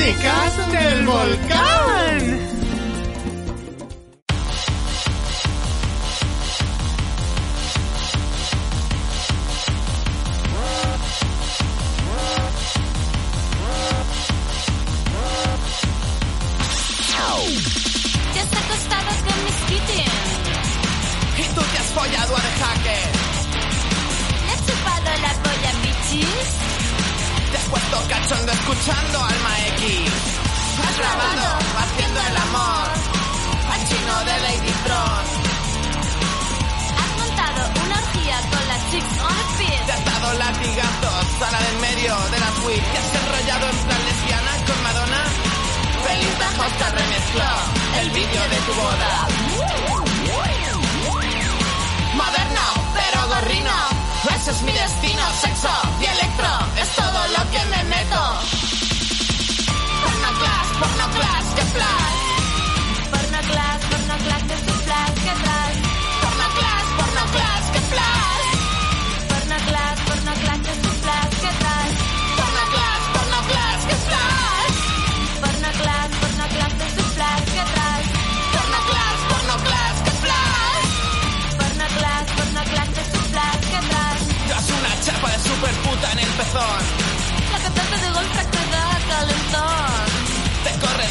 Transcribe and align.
chicas 0.00 0.70
del 0.72 1.06
volcán. 1.06 1.89
Cachondo 28.10 28.52
escuchando 28.52 29.16
Alma 29.24 29.54
X. 29.78 30.10
Has 30.82 30.96
grabado 30.98 31.46
haciendo 31.78 32.18
el 32.20 32.36
amor 32.36 32.88
al 33.72 33.80
chino 33.88 34.14
de 34.26 34.34
Lady 34.46 34.74
Tron. 34.84 35.24
¿Has 37.00 37.12
montado 37.22 37.60
una 37.86 37.96
orgía 38.02 38.36
con 38.50 38.62
las 38.66 38.80
chicks 38.90 39.14
on 39.22 39.34
the 39.38 39.44
Te 39.46 39.64
field? 39.64 39.90
has 39.94 40.04
dado 40.10 40.28
latigazos 40.42 41.26
a 41.46 41.50
la 41.54 41.60
del 41.66 41.78
medio 41.86 42.12
de 42.34 42.38
la 42.44 42.50
suite. 42.60 42.86
Te 42.92 42.98
has 42.98 43.10
enrollado 43.20 43.64
en 43.70 43.78
plan 43.86 44.02
lesbiana 44.08 44.52
con 44.66 44.78
Madonna. 44.82 45.22
Feliz 46.06 46.34
Bajos 46.42 46.72
te 46.80 46.86
remezcló 46.98 47.52
el 48.00 48.10
vídeo 48.10 48.42
de 48.52 48.58
tu 48.66 48.72
boda. 48.74 49.12
Moderno, 52.14 52.66
pero 52.98 53.18
gorrino. 53.28 53.78
Ese 54.36 54.50
es 54.50 54.62
mi 54.62 54.72
destino, 54.72 55.22
sexo 55.40 55.70
y 56.00 56.04
electro. 56.04 56.48
Es 56.82 56.88
todo 56.96 57.20
lo 57.36 57.50
que 57.52 57.64
me 57.72 57.79
fly. 61.80 62.09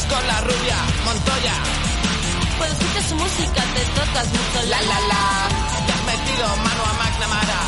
Con 0.08 0.28
la 0.28 0.42
rubia, 0.42 0.78
Montoya. 1.06 1.54
Cuando 2.58 2.74
escuchas 2.74 3.06
su 3.10 3.16
música 3.16 3.62
te 3.76 3.84
tocas 4.00 4.28
mucho 4.28 4.60
La 4.68 4.82
la 4.82 5.00
la. 5.12 5.26
Te 5.86 5.92
has 5.92 6.04
metido 6.12 6.48
mano 6.66 6.84
a 6.90 6.94
McNamara. 7.00 7.62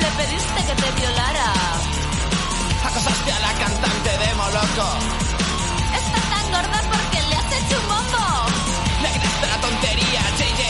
Le 0.00 0.10
pediste 0.18 0.60
que 0.66 0.74
te 0.82 0.90
violara. 1.00 1.52
Acosaste 2.88 3.32
a 3.32 3.40
la 3.40 3.52
cantante 3.52 4.10
de 4.22 4.34
Moloco. 4.34 4.88
Está 6.00 6.20
tan 6.32 6.44
gorda 6.50 6.80
porque 6.90 7.22
le 7.28 7.36
has 7.36 7.52
hecho 7.58 7.76
un 7.80 7.86
bombo. 7.92 8.26
Le 9.02 9.08
gritaste 9.10 9.46
la 9.46 9.60
tontería, 9.60 10.20
JJ 10.38 10.60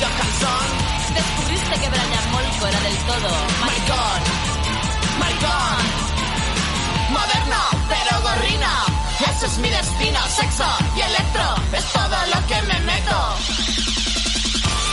Johansson. 0.00 0.66
Descubriste 1.14 1.74
que 1.80 1.88
Brian 1.90 2.26
Molko 2.32 2.66
era 2.68 2.80
del 2.80 2.96
todo 3.10 3.30
Maricón, 3.60 4.20
maricón. 5.18 5.82
Moderno, 7.10 7.62
pero 7.88 8.22
gorrino. 8.22 8.89
Es 9.42 9.56
mi 9.56 9.70
destino, 9.70 10.18
sexo 10.28 10.64
y 10.94 11.00
electro. 11.00 11.42
Es 11.72 11.84
todo 11.92 12.16
lo 12.34 12.46
que 12.46 12.60
me 12.62 12.78
meto. 12.80 13.36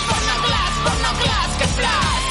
Pornoclass, 0.07 0.71
pornoclass, 0.85 1.57
que 1.57 1.67
flash. 1.67 2.26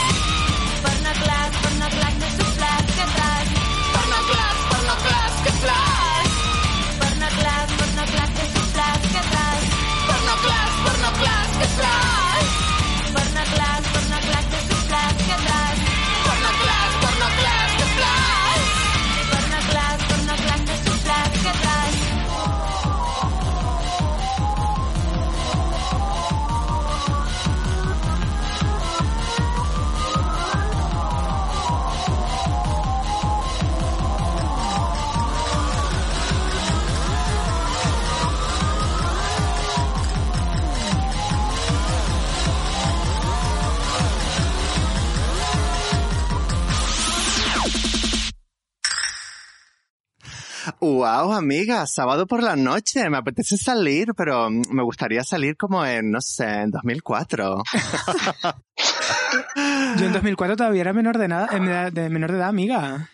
Wow, 51.06 51.34
amiga, 51.34 51.87
sábado 51.87 52.27
por 52.27 52.43
la 52.43 52.56
noche, 52.56 53.09
me 53.09 53.19
apetece 53.19 53.56
salir, 53.56 54.12
pero 54.17 54.50
me 54.50 54.83
gustaría 54.83 55.22
salir 55.22 55.56
como 55.56 55.87
en, 55.87 56.11
no 56.11 56.21
sé, 56.21 56.62
en 56.62 56.72
2004. 56.72 57.62
Yo 59.99 60.06
en 60.06 60.12
2004 60.12 60.56
todavía 60.56 60.81
era 60.81 60.93
menor 60.93 61.16
de, 61.16 61.28
nada, 61.28 61.91
de, 61.91 62.11
menor 62.11 62.33
de 62.33 62.39
edad, 62.39 62.49
amiga. 62.49 63.09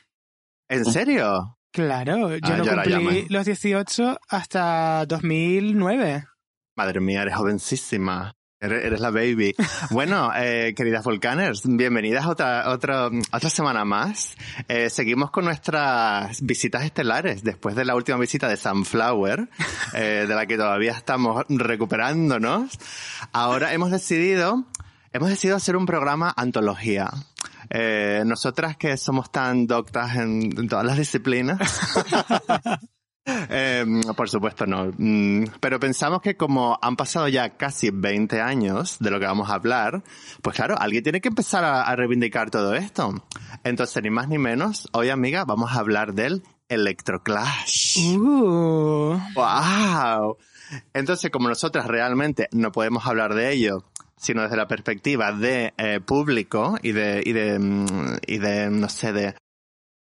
¿En 0.70 0.86
serio? 0.86 1.58
Claro, 1.70 2.34
yo 2.34 2.38
Ah, 2.42 2.56
no 2.56 2.64
yo 2.64 2.74
la 2.74 2.82
cumplí 2.82 3.26
los 3.28 3.44
18 3.44 4.18
hasta 4.26 5.04
2009. 5.04 6.24
Madre 6.74 7.00
mía, 7.00 7.20
eres 7.22 7.34
jovencísima. 7.34 8.32
Eres, 8.62 9.00
la 9.00 9.10
baby. 9.10 9.56
Bueno, 9.90 10.30
eh, 10.36 10.72
queridas 10.76 11.02
volcaners, 11.04 11.62
bienvenidas 11.64 12.24
a 12.24 12.28
otra, 12.28 12.68
otra, 12.70 13.10
otra 13.32 13.50
semana 13.50 13.84
más. 13.84 14.36
Eh, 14.68 14.88
seguimos 14.88 15.32
con 15.32 15.46
nuestras 15.46 16.40
visitas 16.42 16.84
estelares 16.84 17.42
después 17.42 17.74
de 17.74 17.84
la 17.84 17.96
última 17.96 18.18
visita 18.18 18.48
de 18.48 18.56
Sunflower, 18.56 19.48
eh, 19.94 20.26
de 20.28 20.34
la 20.34 20.46
que 20.46 20.56
todavía 20.56 20.92
estamos 20.92 21.44
recuperándonos. 21.48 22.78
Ahora 23.32 23.72
hemos 23.72 23.90
decidido, 23.90 24.64
hemos 25.12 25.28
decidido 25.28 25.56
hacer 25.56 25.74
un 25.74 25.84
programa 25.84 26.32
antología. 26.36 27.10
Nosotras 28.24 28.76
que 28.76 28.96
somos 28.98 29.32
tan 29.32 29.66
doctas 29.66 30.16
en, 30.16 30.56
en 30.56 30.68
todas 30.68 30.84
las 30.84 30.98
disciplinas. 30.98 31.58
Eh, 33.24 33.84
por 34.16 34.28
supuesto 34.28 34.66
no. 34.66 34.90
Mm, 34.96 35.44
Pero 35.60 35.78
pensamos 35.78 36.20
que 36.20 36.36
como 36.36 36.78
han 36.80 36.96
pasado 36.96 37.28
ya 37.28 37.50
casi 37.56 37.90
20 37.90 38.40
años 38.40 38.96
de 38.98 39.10
lo 39.10 39.20
que 39.20 39.26
vamos 39.26 39.48
a 39.50 39.54
hablar, 39.54 40.02
pues 40.42 40.56
claro, 40.56 40.76
alguien 40.78 41.02
tiene 41.02 41.20
que 41.20 41.28
empezar 41.28 41.64
a, 41.64 41.82
a 41.82 41.96
reivindicar 41.96 42.50
todo 42.50 42.74
esto. 42.74 43.14
Entonces, 43.64 44.02
ni 44.02 44.10
más 44.10 44.28
ni 44.28 44.38
menos, 44.38 44.88
hoy 44.92 45.10
amiga, 45.10 45.44
vamos 45.44 45.72
a 45.72 45.78
hablar 45.78 46.14
del 46.14 46.42
Electroclash. 46.68 48.16
Uh, 48.16 49.18
¡Wow! 49.34 50.38
Entonces, 50.94 51.30
como 51.30 51.48
nosotras 51.48 51.86
realmente 51.86 52.48
no 52.52 52.72
podemos 52.72 53.06
hablar 53.06 53.34
de 53.34 53.52
ello, 53.52 53.84
sino 54.16 54.42
desde 54.42 54.56
la 54.56 54.68
perspectiva 54.68 55.32
de 55.32 55.74
eh, 55.76 56.00
público 56.00 56.78
y 56.82 56.92
de, 56.92 57.22
y 57.24 57.32
de, 57.32 57.58
mm, 57.58 58.18
y 58.26 58.38
de, 58.38 58.70
no 58.70 58.88
sé, 58.88 59.12
de, 59.12 59.34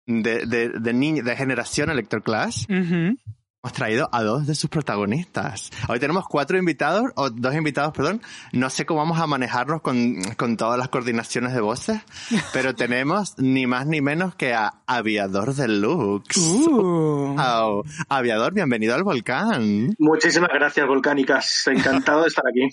de, 0.07 0.47
de, 0.47 0.69
de, 0.71 0.93
niño- 0.93 1.23
de 1.25 1.37
generación 1.37 1.91
Electroclash, 1.91 2.65
ujú. 2.69 3.17
hemos 3.65 3.73
traído 3.75 4.09
a 4.13 4.23
dos 4.23 4.47
de 4.47 4.55
sus 4.57 4.69
protagonistas. 4.69 5.71
Hoy 5.89 6.01
tenemos 6.01 6.25
cuatro 6.29 6.59
invitados, 6.59 7.05
o 7.15 7.31
dos 7.31 7.55
invitados, 7.55 7.93
perdón. 7.93 8.21
No 8.53 8.69
sé 8.71 8.85
cómo 8.87 8.99
vamos 9.01 9.21
a 9.21 9.27
manejarnos 9.29 9.81
con, 9.83 10.21
con 10.37 10.57
todas 10.57 10.79
las 10.79 10.89
coordinaciones 10.89 11.55
de 11.55 11.61
voces, 11.61 12.01
pero 12.53 12.75
tenemos 12.75 13.35
ni 13.39 13.67
más 13.67 13.87
ni 13.87 14.01
menos 14.01 14.35
que 14.35 14.53
a 14.55 14.83
Aviador 14.87 15.55
Deluxe. 15.55 16.37
Uh. 16.39 17.37
Aviador, 18.09 18.53
bienvenido 18.53 18.95
al 18.95 19.05
volcán. 19.05 19.95
Muchísimas 19.99 20.51
gracias, 20.53 20.87
Volcánicas. 20.87 21.67
Encantado 21.69 22.23
de 22.23 22.29
estar 22.29 22.45
aquí. 22.49 22.69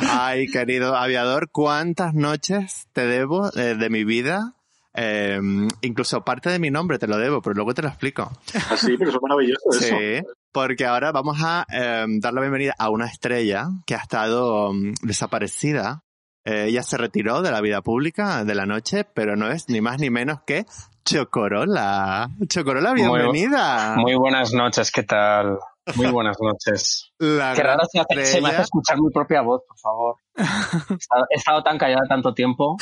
Ay, 0.00 0.46
querido 0.48 0.94
aviador, 0.96 1.48
¿cuántas 1.50 2.12
noches 2.14 2.86
te 2.92 3.06
debo 3.06 3.50
eh, 3.56 3.74
de 3.74 3.90
mi 3.90 4.04
vida? 4.04 4.54
Eh, 4.94 5.40
incluso 5.80 6.22
parte 6.24 6.50
de 6.50 6.58
mi 6.58 6.70
nombre 6.70 6.98
te 6.98 7.06
lo 7.06 7.16
debo, 7.16 7.40
pero 7.40 7.54
luego 7.54 7.72
te 7.74 7.82
lo 7.82 7.88
explico. 7.88 8.30
Así, 8.70 8.96
pero 8.98 9.10
eso 9.10 9.18
es 9.18 9.22
maravilloso 9.22 9.70
eso. 9.70 9.80
Sí, 9.96 10.26
porque 10.52 10.84
ahora 10.86 11.12
vamos 11.12 11.38
a 11.42 11.66
eh, 11.72 12.04
dar 12.20 12.34
la 12.34 12.40
bienvenida 12.42 12.74
a 12.78 12.90
una 12.90 13.06
estrella 13.06 13.68
que 13.86 13.94
ha 13.94 13.98
estado 13.98 14.72
mm, 14.72 14.92
desaparecida. 15.02 16.02
Eh, 16.44 16.66
ella 16.68 16.82
se 16.82 16.98
retiró 16.98 17.40
de 17.40 17.50
la 17.52 17.60
vida 17.60 17.80
pública 17.82 18.44
de 18.44 18.54
la 18.54 18.66
noche, 18.66 19.04
pero 19.04 19.36
no 19.36 19.48
es 19.50 19.68
ni 19.68 19.80
más 19.80 19.98
ni 20.00 20.10
menos 20.10 20.40
que 20.44 20.66
Chocorola. 21.04 22.28
Chocorola, 22.48 22.92
bienvenida. 22.92 23.94
Muy 23.96 24.14
buenas 24.16 24.52
noches, 24.52 24.90
¿qué 24.90 25.02
tal? 25.04 25.58
Muy 25.96 26.06
buenas 26.08 26.36
noches. 26.40 27.10
La 27.18 27.54
Qué 27.54 27.60
gran 27.62 27.76
raro 27.78 27.88
se, 27.90 27.98
hace- 28.00 28.06
se 28.08 28.16
me 28.16 28.22
estrella. 28.22 28.48
hace 28.50 28.62
escuchar 28.62 29.00
mi 29.00 29.10
propia 29.10 29.40
voz, 29.42 29.62
por 29.66 29.78
favor. 29.78 30.16
He 30.36 30.42
estado, 30.94 31.24
he 31.30 31.36
estado 31.36 31.62
tan 31.62 31.78
callada 31.78 32.02
tanto 32.08 32.34
tiempo. 32.34 32.76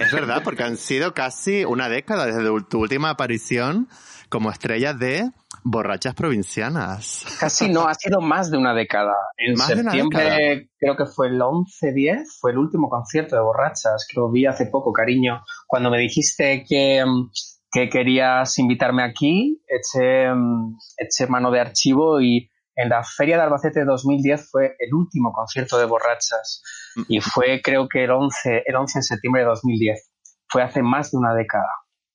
Es 0.00 0.12
verdad, 0.12 0.42
porque 0.44 0.62
han 0.62 0.76
sido 0.76 1.12
casi 1.14 1.64
una 1.64 1.88
década 1.88 2.26
desde 2.26 2.48
tu 2.68 2.80
última 2.80 3.10
aparición 3.10 3.88
como 4.28 4.50
estrella 4.50 4.94
de 4.94 5.30
Borrachas 5.64 6.14
Provincianas. 6.14 7.24
Casi 7.38 7.68
no, 7.68 7.86
ha 7.86 7.94
sido 7.94 8.20
más 8.20 8.50
de 8.50 8.58
una 8.58 8.74
década. 8.74 9.14
En 9.36 9.54
Más 9.54 9.68
de 9.68 9.74
una 9.74 9.90
septiembre, 9.90 10.24
década. 10.24 10.68
creo 10.78 10.96
que 10.96 11.06
fue 11.06 11.28
el 11.28 11.40
11-10, 11.40 12.24
fue 12.40 12.52
el 12.52 12.58
último 12.58 12.88
concierto 12.88 13.36
de 13.36 13.42
Borrachas, 13.42 14.06
que 14.08 14.18
lo 14.18 14.30
vi 14.30 14.46
hace 14.46 14.66
poco, 14.66 14.92
cariño. 14.92 15.42
Cuando 15.66 15.90
me 15.90 15.98
dijiste 15.98 16.64
que, 16.68 17.04
mm, 17.04 17.30
que 17.70 17.88
querías 17.88 18.58
invitarme 18.58 19.02
aquí, 19.02 19.62
eché, 19.66 20.32
mm, 20.32 20.76
eché 20.96 21.26
mano 21.26 21.50
de 21.50 21.60
archivo 21.60 22.20
y 22.20 22.50
en 22.74 22.88
la 22.88 23.02
Feria 23.04 23.36
de 23.36 23.42
Albacete 23.42 23.84
2010 23.84 24.50
fue 24.50 24.76
el 24.78 24.94
último 24.94 25.32
concierto 25.32 25.78
de 25.78 25.86
Borrachas. 25.86 26.62
Y 27.08 27.20
fue, 27.20 27.60
creo 27.62 27.88
que 27.88 28.04
el 28.04 28.10
11, 28.10 28.64
el 28.66 28.76
11 28.76 28.98
de 28.98 29.02
septiembre 29.02 29.42
de 29.42 29.48
2010. 29.48 30.10
Fue 30.48 30.62
hace 30.62 30.82
más 30.82 31.10
de 31.10 31.18
una 31.18 31.34
década, 31.34 31.70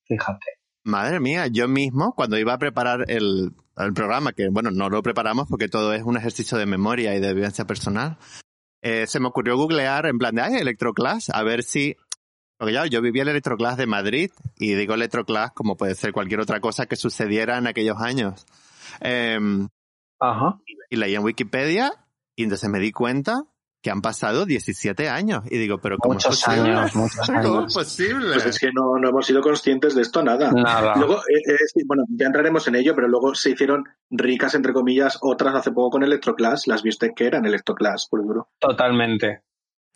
fíjate. 0.06 0.46
Madre 0.84 1.20
mía, 1.20 1.48
yo 1.48 1.68
mismo, 1.68 2.14
cuando 2.14 2.38
iba 2.38 2.54
a 2.54 2.58
preparar 2.58 3.04
el, 3.08 3.52
el 3.76 3.92
programa, 3.92 4.32
que 4.32 4.48
bueno, 4.48 4.70
no 4.70 4.88
lo 4.88 5.02
preparamos 5.02 5.48
porque 5.48 5.68
todo 5.68 5.92
es 5.92 6.02
un 6.02 6.16
ejercicio 6.16 6.56
de 6.56 6.66
memoria 6.66 7.14
y 7.14 7.20
de 7.20 7.34
vivencia 7.34 7.64
personal, 7.64 8.16
eh, 8.82 9.06
se 9.06 9.20
me 9.20 9.28
ocurrió 9.28 9.56
googlear 9.56 10.06
en 10.06 10.18
plan 10.18 10.34
de, 10.34 10.42
ay, 10.42 10.54
Electroclass, 10.54 11.30
a 11.30 11.42
ver 11.42 11.62
si... 11.62 11.96
Porque 12.56 12.74
ya, 12.74 12.86
yo 12.86 13.00
vivía 13.00 13.22
el 13.22 13.28
Electroclass 13.28 13.76
de 13.76 13.86
Madrid 13.86 14.30
y 14.56 14.74
digo 14.74 14.94
Electroclass 14.94 15.52
como 15.52 15.76
puede 15.76 15.94
ser 15.94 16.12
cualquier 16.12 16.40
otra 16.40 16.60
cosa 16.60 16.86
que 16.86 16.96
sucediera 16.96 17.58
en 17.58 17.68
aquellos 17.68 18.00
años. 18.00 18.46
Em, 19.00 19.68
Ajá. 20.20 20.58
y 20.90 20.96
leí 20.96 21.14
en 21.14 21.22
Wikipedia 21.22 21.92
y 22.34 22.44
entonces 22.44 22.68
me 22.70 22.78
di 22.78 22.92
cuenta 22.92 23.44
que 23.82 23.90
han 23.90 24.02
pasado 24.02 24.44
17 24.44 25.08
años. 25.08 25.44
Y 25.50 25.58
digo, 25.58 25.78
pero 25.78 25.98
¿cómo 25.98 26.14
Muchos 26.14 26.38
es 26.38 26.44
posible? 26.44 26.72
años, 26.72 26.94
muchos 26.96 27.26
¿Cómo 27.26 27.66
es 27.66 27.74
posible? 27.74 28.32
Pues 28.34 28.46
es 28.46 28.58
que 28.58 28.70
no, 28.72 28.98
no 29.00 29.08
hemos 29.08 29.26
sido 29.26 29.40
conscientes 29.40 29.94
de 29.94 30.02
esto 30.02 30.22
nada. 30.22 30.50
Nada. 30.52 30.94
Luego, 30.96 31.16
eh, 31.16 31.82
bueno, 31.86 32.04
ya 32.10 32.26
entraremos 32.26 32.66
en 32.68 32.74
ello, 32.74 32.94
pero 32.94 33.08
luego 33.08 33.34
se 33.34 33.50
hicieron 33.50 33.84
ricas, 34.10 34.54
entre 34.54 34.72
comillas, 34.72 35.18
otras 35.22 35.54
hace 35.54 35.70
poco 35.70 35.90
con 35.90 36.02
Electroclass. 36.02 36.66
Las 36.66 36.82
viste 36.82 37.12
que 37.14 37.26
eran 37.26 37.46
Electroclass, 37.46 38.08
por 38.10 38.22
duro. 38.24 38.48
Totalmente. 38.58 39.42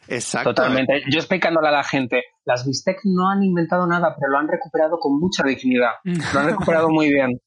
Exacto. 0.08 0.54
Totalmente. 0.54 1.02
Yo 1.10 1.18
explicándole 1.18 1.68
a 1.68 1.72
la 1.72 1.84
gente, 1.84 2.22
las 2.44 2.66
Bistec 2.66 2.98
no 3.04 3.30
han 3.30 3.42
inventado 3.42 3.86
nada, 3.86 4.14
pero 4.18 4.32
lo 4.32 4.38
han 4.38 4.48
recuperado 4.48 4.98
con 4.98 5.18
mucha 5.18 5.44
dignidad. 5.44 5.92
Lo 6.04 6.40
han 6.40 6.46
recuperado 6.50 6.88
muy 6.88 7.08
bien. 7.08 7.40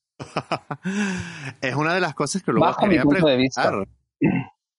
Es 1.61 1.75
una 1.75 1.93
de 1.93 1.99
las 2.01 2.13
cosas 2.13 2.41
que 2.43 2.51
luego 2.51 2.65
Bajo 2.65 2.83
mi 2.83 2.89
quería 2.89 3.03
punto 3.03 3.27
de 3.27 3.37
vista. 3.37 3.67
preguntar. 3.67 3.95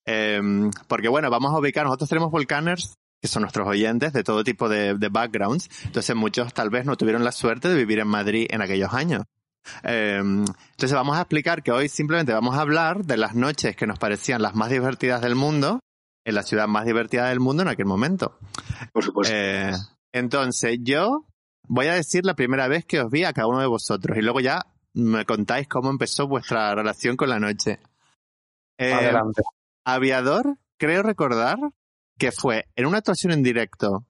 Em, 0.05 0.71
porque 0.87 1.09
bueno, 1.09 1.29
vamos 1.29 1.53
a 1.53 1.59
ubicar, 1.59 1.85
nosotros 1.85 2.09
tenemos 2.09 2.31
volcaners 2.31 2.95
que 3.21 3.27
son 3.27 3.41
nuestros 3.41 3.67
oyentes 3.67 4.13
de 4.13 4.23
todo 4.23 4.43
tipo 4.43 4.69
de, 4.69 4.93
de 4.95 5.09
backgrounds, 5.09 5.69
entonces 5.85 6.15
muchos 6.15 6.53
tal 6.53 6.69
vez 6.69 6.85
no 6.85 6.95
tuvieron 6.95 7.23
la 7.23 7.31
suerte 7.31 7.67
de 7.67 7.75
vivir 7.75 7.99
en 7.99 8.07
Madrid 8.07 8.47
en 8.49 8.61
aquellos 8.61 8.93
años. 8.93 9.23
Em, 9.83 10.45
entonces 10.45 10.93
vamos 10.93 11.17
a 11.17 11.21
explicar 11.21 11.61
que 11.63 11.71
hoy 11.71 11.89
simplemente 11.89 12.31
vamos 12.31 12.55
a 12.55 12.61
hablar 12.61 13.05
de 13.05 13.17
las 13.17 13.35
noches 13.35 13.75
que 13.75 13.87
nos 13.87 13.99
parecían 13.99 14.41
las 14.41 14.55
más 14.55 14.69
divertidas 14.69 15.21
del 15.21 15.35
mundo, 15.35 15.79
en 16.25 16.35
la 16.35 16.43
ciudad 16.43 16.67
más 16.67 16.85
divertida 16.85 17.27
del 17.29 17.39
mundo 17.39 17.63
en 17.63 17.69
aquel 17.69 17.85
momento. 17.85 18.37
Por 18.93 19.03
supuesto. 19.03 19.33
Eh, 19.35 19.71
entonces, 20.13 20.77
yo 20.81 21.25
voy 21.67 21.87
a 21.87 21.93
decir 21.93 22.25
la 22.25 22.35
primera 22.35 22.67
vez 22.67 22.85
que 22.85 23.01
os 23.01 23.09
vi 23.09 23.23
a 23.23 23.33
cada 23.33 23.47
uno 23.47 23.59
de 23.59 23.67
vosotros 23.67 24.17
y 24.17 24.21
luego 24.21 24.39
ya 24.39 24.65
me 24.93 25.25
contáis 25.25 25.67
cómo 25.67 25.89
empezó 25.89 26.27
vuestra 26.27 26.73
relación 26.75 27.15
con 27.17 27.29
la 27.29 27.39
noche. 27.39 27.79
Eh, 28.77 28.93
Adelante. 28.93 29.43
Aviador, 29.85 30.57
creo 30.77 31.03
recordar 31.03 31.57
que 32.17 32.31
fue 32.31 32.65
en 32.75 32.85
una 32.85 32.99
actuación 32.99 33.31
en 33.31 33.43
directo. 33.43 34.05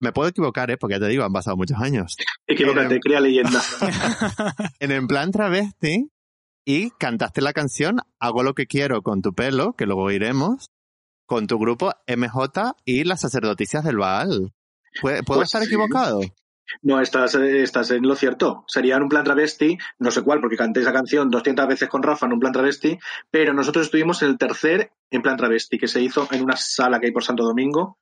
Me 0.00 0.12
puedo 0.12 0.28
equivocar, 0.28 0.70
¿eh? 0.70 0.76
porque 0.76 0.94
ya 0.96 1.00
te 1.00 1.08
digo, 1.08 1.24
han 1.24 1.32
pasado 1.32 1.56
muchos 1.56 1.78
años. 1.80 2.16
Equivócate, 2.46 2.96
eh, 2.96 3.00
crea 3.00 3.20
leyenda. 3.20 3.62
En 4.80 4.90
el 4.90 5.06
plan 5.06 5.30
travesti 5.30 6.10
y 6.64 6.90
cantaste 6.90 7.40
la 7.40 7.52
canción 7.52 8.00
Hago 8.18 8.42
lo 8.42 8.54
que 8.54 8.66
quiero 8.66 9.02
con 9.02 9.22
tu 9.22 9.32
pelo, 9.34 9.72
que 9.72 9.86
luego 9.86 10.10
iremos, 10.10 10.70
con 11.26 11.46
tu 11.46 11.58
grupo 11.58 11.92
MJ 12.06 12.74
y 12.84 13.04
las 13.04 13.22
sacerdoticias 13.22 13.84
del 13.84 13.96
Baal. 13.96 14.52
¿Puedo 15.00 15.22
puedo 15.24 15.40
Pues 15.40 15.48
estar 15.48 15.62
sí. 15.64 16.32
No, 16.82 17.00
estás, 17.00 17.34
eh, 17.34 17.62
estás 17.62 17.90
en 17.90 18.02
lo 18.06 18.14
cierto. 18.16 18.64
Sería 18.66 18.96
en 18.96 19.02
un 19.02 19.08
plan 19.08 19.24
travesti, 19.24 19.78
no 19.98 20.10
sé 20.10 20.22
cuál, 20.22 20.40
porque 20.40 20.56
canté 20.56 20.80
esa 20.80 20.92
canción 20.92 21.30
200 21.30 21.66
veces 21.68 21.88
con 21.88 22.02
Rafa 22.02 22.26
en 22.26 22.32
un 22.32 22.40
plan 22.40 22.52
travesti, 22.52 22.98
pero 23.30 23.52
nosotros 23.52 23.86
estuvimos 23.86 24.22
en 24.22 24.30
el 24.30 24.38
tercer 24.38 24.92
en 25.10 25.22
plan 25.22 25.36
travesti, 25.36 25.78
que 25.78 25.88
se 25.88 26.00
hizo 26.00 26.28
en 26.30 26.42
una 26.42 26.56
sala 26.56 27.00
que 27.00 27.06
hay 27.06 27.12
por 27.12 27.24
Santo 27.24 27.44
Domingo, 27.44 27.98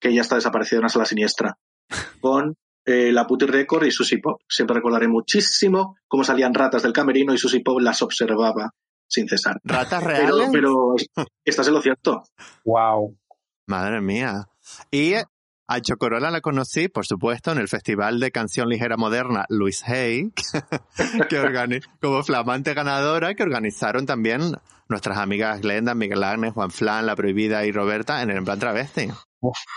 que 0.00 0.14
ya 0.14 0.22
está 0.22 0.36
desaparecida, 0.36 0.80
una 0.80 0.88
sala 0.88 1.04
siniestra, 1.04 1.58
con 2.20 2.56
eh, 2.84 3.12
la 3.12 3.26
Puti 3.26 3.46
Record 3.46 3.84
y 3.84 3.90
Susy 3.90 4.18
Pop. 4.18 4.40
Siempre 4.48 4.76
recordaré 4.76 5.08
muchísimo 5.08 5.96
cómo 6.08 6.24
salían 6.24 6.54
ratas 6.54 6.82
del 6.82 6.92
camerino 6.92 7.34
y 7.34 7.38
Susy 7.38 7.60
Pop 7.60 7.80
las 7.80 8.02
observaba 8.02 8.70
sin 9.06 9.28
cesar. 9.28 9.60
¿Ratas 9.64 10.02
Pero, 10.04 10.36
reales? 10.36 10.48
pero 10.52 10.94
estás 11.44 11.66
en 11.66 11.74
lo 11.74 11.82
cierto. 11.82 12.22
Wow. 12.64 13.16
Madre 13.66 14.00
mía. 14.00 14.46
Y 14.90 15.14
a 15.72 15.80
Chocorola 15.80 16.30
la 16.32 16.40
conocí, 16.40 16.88
por 16.88 17.06
supuesto, 17.06 17.52
en 17.52 17.58
el 17.58 17.68
Festival 17.68 18.18
de 18.18 18.32
Canción 18.32 18.68
Ligera 18.68 18.96
Moderna 18.96 19.44
Luis 19.48 19.82
Hay, 19.88 20.32
como 22.00 22.22
flamante 22.22 22.74
ganadora, 22.74 23.34
que 23.34 23.42
organizaron 23.42 24.04
también 24.06 24.52
nuestras 24.88 25.18
amigas 25.18 25.60
Glenda, 25.60 25.94
Miguel 25.94 26.24
Agnes, 26.24 26.52
Juan 26.54 26.70
Flan, 26.70 27.06
La 27.06 27.14
Prohibida 27.14 27.64
y 27.64 27.72
Roberta 27.72 28.22
en 28.22 28.30
el 28.30 28.42
plan 28.42 28.58
travesti. 28.58 29.08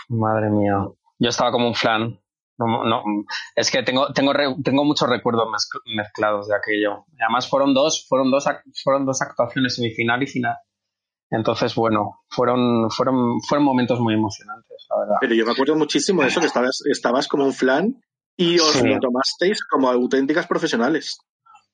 Madre 0.08 0.50
mía. 0.50 0.74
Yo 1.18 1.28
estaba 1.28 1.52
como 1.52 1.68
un 1.68 1.74
flan. 1.74 2.18
No, 2.58 3.02
es 3.56 3.70
que 3.70 3.82
tengo, 3.82 4.12
tengo, 4.12 4.32
tengo 4.62 4.84
muchos 4.84 5.08
recuerdos 5.08 5.44
mezcl- 5.48 5.96
mezclados 5.96 6.48
de 6.48 6.56
aquello. 6.56 7.04
Además 7.20 7.48
fueron 7.48 7.74
dos, 7.74 8.06
fueron 8.08 8.30
dos, 8.30 8.44
fueron 8.82 9.06
dos 9.06 9.22
actuaciones 9.22 9.74
semifinal 9.76 10.22
y 10.22 10.26
final. 10.26 10.56
Entonces, 11.36 11.74
bueno, 11.74 12.20
fueron, 12.28 12.90
fueron, 12.90 13.40
fueron 13.48 13.64
momentos 13.64 13.98
muy 14.00 14.14
emocionantes, 14.14 14.86
la 14.88 15.00
verdad. 15.00 15.16
Pero 15.20 15.34
yo 15.34 15.44
me 15.44 15.52
acuerdo 15.52 15.74
muchísimo 15.76 16.22
de 16.22 16.28
eso, 16.28 16.40
que 16.40 16.46
estabas, 16.46 16.80
estabas 16.90 17.26
como 17.28 17.44
un 17.44 17.52
flan 17.52 18.00
y 18.36 18.58
os 18.58 18.72
Sí. 18.72 18.86
lo 18.86 18.98
tomasteis 19.00 19.64
como 19.64 19.88
auténticas 19.90 20.46
profesionales. 20.46 21.18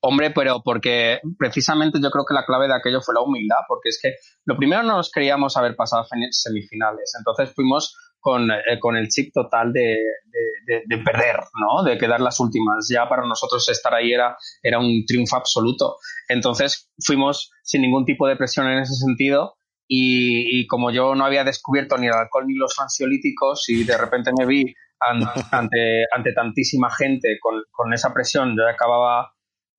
Hombre, 0.03 0.31
pero 0.31 0.63
porque 0.65 1.21
precisamente 1.39 1.99
yo 2.03 2.11
creo 2.11 2.25
que 2.27 2.33
la 2.33 2.47
clave 2.47 2.69
de 2.69 2.75
aquello 2.75 3.03
fue 3.03 3.15
la 3.15 3.21
humildad, 3.21 3.59
porque 3.69 3.91
es 3.91 3.99
que 4.03 4.15
lo 4.47 4.57
primero 4.57 4.83
no 4.83 4.97
nos 4.97 5.11
queríamos 5.11 5.59
haber 5.59 5.77
pasado 5.77 6.05
semifinales, 6.31 7.13
entonces 7.19 7.55
fuimos 7.55 7.95
con, 8.21 8.51
eh, 8.51 8.79
con 8.79 8.97
el 8.97 9.09
chip 9.09 9.33
total 9.33 9.73
de, 9.73 9.81
de- 9.81 10.65
de- 10.67 10.83
de 10.87 10.99
perder, 11.03 11.37
¿no? 11.61 11.83
De 11.83 11.99
quedar 11.99 12.21
las 12.21 12.39
últimas. 12.41 12.87
Ya 12.93 13.09
para 13.09 13.27
nosotros 13.27 13.69
estar 13.69 13.95
ahí 13.95 14.13
era, 14.13 14.37
era 14.63 14.79
un 14.79 15.05
triunfo 15.07 15.37
absoluto. 15.37 15.97
Entonces 16.29 16.91
fuimos 17.05 17.51
sin 17.63 17.83
ningún 17.83 18.05
tipo 18.05 18.27
de 18.29 18.37
presión 18.37 18.67
en 18.69 18.81
ese 18.81 18.95
sentido 18.95 19.57
y, 19.89 20.61
y 20.61 20.67
como 20.67 20.91
yo 20.93 21.15
no 21.15 21.25
había 21.25 21.43
descubierto 21.45 21.97
ni 21.99 22.07
el 22.07 22.13
alcohol 22.13 22.47
ni 22.47 22.55
los 22.55 22.79
ansiolíticos 22.79 23.69
y 23.69 23.85
de 23.85 23.97
repente 23.99 24.31
me 24.39 24.47
vi 24.47 24.65
an- 25.01 25.23
ante, 25.53 26.05
ante 26.15 26.33
tantísima 26.33 26.91
gente 26.91 27.39
con, 27.41 27.63
con 27.73 27.93
esa 27.93 28.13
presión, 28.13 28.55
yo 28.57 28.69
acababa 28.69 29.33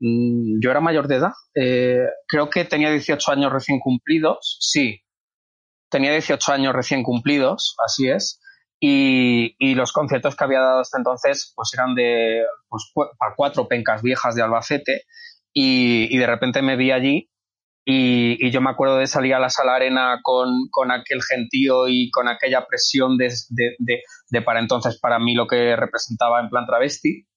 Mm, 0.03 0.59
Yo 0.63 0.71
era 0.71 0.79
mayor 0.81 1.07
de 1.07 1.17
edad. 1.17 1.31
Eh, 1.53 1.99
creo 2.27 2.49
que 2.49 2.65
tenía 2.65 2.89
18 2.89 3.31
años 3.31 3.53
recién 3.53 3.79
cumplidos. 3.79 4.57
Sí, 4.59 4.99
tenía 5.91 6.11
18 6.11 6.53
años 6.53 6.73
recién 6.73 7.03
cumplidos, 7.03 7.75
así 7.85 8.09
es. 8.09 8.39
Y, 8.79 9.55
y 9.59 9.75
los 9.75 9.91
conciertos 9.91 10.35
que 10.35 10.43
había 10.43 10.59
dado 10.59 10.79
hasta 10.79 10.97
entonces 10.97 11.53
pues 11.55 11.69
eran 11.75 11.93
de 11.93 12.43
pues, 12.67 12.91
para 12.95 13.35
cuatro 13.35 13.67
pencas 13.67 14.01
viejas 14.01 14.33
de 14.33 14.41
Albacete. 14.41 15.03
Y, 15.53 16.07
y 16.09 16.17
de 16.17 16.25
repente 16.25 16.61
me 16.61 16.77
vi 16.77 16.91
allí 16.91 17.29
y, 17.83 18.37
y 18.45 18.51
yo 18.51 18.61
me 18.61 18.69
acuerdo 18.69 18.97
de 18.97 19.07
salir 19.07 19.33
a 19.33 19.39
la 19.39 19.49
sala 19.49 19.75
arena 19.75 20.19
con, 20.21 20.67
con 20.69 20.91
aquel 20.91 21.21
gentío 21.23 21.87
y 21.87 22.11
con 22.11 22.27
aquella 22.27 22.65
presión 22.67 23.17
de, 23.17 23.33
de, 23.49 23.75
de, 23.79 24.03
de 24.29 24.41
para 24.41 24.59
entonces 24.59 24.99
para 24.99 25.17
mí 25.17 25.33
lo 25.33 25.47
que 25.47 25.75
representaba 25.75 26.39
en 26.39 26.49
plan 26.49 26.65
travesti. 26.65 27.27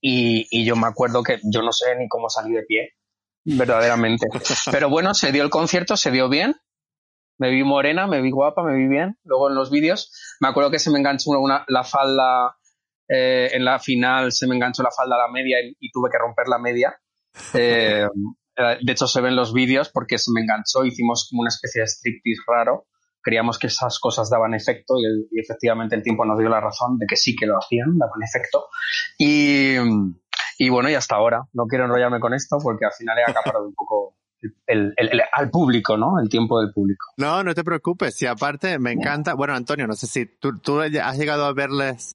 Y, 0.00 0.46
y 0.50 0.64
yo 0.64 0.74
me 0.74 0.88
acuerdo 0.88 1.22
que 1.22 1.38
yo 1.44 1.62
no 1.62 1.70
sé 1.70 1.94
ni 1.96 2.08
cómo 2.08 2.28
salí 2.28 2.52
de 2.52 2.62
pie, 2.62 2.94
verdaderamente. 3.44 4.26
Pero 4.72 4.88
bueno, 4.88 5.14
se 5.14 5.30
dio 5.30 5.44
el 5.44 5.50
concierto, 5.50 5.96
se 5.96 6.10
dio 6.10 6.28
bien. 6.28 6.56
Me 7.42 7.50
vi 7.50 7.64
morena, 7.64 8.06
me 8.06 8.20
vi 8.22 8.30
guapa, 8.30 8.62
me 8.62 8.74
vi 8.76 8.86
bien. 8.86 9.18
Luego 9.24 9.48
en 9.48 9.56
los 9.56 9.70
vídeos, 9.70 10.10
me 10.40 10.48
acuerdo 10.48 10.70
que 10.70 10.78
se 10.78 10.90
me 10.90 10.98
enganchó 10.98 11.30
una, 11.30 11.64
la 11.66 11.82
falda, 11.82 12.56
eh, 13.08 13.50
en 13.52 13.64
la 13.64 13.78
final 13.80 14.30
se 14.32 14.46
me 14.46 14.54
enganchó 14.54 14.82
la 14.82 14.90
falda 14.96 15.16
a 15.16 15.26
la 15.26 15.32
media 15.32 15.60
y, 15.60 15.76
y 15.80 15.90
tuve 15.90 16.08
que 16.10 16.18
romper 16.18 16.46
la 16.48 16.58
media. 16.58 16.94
Eh, 17.54 18.06
de 18.82 18.92
hecho, 18.92 19.06
se 19.06 19.20
ven 19.22 19.34
los 19.34 19.54
vídeos 19.54 19.88
porque 19.88 20.18
se 20.18 20.30
me 20.30 20.42
enganchó, 20.42 20.84
hicimos 20.84 21.26
como 21.28 21.40
una 21.40 21.48
especie 21.48 21.80
de 21.80 21.86
striptease 21.88 22.42
raro 22.46 22.86
creíamos 23.24 23.58
que 23.58 23.68
esas 23.68 23.98
cosas 24.00 24.28
daban 24.30 24.52
efecto 24.52 24.94
y, 24.98 25.04
el- 25.06 25.26
y 25.30 25.40
efectivamente 25.40 25.94
el 25.94 26.02
tiempo 26.02 26.24
nos 26.26 26.38
dio 26.38 26.48
la 26.48 26.60
razón 26.60 26.98
de 26.98 27.06
que 27.08 27.16
sí 27.16 27.34
que 27.36 27.46
lo 27.46 27.56
hacían, 27.56 27.96
daban 27.96 28.20
efecto. 28.22 28.66
Y, 29.16 29.76
y 30.58 30.68
bueno, 30.70 30.90
y 30.90 30.94
hasta 30.94 31.14
ahora. 31.16 31.42
No 31.52 31.66
quiero 31.66 31.84
enrollarme 31.84 32.18
con 32.20 32.34
esto 32.34 32.58
porque 32.62 32.84
al 32.84 32.92
final 32.92 33.16
he 33.18 33.30
acaparado 33.30 33.66
un 33.66 33.74
poco 33.74 34.16
el- 34.66 34.92
el- 34.96 35.08
el- 35.12 35.20
al 35.32 35.50
público, 35.50 35.96
¿no? 35.96 36.18
El 36.20 36.28
tiempo 36.28 36.60
del 36.60 36.72
público. 36.72 37.06
No, 37.16 37.42
no 37.44 37.54
te 37.54 37.62
preocupes. 37.64 38.20
Y 38.22 38.26
aparte, 38.26 38.78
me 38.78 38.92
encanta. 38.92 39.34
Bueno, 39.34 39.54
Antonio, 39.54 39.86
no 39.86 39.94
sé 39.94 40.06
si 40.06 40.26
tú, 40.26 40.58
tú 40.58 40.80
has 40.80 41.18
llegado 41.18 41.44
a 41.46 41.52
verles 41.52 42.14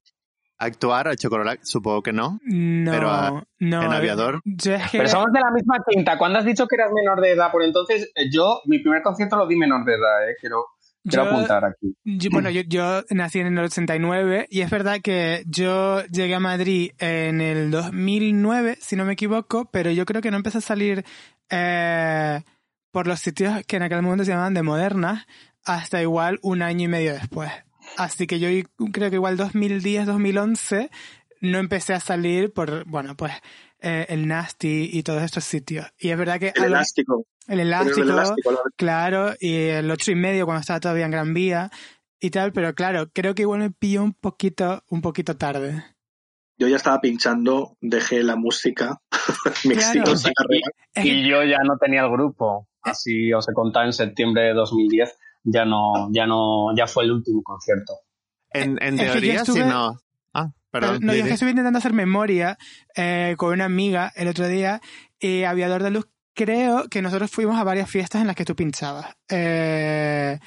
actuar 0.60 1.06
a 1.08 1.14
Chocolate, 1.16 1.60
supongo 1.62 2.02
que 2.02 2.12
no. 2.12 2.40
No, 2.44 2.90
Pero, 2.90 3.46
no. 3.60 3.82
en 3.82 3.92
Aviador. 3.92 4.40
Yo 4.44 4.74
es 4.74 4.90
que- 4.90 4.98
Pero 4.98 5.08
somos 5.08 5.32
de 5.32 5.40
la 5.40 5.50
misma 5.52 5.76
tinta. 5.86 6.18
Cuando 6.18 6.38
has 6.40 6.44
dicho 6.44 6.66
que 6.66 6.74
eras 6.74 6.90
menor 6.92 7.20
de 7.20 7.30
edad, 7.32 7.52
por 7.52 7.62
entonces 7.62 8.10
eh, 8.16 8.24
yo, 8.32 8.60
mi 8.66 8.80
primer 8.80 9.02
concierto 9.02 9.36
lo 9.36 9.46
di 9.46 9.54
menor 9.56 9.84
de 9.84 9.92
edad, 9.94 10.28
¿eh? 10.28 10.34
Quiero, 10.40 10.64
quiero 11.04 11.24
yo- 11.26 11.30
apuntar 11.30 11.64
aquí. 11.64 11.94
Yo- 12.04 12.30
bueno, 12.32 12.50
yo, 12.50 12.62
yo 12.66 13.02
nací 13.10 13.38
en 13.38 13.56
el 13.56 13.64
89 13.64 14.48
y 14.50 14.62
es 14.62 14.70
verdad 14.70 14.98
que 15.00 15.44
yo 15.46 16.02
llegué 16.06 16.34
a 16.34 16.40
Madrid 16.40 16.90
en 16.98 17.40
el 17.40 17.70
2009, 17.70 18.76
si 18.80 18.96
no 18.96 19.04
me 19.04 19.12
equivoco, 19.12 19.70
pero 19.70 19.92
yo 19.92 20.04
creo 20.06 20.20
que 20.22 20.32
no 20.32 20.38
empecé 20.38 20.58
a 20.58 20.62
salir 20.62 21.04
eh, 21.50 22.42
por 22.90 23.06
los 23.06 23.20
sitios 23.20 23.62
que 23.66 23.76
en 23.76 23.82
aquel 23.82 24.02
momento 24.02 24.24
se 24.24 24.30
llamaban 24.30 24.54
de 24.54 24.62
modernas 24.62 25.26
hasta 25.64 26.00
igual 26.02 26.38
un 26.42 26.62
año 26.62 26.84
y 26.84 26.88
medio 26.88 27.12
después. 27.12 27.50
Así 27.96 28.26
que 28.26 28.38
yo 28.38 28.48
creo 28.92 29.10
que 29.10 29.16
igual 29.16 29.36
2010, 29.36 30.06
2011 30.06 30.90
no 31.40 31.58
empecé 31.58 31.94
a 31.94 32.00
salir 32.00 32.52
por, 32.52 32.84
bueno, 32.86 33.16
pues 33.16 33.32
eh, 33.80 34.06
el 34.08 34.26
Nasty 34.26 34.90
y 34.92 35.02
todos 35.02 35.22
estos 35.22 35.44
sitios. 35.44 35.86
Y 35.98 36.10
es 36.10 36.18
verdad 36.18 36.38
que... 36.40 36.52
El 36.56 36.64
elástico. 36.64 37.26
el 37.46 37.60
elástico, 37.60 38.00
el 38.02 38.10
elástico, 38.10 38.50
lo- 38.52 38.62
Claro, 38.76 39.34
y 39.40 39.54
el 39.54 39.90
ocho 39.90 40.10
y 40.10 40.14
medio 40.16 40.46
cuando 40.46 40.60
estaba 40.60 40.80
todavía 40.80 41.04
en 41.04 41.10
Gran 41.12 41.34
Vía 41.34 41.70
y 42.20 42.30
tal, 42.30 42.52
pero 42.52 42.74
claro, 42.74 43.08
creo 43.12 43.34
que 43.34 43.42
igual 43.42 43.60
me 43.60 43.70
pilló 43.70 44.02
un 44.02 44.12
poquito, 44.14 44.82
un 44.88 45.00
poquito 45.00 45.36
tarde. 45.36 45.84
Yo 46.58 46.66
ya 46.68 46.76
estaba 46.76 47.00
pinchando, 47.00 47.76
dejé 47.80 48.22
la 48.22 48.36
música, 48.36 49.00
mi 49.64 49.74
Claro. 49.74 49.86
exitosa 50.00 50.30
carrera. 50.34 50.68
Y 51.08 51.28
yo 51.28 51.42
ya 51.44 51.58
no 51.64 51.76
tenía 51.78 52.02
el 52.02 52.10
grupo. 52.10 52.66
Así 52.82 53.32
os 53.32 53.48
he 53.48 53.52
contado 53.52 53.86
en 53.86 53.92
septiembre 53.92 54.42
de 54.42 54.54
2010. 54.54 55.16
Ya 55.44 55.64
no, 55.64 56.08
ya 56.12 56.26
no, 56.26 56.74
ya 56.76 56.86
fue 56.86 57.04
el 57.04 57.12
último 57.12 57.42
concierto. 57.42 57.94
En, 58.50 58.76
en 58.82 58.94
Es 58.94 59.00
que 59.00 59.06
yo 59.06 59.12
teoría, 59.12 59.34
estuve- 59.42 59.62
si 59.62 59.68
no. 59.68 59.98
Ah, 60.34 60.50
perdón. 60.70 60.98
no, 61.02 61.14
yo 61.14 61.24
que 61.24 61.30
estuve 61.30 61.50
intentando 61.50 61.78
hacer 61.78 61.92
memoria 61.92 62.58
eh, 62.96 63.34
con 63.38 63.52
una 63.52 63.64
amiga 63.66 64.12
el 64.16 64.28
otro 64.28 64.48
día 64.48 64.80
y 65.20 65.44
Aviador 65.44 65.82
de 65.82 65.90
Luz, 65.90 66.08
creo 66.34 66.88
que 66.88 67.02
nosotros 67.02 67.30
fuimos 67.30 67.56
a 67.58 67.64
varias 67.64 67.88
fiestas 67.90 68.20
en 68.20 68.26
las 68.26 68.36
que 68.36 68.44
tú 68.44 68.54
pinchabas. 68.56 69.06
Eh, 69.28 70.38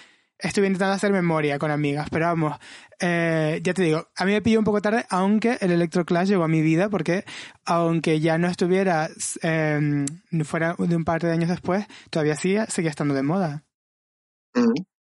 estuve 0.41 0.67
intentando 0.67 0.93
hacer 0.93 1.11
memoria 1.11 1.59
con 1.59 1.71
amigas, 1.71 2.07
pero 2.09 2.25
vamos, 2.25 2.57
eh, 2.99 3.59
ya 3.63 3.73
te 3.73 3.83
digo, 3.83 4.07
a 4.15 4.25
mí 4.25 4.31
me 4.31 4.41
pilló 4.41 4.59
un 4.59 4.65
poco 4.65 4.81
tarde, 4.81 5.05
aunque 5.09 5.57
el 5.61 5.71
Electroclash 5.71 6.27
llegó 6.27 6.43
a 6.43 6.47
mi 6.47 6.61
vida, 6.61 6.89
porque 6.89 7.25
aunque 7.65 8.19
ya 8.19 8.37
no 8.37 8.47
estuviera, 8.47 9.09
eh, 9.41 10.05
fuera 10.43 10.75
de 10.77 10.95
un 10.95 11.05
par 11.05 11.21
de 11.21 11.31
años 11.31 11.49
después, 11.49 11.85
todavía 12.09 12.35
seguía, 12.35 12.65
seguía 12.67 12.89
estando 12.89 13.13
de 13.13 13.23
moda. 13.23 13.63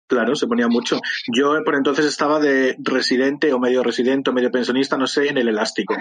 Claro, 0.07 0.35
se 0.37 0.47
ponía 0.47 0.69
mucho. 0.69 0.99
Yo 1.35 1.55
por 1.65 1.75
entonces 1.75 2.05
estaba 2.05 2.39
de 2.39 2.77
residente 2.79 3.53
o 3.53 3.59
medio 3.59 3.83
residente 3.83 4.31
o 4.31 4.35
medio 4.35 4.51
pensionista, 4.51 4.99
no 4.99 5.07
sé, 5.07 5.29
en 5.29 5.39
el 5.39 5.49
elástico. 5.49 5.97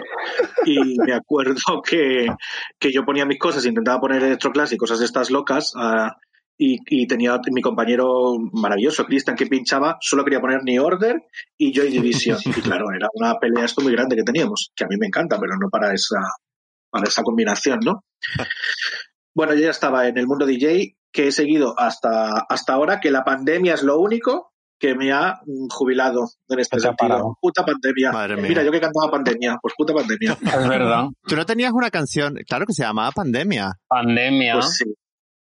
Y 0.66 0.98
me 1.00 1.14
acuerdo 1.14 1.82
que, 1.84 2.28
que 2.80 2.92
yo 2.92 3.06
ponía 3.06 3.26
mis 3.26 3.40
cosas, 3.40 3.66
intentaba 3.66 4.02
poner 4.02 4.24
electroclass 4.24 4.74
y 4.74 4.78
cosas 4.78 5.00
de 5.00 5.06
estas 5.06 5.32
locas. 5.32 5.74
ah, 5.78 6.18
y, 6.58 6.78
y 6.86 7.08
tenía 7.08 7.40
mi 7.52 7.62
compañero 7.62 8.36
maravilloso, 8.54 9.06
Cristian, 9.06 9.36
que 9.36 9.48
pinchaba, 9.48 9.98
solo 10.02 10.24
quería 10.24 10.40
poner 10.40 10.64
New 10.64 10.84
Order 10.84 11.24
y 11.58 11.74
Joy 11.74 11.90
Division. 11.90 12.38
Y 12.46 12.62
claro, 12.62 12.86
era 12.96 13.08
una 13.14 13.36
pelea 13.40 13.66
esto 13.66 13.82
muy 13.82 13.92
grande 13.92 14.16
que 14.16 14.24
teníamos, 14.24 14.72
que 14.76 14.84
a 14.84 14.88
mí 14.88 14.96
me 14.98 15.08
encanta, 15.08 15.40
pero 15.40 15.54
no 15.60 15.70
para 15.70 15.94
esa, 15.94 16.20
para 16.90 17.08
esa 17.08 17.24
combinación, 17.24 17.80
¿no? 17.84 18.04
Bueno, 19.36 19.56
yo 19.56 19.62
ya 19.62 19.72
estaba 19.72 20.08
en 20.08 20.16
el 20.20 20.28
mundo 20.28 20.46
DJ, 20.46 20.96
que 21.12 21.30
he 21.30 21.32
seguido 21.32 21.74
hasta, 21.76 22.46
hasta 22.48 22.74
ahora, 22.74 23.00
que 23.00 23.10
la 23.10 23.24
pandemia 23.24 23.74
es 23.74 23.82
lo 23.82 24.00
único 24.00 24.54
que 24.80 24.96
me 24.96 25.12
ha 25.12 25.40
mm, 25.46 25.70
jubilado 25.70 26.30
en 26.50 26.60
este 26.60 26.80
sentido. 26.80 26.96
parado. 26.98 27.38
Puta 27.42 27.66
pandemia. 27.66 28.12
Madre 28.12 28.36
mía. 28.36 28.50
Mira, 28.50 28.64
yo 28.64 28.72
que 28.72 28.82
cantaba 28.82 29.10
pandemia, 29.10 29.58
pues 29.62 29.74
puta 29.78 29.94
pandemia. 29.94 30.38
Es 30.62 30.68
verdad. 30.68 31.06
Tú 31.26 31.36
no 31.36 31.46
tenías 31.46 31.72
una 31.72 31.90
canción, 31.90 32.36
claro 32.48 32.66
que 32.66 32.74
se 32.74 32.84
llamaba 32.84 33.12
Pandemia. 33.12 33.72
Pandemia. 33.88 34.54
Pues 34.54 34.78
sí. 34.78 34.94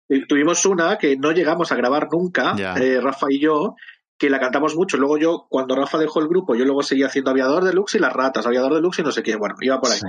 Y 0.08 0.28
tuvimos 0.28 0.66
una 0.66 0.98
que 0.98 1.18
no 1.18 1.32
llegamos 1.32 1.72
a 1.72 1.76
grabar 1.76 2.08
nunca, 2.12 2.56
eh, 2.80 3.00
Rafa 3.02 3.28
y 3.30 3.40
yo, 3.40 3.76
que 4.18 4.30
la 4.30 4.40
cantamos 4.40 4.76
mucho. 4.76 4.98
Luego 4.98 5.18
yo, 5.18 5.48
cuando 5.50 5.76
Rafa 5.76 5.98
dejó 5.98 6.20
el 6.20 6.28
grupo, 6.28 6.56
yo 6.56 6.64
luego 6.66 6.84
seguía 6.84 7.08
haciendo 7.08 7.32
Aviador 7.32 7.64
Deluxe 7.64 7.96
y 7.96 8.00
Las 8.00 8.14
Ratas, 8.14 8.46
Aviador 8.46 8.76
Deluxe 8.76 9.00
y 9.00 9.04
no 9.04 9.12
sé 9.12 9.24
qué. 9.24 9.36
Bueno, 9.36 9.56
iba 9.62 9.80
por 9.80 9.92
ahí. 9.92 10.00
Sí. 10.00 10.08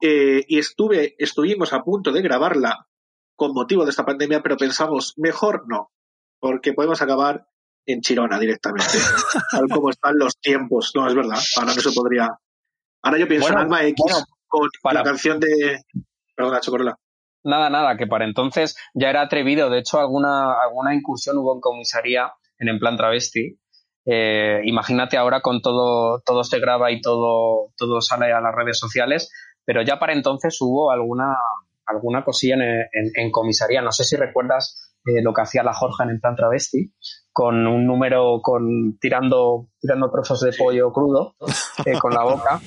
Eh, 0.00 0.44
y 0.48 0.58
estuve, 0.58 1.14
estuvimos 1.18 1.72
a 1.72 1.82
punto 1.82 2.12
de 2.12 2.22
grabarla 2.22 2.86
con 3.36 3.52
motivo 3.52 3.84
de 3.84 3.90
esta 3.90 4.04
pandemia, 4.04 4.42
pero 4.42 4.56
pensamos, 4.56 5.14
mejor 5.16 5.64
no, 5.68 5.90
porque 6.40 6.72
podemos 6.72 7.00
acabar 7.02 7.46
en 7.86 8.00
Chirona 8.00 8.38
directamente, 8.38 8.84
tal 9.50 9.68
como 9.68 9.90
están 9.90 10.14
los 10.16 10.38
tiempos. 10.38 10.92
No, 10.94 11.08
es 11.08 11.14
verdad, 11.14 11.38
ahora 11.56 11.74
no 11.74 11.80
se 11.80 11.92
podría. 11.92 12.28
Ahora 13.02 13.18
yo 13.18 13.28
pienso 13.28 13.46
Bueno, 13.46 13.60
en 13.60 13.64
Alma 13.64 13.84
X 13.84 13.96
bueno, 13.98 14.24
con 14.48 14.94
la 14.94 15.02
canción 15.02 15.40
de. 15.40 15.82
Perdona, 16.34 16.60
Chocorela. 16.60 16.98
Nada, 17.44 17.70
nada, 17.70 17.96
que 17.96 18.06
para 18.06 18.24
entonces 18.24 18.76
ya 18.94 19.10
era 19.10 19.22
atrevido. 19.22 19.68
De 19.70 19.78
hecho, 19.80 19.98
alguna, 19.98 20.52
alguna 20.62 20.94
incursión 20.94 21.38
hubo 21.38 21.54
en 21.54 21.60
comisaría 21.60 22.32
en 22.58 22.68
En 22.68 22.78
Plan 22.78 22.96
Travesti. 22.96 23.58
Eh, 24.04 24.60
imagínate 24.64 25.16
ahora 25.16 25.40
con 25.40 25.60
todo, 25.60 26.20
todo 26.24 26.44
se 26.44 26.58
graba 26.60 26.90
y 26.90 27.00
todo, 27.00 27.68
todo 27.76 28.00
sale 28.00 28.32
a 28.32 28.40
las 28.40 28.54
redes 28.54 28.78
sociales, 28.78 29.30
pero 29.64 29.82
ya 29.82 29.98
para 29.98 30.12
entonces 30.12 30.56
hubo 30.60 30.90
alguna, 30.90 31.36
alguna 31.86 32.24
cosilla 32.24 32.54
en, 32.54 32.62
en- 32.62 33.12
en 33.14 33.30
comisaría. 33.30 33.82
No 33.82 33.92
sé 33.92 34.04
si 34.04 34.16
recuerdas 34.16 34.94
eh, 35.04 35.22
lo 35.22 35.32
que 35.32 35.42
hacía 35.42 35.62
la 35.62 35.72
Jorge 35.72 36.04
en 36.04 36.10
En 36.10 36.20
Plan 36.20 36.36
Travesti, 36.36 36.92
con 37.32 37.66
un 37.66 37.86
número 37.86 38.40
con 38.42 38.98
tirando, 39.00 39.68
tirando 39.80 40.10
trozos 40.10 40.40
de 40.40 40.52
pollo 40.52 40.92
crudo 40.92 41.34
eh, 41.86 41.98
con 41.98 42.12
la 42.12 42.24
boca 42.24 42.60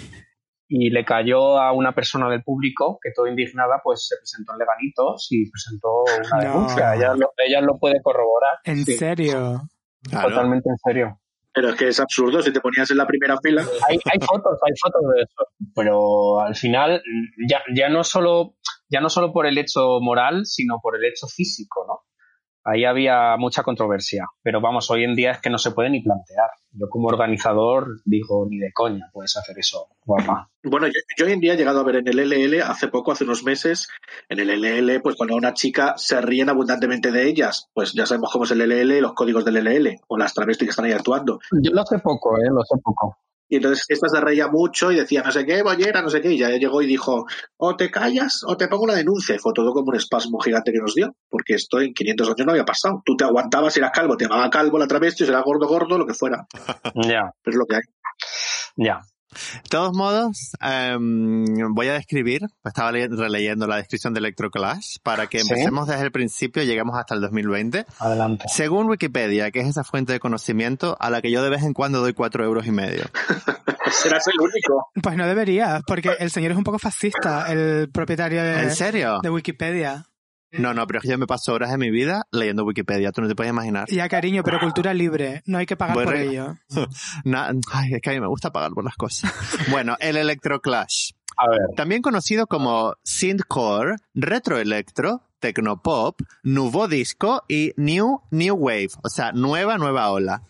y 0.67 0.89
le 0.89 1.05
cayó 1.05 1.59
a 1.59 1.71
una 1.73 1.93
persona 1.93 2.29
del 2.29 2.43
público 2.43 2.97
que 3.01 3.11
todo 3.15 3.27
indignada 3.27 3.81
pues 3.83 4.07
se 4.07 4.15
presentó 4.17 4.53
en 4.53 4.59
Leganitos 4.59 5.27
y 5.29 5.49
presentó 5.49 5.87
una 6.03 6.43
No. 6.43 6.53
denuncia. 6.53 6.95
Ella 6.95 7.13
lo, 7.15 7.31
ella 7.37 7.61
lo 7.61 7.77
puede 7.77 8.01
corroborar. 8.01 8.53
¿En 8.63 8.83
Sí, 8.85 8.93
serio? 8.97 9.61
Claro. 10.09 10.29
Totalmente 10.29 10.69
en 10.69 10.77
serio. 10.77 11.19
Pero 11.53 11.69
es 11.69 11.75
que 11.75 11.87
es 11.87 11.99
absurdo, 11.99 12.41
si 12.41 12.51
te 12.51 12.59
ponías 12.59 12.89
en 12.91 12.97
la 12.97 13.07
primera 13.07 13.37
fila. 13.41 13.61
Hay, 13.87 13.97
hay 14.11 14.19
fotos, 14.19 14.59
hay 14.61 14.73
fotos 14.81 15.01
de 15.15 15.21
eso. 15.21 15.47
Pero 15.73 16.39
al 16.41 16.55
final 16.55 17.01
ya, 17.49 17.61
ya 17.73 17.87
no 17.89 18.03
solo 18.03 18.55
ya 18.89 19.01
no 19.01 19.09
solo 19.09 19.31
por 19.33 19.47
el 19.47 19.57
hecho 19.57 19.99
moral, 20.01 20.45
sino 20.45 20.79
por 20.81 20.95
el 20.97 21.05
hecho 21.05 21.27
físico, 21.27 21.85
¿no? 21.87 22.01
Ahí 22.67 22.83
había 22.83 23.37
mucha 23.37 23.61
controversia, 23.61 24.25
pero 24.41 24.59
vamos, 24.59 24.89
hoy 24.89 25.03
en 25.03 25.13
día 25.13 25.31
es 25.31 25.39
que 25.39 25.51
no 25.51 25.59
se 25.59 25.69
puede 25.69 25.91
ni 25.91 26.01
plantear. 26.01 26.49
Yo 26.71 26.87
como 26.89 27.09
organizador 27.09 28.01
digo, 28.05 28.47
ni 28.49 28.57
de 28.57 28.73
coña 28.73 29.07
puedes 29.13 29.37
hacer 29.37 29.59
eso, 29.59 29.87
guapa. 30.03 30.49
Bueno, 30.63 30.87
yo, 30.87 30.93
yo 31.15 31.27
hoy 31.27 31.33
en 31.33 31.39
día 31.39 31.53
he 31.53 31.57
llegado 31.57 31.79
a 31.79 31.83
ver 31.83 31.97
en 31.97 32.07
el 32.07 32.19
LL, 32.19 32.63
hace 32.63 32.87
poco, 32.87 33.11
hace 33.11 33.23
unos 33.23 33.43
meses, 33.43 33.87
en 34.29 34.39
el 34.39 34.49
LL, 34.49 34.99
pues 35.03 35.15
cuando 35.15 35.35
una 35.35 35.53
chica 35.53 35.93
se 35.95 36.19
ríen 36.21 36.49
abundantemente 36.49 37.11
de 37.11 37.27
ellas, 37.27 37.69
pues 37.71 37.93
ya 37.93 38.07
sabemos 38.07 38.31
cómo 38.31 38.45
es 38.45 38.51
el 38.51 38.61
LL, 38.61 38.99
los 38.99 39.13
códigos 39.13 39.45
del 39.45 39.57
LL, 39.57 39.99
o 40.07 40.17
las 40.17 40.33
travestis 40.33 40.67
que 40.67 40.71
están 40.71 40.85
ahí 40.85 40.93
actuando. 40.93 41.39
Yo 41.61 41.71
lo 41.71 41.85
sé 41.85 41.99
poco, 41.99 42.35
¿eh? 42.37 42.49
Lo 42.49 42.63
sé 42.63 42.81
poco. 42.83 43.15
Y 43.47 43.57
entonces 43.57 43.85
esta 43.89 44.09
se 44.09 44.19
reía 44.19 44.47
mucho 44.47 44.91
y 44.91 44.95
decía 44.95 45.21
no 45.23 45.31
sé 45.31 45.45
qué, 45.45 45.61
bollera, 45.61 46.01
no 46.01 46.09
sé 46.09 46.21
qué, 46.21 46.31
y 46.31 46.37
ya 46.37 46.49
llegó 46.49 46.81
y 46.81 46.87
dijo, 46.87 47.25
o 47.57 47.75
te 47.75 47.91
callas 47.91 48.41
o 48.45 48.57
te 48.57 48.67
pongo 48.67 48.83
una 48.83 48.95
denuncia. 48.95 49.35
Y 49.35 49.39
fue 49.39 49.53
todo 49.53 49.71
como 49.73 49.89
un 49.89 49.95
espasmo 49.95 50.39
gigante 50.39 50.71
que 50.71 50.79
nos 50.79 50.95
dio, 50.95 51.15
porque 51.29 51.53
esto 51.55 51.79
en 51.79 51.93
500 51.93 52.27
años 52.29 52.45
no 52.45 52.51
había 52.51 52.65
pasado. 52.65 53.01
Tú 53.05 53.15
te 53.15 53.23
aguantabas, 53.23 53.77
eras 53.77 53.91
calvo, 53.93 54.17
te 54.17 54.25
llamaba 54.25 54.49
calvo 54.49 54.79
la 54.79 54.87
travesti, 54.87 55.25
será 55.25 55.41
gordo, 55.41 55.67
gordo, 55.67 55.97
lo 55.97 56.05
que 56.05 56.13
fuera. 56.13 56.47
Ya, 56.95 57.31
Pero 57.43 57.53
es 57.53 57.55
lo 57.55 57.65
que 57.65 57.75
hay. 57.75 57.81
ya. 58.77 59.01
De 59.63 59.69
todos 59.69 59.95
modos, 59.95 60.51
em, 60.61 61.45
voy 61.73 61.87
a 61.87 61.93
describir, 61.93 62.41
estaba 62.63 62.91
le- 62.91 63.07
releyendo 63.07 63.67
la 63.67 63.77
descripción 63.77 64.13
de 64.13 64.19
Electroclash 64.19 64.97
para 65.03 65.27
que 65.27 65.39
Sí. 65.39 65.47
empecemos 65.49 65.87
desde 65.87 66.03
el 66.03 66.11
principio 66.11 66.63
y 66.63 66.65
lleguemos 66.65 66.97
hasta 66.97 67.15
el 67.15 67.21
2020. 67.21 67.85
Adelante. 67.99 68.45
Según 68.47 68.87
Wikipedia, 68.89 69.51
que 69.51 69.59
es 69.61 69.67
esa 69.67 69.83
fuente 69.83 70.13
de 70.13 70.19
conocimiento 70.19 70.95
a 70.99 71.09
la 71.09 71.21
que 71.21 71.31
yo 71.31 71.43
de 71.43 71.49
vez 71.49 71.63
en 71.63 71.73
cuando 71.73 71.99
doy 72.01 72.13
cuatro 72.13 72.43
euros 72.43 72.65
y 72.67 72.71
medio. 72.71 73.03
Serás 73.91 74.25
el 74.27 74.39
único. 74.41 74.87
Pues 75.01 75.15
no 75.15 75.27
debería, 75.27 75.81
porque 75.85 76.11
el 76.19 76.31
señor 76.31 76.51
es 76.51 76.57
un 76.57 76.63
poco 76.63 76.79
fascista, 76.79 77.51
el 77.51 77.89
propietario 77.91 78.43
de, 78.43 78.63
¿En 78.63 78.71
serio? 78.71 79.19
de 79.21 79.29
Wikipedia. 79.29 80.05
No, 80.51 80.73
no, 80.73 80.87
pero 80.87 80.99
es 80.99 81.03
que 81.03 81.09
yo 81.09 81.17
me 81.17 81.27
paso 81.27 81.53
horas 81.53 81.71
de 81.71 81.77
mi 81.77 81.91
vida 81.91 82.23
leyendo 82.31 82.63
Wikipedia, 82.63 83.11
tú 83.11 83.21
no 83.21 83.27
te 83.27 83.35
puedes 83.35 83.51
imaginar. 83.51 83.89
Ya, 83.89 84.07
cariño, 84.07 84.43
pero 84.43 84.59
cultura 84.59 84.93
libre, 84.93 85.41
no 85.45 85.57
hay 85.57 85.65
que 85.65 85.75
pagar 85.75 85.95
Bueno, 85.95 86.11
por 86.11 86.19
ello. 86.19 86.55
Na- 87.25 87.51
ay, 87.73 87.93
es 87.93 88.01
que 88.01 88.09
a 88.09 88.13
mí 88.13 88.19
me 88.21 88.27
gusta 88.27 88.51
pagar 88.51 88.71
por 88.71 88.83
las 88.83 88.95
cosas. 88.95 89.31
Bueno, 89.69 89.97
el 89.99 90.15
Electroclash. 90.17 91.11
A 91.37 91.49
ver, 91.49 91.59
También 91.75 92.01
conocido 92.01 92.47
como 92.47 92.93
synthcore, 93.03 93.95
retroelectro, 94.13 95.21
Tecnopop, 95.39 96.21
Nouveau 96.43 96.87
Disco 96.87 97.43
y 97.49 97.73
New 97.75 98.21
New 98.31 98.55
Wave, 98.55 98.89
o 99.03 99.09
sea, 99.09 99.31
nueva, 99.33 99.77
nueva 99.77 100.09
ola. 100.11 100.43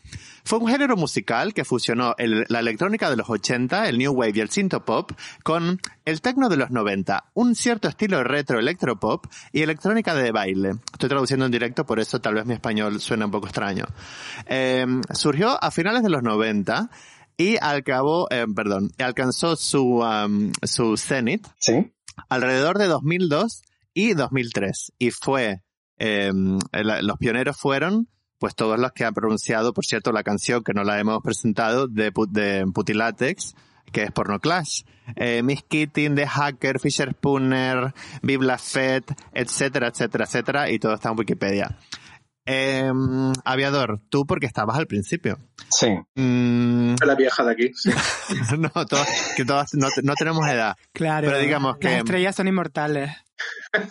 Fue 0.45 0.59
un 0.59 0.67
género 0.67 0.95
musical 0.95 1.53
que 1.53 1.65
fusionó 1.65 2.13
el- 2.19 2.45
la 2.49 2.59
electrónica 2.59 3.09
de 3.09 3.17
los 3.17 3.29
80, 3.29 3.89
el 3.89 3.97
New 3.97 4.13
Wave 4.13 4.33
y 4.35 4.39
el 4.41 4.49
Synthpop 4.49 5.11
con 5.43 5.79
el 6.05 6.21
techno 6.21 6.49
de 6.49 6.57
los 6.57 6.69
90, 6.71 7.31
un 7.33 7.55
cierto 7.55 7.87
estilo 7.87 8.23
retro 8.23 8.59
electropop 8.59 9.25
y 9.51 9.63
electrónica 9.63 10.13
de 10.13 10.31
baile. 10.31 10.73
Estoy 10.93 11.09
traduciendo 11.09 11.45
en 11.47 11.51
directo, 11.51 11.85
por 11.85 11.99
eso 11.99 12.21
tal 12.21 12.35
vez 12.35 12.45
mi 12.45 12.53
español 12.53 12.99
suena 13.01 13.25
un 13.25 13.31
poco 13.31 13.47
extraño. 13.47 13.85
Eh, 14.45 14.85
surgió 15.13 15.61
a 15.63 15.71
finales 15.71 16.03
de 16.03 16.09
los 16.09 16.21
90 16.23 16.89
y 17.37 17.57
al 17.57 17.83
cabo, 17.83 18.27
eh, 18.29 18.45
perdón, 18.55 18.91
alcanzó 18.99 19.55
su, 19.55 19.99
um, 20.01 20.51
su 20.63 20.95
cenit 20.95 21.45
Sí. 21.59 21.91
alrededor 22.29 22.77
de 22.77 22.85
2002 22.85 23.63
y 23.93 24.13
2003. 24.13 24.93
Y 24.99 25.09
fue, 25.11 25.61
eh, 25.97 26.31
la- 26.71 27.01
los 27.01 27.17
pioneros 27.17 27.57
fueron, 27.57 28.07
pues 28.39 28.55
todos 28.55 28.79
los 28.79 28.91
que 28.91 29.05
han 29.05 29.13
pronunciado, 29.13 29.73
por 29.73 29.85
cierto, 29.85 30.11
la 30.11 30.23
canción 30.23 30.63
que 30.63 30.73
no 30.73 30.83
la 30.83 30.99
hemos 30.99 31.19
presentado 31.23 31.87
de, 31.87 32.13
Pu- 32.13 32.29
de 32.29 32.65
Putilatex, 32.73 33.55
que 33.91 34.03
es 34.03 34.11
Porno 34.11 34.39
Clash. 34.39 34.81
Eh, 35.15 35.41
Miss 35.43 35.63
Keating, 35.67 36.15
The 36.15 36.25
Hacker, 36.27 36.79
Fisher 36.79 37.11
Spooner, 37.11 37.93
Bibla 38.21 38.57
Fett, 38.57 39.05
etcétera, 39.33 39.87
etcétera, 39.89 40.25
etcétera, 40.25 40.69
y 40.71 40.79
todo 40.79 40.93
está 40.95 41.09
en 41.09 41.19
Wikipedia. 41.19 41.77
Eh, 42.47 42.91
aviador, 43.43 44.01
tú 44.09 44.25
porque 44.27 44.45
estabas 44.45 44.77
al 44.77 44.85
principio. 44.85 45.39
Sí. 45.69 45.87
Mm, 46.15 46.95
La 47.03 47.15
vieja 47.15 47.43
de 47.43 47.51
aquí. 47.51 47.71
sí. 47.73 47.89
no, 48.59 48.69
todos- 48.85 49.07
que 49.35 49.45
todas 49.45 49.73
no, 49.73 49.87
no 50.03 50.13
tenemos 50.15 50.47
edad. 50.47 50.75
Claro. 50.93 51.27
Pero 51.27 51.39
digamos 51.39 51.77
que- 51.77 51.87
Las 51.89 51.97
estrellas 51.99 52.35
son 52.35 52.47
inmortales. 52.47 53.11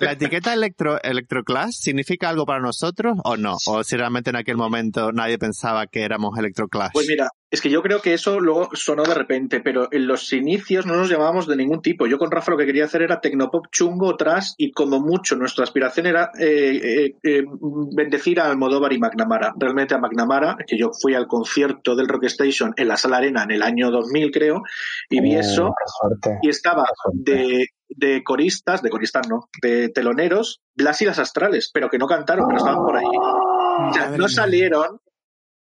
¿La 0.01 0.13
etiqueta 0.13 0.55
electro, 0.55 0.99
electroclass 1.03 1.77
significa 1.77 2.29
algo 2.31 2.47
para 2.47 2.61
nosotros 2.61 3.19
o 3.25 3.37
no? 3.37 3.57
O 3.67 3.85
si 3.85 3.97
realmente 3.97 4.31
en 4.31 4.37
aquel 4.37 4.57
momento 4.57 5.13
nadie 5.13 5.39
pensaba 5.39 5.87
que 5.87 6.03
éramos 6.03 6.39
electroclass. 6.39 6.93
Pues 6.95 7.07
mira, 7.07 7.29
es 7.51 7.61
que 7.61 7.71
yo 7.71 7.83
creo 7.83 8.01
que 8.01 8.15
eso 8.15 8.41
luego 8.41 8.71
sonó 8.73 9.05
de 9.05 9.15
repente, 9.15 9.61
pero 9.61 9.89
en 9.93 10.07
los 10.07 10.33
inicios 10.33 10.87
no 10.87 10.97
nos 10.97 11.11
llamábamos 11.11 11.47
de 11.47 11.57
ningún 11.57 11.83
tipo. 11.83 12.07
Yo 12.07 12.19
con 12.19 12.31
Rafa 12.31 12.53
lo 12.53 12.59
que 12.59 12.67
quería 12.67 12.87
hacer 12.87 13.03
era 13.03 13.21
tecnopop 13.21 13.67
chungo, 13.71 14.17
tras 14.17 14.55
y 14.57 14.73
como 14.73 15.01
mucho 15.01 15.37
nuestra 15.37 15.65
aspiración 15.65 16.07
era 16.07 16.31
eh, 16.39 16.81
eh, 16.83 17.17
eh, 17.23 17.45
bendecir 17.95 18.41
a 18.41 18.47
Almodóvar 18.47 18.93
y 18.93 18.99
McNamara. 18.99 19.53
Realmente 19.59 19.95
a 19.95 19.99
McNamara, 19.99 20.57
que 20.67 20.79
yo 20.79 20.91
fui 20.93 21.15
al 21.15 21.27
concierto 21.27 21.95
del 21.95 22.09
Rock 22.09 22.25
Station 22.25 22.73
en 22.77 22.89
la 22.89 22.97
Sala 22.97 23.19
Arena 23.19 23.43
en 23.45 23.51
el 23.51 23.63
año 23.63 23.91
2000 23.91 24.31
creo, 24.31 24.63
y 25.11 25.21
vi 25.21 25.35
Oh, 25.35 25.41
eso 25.41 25.75
y 26.43 26.49
estaba 26.49 26.85
suerte. 27.03 27.33
de, 27.33 27.67
de 27.89 28.23
coristas, 28.25 28.83
de 28.83 28.91
coristas 28.91 29.29
no, 29.29 29.49
de 29.63 29.89
teloneros, 29.89 30.63
Blas 30.75 31.03
y 31.03 31.05
las 31.05 31.19
Astrales, 31.19 31.71
pero 31.73 31.89
que 31.89 31.99
no 31.99 32.07
cantaron, 32.07 32.47
pero 32.47 32.59
estaban 32.59 32.85
por 32.85 32.97
ahí. 32.97 33.05
O 33.05 33.93
sea, 33.93 34.11
no 34.11 34.29
salieron, 34.29 35.01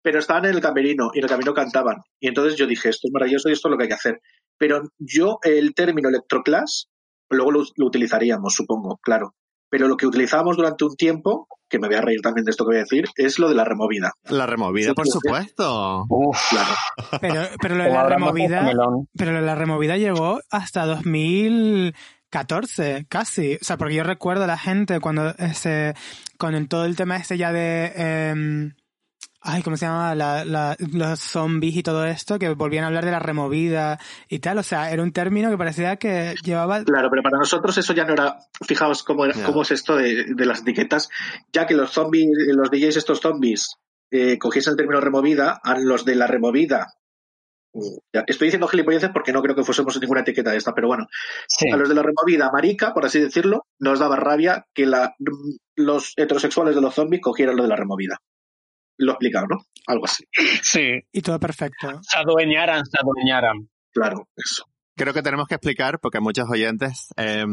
pero 0.02 0.20
estaban 0.20 0.46
en 0.46 0.56
el 0.56 0.62
camerino 0.62 1.12
y 1.14 1.20
en 1.20 1.24
el 1.26 1.30
camerino 1.30 1.54
cantaban. 1.54 1.98
Y 2.20 2.28
entonces 2.28 2.56
yo 2.56 2.68
dije, 2.68 2.90
esto 2.90 3.08
es 3.08 3.14
maravilloso 3.14 3.50
y 3.50 3.54
esto 3.54 3.68
es 3.68 3.72
lo 3.72 3.78
que 3.78 3.84
hay 3.84 3.90
que 3.90 3.96
hacer. 3.96 4.22
Pero 4.58 4.82
yo 5.00 5.40
el 5.44 5.74
término 5.74 6.10
electroclass, 6.10 6.90
luego 7.30 7.52
lo, 7.52 7.64
lo 7.76 7.88
utilizaríamos, 7.88 8.54
supongo, 8.54 9.00
claro. 9.02 9.36
Pero 9.70 9.88
lo 9.88 9.98
que 9.98 10.08
utilizábamos 10.08 10.58
durante 10.58 10.86
un 10.86 10.96
tiempo, 10.96 11.48
que 11.76 11.82
me 11.82 11.88
voy 11.88 11.98
a 11.98 12.02
reír 12.02 12.22
también 12.22 12.46
de 12.46 12.52
esto 12.52 12.64
que 12.66 12.70
voy 12.70 12.78
a 12.78 12.80
decir, 12.80 13.06
es 13.16 13.40
lo 13.40 13.48
de 13.50 13.56
la 13.56 13.66
removida. 13.66 14.12
La 14.30 14.46
removida, 14.46 14.90
Sí, 14.90 14.94
por 14.94 15.08
supuesto. 15.08 16.06
Uf, 16.10 16.38
Claro. 16.50 16.70
Pero, 17.22 17.42
pero 17.62 17.76
lo 17.76 17.84
de 17.84 17.90
la 17.92 18.08
removida, 18.10 18.72
pero 19.18 19.32
lo 19.32 19.40
de 19.40 19.46
la 19.46 19.56
removida 19.56 19.98
llegó 19.98 20.40
hasta 20.50 20.86
2014, 20.86 23.06
casi. 23.10 23.56
O 23.56 23.64
sea, 23.64 23.78
porque 23.78 23.96
yo 23.96 24.04
recuerdo 24.04 24.44
a 24.44 24.48
la 24.48 24.58
gente 24.58 25.00
cuando 25.00 25.30
ese, 25.38 25.94
con 26.38 26.56
el- 26.56 26.68
todo 26.68 26.86
el 26.86 26.96
tema 26.96 27.18
este 27.18 27.38
ya 27.38 27.52
de, 27.52 27.92
em, 27.96 28.74
ay, 29.46 29.62
¿cómo 29.64 29.78
se 29.78 29.86
llama? 29.86 30.16
La, 30.16 30.44
la- 30.44 30.76
los 30.92 31.20
zombies 31.20 31.76
y 31.78 31.84
todo 31.84 32.06
esto, 32.06 32.38
que 32.40 32.50
volvían 32.50 32.84
a 32.84 32.88
hablar 32.88 33.06
de 33.06 33.12
la 33.12 33.20
removida 33.20 34.00
y 34.28 34.40
tal. 34.40 34.58
O 34.58 34.64
sea, 34.64 34.92
era 34.92 35.02
un 35.04 35.12
término 35.12 35.50
que 35.50 35.58
parecía 35.58 35.96
que 35.98 36.36
llevaba 36.44 36.84
Claro, 36.84 37.10
pero 37.10 37.24
para 37.24 37.38
nosotros 37.38 37.78
eso 37.78 37.94
ya 37.94 38.06
no 38.06 38.14
era, 38.14 38.38
fijaos 38.66 39.04
cómo, 39.04 39.26
era, 39.26 39.36
cómo 39.46 39.62
es 39.62 39.72
esto 39.72 39.96
de, 39.96 40.26
de 40.36 40.46
las 40.46 40.62
etiquetas, 40.62 41.10
ya 41.54 41.66
que 41.66 41.74
los 41.76 41.92
zombies, 41.92 42.28
los 42.56 42.70
DJs 42.72 42.98
estos 42.98 43.20
zombies, 43.22 43.76
eh, 44.12 44.38
cogiesen 44.38 44.72
el 44.72 44.78
término 44.78 45.00
removida, 45.02 45.60
a 45.64 45.78
los 45.80 46.06
de 46.06 46.16
la 46.16 46.28
removida, 46.28 46.88
ya, 48.14 48.24
estoy 48.28 48.48
diciendo 48.48 48.68
gilipolleces 48.70 49.10
porque 49.10 49.34
no 49.34 49.42
creo 49.42 49.54
que 49.54 49.64
fuésemos 49.66 50.00
ninguna 50.00 50.22
etiqueta 50.22 50.52
de 50.52 50.58
esta, 50.58 50.74
pero 50.74 50.88
bueno, 50.88 51.08
Sí. 51.48 51.70
a 51.70 51.76
los 51.76 51.90
de 51.90 51.96
la 51.96 52.04
removida 52.04 52.50
marica, 52.52 52.94
por 52.94 53.06
así 53.06 53.20
decirlo, 53.20 53.66
nos 53.80 54.00
daba 54.00 54.16
rabia 54.16 54.66
que 54.74 54.86
la, 54.86 55.14
los 55.76 56.14
heterosexuales 56.16 56.74
de 56.76 56.82
los 56.82 56.94
zombies 56.96 57.22
cogieran 57.22 57.58
lo 57.58 57.64
de 57.64 57.70
la 57.70 57.76
removida. 57.76 58.18
Lo 58.98 59.12
he 59.12 59.14
explicado, 59.14 59.48
¿no? 59.48 59.58
Algo 59.88 60.06
así. 60.06 60.24
Sí. 60.64 61.02
y 61.12 61.22
todo 61.22 61.40
perfecto. 61.40 62.00
Se 62.02 62.18
adueñaran, 62.18 62.84
se 62.86 62.98
adueñaran. 63.02 63.70
Claro, 63.94 64.28
eso. 64.36 64.66
Creo 64.98 65.14
que 65.14 65.22
tenemos 65.22 65.48
que 65.48 65.56
explicar, 65.56 66.00
porque 66.00 66.20
muchos 66.22 66.50
oyentes, 66.50 67.10
eh, 67.18 67.44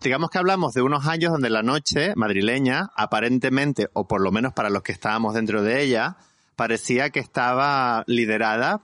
digamos 0.00 0.30
que 0.30 0.38
hablamos 0.38 0.72
de 0.72 0.80
unos 0.82 1.06
años 1.06 1.32
donde 1.32 1.50
la 1.50 1.62
noche 1.62 2.14
madrileña, 2.16 2.88
aparentemente, 2.96 3.88
o 3.92 4.08
por 4.08 4.22
lo 4.22 4.32
menos 4.32 4.54
para 4.54 4.70
los 4.70 4.82
que 4.82 4.92
estábamos 4.92 5.34
dentro 5.34 5.62
de 5.62 5.82
ella, 5.82 6.16
parecía 6.56 7.10
que 7.10 7.20
estaba 7.20 8.04
liderada 8.06 8.82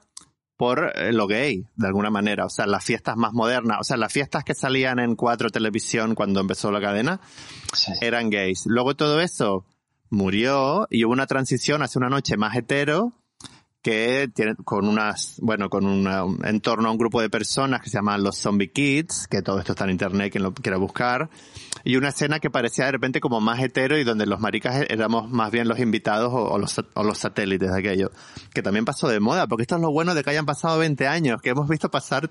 por 0.57 0.93
eh, 0.95 1.13
lo 1.13 1.27
gay, 1.27 1.65
de 1.77 1.87
alguna 1.87 2.11
manera. 2.11 2.45
O 2.45 2.51
sea, 2.51 2.67
las 2.67 2.85
fiestas 2.85 3.17
más 3.17 3.33
modernas, 3.33 3.79
o 3.81 3.85
sea, 3.85 3.97
las 3.97 4.13
fiestas 4.13 4.45
que 4.45 4.55
salían 4.55 4.99
en 4.99 5.17
cuatro 5.17 5.49
televisión 5.51 6.15
cuando 6.15 6.41
empezó 6.41 6.71
la 6.71 6.81
cadena, 6.81 7.21
Sí. 7.73 7.91
eran 8.03 8.29
gays. 8.31 8.65
Luego 8.67 8.95
todo 8.95 9.21
eso 9.21 9.65
murió 10.11 10.87
y 10.91 11.05
hubo 11.05 11.13
una 11.13 11.27
transición 11.27 11.83
hacia 11.83 11.99
una 11.99 12.09
noche 12.09 12.37
más 12.37 12.57
hetero 12.57 13.13
que 13.85 14.31
tiene 14.35 14.55
con 14.65 14.89
unas, 14.89 15.39
bueno, 15.43 15.69
con 15.69 15.85
un 15.85 16.41
entorno 16.43 16.89
a 16.89 16.91
un 16.91 16.97
grupo 16.97 17.21
de 17.21 17.29
personas 17.29 17.83
que 17.83 17.91
se 17.91 17.99
llaman 17.99 18.23
los 18.23 18.39
Zombie 18.39 18.73
Kids, 18.73 19.29
que 19.29 19.43
todo 19.43 19.59
esto 19.59 19.73
está 19.73 19.85
en 19.85 19.91
internet, 19.91 20.33
quien 20.33 20.43
lo 20.43 20.55
quiera 20.55 20.79
buscar, 20.79 21.29
y 21.85 21.97
una 21.97 22.09
escena 22.09 22.41
que 22.41 22.49
parecía 22.49 22.87
de 22.87 22.93
repente 22.93 23.21
como 23.21 23.43
más 23.43 23.61
hetero 23.61 23.99
y 23.99 24.05
donde 24.05 24.25
los 24.25 24.41
maricas 24.41 24.87
éramos 24.89 25.31
más 25.31 25.51
bien 25.53 25.69
los 25.69 25.79
invitados 25.81 26.33
o, 26.33 26.53
o 26.53 26.59
los, 26.59 26.83
o 26.95 27.05
los 27.05 27.19
satélites 27.19 27.71
de 27.71 27.79
aquello, 27.79 28.11
que 28.55 28.63
también 28.63 28.87
pasó 28.87 29.07
de 29.07 29.21
moda, 29.21 29.47
porque 29.47 29.65
esto 29.65 29.77
es 29.77 29.83
lo 29.83 29.93
bueno 29.93 30.15
de 30.15 30.25
que 30.25 30.31
hayan 30.31 30.47
pasado 30.47 30.79
20 30.79 31.07
años, 31.07 31.43
que 31.43 31.51
hemos 31.51 31.69
visto 31.69 31.91
pasar 31.91 32.31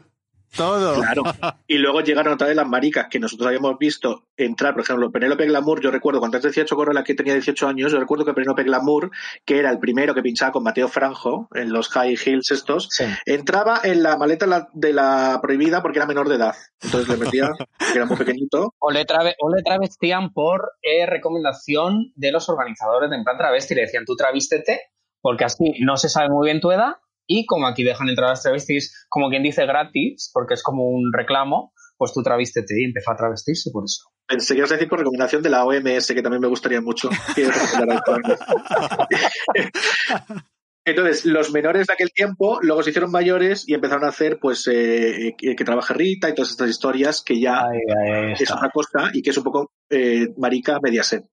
todo. 0.55 0.95
Claro. 1.01 1.23
Y 1.67 1.77
luego 1.77 2.01
llegaron 2.01 2.33
otra 2.33 2.47
vez 2.47 2.55
las 2.55 2.67
maricas 2.67 3.07
que 3.09 3.19
nosotros 3.19 3.47
habíamos 3.47 3.77
visto 3.77 4.27
entrar, 4.37 4.73
por 4.73 4.83
ejemplo, 4.83 5.11
Penélope 5.11 5.45
Glamour, 5.45 5.81
yo 5.81 5.91
recuerdo 5.91 6.19
cuando 6.19 6.37
antes 6.37 6.51
decía 6.51 6.65
Chocorrola 6.65 7.03
que 7.03 7.15
tenía 7.15 7.33
18 7.33 7.67
años, 7.67 7.91
yo 7.91 7.99
recuerdo 7.99 8.25
que 8.25 8.33
Penélope 8.33 8.63
Glamour, 8.63 9.11
que 9.45 9.59
era 9.59 9.69
el 9.69 9.79
primero 9.79 10.13
que 10.13 10.21
pinchaba 10.21 10.51
con 10.51 10.63
Mateo 10.63 10.87
Franjo 10.87 11.47
en 11.53 11.71
los 11.73 11.89
high 11.89 12.15
heels 12.23 12.51
estos, 12.51 12.87
Sí. 12.91 13.05
entraba 13.25 13.79
en 13.83 14.03
la 14.03 14.17
maleta 14.17 14.45
la- 14.47 14.67
de 14.73 14.93
la 14.93 15.39
prohibida 15.41 15.81
porque 15.81 15.99
era 15.99 16.05
menor 16.07 16.29
de 16.29 16.35
edad. 16.35 16.55
Entonces 16.81 17.09
le 17.09 17.23
metía, 17.25 17.49
que 17.91 17.97
era 17.97 18.05
muy 18.05 18.17
pequeñito. 18.17 18.73
O 18.79 18.91
le, 18.91 19.05
trave- 19.05 19.35
o 19.39 19.53
le 19.53 19.61
travestían 19.63 20.31
por 20.33 20.71
eh, 20.81 21.05
recomendación 21.05 22.11
de 22.15 22.31
los 22.31 22.49
organizadores 22.49 23.09
de 23.09 23.15
En 23.17 23.23
Plan 23.23 23.37
Travesti. 23.37 23.75
Le 23.75 23.81
decían, 23.81 24.05
tú 24.05 24.15
travístete, 24.15 24.81
porque 25.21 25.45
así 25.45 25.73
no 25.81 25.97
se 25.97 26.09
sabe 26.09 26.29
muy 26.29 26.45
bien 26.47 26.59
tu 26.61 26.71
edad. 26.71 26.95
Y 27.27 27.45
como 27.45 27.67
aquí 27.67 27.83
dejan 27.83 28.09
entrar 28.09 28.27
a 28.27 28.31
las 28.31 28.43
travestis, 28.43 29.05
como 29.09 29.29
quien 29.29 29.43
dice 29.43 29.65
gratis, 29.65 30.29
porque 30.33 30.55
es 30.55 30.63
como 30.63 30.83
un 30.83 31.11
reclamo, 31.13 31.71
pues 31.97 32.11
tú 32.13 32.21
travístete 32.21 32.81
y 32.81 32.85
empezó 32.85 33.11
a 33.11 33.15
travestirse 33.15 33.71
por 33.71 33.85
eso. 33.85 34.09
Pensé 34.27 34.53
que 34.53 34.59
ibas 34.59 34.71
a 34.71 34.75
decir 34.75 34.89
por 34.89 34.99
recomendación 34.99 35.41
de 35.41 35.49
la 35.49 35.65
OMS, 35.65 36.07
que 36.07 36.21
también 36.21 36.41
me 36.41 36.47
gustaría 36.47 36.81
mucho. 36.81 37.09
que. 37.35 37.47
Entonces, 40.85 41.25
los 41.25 41.51
menores 41.51 41.87
de 41.87 41.93
aquel 41.93 42.11
tiempo 42.11 42.59
luego 42.61 42.83
se 42.83 42.89
hicieron 42.89 43.09
mayores 43.09 43.63
y 43.67 43.73
empezaron 43.73 44.03
a 44.03 44.09
hacer, 44.09 44.37
pues, 44.39 44.67
eh, 44.67 45.33
que, 45.37 45.55
que 45.55 45.63
trabaje 45.63 45.93
Rita 45.93 46.29
y 46.29 46.35
todas 46.35 46.51
estas 46.51 46.69
historias 46.69 47.23
que 47.23 47.39
ya 47.39 47.59
Ahí, 47.59 47.79
ahí 48.05 48.33
es 48.37 48.51
una 48.51 48.69
cosa 48.69 49.09
y 49.13 49.21
que 49.21 49.29
es 49.29 49.37
un 49.37 49.43
poco 49.43 49.71
eh, 49.89 50.27
marica 50.37 50.79
mediaset. 50.81 51.23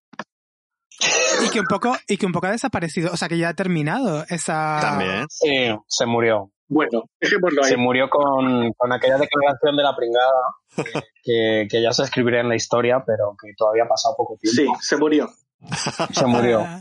Y 1.47 1.51
que 1.51 1.61
un 1.61 1.67
poco, 1.67 1.97
y 2.09 2.17
que 2.17 2.27
un 2.27 2.33
poco 2.33 2.47
ha 2.47 2.51
desaparecido, 2.51 3.11
o 3.13 3.17
sea 3.17 3.29
que 3.29 3.39
ya 3.39 3.49
ha 3.51 3.55
terminado 3.55 4.25
esa. 4.29 4.79
También. 4.81 5.27
Sí, 5.29 5.49
se 5.87 6.07
murió. 6.07 6.51
Bueno, 6.69 7.05
dejémoslo 7.21 7.65
ahí. 7.65 7.71
Se 7.71 7.77
murió 7.77 8.09
con, 8.09 8.73
con 8.75 8.93
aquella 8.93 9.19
declaración 9.19 9.77
de 9.77 9.83
la 9.83 9.97
pringada, 9.97 10.93
que, 11.25 11.67
que 11.69 11.83
ya 11.83 11.93
se 11.93 12.05
escribiría 12.05 12.41
en 12.41 12.49
la 12.49 12.55
historia, 12.57 13.03
pero 13.05 13.35
que 13.43 13.53
todavía 13.57 13.85
ha 13.85 13.89
pasado 13.89 14.15
poco 14.17 14.37
Sí, 14.43 14.57
tiempo. 14.57 14.79
se 14.81 14.97
murió. 14.97 15.29
Se 16.13 16.27
murió. 16.27 16.61
Ah, 16.61 16.81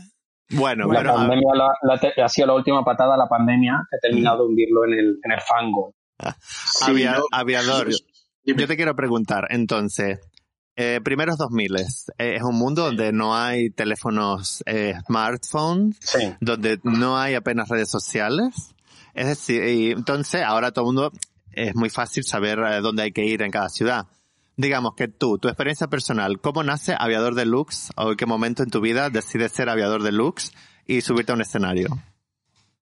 Bueno, 0.50 0.82
La 0.86 1.00
bueno, 1.00 1.14
pandemia 1.14 1.54
la- 1.54 1.74
la 1.82 1.98
te- 1.98 2.20
ha 2.22 2.28
sido 2.28 2.46
la 2.48 2.54
última 2.54 2.84
patada 2.84 3.14
a 3.14 3.18
la 3.18 3.28
pandemia 3.28 3.82
que 3.90 3.96
ha 3.96 4.00
terminado 4.00 4.38
de 4.38 4.44
hundirlo 4.50 4.84
en 4.84 4.92
el, 4.92 5.18
en 5.24 5.32
el 5.32 5.40
fango. 5.40 5.94
Sí, 6.46 6.84
avia- 6.92 7.16
¿no? 7.18 7.24
aviador. 7.32 7.88
Yo 8.44 8.66
te 8.66 8.76
quiero 8.76 8.94
preguntar, 8.96 9.46
entonces, 9.50 10.18
eh, 10.82 11.00
primeros 11.02 11.36
2000 11.36 11.76
eh, 11.76 11.84
es 12.36 12.42
un 12.42 12.56
mundo 12.56 12.84
donde 12.84 13.12
no 13.12 13.36
hay 13.36 13.70
teléfonos 13.70 14.62
eh, 14.66 14.94
smartphones, 15.06 15.96
Sí. 16.00 16.34
donde 16.40 16.80
no 16.82 17.18
hay 17.18 17.34
apenas 17.34 17.68
redes 17.68 17.90
sociales. 17.90 18.54
Es 19.14 19.26
decir, 19.26 19.62
y 19.64 19.90
entonces 19.90 20.42
ahora 20.42 20.70
todo 20.72 20.84
el 20.84 20.94
mundo 20.94 21.12
es 21.52 21.74
muy 21.74 21.90
fácil 21.90 22.24
saber 22.24 22.58
eh, 22.60 22.80
dónde 22.80 23.02
hay 23.02 23.12
que 23.12 23.24
ir 23.24 23.42
en 23.42 23.50
cada 23.50 23.68
ciudad. 23.68 24.06
digamos 24.56 24.92
que 24.94 25.08
tú, 25.08 25.38
tu 25.38 25.48
experiencia 25.48 25.86
personal, 25.88 26.38
¿cómo 26.40 26.62
nace 26.62 26.94
Aviador 26.98 27.34
Deluxe 27.34 27.92
o 27.96 28.10
en 28.10 28.16
qué 28.16 28.26
momento 28.26 28.62
en 28.62 28.68
tu 28.70 28.80
vida 28.82 29.08
decides 29.08 29.52
ser 29.52 29.68
Aviador 29.70 30.02
Deluxe 30.02 30.52
y 30.86 31.00
subirte 31.00 31.32
a 31.32 31.34
un 31.34 31.40
escenario? 31.40 31.88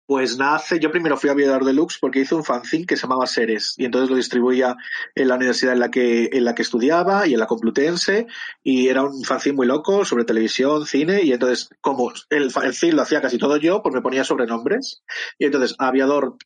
Pues 0.06 0.38
nace, 0.38 0.78
yo 0.78 0.92
primero 0.92 1.16
fui 1.16 1.30
aviador 1.30 1.64
deluxe 1.64 1.98
porque 1.98 2.20
hice 2.20 2.36
un 2.36 2.44
fanzine 2.44 2.86
que 2.86 2.94
se 2.96 3.02
llamaba 3.02 3.26
Seres 3.26 3.74
y 3.76 3.86
entonces 3.86 4.08
lo 4.08 4.14
distribuía 4.14 4.76
en 5.16 5.26
la 5.26 5.34
universidad 5.34 5.72
en 5.72 5.80
la 5.80 5.90
que, 5.90 6.30
en 6.32 6.44
la 6.44 6.54
que 6.54 6.62
estudiaba 6.62 7.26
y 7.26 7.34
en 7.34 7.40
la 7.40 7.46
Complutense 7.46 8.28
y 8.62 8.86
era 8.86 9.02
un 9.02 9.24
fanzine 9.24 9.56
muy 9.56 9.66
loco 9.66 10.04
sobre 10.04 10.24
televisión, 10.24 10.86
cine 10.86 11.22
y 11.24 11.32
entonces 11.32 11.70
como 11.80 12.12
el, 12.30 12.52
fanzine 12.52 12.92
lo 12.92 13.02
hacía 13.02 13.20
casi 13.20 13.36
todo 13.36 13.56
yo, 13.56 13.82
pues 13.82 13.92
me 13.96 14.00
ponía 14.00 14.22
sobrenombres 14.22 15.02
y 15.38 15.46
entonces 15.46 15.74
aviador 15.76 16.36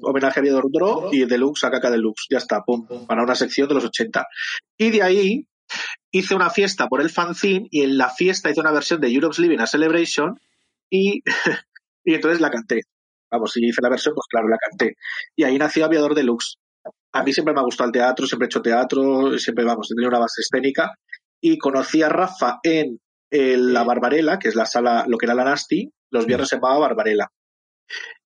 homenaje 0.00 0.38
a 0.38 0.42
Aviador 0.42 0.70
Dro 0.70 1.08
y 1.10 1.24
Deluxe 1.24 1.64
a 1.64 1.72
Caca 1.72 1.90
Deluxe, 1.90 2.26
ya 2.30 2.38
está, 2.38 2.62
pum, 2.62 2.86
para 3.08 3.24
una 3.24 3.34
sección 3.34 3.66
de 3.66 3.74
los 3.74 3.84
80. 3.84 4.26
Y 4.76 4.90
de 4.90 5.02
ahí 5.02 5.46
hice 6.12 6.36
una 6.36 6.50
fiesta 6.50 6.86
por 6.86 7.00
el 7.00 7.10
fanzine 7.10 7.66
y 7.72 7.82
en 7.82 7.98
la 7.98 8.10
fiesta 8.10 8.48
hice 8.48 8.60
una 8.60 8.70
versión 8.70 9.00
de 9.00 9.08
Europe's 9.08 9.40
Living 9.40 9.58
a 9.58 9.66
Celebration 9.66 10.38
y, 10.88 11.22
y 12.04 12.14
entonces 12.14 12.40
la 12.40 12.50
canté. 12.50 12.82
Vamos, 13.30 13.52
si 13.52 13.64
hice 13.64 13.82
la 13.82 13.88
versión, 13.90 14.14
pues 14.14 14.26
claro, 14.28 14.48
la 14.48 14.56
canté. 14.58 14.94
Y 15.36 15.44
ahí 15.44 15.58
nació 15.58 15.84
Aviador 15.84 16.14
Deluxe. 16.14 16.56
A 17.12 17.22
mí 17.22 17.32
siempre 17.32 17.54
me 17.54 17.60
ha 17.60 17.64
gustado 17.64 17.88
el 17.88 17.92
teatro, 17.92 18.26
siempre 18.26 18.46
he 18.46 18.48
hecho 18.48 18.62
teatro, 18.62 19.38
siempre, 19.38 19.64
vamos, 19.64 19.90
he 19.90 19.94
tenido 19.94 20.10
una 20.10 20.20
base 20.20 20.40
escénica. 20.40 20.92
Y 21.40 21.58
conocí 21.58 22.02
a 22.02 22.08
Rafa 22.08 22.58
en 22.62 22.98
el- 23.30 23.72
la 23.72 23.84
Barbarela, 23.84 24.38
que 24.38 24.48
es 24.48 24.54
la 24.54 24.66
sala, 24.66 25.04
lo 25.06 25.18
que 25.18 25.26
era 25.26 25.34
la 25.34 25.44
Nasti, 25.44 25.90
los 26.10 26.24
viernes 26.26 26.48
se 26.48 26.56
llamaba 26.56 26.78
Barbarela. 26.78 27.28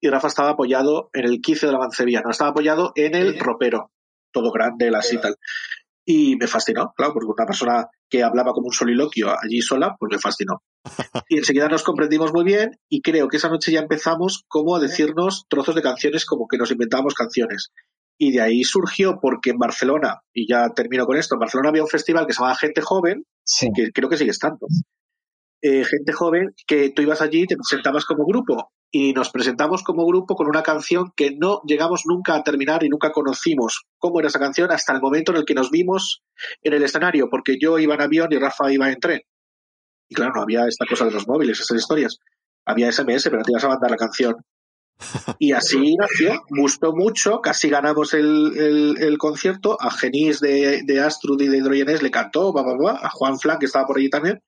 Y 0.01 0.09
Rafa 0.09 0.29
estaba 0.29 0.51
apoyado 0.51 1.11
en 1.13 1.25
el 1.25 1.41
quicio 1.41 1.69
de 1.69 1.73
la 1.73 1.79
Mancebía, 1.81 2.21
no 2.25 2.31
estaba 2.31 2.51
apoyado 2.51 2.93
en 2.97 3.15
el 3.15 3.39
ropero, 3.39 3.91
todo 4.33 4.51
grande, 4.51 4.91
así 4.97 5.17
tal. 5.21 5.37
Y 6.05 6.37
me 6.37 6.49
fascinó, 6.49 6.93
claro, 6.97 7.13
porque 7.13 7.29
una 7.29 7.47
persona 7.47 7.87
que 8.11 8.23
hablaba 8.25 8.53
como 8.53 8.67
un 8.67 8.73
soliloquio 8.73 9.29
allí 9.31 9.61
sola, 9.61 9.95
pues 9.99 10.11
me 10.13 10.19
fascinó. 10.19 10.63
Y 11.29 11.39
enseguida 11.39 11.69
nos 11.69 11.83
comprendimos 11.85 12.33
muy 12.33 12.45
bien 12.45 12.73
y 12.91 13.01
creo 13.03 13.29
que 13.29 13.37
esa 13.37 13.49
noche 13.49 13.71
ya 13.73 13.81
empezamos 13.81 14.45
como 14.49 14.75
a 14.77 14.81
decirnos 14.81 15.45
trozos 15.49 15.75
de 15.75 15.83
canciones 15.83 16.27
como 16.27 16.49
que 16.49 16.59
nos 16.59 16.71
inventábamos 16.73 17.15
canciones. 17.15 17.71
Y 18.19 18.33
de 18.33 18.41
ahí 18.41 18.63
surgió 18.65 19.19
porque 19.21 19.51
en 19.51 19.59
Barcelona, 19.59 20.21
y 20.35 20.47
ya 20.49 20.69
termino 20.75 21.07
con 21.07 21.17
esto, 21.17 21.37
en 21.37 21.41
Barcelona 21.41 21.71
había 21.71 21.83
un 21.83 21.89
festival 21.89 22.27
que 22.27 22.33
se 22.33 22.39
llamaba 22.41 22.57
Gente 22.57 22.81
Joven, 22.83 23.25
Sí. 23.45 23.69
que 23.75 23.91
creo 23.93 24.09
que 24.09 24.17
sigue 24.17 24.31
estando. 24.31 24.67
Eh, 25.65 25.85
gente 25.85 26.13
joven 26.13 26.53
que 26.67 26.91
tú 26.91 27.03
ibas 27.03 27.23
allí 27.23 27.43
y 27.43 27.47
te 27.47 27.57
presentabas 27.57 28.05
como 28.05 28.27
grupo 28.27 28.73
y 28.91 29.13
nos 29.13 29.31
presentamos 29.31 29.85
como 29.85 30.05
grupo 30.05 30.35
con 30.35 30.49
una 30.49 30.65
canción 30.65 31.13
que 31.17 31.37
no 31.39 31.63
llegamos 31.65 32.03
nunca 32.05 32.35
a 32.35 32.43
terminar 32.43 32.83
y 32.83 32.89
nunca 32.89 33.13
conocimos 33.13 33.85
cómo 33.97 34.19
era 34.19 34.29
esa 34.29 34.41
canción 34.41 34.73
hasta 34.73 34.93
el 34.93 35.01
momento 35.01 35.31
en 35.31 35.39
el 35.39 35.45
que 35.45 35.55
nos 35.55 35.71
vimos 35.71 36.25
en 36.63 36.73
el 36.73 36.83
escenario, 36.83 37.29
porque 37.31 37.59
yo 37.61 37.79
iba 37.79 37.95
en 37.95 38.03
avión 38.03 38.29
y 38.33 38.39
Rafa 38.39 38.73
iba 38.73 38.91
en 38.91 38.99
tren. 38.99 39.21
Y 40.09 40.17
claro, 40.17 40.33
no 40.35 40.43
había 40.43 40.67
esta 40.67 40.85
cosa 40.85 41.05
de 41.05 41.13
los 41.13 41.29
móviles, 41.29 41.61
esas 41.61 41.79
historias. 41.79 42.19
Había 42.67 42.91
SMS, 42.91 43.29
pero 43.31 43.45
te 43.45 43.53
ibas 43.53 43.65
a 43.65 43.69
mandar 43.69 43.91
la 43.93 43.97
canción. 43.97 44.35
Y 45.39 45.53
así 45.53 45.95
nació, 45.99 46.43
gustó 46.51 46.93
mucho, 46.93 47.41
casi 47.41 47.71
ganamos 47.71 48.15
el, 48.15 48.53
el, 48.59 48.97
el 49.01 49.17
concierto, 49.17 49.81
a 49.81 49.93
Genís 49.93 50.41
de, 50.41 50.83
de 50.85 51.01
Astrud 51.01 51.41
y 51.41 51.47
de 51.47 51.59
Hidrogenes 51.59 52.03
le 52.03 52.11
cantó, 52.11 52.53
bla, 52.53 52.63
bla, 52.63 52.75
bla, 52.75 53.01
a 53.01 53.11
Juan 53.11 53.39
Flan, 53.39 53.59
que 53.59 53.67
estaba 53.67 53.87
por 53.87 53.99
allí 53.99 54.11
también, 54.11 54.43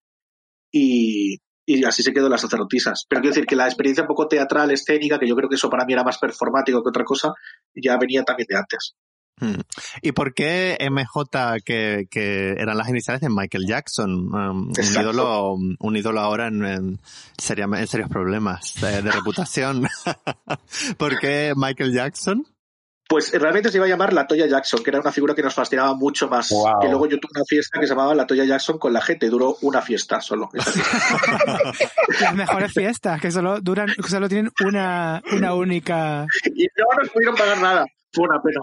y, 0.76 1.38
y 1.66 1.84
así 1.84 2.02
se 2.02 2.12
quedó 2.12 2.28
las 2.28 2.40
sacerdotisas. 2.40 3.04
Pero 3.08 3.20
quiero 3.22 3.34
decir 3.34 3.46
que 3.46 3.54
la 3.56 3.66
experiencia 3.66 4.02
un 4.02 4.08
poco 4.08 4.26
teatral, 4.26 4.70
escénica, 4.72 5.18
que 5.18 5.28
yo 5.28 5.36
creo 5.36 5.48
que 5.48 5.54
eso 5.54 5.70
para 5.70 5.84
mí 5.84 5.92
era 5.92 6.02
más 6.02 6.18
performático 6.18 6.82
que 6.82 6.88
otra 6.88 7.04
cosa, 7.04 7.32
ya 7.74 7.96
venía 7.96 8.22
también 8.24 8.46
de 8.48 8.56
antes. 8.56 8.94
Hmm. 9.40 9.60
¿Y 10.00 10.12
por 10.12 10.32
qué 10.32 10.76
MJ, 10.80 11.56
que, 11.64 12.06
que 12.08 12.50
eran 12.52 12.76
las 12.78 12.88
iniciales 12.88 13.20
de 13.20 13.28
Michael 13.30 13.64
Jackson? 13.66 14.10
Um, 14.32 14.68
un, 14.68 14.72
ídolo, 15.00 15.54
un 15.78 15.96
ídolo 15.96 16.20
ahora 16.20 16.46
en, 16.48 16.64
en, 16.64 17.00
seria- 17.36 17.64
en 17.64 17.86
serios 17.86 18.08
problemas 18.08 18.74
de, 18.80 19.02
de 19.02 19.10
reputación. 19.10 19.88
¿Por 20.98 21.18
qué 21.18 21.52
Michael 21.56 21.92
Jackson? 21.92 22.44
Pues 23.06 23.32
realmente 23.32 23.70
se 23.70 23.76
iba 23.76 23.86
a 23.86 23.88
llamar 23.88 24.12
La 24.12 24.26
Toya 24.26 24.46
Jackson, 24.46 24.82
que 24.82 24.90
era 24.90 25.00
una 25.00 25.12
figura 25.12 25.34
que 25.34 25.42
nos 25.42 25.54
fascinaba 25.54 25.94
mucho 25.94 26.28
más. 26.28 26.48
Wow. 26.50 26.80
Que 26.80 26.88
luego 26.88 27.06
yo 27.06 27.20
tuve 27.20 27.32
una 27.36 27.44
fiesta 27.46 27.78
que 27.78 27.86
se 27.86 27.92
llamaba 27.92 28.14
La 28.14 28.26
Toya 28.26 28.44
Jackson 28.44 28.78
con 28.78 28.92
la 28.92 29.02
gente, 29.02 29.28
duró 29.28 29.56
una 29.60 29.82
fiesta 29.82 30.20
solo. 30.20 30.48
Las 32.20 32.34
mejores 32.34 32.72
fiestas, 32.72 33.20
que 33.20 33.30
solo 33.30 33.60
duran, 33.60 33.88
que 33.88 34.08
solo 34.08 34.28
tienen 34.28 34.50
una, 34.64 35.22
una 35.32 35.54
única. 35.54 36.26
y 36.46 36.66
no 36.76 36.84
nos 36.98 37.10
pudieron 37.10 37.34
pagar 37.36 37.58
nada. 37.58 37.84
Fue 38.12 38.24
una 38.26 38.40
pena. 38.40 38.60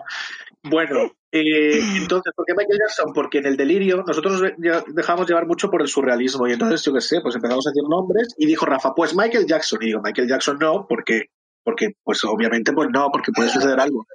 Bueno, 0.63 1.12
eh, 1.32 1.80
entonces, 1.97 2.34
¿por 2.36 2.45
qué 2.45 2.54
Michael 2.54 2.80
Jackson? 2.80 3.13
Porque 3.13 3.39
en 3.39 3.45
el 3.47 3.58
delirio 3.58 4.04
nosotros 4.06 4.41
nos 4.58 4.84
dejamos 4.88 5.27
llevar 5.27 5.47
mucho 5.47 5.69
por 5.69 5.82
el 5.82 5.88
surrealismo 5.88 6.47
y 6.47 6.54
entonces, 6.54 6.84
yo 6.84 6.93
qué 6.93 7.01
sé, 7.01 7.21
pues 7.21 7.36
empezamos 7.36 7.65
a 7.65 7.69
decir 7.69 7.84
nombres 7.89 8.34
y 8.38 8.45
dijo 8.45 8.65
Rafa, 8.65 8.93
pues 8.93 9.15
Michael 9.15 9.45
Jackson. 9.47 9.80
Y 9.82 9.88
digo, 9.88 10.01
Michael 10.04 10.27
Jackson 10.27 10.58
no, 10.60 10.86
porque, 10.88 11.25
porque 11.63 11.89
pues 12.04 12.23
obviamente, 12.25 12.73
pues 12.73 12.89
no, 12.91 13.10
porque 13.12 13.32
puede 13.32 13.49
suceder 13.49 13.80
algo. 13.80 14.06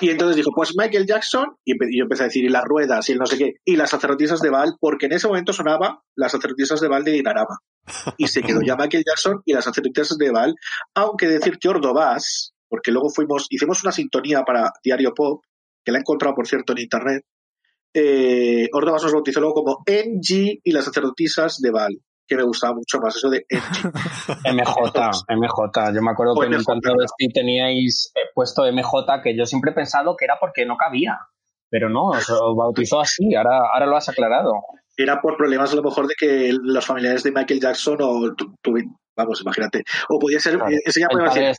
Y 0.00 0.10
entonces 0.10 0.36
dijo, 0.36 0.50
pues 0.54 0.72
Michael 0.76 1.06
Jackson, 1.06 1.56
y, 1.64 1.74
yo 1.96 2.02
empecé 2.02 2.24
a 2.24 2.26
decir, 2.26 2.44
y 2.44 2.48
las 2.48 2.64
ruedas, 2.64 3.08
y 3.08 3.12
el 3.12 3.18
no 3.18 3.26
sé 3.26 3.38
qué, 3.38 3.54
y 3.64 3.76
las 3.76 3.90
sacerdotisas 3.90 4.40
de 4.40 4.50
Baal, 4.50 4.76
porque 4.80 5.06
en 5.06 5.12
ese 5.12 5.28
momento 5.28 5.52
sonaba 5.52 6.02
las 6.14 6.32
sacerdotisas 6.32 6.80
de 6.80 6.88
Baal 6.88 7.04
de 7.04 7.12
Dinarama. 7.12 7.58
Y 8.18 8.26
se 8.26 8.42
quedó 8.42 8.60
ya 8.62 8.76
Michael 8.76 9.04
Jackson 9.06 9.42
y 9.44 9.52
las 9.52 9.64
sacerdotisas 9.64 10.18
de 10.18 10.30
Baal, 10.30 10.54
aunque 10.94 11.28
decir 11.28 11.58
que 11.58 11.68
Ordovás, 11.68 12.52
porque 12.68 12.90
luego 12.90 13.10
fuimos, 13.10 13.46
hicimos 13.48 13.82
una 13.84 13.92
sintonía 13.92 14.42
para 14.42 14.72
Diario 14.82 15.14
Pop, 15.14 15.42
que 15.84 15.92
la 15.92 15.98
he 15.98 16.00
encontrado, 16.00 16.34
por 16.34 16.48
cierto, 16.48 16.72
en 16.72 16.80
internet, 16.80 17.24
eh, 17.94 18.68
nos 18.72 19.12
bautizó 19.12 19.40
luego 19.40 19.54
como 19.54 19.84
NG 19.86 20.60
y 20.62 20.72
las 20.72 20.84
sacerdotisas 20.84 21.58
de 21.60 21.70
Baal, 21.70 21.98
que 22.26 22.36
me 22.36 22.42
gustaba 22.42 22.74
mucho 22.74 22.98
más 23.00 23.16
eso 23.16 23.30
de 23.30 23.46
NG. 23.48 24.52
MJ, 24.52 25.10
MJ. 25.28 25.92
Yo 25.94 26.02
me 26.02 26.10
acuerdo 26.10 26.34
O 26.34 26.40
que 26.40 26.46
en 26.46 26.54
el 26.54 26.64
Contravesti 26.64 27.28
teníais 27.28 28.12
eh, 28.14 28.20
puesto 28.34 28.64
MJ, 28.70 29.22
que 29.22 29.36
yo 29.36 29.46
siempre 29.46 29.70
he 29.70 29.74
pensado 29.74 30.16
que 30.16 30.24
era 30.24 30.36
porque 30.40 30.66
no 30.66 30.76
cabía. 30.76 31.18
Pero 31.68 31.88
no, 31.88 32.12
se 32.14 32.32
lo 32.32 32.54
bautizó 32.54 33.00
así, 33.00 33.34
ahora, 33.34 33.58
ahora 33.72 33.86
lo 33.86 33.96
has 33.96 34.08
aclarado. 34.08 34.52
Era 34.96 35.20
por 35.20 35.36
problemas 35.36 35.72
a 35.72 35.76
lo 35.76 35.82
mejor 35.82 36.06
de 36.06 36.14
que 36.18 36.50
los 36.58 36.86
familiares 36.86 37.22
de 37.22 37.32
Michael 37.32 37.60
Jackson 37.60 37.98
o 38.00 38.34
tu, 38.34 38.54
tu- 38.62 38.72
vamos, 39.16 39.40
imagínate, 39.42 39.82
o 40.08 40.18
podía 40.18 40.38
ser, 40.40 40.56
Claro. 40.56 40.70
eh, 40.72 40.80
ese 40.84 41.00
ya 41.00 41.08
podía 41.08 41.30
ser. 41.30 41.54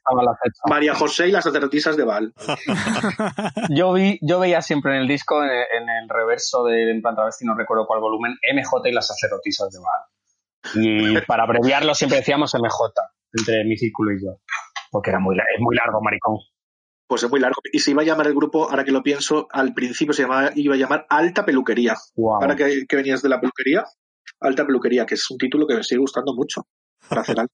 María 0.67 0.95
José 0.95 1.27
y 1.27 1.31
las 1.31 1.43
sacerdotisas 1.43 1.97
de 1.97 2.03
Baal. 2.03 2.33
Yo, 3.69 3.93
vi, 3.93 4.17
yo 4.21 4.39
veía 4.39 4.61
siempre 4.61 4.95
en 4.95 5.01
el 5.01 5.07
disco, 5.07 5.43
en 5.43 5.49
el, 5.49 5.63
en 5.81 5.89
el 5.89 6.09
reverso 6.09 6.63
de 6.65 6.91
En 6.91 7.01
plan 7.01 7.15
travesti, 7.15 7.45
no 7.45 7.55
recuerdo 7.55 7.85
cuál 7.85 7.99
volumen, 7.99 8.33
MJ 8.53 8.89
y 8.89 8.91
las 8.93 9.07
sacerdotisas 9.07 9.69
de 9.71 9.79
Baal. 9.79 10.01
Y 10.75 11.19
para 11.21 11.43
abreviarlo 11.43 11.93
siempre 11.95 12.19
decíamos 12.19 12.53
MJ, 12.53 12.93
entre 13.33 13.63
mi 13.65 13.77
círculo 13.77 14.11
y 14.11 14.23
yo. 14.23 14.37
Porque 14.91 15.09
era 15.09 15.19
muy, 15.19 15.35
es 15.37 15.59
muy 15.61 15.75
largo, 15.75 16.01
maricón. 16.01 16.37
Pues 17.07 17.23
es 17.23 17.29
muy 17.29 17.39
largo. 17.39 17.61
Y 17.71 17.79
se 17.79 17.91
iba 17.91 18.01
a 18.01 18.05
llamar 18.05 18.27
el 18.27 18.33
grupo, 18.35 18.69
ahora 18.69 18.83
que 18.83 18.91
lo 18.91 19.03
pienso, 19.03 19.47
al 19.51 19.73
principio 19.73 20.13
se 20.13 20.23
llamaba, 20.23 20.51
iba 20.55 20.75
a 20.75 20.77
llamar 20.77 21.05
Alta 21.09 21.45
Peluquería. 21.45 21.95
Wow. 22.15 22.41
Ahora 22.41 22.55
que, 22.55 22.85
que 22.87 22.95
venías 22.95 23.21
de 23.21 23.29
la 23.29 23.39
peluquería, 23.39 23.85
Alta 24.41 24.65
Peluquería, 24.65 25.05
que 25.05 25.15
es 25.15 25.31
un 25.31 25.37
título 25.37 25.67
que 25.67 25.75
me 25.75 25.83
sigue 25.83 25.99
gustando 25.99 26.33
mucho 26.33 26.67
para 27.07 27.21
hacer 27.21 27.39
algo. 27.39 27.53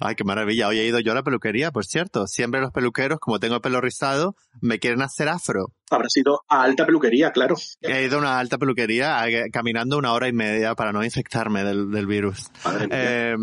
Ay, 0.00 0.14
qué 0.16 0.24
maravilla. 0.24 0.68
Hoy 0.68 0.78
he 0.80 0.86
ido 0.86 0.98
yo 1.00 1.12
a 1.12 1.14
la 1.14 1.22
peluquería, 1.22 1.70
por 1.70 1.84
cierto. 1.86 2.26
Siempre 2.26 2.60
los 2.60 2.72
peluqueros, 2.72 3.18
como 3.20 3.38
tengo 3.38 3.54
el 3.56 3.60
pelo 3.60 3.80
rizado, 3.80 4.34
me 4.60 4.78
quieren 4.78 5.02
hacer 5.02 5.28
afro. 5.28 5.66
Habrá 5.88 6.08
sido 6.08 6.40
a 6.48 6.62
Alta 6.62 6.84
Peluquería, 6.84 7.30
claro. 7.30 7.54
He 7.80 8.04
ido 8.06 8.16
a 8.16 8.20
una 8.20 8.38
alta 8.40 8.58
peluquería 8.58 9.24
eh, 9.28 9.50
caminando 9.52 9.96
una 9.98 10.12
hora 10.14 10.26
y 10.26 10.32
media 10.32 10.74
para 10.74 10.90
no 10.92 11.04
infectarme 11.04 11.62
del, 11.62 11.92
del 11.92 12.08
virus. 12.08 12.50
Eh, 12.90 13.36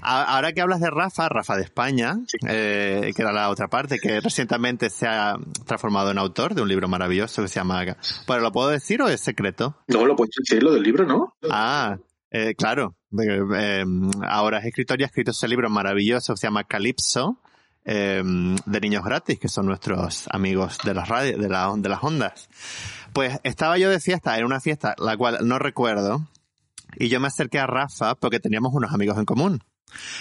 a- 0.00 0.24
ahora 0.36 0.52
que 0.54 0.62
hablas 0.62 0.80
de 0.80 0.88
Rafa, 0.90 1.28
Rafa 1.28 1.56
de 1.56 1.64
España, 1.64 2.16
Sí. 2.26 2.38
eh, 2.48 3.12
que 3.14 3.20
era 3.20 3.32
la 3.32 3.50
otra 3.50 3.68
parte, 3.68 3.98
que 3.98 4.18
recientemente 4.20 4.88
se 4.88 5.06
ha 5.06 5.36
transformado 5.66 6.10
en 6.10 6.16
autor 6.16 6.54
de 6.54 6.62
un 6.62 6.68
libro 6.68 6.88
maravilloso 6.88 7.42
que 7.42 7.48
se 7.48 7.56
llama... 7.56 7.84
¿Pero 8.26 8.40
lo 8.40 8.50
puedo 8.50 8.70
decir 8.70 9.02
o 9.02 9.08
es 9.08 9.20
secreto? 9.20 9.76
No 9.88 10.06
lo 10.06 10.16
puedes 10.16 10.34
decir 10.38 10.62
lo 10.62 10.72
del 10.72 10.82
libro, 10.82 11.04
¿no? 11.04 11.34
Ah, 11.50 11.98
eh, 12.30 12.54
claro. 12.54 12.96
Eh, 13.18 13.84
ahora 14.22 14.58
es 14.58 14.66
escritor 14.66 15.00
y 15.00 15.04
ha 15.04 15.06
escrito 15.06 15.30
ese 15.30 15.48
libro 15.48 15.70
maravilloso 15.70 16.34
que 16.34 16.38
se 16.38 16.46
llama 16.46 16.64
Calypso, 16.64 17.40
eh, 17.84 18.22
de 18.22 18.80
niños 18.80 19.04
gratis, 19.04 19.38
que 19.38 19.48
son 19.48 19.66
nuestros 19.66 20.28
amigos 20.30 20.78
de 20.84 20.94
las 20.94 21.08
radio, 21.08 21.38
de, 21.38 21.48
la, 21.48 21.72
de 21.76 21.88
las 21.88 22.02
ondas. 22.02 22.48
Pues 23.12 23.40
estaba 23.44 23.78
yo 23.78 23.90
de 23.90 24.00
fiesta, 24.00 24.38
en 24.38 24.44
una 24.44 24.60
fiesta, 24.60 24.94
la 24.98 25.16
cual 25.16 25.38
no 25.42 25.58
recuerdo, 25.58 26.26
y 26.96 27.08
yo 27.08 27.20
me 27.20 27.28
acerqué 27.28 27.58
a 27.58 27.66
Rafa 27.66 28.14
porque 28.14 28.40
teníamos 28.40 28.74
unos 28.74 28.92
amigos 28.92 29.18
en 29.18 29.24
común. 29.24 29.64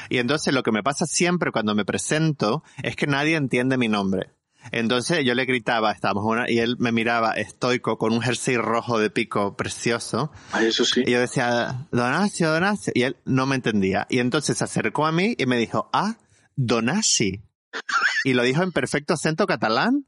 Y 0.09 0.19
entonces 0.19 0.53
lo 0.53 0.63
que 0.63 0.71
me 0.71 0.83
pasa 0.83 1.05
siempre 1.05 1.51
cuando 1.51 1.75
me 1.75 1.83
presento 1.83 2.63
es 2.83 2.95
que 2.95 3.05
nadie 3.05 3.35
entiende 3.35 3.77
mi 3.77 3.89
nombre. 3.89 4.29
Entonces 4.71 5.23
yo 5.25 5.33
le 5.33 5.45
gritaba, 5.45 5.91
estábamos 5.91 6.23
una, 6.25 6.49
y 6.49 6.59
él 6.59 6.75
me 6.79 6.91
miraba 6.91 7.33
estoico 7.33 7.97
con 7.97 8.13
un 8.13 8.21
jersey 8.21 8.57
rojo 8.57 8.99
de 8.99 9.09
pico 9.09 9.55
precioso. 9.55 10.31
Ah, 10.51 10.63
eso 10.63 10.85
sí. 10.85 11.03
Y 11.05 11.11
yo 11.11 11.19
decía, 11.19 11.87
Donacio, 11.91 12.51
Donacio. 12.51 12.93
Y 12.95 13.03
él 13.03 13.17
no 13.25 13.45
me 13.45 13.55
entendía. 13.55 14.07
Y 14.09 14.19
entonces 14.19 14.57
se 14.57 14.63
acercó 14.63 15.05
a 15.05 15.11
mí 15.11 15.35
y 15.37 15.45
me 15.45 15.57
dijo, 15.57 15.89
ah, 15.93 16.17
Donasi. 16.55 17.43
Y 18.23 18.33
lo 18.33 18.43
dijo 18.43 18.63
en 18.63 18.71
perfecto 18.71 19.13
acento 19.13 19.45
catalán. 19.45 20.07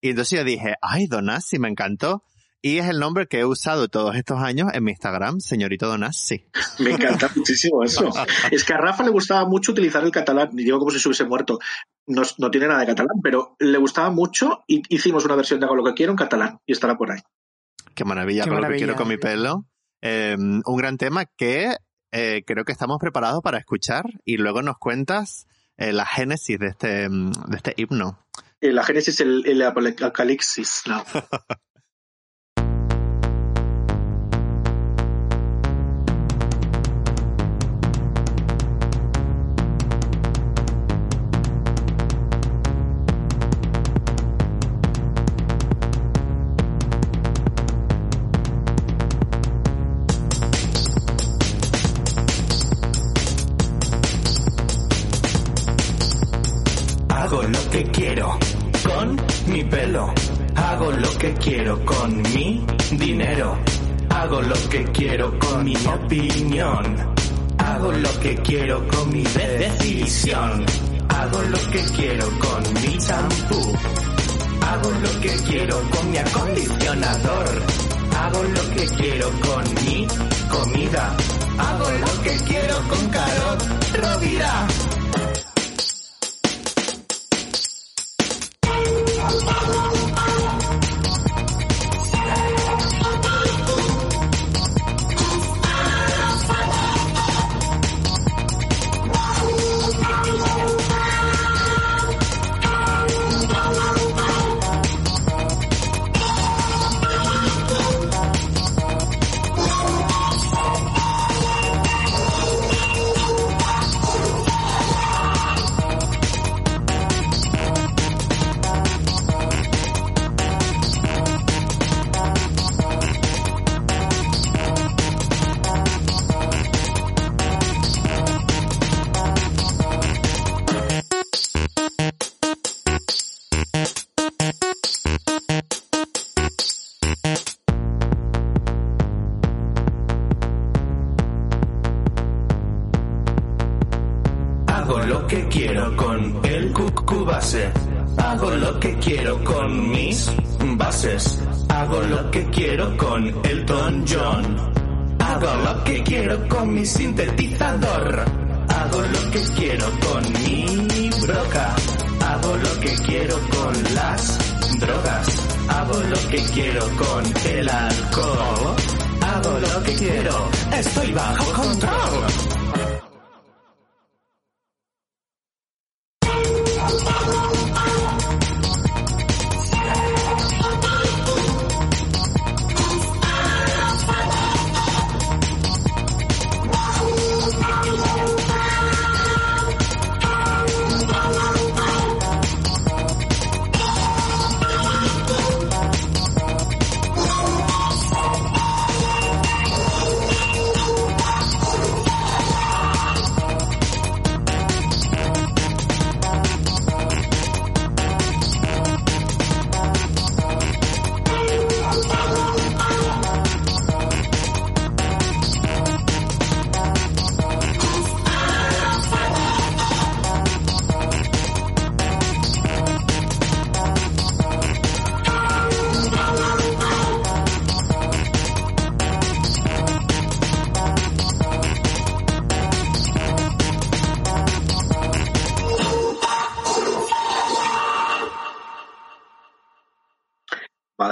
Y 0.00 0.10
entonces 0.10 0.38
yo 0.38 0.44
dije, 0.44 0.76
ay, 0.80 1.06
Donasi, 1.06 1.58
me 1.58 1.68
encantó. 1.68 2.24
Y 2.62 2.78
es 2.78 2.86
el 2.88 2.98
nombre 2.98 3.26
que 3.26 3.40
he 3.40 3.44
usado 3.44 3.88
todos 3.88 4.16
estos 4.16 4.38
años 4.38 4.68
en 4.74 4.84
mi 4.84 4.90
Instagram, 4.90 5.40
señorito 5.40 5.86
Donassi. 5.86 6.44
Me 6.78 6.90
encanta 6.90 7.30
muchísimo 7.34 7.82
eso. 7.82 8.10
Es 8.50 8.64
que 8.64 8.74
a 8.74 8.76
Rafa 8.76 9.02
le 9.02 9.10
gustaba 9.10 9.48
mucho 9.48 9.72
utilizar 9.72 10.04
el 10.04 10.10
catalán, 10.10 10.50
y 10.52 10.64
digo 10.64 10.78
como 10.78 10.90
si 10.90 10.98
se 10.98 11.08
hubiese 11.08 11.24
muerto. 11.24 11.58
No, 12.06 12.22
no 12.38 12.50
tiene 12.50 12.66
nada 12.66 12.80
de 12.80 12.86
catalán, 12.86 13.20
pero 13.22 13.56
le 13.58 13.78
gustaba 13.78 14.10
mucho 14.10 14.62
y 14.66 14.82
hicimos 14.94 15.24
una 15.24 15.36
versión 15.36 15.60
de 15.60 15.66
Hago 15.66 15.76
lo 15.76 15.84
que 15.84 15.94
quiero 15.94 16.12
en 16.12 16.16
catalán 16.16 16.58
y 16.66 16.72
estará 16.72 16.98
por 16.98 17.12
ahí. 17.12 17.20
Qué 17.94 18.04
maravilla, 18.04 18.44
Qué 18.44 18.50
lo 18.50 18.68
que 18.68 18.76
quiero 18.76 18.96
con 18.96 19.08
mi 19.08 19.16
pelo. 19.16 19.66
Eh, 20.02 20.36
un 20.38 20.76
gran 20.76 20.98
tema 20.98 21.24
que 21.24 21.76
eh, 22.12 22.42
creo 22.46 22.64
que 22.64 22.72
estamos 22.72 22.98
preparados 22.98 23.42
para 23.42 23.58
escuchar 23.58 24.04
y 24.24 24.36
luego 24.36 24.62
nos 24.62 24.78
cuentas 24.78 25.46
eh, 25.76 25.92
la 25.92 26.04
génesis 26.04 26.58
de 26.58 26.66
este, 26.66 27.08
mm, 27.08 27.32
de 27.48 27.56
este 27.56 27.74
himno. 27.76 28.26
Eh, 28.60 28.72
La 28.72 28.84
Génesis, 28.84 29.20
el, 29.20 29.44
el 29.46 29.62
Apocalipsis. 29.62 30.82
No. 30.86 31.02
Hago 64.30 64.42
lo 64.42 64.68
que 64.68 64.84
quiero 64.92 65.38
con 65.40 65.64
mi 65.64 65.74
opinión. 65.74 66.96
Hago 67.58 67.90
lo 67.90 68.20
que 68.20 68.36
quiero 68.36 68.86
con 68.86 69.12
mi 69.12 69.24
decisión. 69.24 70.64
Hago 71.08 71.42
lo 71.42 71.58
que 71.72 71.82
quiero 71.96 72.26
con 72.38 72.74
mi 72.74 72.96
champú. 72.98 73.76
Hago 74.62 74.90
lo 75.02 75.20
que 75.20 75.30
quiero 75.48 75.80
con 75.90 76.10
mi 76.12 76.18
acondicionador. 76.18 77.62
Hago 78.20 78.42
lo 78.44 78.74
que 78.76 78.86
quiero 78.98 79.30
con 79.40 79.64
mi 79.84 80.06
comida. 80.48 81.16
Hago 81.58 81.90
lo 81.90 82.22
que 82.22 82.36
quiero 82.46 82.74
con 82.88 83.08
Carol. 83.08 84.89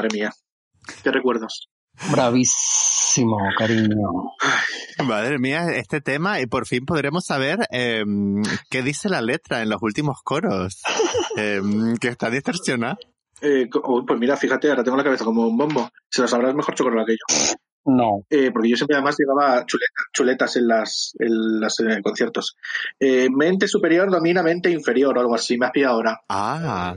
Madre 0.09 0.18
mía. 0.21 0.33
¿Qué 1.03 1.11
recuerdos? 1.11 1.68
Bravísimo, 2.11 3.38
cariño. 3.59 3.97
Madre 5.05 5.38
mía, 5.38 5.66
este 5.75 6.01
tema, 6.01 6.40
y 6.40 6.47
por 6.47 6.66
fin 6.66 6.85
podremos 6.87 7.25
saber 7.25 7.59
eh, 7.73 8.05
qué 8.71 8.83
dice 8.83 9.09
la 9.09 9.21
letra 9.21 9.62
en 9.62 9.68
los 9.71 9.83
últimos 9.83 10.18
coros, 10.23 10.81
eh, 11.37 11.61
que 12.01 12.09
está 12.09 12.31
distorsionada. 12.31 12.97
Eh, 13.40 13.68
oh, 13.83 14.05
pues 14.07 14.18
mira, 14.18 14.37
fíjate, 14.37 14.68
ahora 14.71 14.83
tengo 14.85 14.97
la 14.97 15.05
cabeza 15.05 15.25
como 15.25 15.47
un 15.47 15.57
bombo. 15.57 15.88
Se 16.09 16.23
lo 16.23 16.29
sabrás 16.29 16.55
mejor 16.55 16.75
chocolate 16.75 17.12
que 17.12 17.16
yo. 17.16 17.55
No. 17.87 18.25
Eh, 18.31 18.51
porque 18.53 18.68
yo 18.68 18.77
siempre 18.77 18.97
además 18.97 19.16
llevaba 19.18 19.64
chuleta- 19.64 20.09
chuletas 20.12 20.57
en 20.57 20.68
las, 20.68 21.12
en 21.18 21.61
las 21.61 21.77
conciertos. 22.03 22.57
Eh, 22.99 23.29
mente 23.31 23.66
superior 23.68 24.11
domina 24.11 24.42
mente 24.42 24.71
inferior 24.71 25.16
o 25.16 25.21
algo 25.21 25.35
así. 25.35 25.57
Me 25.57 25.66
has 25.66 25.73
pillado 25.73 25.94
ahora. 25.94 26.21
Ah, 26.29 26.97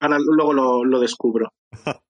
Ahora 0.00 0.18
luego 0.18 0.52
lo, 0.52 0.84
lo 0.84 1.00
descubro. 1.00 1.52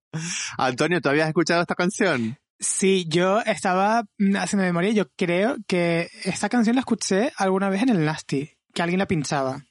Antonio, 0.59 1.01
¿tú 1.01 1.09
habías 1.09 1.29
escuchado 1.29 1.63
esta 1.63 1.75
canción? 1.75 2.39
Sí, 2.59 3.07
yo 3.09 3.41
estaba 3.41 4.05
mm, 4.19 4.37
haciendo 4.37 4.65
memoria. 4.65 4.93
Yo 4.93 5.05
creo 5.17 5.57
que 5.67 6.09
esta 6.25 6.49
canción 6.49 6.77
la 6.77 6.81
escuché 6.81 7.33
alguna 7.37 7.69
vez 7.69 7.83
en 7.83 7.91
el 7.91 8.05
Nasty, 8.05 8.51
que 8.73 8.83
alguien 8.83 8.99
la 8.99 9.07
pinchaba. 9.07 9.65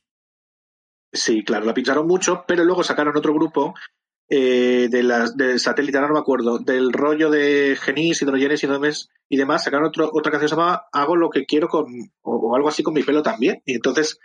Sí, 1.12 1.44
claro, 1.44 1.66
la 1.66 1.74
pincharon 1.74 2.08
mucho, 2.08 2.44
pero 2.48 2.64
luego 2.64 2.84
sacaron 2.84 3.16
otro 3.16 3.34
grupo 3.34 3.76
eh, 4.30 4.88
de 4.90 5.04
las 5.04 5.38
del 5.38 5.60
satélite, 5.60 5.98
ahora 5.98 6.08
no 6.08 6.16
me 6.16 6.20
acuerdo, 6.22 6.58
del 6.58 6.92
rollo 6.92 7.30
de 7.30 7.78
Genis, 7.80 8.22
hidrogenes 8.22 8.64
y 8.64 8.68
demás, 8.68 9.10
y 9.30 9.38
demás, 9.38 9.64
sacaron 9.64 9.88
otro, 9.88 10.10
otra 10.12 10.32
canción 10.32 10.42
que 10.42 10.50
se 10.50 10.56
llama 10.56 10.86
Hago 10.92 11.16
lo 11.16 11.30
que 11.30 11.46
quiero 11.46 11.68
con, 11.68 11.86
o, 12.22 12.36
o 12.36 12.56
algo 12.56 12.68
así 12.68 12.82
con 12.82 12.96
mi 12.96 13.04
pelo 13.04 13.22
también. 13.22 13.62
Y 13.66 13.76
entonces 13.76 14.20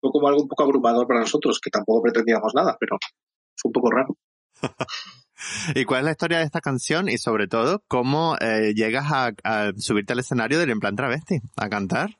fue 0.00 0.10
como 0.10 0.28
algo 0.28 0.42
un 0.42 0.48
poco 0.48 0.62
abrumador 0.62 1.06
para 1.06 1.20
nosotros, 1.20 1.60
que 1.60 1.70
tampoco 1.70 2.02
pretendíamos 2.02 2.54
nada, 2.54 2.76
pero 2.80 2.96
fue 3.56 3.68
un 3.68 3.72
poco 3.72 3.90
raro. 3.90 4.16
¿Y 5.74 5.84
cuál 5.84 6.00
es 6.00 6.04
la 6.04 6.10
historia 6.12 6.38
de 6.38 6.44
esta 6.44 6.60
canción? 6.60 7.08
Y 7.08 7.18
sobre 7.18 7.48
todo, 7.48 7.82
¿cómo 7.88 8.36
eh, 8.40 8.72
llegas 8.74 9.06
a, 9.10 9.72
subirte 9.76 10.12
al 10.12 10.20
escenario 10.20 10.58
del 10.58 10.70
En 10.70 10.80
Plan 10.80 10.96
Travesti 10.96 11.40
a 11.56 11.68
cantar? 11.68 12.10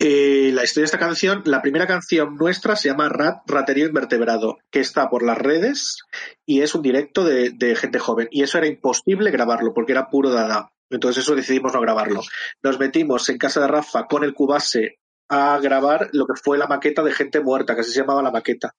Eh, 0.00 0.50
la 0.52 0.64
historia 0.64 0.82
de 0.82 0.86
esta 0.86 0.98
canción, 0.98 1.42
la 1.44 1.62
primera 1.62 1.86
canción 1.86 2.36
nuestra 2.36 2.74
se 2.74 2.88
llama 2.88 3.08
Rat, 3.08 3.42
Raterío 3.46 3.86
Invertebrado, 3.86 4.58
que 4.70 4.80
está 4.80 5.08
por 5.08 5.22
las 5.22 5.38
redes 5.38 5.98
y 6.44 6.62
es 6.62 6.74
un 6.74 6.82
directo 6.82 7.24
de, 7.24 7.50
de 7.50 7.76
gente 7.76 7.98
joven. 7.98 8.28
Y 8.30 8.42
eso 8.42 8.58
era 8.58 8.66
imposible 8.66 9.30
grabarlo 9.30 9.72
porque 9.72 9.92
era 9.92 10.10
puro 10.10 10.30
dada. 10.30 10.72
Entonces 10.90 11.24
eso 11.24 11.34
decidimos 11.34 11.72
no 11.72 11.80
grabarlo. 11.80 12.22
Nos 12.62 12.78
metimos 12.78 13.28
en 13.28 13.38
casa 13.38 13.60
de 13.60 13.68
Rafa 13.68 14.06
con 14.06 14.24
el 14.24 14.34
Cubase 14.34 14.98
a 15.28 15.58
grabar 15.58 16.08
lo 16.12 16.26
que 16.26 16.40
fue 16.40 16.58
la 16.58 16.68
maqueta 16.68 17.02
de 17.02 17.12
gente 17.12 17.40
muerta, 17.40 17.74
que 17.74 17.80
así 17.80 17.92
se 17.92 18.00
llamaba 18.00 18.22
la 18.22 18.30
maqueta. 18.30 18.74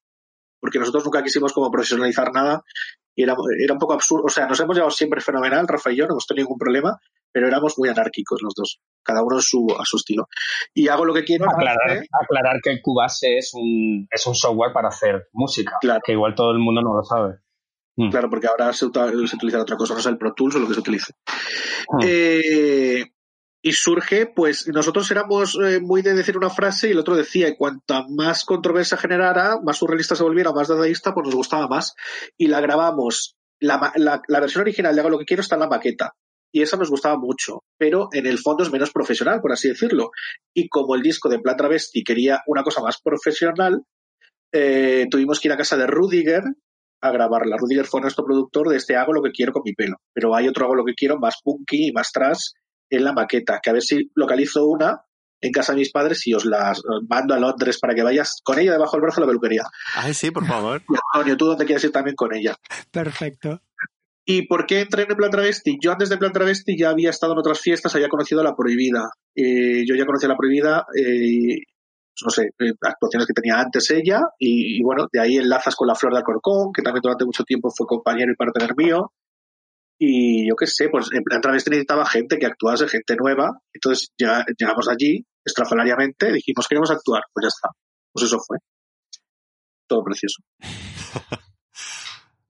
Porque 0.59 0.79
nosotros 0.79 1.05
nunca 1.05 1.23
quisimos 1.23 1.53
como 1.53 1.71
profesionalizar 1.71 2.31
nada 2.33 2.63
y 3.15 3.23
era, 3.23 3.35
era 3.63 3.73
un 3.73 3.79
poco 3.79 3.93
absurdo. 3.93 4.25
O 4.25 4.29
sea, 4.29 4.47
nos 4.47 4.59
hemos 4.59 4.75
llevado 4.75 4.91
siempre 4.91 5.21
fenomenal, 5.21 5.67
Rafa 5.67 5.91
y 5.91 5.97
yo, 5.97 6.05
no 6.05 6.13
hemos 6.13 6.27
tenido 6.27 6.45
ningún 6.45 6.57
problema, 6.59 6.99
pero 7.31 7.47
éramos 7.47 7.77
muy 7.77 7.89
anárquicos 7.89 8.41
los 8.41 8.53
dos, 8.55 8.79
cada 9.03 9.23
uno 9.23 9.37
a 9.37 9.41
su, 9.41 9.67
a 9.79 9.85
su 9.85 9.97
estilo. 9.97 10.27
Y 10.73 10.87
hago 10.87 11.05
lo 11.05 11.13
que 11.13 11.23
quiero. 11.23 11.45
Aclarar, 11.49 11.97
¿eh? 11.97 12.07
aclarar 12.23 12.59
que 12.63 12.71
el 12.71 12.81
Cubase 12.81 13.37
es 13.37 13.51
un, 13.53 14.07
es 14.09 14.25
un 14.27 14.35
software 14.35 14.73
para 14.73 14.89
hacer 14.89 15.27
música, 15.33 15.77
Claro. 15.81 16.01
que 16.05 16.13
igual 16.13 16.35
todo 16.35 16.51
el 16.51 16.59
mundo 16.59 16.81
no 16.81 16.95
lo 16.95 17.03
sabe. 17.03 17.39
Mm. 17.95 18.11
Claro, 18.11 18.29
porque 18.29 18.47
ahora 18.47 18.71
se 18.73 18.85
utiliza 18.85 19.61
otra 19.61 19.75
cosa, 19.75 19.95
no 19.95 19.99
sé 19.99 20.09
el 20.09 20.19
Pro 20.19 20.33
Tools 20.33 20.55
o 20.55 20.59
lo 20.59 20.67
que 20.67 20.75
se 20.75 20.79
utilice. 20.79 21.13
Mm. 21.89 21.99
Eh, 22.03 23.05
y 23.61 23.73
surge, 23.73 24.27
pues 24.27 24.67
nosotros 24.67 25.09
éramos 25.11 25.57
eh, 25.61 25.79
muy 25.81 26.01
de 26.01 26.13
decir 26.13 26.37
una 26.37 26.49
frase 26.49 26.87
y 26.87 26.91
el 26.91 26.99
otro 26.99 27.15
decía, 27.15 27.47
y 27.47 27.57
cuanta 27.57 28.05
más 28.07 28.45
controversia 28.45 28.97
generara, 28.97 29.59
más 29.63 29.77
surrealista 29.77 30.15
se 30.15 30.23
volviera, 30.23 30.53
más 30.53 30.67
dadaísta, 30.67 31.13
pues 31.13 31.25
nos 31.25 31.35
gustaba 31.35 31.67
más. 31.67 31.95
Y 32.37 32.47
la 32.47 32.61
grabamos. 32.61 33.35
La, 33.59 33.91
la, 33.95 34.39
versión 34.39 34.61
original 34.61 34.93
de 34.93 35.01
Hago 35.01 35.09
lo 35.09 35.17
que 35.17 35.25
quiero 35.25 35.41
está 35.41 35.55
en 35.55 35.61
la 35.61 35.67
maqueta. 35.67 36.13
Y 36.51 36.61
esa 36.61 36.77
nos 36.77 36.89
gustaba 36.89 37.17
mucho, 37.17 37.63
pero 37.77 38.07
en 38.13 38.27
el 38.27 38.37
fondo 38.37 38.63
es 38.63 38.71
menos 38.71 38.91
profesional, 38.91 39.41
por 39.41 39.51
así 39.51 39.67
decirlo. 39.67 40.11
Y 40.53 40.69
como 40.69 40.95
el 40.95 41.01
disco 41.01 41.27
de 41.27 41.39
Plan 41.39 41.57
Travesti 41.57 42.03
quería 42.03 42.41
una 42.45 42.63
cosa 42.63 42.81
más 42.81 43.01
profesional, 43.01 43.81
eh, 44.53 45.07
tuvimos 45.09 45.39
que 45.39 45.47
ir 45.47 45.51
a 45.53 45.57
casa 45.57 45.75
de 45.75 45.87
Rudiger 45.87 46.43
a 47.01 47.11
grabarla. 47.11 47.57
Rudiger 47.57 47.85
fue 47.85 48.01
nuestro 48.01 48.23
productor 48.23 48.69
de 48.69 48.77
este 48.77 48.95
Hago 48.95 49.11
lo 49.11 49.23
que 49.23 49.31
quiero 49.31 49.51
con 49.51 49.63
mi 49.65 49.73
pelo. 49.73 49.97
Pero 50.13 50.35
hay 50.35 50.47
otro 50.47 50.65
Hago 50.65 50.75
lo 50.75 50.85
que 50.85 50.93
quiero 50.93 51.17
más 51.17 51.41
punky 51.43 51.87
y 51.87 51.91
más 51.91 52.11
trash 52.11 52.51
en 52.89 53.03
la 53.03 53.13
maqueta, 53.13 53.59
que 53.61 53.69
a 53.69 53.73
ver 53.73 53.81
si 53.81 54.11
localizo 54.15 54.65
una 54.65 55.01
en 55.39 55.51
casa 55.51 55.73
de 55.73 55.79
mis 55.79 55.91
padres 55.91 56.25
y 56.25 56.33
os 56.33 56.45
las 56.45 56.81
mando 57.07 57.33
a 57.33 57.39
Londres 57.39 57.79
para 57.79 57.93
que 57.93 58.03
vayas 58.03 58.41
con 58.43 58.59
ella 58.59 58.71
debajo 58.71 58.97
del 58.97 59.03
brazo 59.03 59.19
a 59.19 59.21
la 59.21 59.27
peluquería. 59.27 59.63
Ay, 59.95 60.13
sí, 60.13 60.31
por 60.31 60.45
favor. 60.45 60.81
Y 60.89 60.95
Antonio, 61.13 61.37
¿tú 61.37 61.45
dónde 61.45 61.65
quieres 61.65 61.83
ir 61.83 61.91
también 61.91 62.15
con 62.15 62.33
ella? 62.33 62.55
Perfecto. 62.91 63.61
¿Y 64.29 64.45
por 64.45 64.65
qué 64.65 64.81
entré 64.81 65.03
en 65.03 65.11
el 65.11 65.15
Plan 65.15 65.31
Travesti? 65.31 65.77
Yo 65.81 65.91
antes 65.93 66.09
de 66.09 66.17
Plan 66.17 66.33
Travesti 66.33 66.77
ya 66.77 66.89
había 66.89 67.11
estado 67.11 67.31
en 67.31 67.39
otras 67.39 67.61
fiestas, 67.61 67.95
había 67.95 68.09
conocido 68.09 68.41
a 68.41 68.43
La 68.43 68.55
Prohibida. 68.55 69.09
Eh, 69.33 69.85
yo 69.87 69.95
ya 69.95 70.05
conocía 70.05 70.27
a 70.27 70.31
La 70.31 70.37
Prohibida, 70.37 70.85
eh, 70.93 71.61
no 72.25 72.29
sé, 72.29 72.49
eh, 72.59 72.73
actuaciones 72.81 73.25
que 73.25 73.33
tenía 73.33 73.57
antes 73.57 73.89
ella, 73.89 74.19
y, 74.37 74.79
y 74.79 74.83
bueno, 74.83 75.07
de 75.13 75.21
ahí 75.21 75.37
enlazas 75.37 75.77
con 75.77 75.87
La 75.87 75.95
Flor 75.95 76.11
de 76.11 76.19
Alcorcón, 76.19 76.73
que 76.73 76.81
también 76.81 77.01
durante 77.01 77.23
mucho 77.23 77.45
tiempo 77.45 77.69
fue 77.69 77.87
compañero 77.87 78.33
y 78.33 78.35
partner 78.35 78.75
mío. 78.75 79.13
Y 79.99 80.47
yo 80.47 80.55
qué 80.55 80.67
sé, 80.67 80.89
pues 80.89 81.09
en 81.11 81.23
Plan 81.23 81.41
Travesti 81.41 81.71
necesitaba 81.71 82.05
gente 82.05 82.37
que 82.37 82.45
actuase, 82.45 82.87
gente 82.87 83.15
nueva. 83.15 83.59
Entonces 83.73 84.09
ya 84.17 84.45
llegamos 84.57 84.87
allí, 84.89 85.25
estrafalariamente, 85.43 86.31
dijimos 86.31 86.67
queremos 86.67 86.91
actuar, 86.91 87.23
pues 87.33 87.45
ya 87.45 87.47
está. 87.47 87.69
Pues 88.13 88.25
eso 88.25 88.37
fue. 88.45 88.57
Todo 89.87 90.03
precioso. 90.03 90.43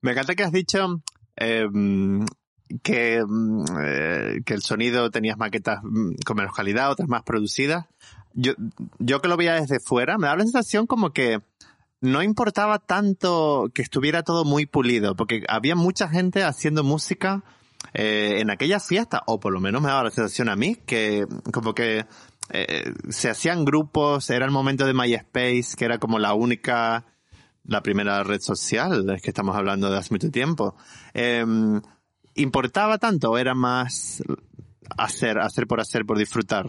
Me 0.02 0.12
encanta 0.12 0.34
que 0.34 0.44
has 0.44 0.52
dicho 0.52 1.02
eh, 1.36 1.66
que, 2.82 3.22
mm, 3.26 3.64
eh, 3.80 4.40
que 4.44 4.54
el 4.54 4.62
sonido 4.62 5.10
tenías 5.10 5.38
maquetas 5.38 5.80
mm, 5.82 6.16
con 6.24 6.36
menos 6.36 6.54
calidad, 6.54 6.90
otras 6.90 7.08
más 7.08 7.22
producidas. 7.22 7.86
Yo, 8.34 8.52
yo 8.98 9.20
que 9.20 9.28
lo 9.28 9.36
veía 9.36 9.54
desde 9.54 9.80
fuera, 9.80 10.18
me 10.18 10.26
da 10.26 10.36
la 10.36 10.44
sensación 10.44 10.86
como 10.86 11.12
que 11.12 11.40
no 12.00 12.22
importaba 12.22 12.78
tanto 12.78 13.70
que 13.74 13.82
estuviera 13.82 14.22
todo 14.22 14.44
muy 14.44 14.66
pulido, 14.66 15.16
porque 15.16 15.42
había 15.48 15.74
mucha 15.74 16.08
gente 16.08 16.44
haciendo 16.44 16.84
música 16.84 17.42
eh, 17.94 18.38
en 18.40 18.50
aquella 18.50 18.80
fiesta, 18.80 19.22
o 19.26 19.40
por 19.40 19.52
lo 19.52 19.60
menos 19.60 19.82
me 19.82 19.88
daba 19.88 20.04
la 20.04 20.10
sensación 20.10 20.48
a 20.48 20.56
mí, 20.56 20.76
que 20.86 21.26
como 21.52 21.74
que 21.74 22.06
eh, 22.50 22.92
se 23.08 23.30
hacían 23.30 23.64
grupos, 23.64 24.30
era 24.30 24.44
el 24.44 24.52
momento 24.52 24.86
de 24.86 24.94
MySpace, 24.94 25.76
que 25.76 25.84
era 25.84 25.98
como 25.98 26.18
la 26.18 26.34
única, 26.34 27.04
la 27.64 27.82
primera 27.82 28.22
red 28.22 28.40
social, 28.40 29.08
es 29.10 29.22
que 29.22 29.30
estamos 29.30 29.56
hablando 29.56 29.90
de 29.90 29.98
hace 29.98 30.14
mucho 30.14 30.30
tiempo. 30.30 30.76
Eh, 31.14 31.44
¿Importaba 32.34 32.98
tanto 32.98 33.32
o 33.32 33.38
era 33.38 33.54
más 33.54 34.22
hacer, 34.96 35.38
hacer 35.38 35.66
por 35.66 35.80
hacer, 35.80 36.06
por 36.06 36.18
disfrutar? 36.18 36.66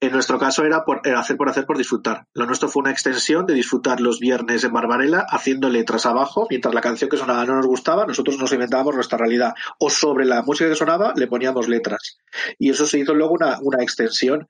En 0.00 0.12
nuestro 0.12 0.38
caso 0.38 0.64
era, 0.64 0.84
por, 0.84 1.00
hacer 1.08 1.36
por 1.36 1.48
hacer 1.48 1.66
por 1.66 1.76
disfrutar. 1.76 2.24
Lo 2.32 2.46
nuestro 2.46 2.68
fue 2.68 2.82
una 2.82 2.92
extensión 2.92 3.46
de 3.46 3.54
disfrutar 3.54 4.00
los 4.00 4.20
viernes 4.20 4.62
en 4.62 4.72
Barbarella 4.72 5.26
haciendo 5.28 5.68
letras 5.68 6.06
abajo, 6.06 6.46
mientras 6.48 6.72
la 6.72 6.80
canción 6.80 7.10
que 7.10 7.16
sonaba 7.16 7.44
no 7.44 7.56
nos 7.56 7.66
gustaba, 7.66 8.06
nosotros 8.06 8.38
nos 8.38 8.52
inventábamos 8.52 8.94
nuestra 8.94 9.18
realidad. 9.18 9.54
O 9.80 9.90
sobre 9.90 10.24
la 10.24 10.42
música 10.42 10.70
que 10.70 10.76
sonaba 10.76 11.14
le 11.16 11.26
poníamos 11.26 11.68
letras. 11.68 12.18
Y 12.60 12.70
eso 12.70 12.86
se 12.86 13.00
hizo 13.00 13.12
luego 13.12 13.34
una, 13.34 13.82
extensión. 13.82 14.48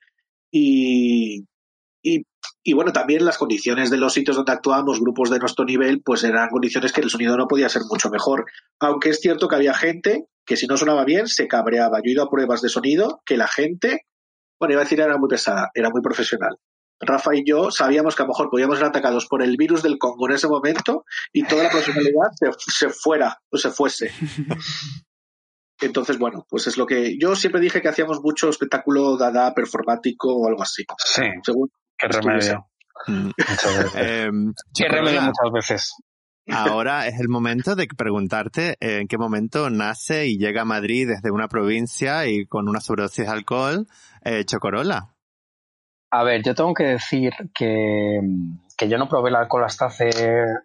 Y, 0.51 1.47
y, 2.03 2.27
y 2.63 2.73
bueno, 2.75 2.93
también 2.93 3.25
las 3.25 3.39
condiciones 3.39 3.89
de 3.91 3.97
los 3.97 4.13
sitios 4.13 4.37
donde 4.37 4.53
actuábamos, 4.53 5.01
grupos 5.01 5.31
de 5.31 5.39
nuestro 5.39 5.65
nivel, 5.65 6.03
pues 6.05 6.25
eran 6.25 6.51
condiciones 6.51 6.93
que 6.93 7.01
el 7.01 7.09
sonido 7.09 7.39
no 7.39 7.49
podía 7.49 7.71
ser 7.71 7.83
mucho 7.91 8.11
mejor. 8.11 8.45
Aunque 8.81 9.11
es 9.11 9.21
cierto 9.21 9.49
que 9.49 9.57
había 9.57 9.73
gente 9.73 10.27
que 10.45 10.57
si 10.57 10.67
no 10.67 10.77
sonaba 10.77 11.05
bien 11.05 11.27
se 11.27 11.49
cabreaba. 11.49 11.99
Yo 11.99 12.11
he 12.11 12.13
ido 12.13 12.23
a 12.25 12.31
pruebas 12.31 12.61
de 12.61 12.69
sonido 12.69 13.23
que 13.25 13.37
la 13.39 13.49
gente 13.49 14.05
bueno, 14.59 14.73
iba 14.73 14.83
a 14.83 14.85
decir 14.85 15.01
era 15.01 15.17
muy 15.19 15.29
pesada, 15.29 15.71
era 15.75 15.91
muy 15.91 16.03
profesional. 16.03 16.57
Rafa 17.01 17.35
y 17.35 17.45
yo 17.47 17.71
sabíamos 17.71 18.17
que 18.17 18.23
a 18.23 18.27
lo 18.27 18.33
mejor 18.33 18.51
podíamos 18.51 18.79
ser 18.79 18.89
atacados 18.89 19.27
por 19.27 19.43
el 19.43 19.57
virus 19.57 19.83
del 19.83 19.99
Congo 19.99 20.29
en 20.29 20.35
ese 20.35 20.49
momento 20.49 21.05
y 21.33 21.45
toda 21.45 21.65
la 21.65 21.71
profesionalidad 21.71 22.31
se, 22.35 22.49
se 22.59 22.89
fuera 22.89 23.39
o 23.51 23.57
se 23.57 23.71
fuese. 23.71 24.11
Entonces, 25.81 26.19
bueno, 26.19 26.45
pues 26.49 26.67
es 26.67 26.77
lo 26.77 26.87
que 26.87 27.17
yo 27.19 27.37
siempre 27.37 27.61
dije 27.61 27.81
que 27.81 27.89
hacíamos 27.89 28.21
mucho 28.21 28.49
espectáculo 28.49 29.17
dada 29.17 29.55
performático 29.55 30.35
o 30.35 30.49
algo 30.49 30.63
así. 30.63 30.85
Sí, 30.99 31.23
Según 31.45 31.71
qué 31.97 32.09
remedio. 32.09 32.67
Mm. 33.07 33.31
Muchas 33.37 33.77
veces. 33.77 33.95
Eh, 33.97 34.31
Qué 34.75 34.85
Chocorrola, 34.85 35.11
remedio 35.11 35.23
muchas 35.23 35.53
veces. 35.53 35.95
Ahora 36.51 37.07
es 37.07 37.21
el 37.21 37.29
momento 37.29 37.77
de 37.77 37.87
preguntarte 37.87 38.77
eh, 38.81 39.01
en 39.01 39.09
qué 39.09 39.19
momento 39.19 39.71
nace 39.71 40.27
y 40.27 40.39
llega 40.39 40.63
a 40.63 40.65
Madrid 40.65 41.09
desde 41.09 41.31
una 41.31 41.49
provincia 41.49 42.27
y 42.27 42.47
con 42.47 42.69
una 42.69 42.81
sobredosis 42.81 43.27
de 43.27 43.31
alcohol, 43.31 43.87
eh, 44.25 44.45
Chocorola. 44.45 45.15
A 46.11 46.25
ver, 46.25 46.43
yo 46.43 46.55
tengo 46.55 46.73
que 46.73 46.85
decir 46.85 47.33
que, 47.55 48.21
que 48.79 48.89
yo 48.89 48.97
no 48.97 49.09
probé 49.09 49.31
el 49.31 49.37
alcohol 49.37 49.65
hasta 49.65 49.87
hace 49.87 50.09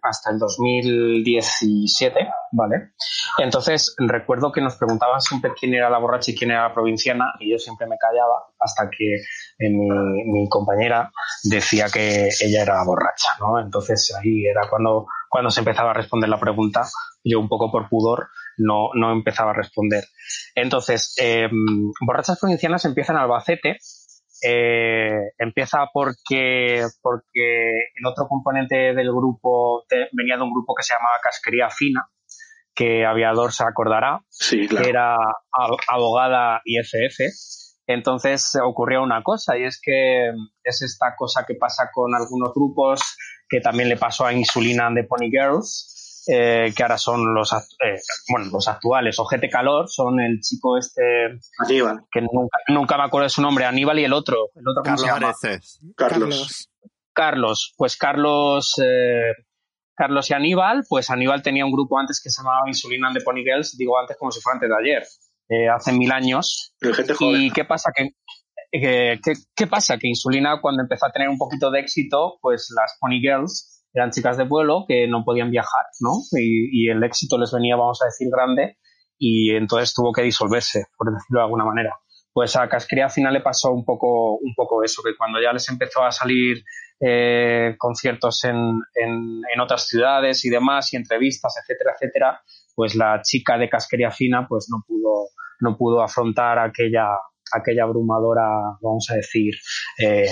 hasta 0.00 0.30
el 0.30 0.38
2017, 0.38 2.28
¿vale? 2.52 2.92
Entonces 3.38 3.96
recuerdo 3.98 4.52
que 4.52 4.60
nos 4.60 4.76
preguntaban 4.76 5.20
siempre 5.20 5.50
quién 5.58 5.74
era 5.74 5.90
la 5.90 5.98
borracha 5.98 6.30
y 6.30 6.36
quién 6.36 6.52
era 6.52 6.68
la 6.68 6.74
provinciana 6.74 7.32
y 7.40 7.50
yo 7.50 7.58
siempre 7.58 7.88
me 7.88 7.98
callaba 7.98 8.44
hasta 8.60 8.88
que 8.88 9.16
eh, 9.16 9.68
mi, 9.68 9.88
mi 10.32 10.48
compañera 10.48 11.10
decía 11.42 11.86
que 11.92 12.28
ella 12.40 12.62
era 12.62 12.84
borracha, 12.84 13.30
¿no? 13.40 13.58
Entonces 13.58 14.14
ahí 14.16 14.46
era 14.46 14.68
cuando, 14.70 15.06
cuando 15.28 15.50
se 15.50 15.60
empezaba 15.60 15.90
a 15.90 15.94
responder 15.94 16.30
la 16.30 16.38
pregunta, 16.38 16.86
yo 17.24 17.40
un 17.40 17.48
poco 17.48 17.72
por 17.72 17.88
pudor 17.88 18.28
no, 18.58 18.90
no 18.94 19.12
empezaba 19.12 19.50
a 19.50 19.54
responder. 19.54 20.04
Entonces, 20.54 21.14
eh, 21.20 21.48
borrachas 22.00 22.38
provincianas 22.38 22.84
empiezan 22.84 23.16
en 23.16 23.22
Albacete, 23.22 23.78
eh, 24.46 25.30
empieza 25.38 25.86
porque, 25.92 26.84
porque 27.00 27.70
el 27.96 28.06
otro 28.06 28.26
componente 28.28 28.94
del 28.94 29.10
grupo 29.10 29.84
te- 29.88 30.08
venía 30.12 30.36
de 30.36 30.42
un 30.42 30.52
grupo 30.52 30.74
que 30.74 30.82
se 30.82 30.94
llamaba 30.94 31.14
Casquería 31.22 31.70
Fina, 31.70 32.06
que 32.74 33.06
Aviador 33.06 33.52
se 33.52 33.64
acordará, 33.64 34.20
Sí, 34.28 34.68
que 34.68 34.88
era 34.88 35.14
ab- 35.16 35.78
abogada 35.88 36.60
y 36.64 36.78
FF. 36.78 37.24
Entonces 37.86 38.52
ocurrió 38.62 39.02
una 39.02 39.22
cosa 39.22 39.58
y 39.58 39.64
es 39.64 39.78
que 39.82 40.28
es 40.62 40.82
esta 40.82 41.14
cosa 41.16 41.44
que 41.46 41.54
pasa 41.54 41.90
con 41.92 42.14
algunos 42.14 42.52
grupos 42.54 43.00
que 43.48 43.60
también 43.60 43.88
le 43.90 43.96
pasó 43.98 44.24
a 44.26 44.32
Insulina 44.32 44.86
and 44.86 44.96
the 44.96 45.04
Pony 45.04 45.30
Girls, 45.30 45.93
eh, 46.26 46.72
que 46.76 46.82
ahora 46.82 46.98
son 46.98 47.34
los, 47.34 47.52
eh, 47.52 48.00
bueno, 48.30 48.50
los 48.52 48.68
actuales. 48.68 49.18
Ojete 49.18 49.48
Calor 49.48 49.88
son 49.88 50.20
el 50.20 50.40
chico 50.40 50.78
este 50.78 51.02
Aníbal, 51.58 52.00
que 52.10 52.20
nunca, 52.20 52.58
nunca 52.68 52.96
me 52.96 53.04
acuerdo 53.04 53.24
de 53.24 53.30
su 53.30 53.42
nombre, 53.42 53.64
Aníbal 53.64 53.98
y 53.98 54.04
el 54.04 54.12
otro. 54.12 54.50
El 54.54 54.68
otro 54.68 54.82
¿cómo 54.82 54.96
Carlos 54.96 55.00
se 55.00 55.06
llama? 55.06 55.26
Areces. 55.42 55.80
Carlos. 55.96 56.68
Carlos, 57.12 57.74
pues 57.76 57.96
Carlos, 57.96 58.74
eh, 58.84 59.32
Carlos 59.96 60.28
y 60.30 60.34
Aníbal, 60.34 60.84
pues 60.88 61.10
Aníbal 61.10 61.42
tenía 61.42 61.64
un 61.64 61.70
grupo 61.72 61.98
antes 61.98 62.20
que 62.20 62.28
se 62.30 62.42
llamaba 62.42 62.62
Insulina 62.66 63.06
and 63.08 63.16
the 63.18 63.22
Pony 63.22 63.42
Girls, 63.44 63.76
digo 63.76 63.98
antes 63.98 64.16
como 64.16 64.32
si 64.32 64.40
fuera 64.40 64.56
antes 64.56 64.68
de 64.68 64.76
ayer, 64.76 65.02
eh, 65.48 65.68
hace 65.68 65.92
mil 65.92 66.10
años. 66.10 66.74
El 66.80 66.94
gente 66.94 67.14
joven. 67.14 67.40
¿Y 67.40 67.50
qué 67.52 67.64
pasa? 67.64 67.92
Que, 67.94 68.08
que- 68.72 69.20
que- 69.22 69.40
¿Qué 69.54 69.66
pasa? 69.68 69.96
Que 69.98 70.08
Insulina 70.08 70.60
cuando 70.60 70.82
empezó 70.82 71.06
a 71.06 71.12
tener 71.12 71.28
un 71.28 71.38
poquito 71.38 71.70
de 71.70 71.78
éxito, 71.80 72.38
pues 72.40 72.72
las 72.74 72.96
Pony 72.98 73.20
Girls 73.20 73.73
eran 73.94 74.10
chicas 74.10 74.36
de 74.36 74.46
pueblo 74.46 74.84
que 74.88 75.06
no 75.06 75.24
podían 75.24 75.50
viajar, 75.50 75.86
¿no? 76.00 76.10
Y, 76.32 76.88
el 76.90 77.02
éxito 77.04 77.38
les 77.38 77.52
venía, 77.52 77.76
vamos 77.76 78.02
a 78.02 78.06
decir, 78.06 78.28
grande 78.30 78.76
y 79.18 79.54
entonces 79.54 79.94
tuvo 79.94 80.12
que 80.12 80.22
disolverse, 80.22 80.86
por 80.98 81.12
decirlo 81.12 81.38
de 81.40 81.44
alguna 81.44 81.64
manera. 81.64 81.96
Pues 82.32 82.56
a 82.56 82.68
Casquería 82.68 83.04
al 83.04 83.12
final 83.12 83.32
le 83.32 83.40
pasó 83.40 83.70
un 83.70 83.84
poco, 83.84 84.34
un 84.38 84.54
poco 84.56 84.82
eso, 84.82 85.02
que 85.04 85.16
cuando 85.16 85.40
ya 85.40 85.52
les 85.52 85.68
empezó 85.68 86.02
a 86.02 86.10
salir 86.10 86.64
eh, 87.00 87.76
conciertos 87.78 88.42
en, 88.44 88.80
en, 88.94 89.40
en 89.54 89.60
otras 89.60 89.86
ciudades 89.86 90.44
y 90.44 90.50
demás, 90.50 90.92
y 90.92 90.96
entrevistas, 90.96 91.54
etcétera, 91.62 91.92
etcétera, 91.94 92.40
pues 92.74 92.96
la 92.96 93.20
chica 93.22 93.56
de 93.56 93.68
Casquería 93.68 94.10
Fina 94.10 94.46
pues 94.48 94.66
no 94.68 94.82
pudo, 94.86 95.28
no 95.60 95.76
pudo 95.76 96.02
afrontar 96.02 96.58
aquella, 96.58 97.06
aquella 97.54 97.84
abrumadora, 97.84 98.44
vamos 98.80 99.06
a 99.10 99.14
decir, 99.16 99.54
eh, 99.98 100.26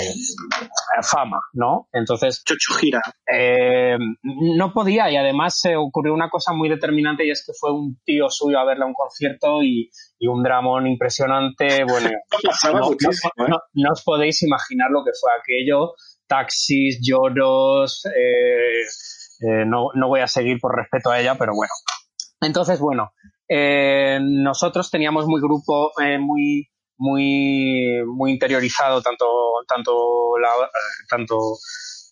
fama, 1.03 1.41
¿no? 1.55 1.89
Entonces, 1.93 2.43
Chocho 2.45 2.75
gira. 2.75 3.01
eh, 3.33 3.97
no 4.23 4.73
podía 4.73 5.11
y 5.11 5.16
además 5.16 5.59
se 5.61 5.77
ocurrió 5.77 6.14
una 6.14 6.31
cosa 6.31 6.53
muy 6.53 6.68
determinante 6.68 7.27
y 7.27 7.31
es 7.31 7.45
que 7.47 7.53
fue 7.59 7.73
un 7.73 7.99
tío 8.05 8.29
suyo 8.31 8.59
a 8.59 8.64
verle 8.64 8.85
a 8.85 8.89
un 8.89 8.95
concierto 8.95 9.62
y, 9.62 9.91
y 10.18 10.27
un 10.27 10.43
dramón 10.43 10.87
impresionante, 10.87 11.85
bueno, 11.85 12.11
no, 12.73 12.81
no- 12.81 12.87
¿eh? 13.47 13.49
no- 13.49 13.59
no 13.75 13.89
os 13.93 14.03
podéis 14.05 14.43
imaginar 14.43 14.91
lo 14.91 15.05
que 15.05 15.11
fue 15.18 15.31
aquello, 15.39 15.93
taxis, 16.27 17.01
lloros, 17.07 18.05
eh, 18.07 18.83
eh, 19.41 19.64
no, 19.66 19.89
no 19.95 20.09
voy 20.09 20.20
a 20.20 20.27
seguir 20.29 20.59
por 20.61 20.77
respeto 20.77 21.11
a 21.11 21.20
ella, 21.20 21.35
pero 21.39 21.53
bueno. 21.55 21.73
Entonces, 22.41 22.81
bueno, 22.81 23.12
eh, 23.49 24.18
nosotros 24.20 24.91
teníamos 24.91 25.27
muy 25.27 25.41
grupo, 25.41 25.91
eh, 26.03 26.18
muy, 26.18 26.68
muy, 27.03 28.00
muy 28.07 28.30
interiorizado, 28.32 29.03
tanto, 29.03 29.26
tanto, 29.66 30.38
la, 30.40 30.48
eh, 30.66 31.05
tanto, 31.11 31.36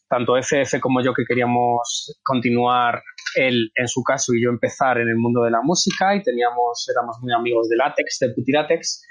tanto 0.08 0.36
FF 0.36 0.80
como 0.80 1.00
yo 1.02 1.14
que 1.14 1.24
queríamos 1.26 2.18
continuar 2.24 3.00
él 3.36 3.70
en 3.76 3.86
su 3.86 4.02
caso 4.02 4.34
y 4.34 4.42
yo 4.42 4.50
empezar 4.50 4.98
en 4.98 5.08
el 5.08 5.16
mundo 5.16 5.42
de 5.42 5.52
la 5.52 5.60
música 5.62 6.14
y 6.16 6.22
teníamos, 6.22 6.88
éramos 6.92 7.16
muy 7.22 7.32
amigos 7.32 7.68
de 7.68 7.76
Látex, 7.76 8.18
de 8.20 8.30
Putiratex 8.34 9.06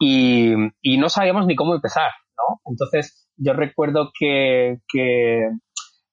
y, 0.00 0.52
y 0.82 0.98
no 0.98 1.08
sabíamos 1.08 1.46
ni 1.46 1.54
cómo 1.54 1.74
empezar, 1.76 2.10
¿no? 2.36 2.60
Entonces 2.64 3.28
yo 3.36 3.52
recuerdo 3.52 4.10
que, 4.18 4.78
que 4.92 5.44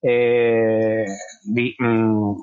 eh, 0.03 1.05
di- 1.43 1.75
mm, 1.79 2.35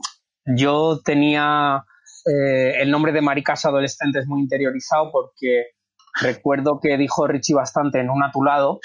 yo 0.57 1.01
tenía 1.05 1.85
eh, 2.27 2.81
el 2.81 2.91
nombre 2.91 3.13
de 3.13 3.21
maricas 3.21 3.65
adolescentes 3.65 4.27
muy 4.27 4.41
interiorizado 4.41 5.11
porque 5.13 5.74
recuerdo 6.21 6.79
que 6.81 6.97
dijo 6.97 7.27
Richie 7.27 7.55
bastante 7.55 8.01
en 8.01 8.11
un 8.11 8.23
a 8.23 8.31
tu 8.31 8.43
lado 8.43 8.81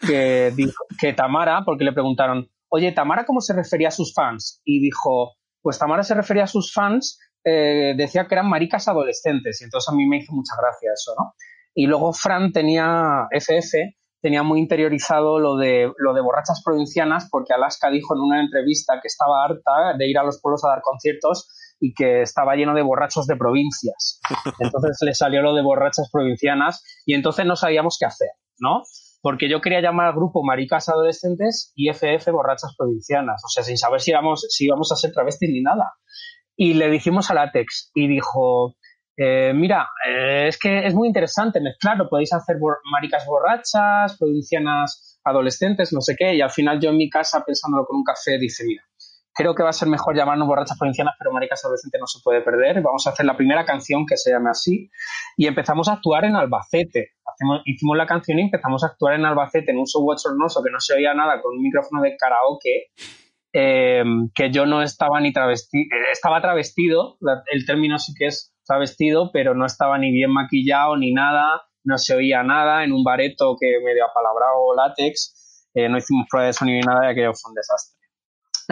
que, 0.00 0.52
dijo, 0.56 0.84
que 0.98 1.12
Tamara, 1.12 1.62
porque 1.64 1.84
le 1.84 1.92
preguntaron, 1.92 2.48
oye, 2.68 2.92
Tamara, 2.92 3.24
¿cómo 3.24 3.40
se 3.40 3.54
refería 3.54 3.88
a 3.88 3.92
sus 3.92 4.14
fans? 4.14 4.60
Y 4.64 4.80
dijo, 4.80 5.34
pues 5.60 5.78
Tamara 5.78 6.02
se 6.02 6.14
refería 6.14 6.44
a 6.44 6.48
sus 6.48 6.72
fans, 6.72 7.18
eh, 7.44 7.94
decía 7.96 8.26
que 8.26 8.34
eran 8.34 8.48
maricas 8.48 8.88
adolescentes, 8.88 9.60
y 9.60 9.64
entonces 9.64 9.92
a 9.92 9.96
mí 9.96 10.06
me 10.06 10.18
hizo 10.18 10.32
mucha 10.32 10.54
gracia 10.60 10.90
eso, 10.94 11.14
¿no? 11.18 11.34
Y 11.74 11.86
luego 11.86 12.12
Fran 12.12 12.52
tenía, 12.52 13.28
FF, 13.30 13.74
tenía 14.20 14.42
muy 14.42 14.60
interiorizado 14.60 15.38
lo 15.38 15.56
de, 15.56 15.90
lo 15.98 16.14
de 16.14 16.20
borrachas 16.20 16.62
provincianas, 16.64 17.28
porque 17.30 17.54
Alaska 17.54 17.90
dijo 17.90 18.14
en 18.14 18.22
una 18.22 18.40
entrevista 18.40 18.98
que 19.00 19.08
estaba 19.08 19.44
harta 19.44 19.96
de 19.96 20.08
ir 20.08 20.18
a 20.18 20.24
los 20.24 20.40
pueblos 20.40 20.64
a 20.64 20.68
dar 20.68 20.82
conciertos 20.82 21.48
y 21.80 21.94
que 21.94 22.22
estaba 22.22 22.54
lleno 22.56 22.74
de 22.74 22.82
borrachos 22.82 23.26
de 23.26 23.36
provincias. 23.36 24.20
Entonces 24.58 24.98
le 25.00 25.14
salió 25.14 25.42
lo 25.42 25.54
de 25.54 25.62
borrachas 25.62 26.08
provincianas 26.12 26.84
y 27.06 27.14
entonces 27.14 27.46
no 27.46 27.56
sabíamos 27.56 27.96
qué 27.98 28.06
hacer, 28.06 28.28
¿no? 28.58 28.82
Porque 29.22 29.48
yo 29.50 29.60
quería 29.60 29.80
llamar 29.80 30.06
al 30.08 30.14
grupo 30.14 30.42
Maricas 30.44 30.88
Adolescentes 30.88 31.72
y 31.74 31.88
FF 31.90 32.30
Borrachas 32.30 32.74
Provincianas, 32.76 33.42
o 33.44 33.48
sea, 33.48 33.62
sin 33.64 33.76
saber 33.76 34.00
si 34.00 34.12
si 34.48 34.64
íbamos 34.66 34.92
a 34.92 34.96
ser 34.96 35.12
travestis 35.12 35.50
ni 35.50 35.60
nada. 35.62 35.92
Y 36.56 36.74
le 36.74 36.90
dijimos 36.90 37.30
a 37.30 37.34
Látex 37.34 37.90
y 37.94 38.08
dijo, 38.08 38.76
eh, 39.16 39.52
mira, 39.54 39.88
eh, 40.08 40.48
es 40.48 40.58
que 40.58 40.86
es 40.86 40.94
muy 40.94 41.08
interesante 41.08 41.60
mezclarlo, 41.60 42.08
podéis 42.08 42.32
hacer 42.32 42.56
bor- 42.56 42.78
maricas 42.90 43.24
borrachas, 43.26 44.16
provincianas 44.18 45.18
adolescentes, 45.24 45.92
no 45.92 46.00
sé 46.00 46.14
qué, 46.18 46.34
y 46.34 46.40
al 46.40 46.50
final 46.50 46.80
yo 46.80 46.90
en 46.90 46.96
mi 46.96 47.10
casa 47.10 47.42
pensándolo 47.44 47.84
con 47.86 47.96
un 47.98 48.04
café 48.04 48.38
dice, 48.38 48.64
mira, 48.66 48.82
creo 49.34 49.54
que 49.54 49.62
va 49.62 49.70
a 49.70 49.72
ser 49.72 49.88
mejor 49.88 50.16
llamarnos 50.16 50.46
borrachas 50.48 50.78
provincianas, 50.78 51.14
pero 51.18 51.32
maricas 51.32 51.64
adolescentes 51.64 52.00
no 52.00 52.06
se 52.06 52.20
puede 52.22 52.40
perder, 52.42 52.82
vamos 52.82 53.06
a 53.06 53.10
hacer 53.10 53.24
la 53.26 53.36
primera 53.36 53.64
canción 53.64 54.04
que 54.06 54.16
se 54.16 54.30
llame 54.30 54.50
así, 54.50 54.90
y 55.36 55.46
empezamos 55.46 55.88
a 55.88 55.94
actuar 55.94 56.24
en 56.24 56.36
Albacete. 56.36 57.12
Hacemos- 57.24 57.62
hicimos 57.64 57.96
la 57.96 58.06
canción 58.06 58.38
y 58.38 58.42
empezamos 58.42 58.82
a 58.84 58.88
actuar 58.88 59.14
en 59.14 59.24
Albacete 59.24 59.70
en 59.70 59.78
un 59.78 59.86
show 59.86 60.02
bochornoso 60.02 60.62
que 60.62 60.70
no 60.70 60.80
se 60.80 60.94
oía 60.94 61.14
nada 61.14 61.40
con 61.40 61.56
un 61.56 61.62
micrófono 61.62 62.02
de 62.02 62.16
karaoke 62.16 62.90
eh, 63.52 64.04
que 64.34 64.50
yo 64.52 64.64
no 64.66 64.82
estaba 64.82 65.20
ni 65.20 65.32
travestido, 65.32 65.84
estaba 66.12 66.40
travestido, 66.40 67.18
el 67.50 67.66
término 67.66 67.98
sí 67.98 68.12
que 68.16 68.26
es 68.26 68.54
travestido, 68.64 69.30
pero 69.32 69.54
no 69.54 69.66
estaba 69.66 69.98
ni 69.98 70.12
bien 70.12 70.30
maquillado 70.32 70.96
ni 70.96 71.12
nada, 71.12 71.62
no 71.82 71.98
se 71.98 72.14
oía 72.14 72.42
nada, 72.44 72.84
en 72.84 72.92
un 72.92 73.02
bareto 73.02 73.56
que 73.58 73.80
medio 73.84 74.04
apalabrado 74.04 74.74
látex, 74.76 75.68
eh, 75.74 75.88
no 75.88 75.98
hicimos 75.98 76.26
prueba 76.30 76.46
de 76.46 76.52
sonido 76.52 76.80
ni 76.80 76.86
nada 76.86 77.06
y 77.08 77.10
aquello 77.12 77.32
fue 77.34 77.50
un 77.50 77.54
desastre. 77.56 77.99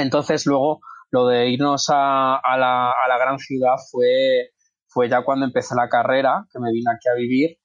Entonces 0.00 0.46
luego 0.46 0.80
lo 1.10 1.26
de 1.26 1.48
irnos 1.48 1.86
a, 1.90 2.40
la, 2.58 3.18
gran 3.18 3.38
ciudad 3.38 3.74
fue, 3.90 4.50
fue 4.86 5.08
ya 5.08 5.22
cuando 5.22 5.46
empecé 5.46 5.74
la 5.74 5.88
carrera, 5.88 6.46
que 6.52 6.58
me 6.58 6.70
vine 6.72 6.90
aquí 6.90 7.08
a 7.08 7.18
vivir, 7.18 7.58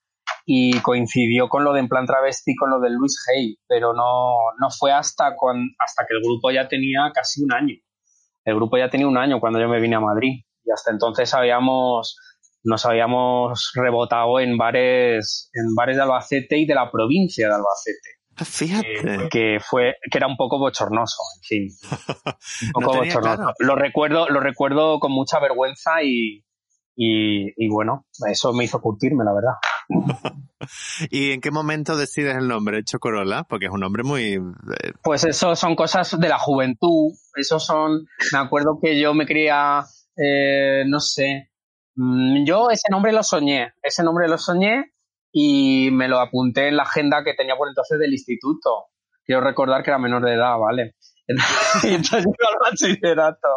y 0.46 0.80
coincidió 0.82 1.48
con 1.48 1.64
lo 1.64 1.74
de 1.74 1.80
En 1.80 1.88
Plan 1.88 2.06
Travesti, 2.06 2.56
con 2.56 2.70
lo 2.70 2.80
de 2.80 2.90
Luis 2.90 3.16
Hay, 3.30 3.58
pero 3.68 3.94
no, 3.94 4.36
no 4.60 4.70
fue 4.78 4.92
hasta, 4.92 5.28
hasta 5.28 6.06
que 6.08 6.16
el 6.16 6.22
grupo 6.22 6.52
ya 6.52 6.68
tenía 6.68 7.12
casi 7.14 7.44
un 7.44 7.54
año. 7.54 7.76
El 8.46 8.56
grupo 8.56 8.78
ya 8.78 8.90
tenía 8.90 9.08
un 9.08 9.18
año 9.18 9.40
cuando 9.40 9.60
yo 9.60 9.70
me 9.70 9.80
vine 9.80 9.96
a 9.96 10.02
Madrid 10.02 10.44
y 10.66 10.72
hasta 10.72 10.92
entonces 10.92 11.34
habíamos, 11.34 12.18
nos 12.64 12.86
habíamos 12.86 13.72
rebotado 13.76 14.40
en 14.40 14.58
bares, 14.58 15.50
en 15.54 15.74
bares 15.76 15.96
de 15.96 16.04
Albacete 16.04 16.58
y 16.58 16.66
de 16.66 16.76
la 16.76 16.92
provincia 16.92 17.48
de 17.48 17.54
Albacete, 17.54 18.23
Fíjate. 18.38 18.88
eh, 19.26 19.30
que 19.30 19.58
fue, 19.60 19.96
que 20.10 20.18
era 20.18 20.28
un 20.28 20.38
poco 20.38 20.58
bochornoso, 20.60 21.18
en 21.38 21.42
fin. 21.44 21.68
Un 22.76 22.84
poco 22.84 22.98
bochornoso. 22.98 23.36
claro. 23.38 23.54
Lo 23.60 23.76
recuerdo, 23.76 24.28
lo 24.30 24.40
recuerdo 24.40 25.00
con 25.00 25.12
mucha 25.12 25.40
vergüenza 25.40 26.02
y, 26.04 26.44
y, 26.96 27.48
y 27.58 27.70
bueno, 27.70 28.06
eso 28.30 28.54
me 28.54 28.64
hizo 28.66 28.82
curtirme, 28.82 29.24
la 29.24 29.34
verdad. 29.34 29.54
¿Y 31.10 31.32
en 31.32 31.42
qué 31.42 31.52
momento 31.52 31.98
decides 31.98 32.36
el 32.38 32.48
nombre 32.48 32.84
Chocorola? 32.84 33.44
Porque 33.44 33.66
es 33.68 33.72
un 33.72 33.82
nombre 33.82 34.04
muy... 34.04 34.34
eh, 34.34 34.92
Pues 35.04 35.24
eso 35.26 35.56
son 35.56 35.76
cosas 35.76 36.18
de 36.20 36.30
la 36.30 36.40
juventud. 36.40 37.12
Eso 37.36 37.60
son. 37.60 38.06
Me 38.32 38.40
acuerdo 38.40 38.80
que 38.82 39.00
yo 39.00 39.14
me 39.14 39.26
quería. 39.26 39.84
eh, 40.16 40.84
no 40.88 41.00
sé. 41.00 41.50
Mm, 41.96 42.46
Yo 42.46 42.70
ese 42.72 42.90
nombre 42.90 43.12
lo 43.12 43.24
soñé. 43.24 43.74
Ese 43.82 44.04
nombre 44.04 44.28
lo 44.28 44.38
soñé 44.38 44.86
y 45.34 45.90
me 45.92 46.08
lo 46.08 46.20
apunté 46.20 46.68
en 46.70 46.78
la 46.78 46.84
agenda 46.84 47.24
que 47.26 47.34
tenía 47.34 47.56
por 47.58 47.68
entonces 47.68 47.98
del 48.00 48.14
instituto. 48.14 48.86
Quiero 49.26 49.42
recordar 49.42 49.84
que 49.84 49.90
era 49.90 49.98
menor 49.98 50.24
de 50.24 50.34
edad, 50.36 50.58
¿vale? 50.60 50.96
y 51.28 51.34
entonces 51.96 52.26
iba 52.26 52.50
al 52.52 52.72
bachillerato 52.72 53.48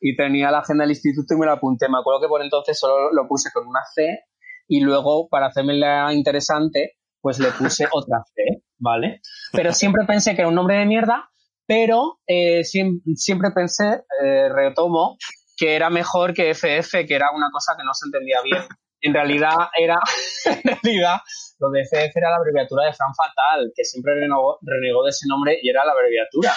y 0.00 0.16
tenía 0.16 0.50
la 0.50 0.60
agenda 0.60 0.84
del 0.84 0.92
instituto 0.92 1.34
y 1.34 1.38
me 1.38 1.46
lo 1.46 1.52
apunté. 1.52 1.88
Me 1.88 1.98
acuerdo 1.98 2.20
que 2.22 2.28
por 2.28 2.42
entonces 2.42 2.78
solo 2.78 3.12
lo 3.12 3.28
puse 3.28 3.50
con 3.52 3.66
una 3.66 3.80
C 3.94 4.20
y 4.68 4.80
luego 4.80 5.28
para 5.28 5.46
hacerme 5.46 5.74
la 5.74 6.12
interesante 6.14 6.94
pues 7.20 7.38
le 7.40 7.50
puse 7.50 7.86
otra 7.92 8.18
C, 8.34 8.62
¿vale? 8.78 9.20
Pero 9.52 9.72
siempre 9.72 10.04
pensé 10.06 10.34
que 10.34 10.42
era 10.42 10.48
un 10.48 10.54
nombre 10.54 10.76
de 10.76 10.86
mierda, 10.86 11.28
pero 11.66 12.20
eh, 12.26 12.60
siem- 12.62 13.02
siempre 13.16 13.50
pensé, 13.54 14.04
eh, 14.24 14.48
retomo, 14.48 15.16
que 15.56 15.74
era 15.74 15.90
mejor 15.90 16.32
que 16.32 16.50
FF, 16.54 17.04
que 17.06 17.14
era 17.14 17.26
una 17.34 17.50
cosa 17.52 17.74
que 17.76 17.82
no 17.84 17.92
se 17.92 18.06
entendía 18.06 18.38
bien. 18.42 18.62
En 19.00 19.14
realidad 19.14 19.54
era, 19.78 19.98
en 20.44 20.62
realidad, 20.62 21.16
lo 21.58 21.70
de 21.70 21.82
FF 21.82 22.12
era 22.16 22.30
la 22.30 22.36
abreviatura 22.36 22.86
de 22.86 22.92
Fran 22.92 23.14
Fatal, 23.14 23.72
que 23.74 23.84
siempre 23.84 24.14
renegó, 24.14 24.58
renegó 24.62 25.04
de 25.04 25.10
ese 25.10 25.26
nombre 25.28 25.58
y 25.62 25.68
era 25.70 25.84
la 25.84 25.92
abreviatura, 25.92 26.52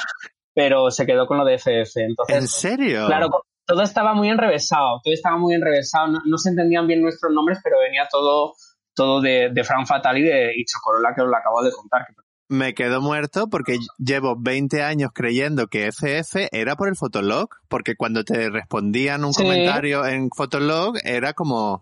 pero 0.53 0.91
se 0.91 1.05
quedó 1.05 1.27
con 1.27 1.37
lo 1.37 1.45
de 1.45 1.55
FF. 1.55 1.97
¿En 2.01 2.09
Entonces, 2.11 2.51
serio? 2.51 3.05
Claro, 3.07 3.29
todo 3.65 3.83
estaba 3.83 4.13
muy 4.13 4.29
enrevesado, 4.29 4.99
todo 5.03 5.13
estaba 5.13 5.37
muy 5.37 5.53
enrevesado, 5.53 6.07
no, 6.07 6.19
no 6.25 6.37
se 6.37 6.49
entendían 6.49 6.87
bien 6.87 7.01
nuestros 7.01 7.31
nombres, 7.33 7.59
pero 7.63 7.77
venía 7.79 8.07
todo, 8.11 8.53
todo 8.95 9.21
de, 9.21 9.49
de 9.53 9.63
Fran 9.63 9.85
Fatal 9.85 10.17
y 10.17 10.23
de 10.23 10.51
y 10.55 10.65
Chocorola, 10.65 11.13
que 11.15 11.21
os 11.21 11.27
lo 11.29 11.37
acabo 11.37 11.63
de 11.63 11.71
contar. 11.71 12.01
Me 12.49 12.73
quedo 12.73 12.99
muerto 12.99 13.47
porque 13.49 13.77
llevo 13.97 14.35
20 14.37 14.83
años 14.83 15.11
creyendo 15.13 15.67
que 15.67 15.87
FF 15.87 16.49
era 16.51 16.75
por 16.75 16.89
el 16.89 16.97
Fotolog, 16.97 17.47
porque 17.69 17.95
cuando 17.95 18.25
te 18.25 18.49
respondían 18.49 19.23
un 19.23 19.31
Sí. 19.33 19.41
comentario 19.43 20.05
en 20.05 20.27
Fotolog 20.35 20.95
era 21.05 21.31
como 21.33 21.81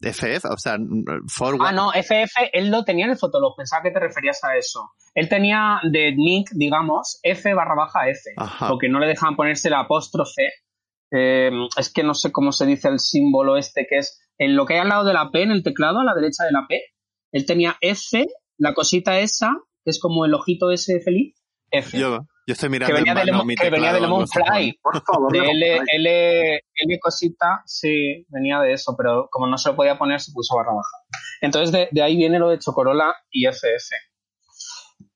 FF, 0.00 0.44
o 0.44 0.56
sea, 0.56 0.76
forward. 1.26 1.66
Ah, 1.66 1.72
no, 1.72 1.92
FF, 1.92 2.50
él 2.52 2.70
lo 2.70 2.84
tenía 2.84 3.06
en 3.06 3.12
el 3.12 3.18
Fotolog, 3.18 3.56
pensaba 3.56 3.82
que 3.82 3.90
te 3.90 3.98
referías 3.98 4.42
a 4.44 4.56
eso. 4.56 4.90
Él 5.14 5.28
tenía 5.28 5.80
de 5.90 6.14
nick, 6.14 6.50
digamos, 6.52 7.18
F 7.22 7.52
barra 7.54 7.74
baja 7.74 8.08
F, 8.08 8.30
Ajá. 8.36 8.68
porque 8.68 8.88
no 8.88 9.00
le 9.00 9.08
dejaban 9.08 9.36
ponerse 9.36 9.70
la 9.70 9.80
apóstrofe. 9.80 10.50
Eh, 11.10 11.50
es 11.76 11.92
que 11.92 12.02
no 12.02 12.14
sé 12.14 12.30
cómo 12.30 12.52
se 12.52 12.66
dice 12.66 12.88
el 12.88 13.00
símbolo 13.00 13.56
este, 13.56 13.86
que 13.88 13.98
es 13.98 14.20
en 14.36 14.54
lo 14.54 14.66
que 14.66 14.74
hay 14.74 14.80
al 14.80 14.88
lado 14.88 15.04
de 15.04 15.14
la 15.14 15.30
P, 15.30 15.42
en 15.42 15.50
el 15.50 15.62
teclado, 15.62 16.00
a 16.00 16.04
la 16.04 16.14
derecha 16.14 16.44
de 16.44 16.52
la 16.52 16.66
P. 16.68 16.80
Él 17.32 17.44
tenía 17.46 17.76
F, 17.80 18.24
la 18.56 18.74
cosita 18.74 19.18
esa, 19.18 19.50
que 19.84 19.90
es 19.90 20.00
como 20.00 20.24
el 20.24 20.34
ojito 20.34 20.70
ese 20.70 21.00
feliz, 21.00 21.34
F. 21.70 21.98
Yo, 21.98 22.20
Yo 22.48 22.54
estoy 22.54 22.68
que 22.68 22.70
mirando 22.70 22.94
venía 22.94 23.12
en 23.12 23.18
de, 23.18 23.24
Lemon, 23.26 23.46
que 23.60 23.68
venía 23.68 23.92
de 23.92 24.00
Lemon. 24.00 24.26
Fly. 24.26 24.80
Por 24.82 25.02
favor, 25.04 25.30
De 25.30 25.50
L, 25.50 25.80
ay, 25.80 25.86
L, 25.96 26.54
L 26.56 26.98
cosita, 26.98 27.60
sí, 27.66 28.24
venía 28.30 28.58
de 28.60 28.72
eso, 28.72 28.94
pero 28.96 29.28
como 29.30 29.46
no 29.46 29.58
se 29.58 29.68
lo 29.68 29.76
podía 29.76 29.98
poner, 29.98 30.18
se 30.18 30.32
puso 30.32 30.56
barra 30.56 30.72
baja. 30.72 30.96
Entonces 31.42 31.72
de, 31.72 31.90
de 31.92 32.02
ahí 32.02 32.16
viene 32.16 32.38
lo 32.38 32.48
de 32.48 32.58
Chocorola 32.58 33.14
y 33.30 33.46
FF. 33.46 33.92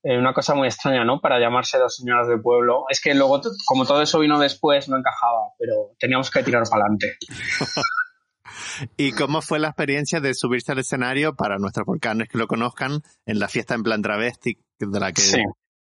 Eh, 0.03 0.15
una 0.19 0.31
cosa 0.31 0.53
muy 0.53 0.67
extraña, 0.67 1.03
¿no? 1.05 1.21
Para 1.21 1.39
llamarse 1.39 1.79
dos 1.79 1.95
señoras 1.95 2.27
del 2.27 2.39
pueblo. 2.39 2.83
Es 2.87 3.01
que 3.01 3.15
luego, 3.15 3.41
como 3.65 3.87
todo 3.87 4.03
eso 4.03 4.19
vino 4.19 4.37
después, 4.37 4.87
no 4.87 4.95
encajaba, 4.95 5.53
pero 5.57 5.95
teníamos 5.97 6.29
que 6.29 6.43
tirar 6.43 6.61
para 6.69 6.83
adelante. 6.83 7.17
¿Y 8.95 9.11
cómo 9.13 9.41
fue 9.41 9.57
la 9.57 9.69
experiencia 9.69 10.19
de 10.19 10.35
subirse 10.35 10.71
al 10.71 10.77
escenario 10.77 11.35
para 11.35 11.57
nuestros 11.57 11.87
volcanes 11.87 12.29
que 12.29 12.37
lo 12.37 12.45
conozcan 12.45 13.01
en 13.25 13.39
la 13.39 13.47
fiesta 13.47 13.73
en 13.73 13.81
plan 13.81 14.03
travesti, 14.03 14.59
de 14.77 14.99
la 14.99 15.11
que 15.11 15.21
Sí. 15.21 15.41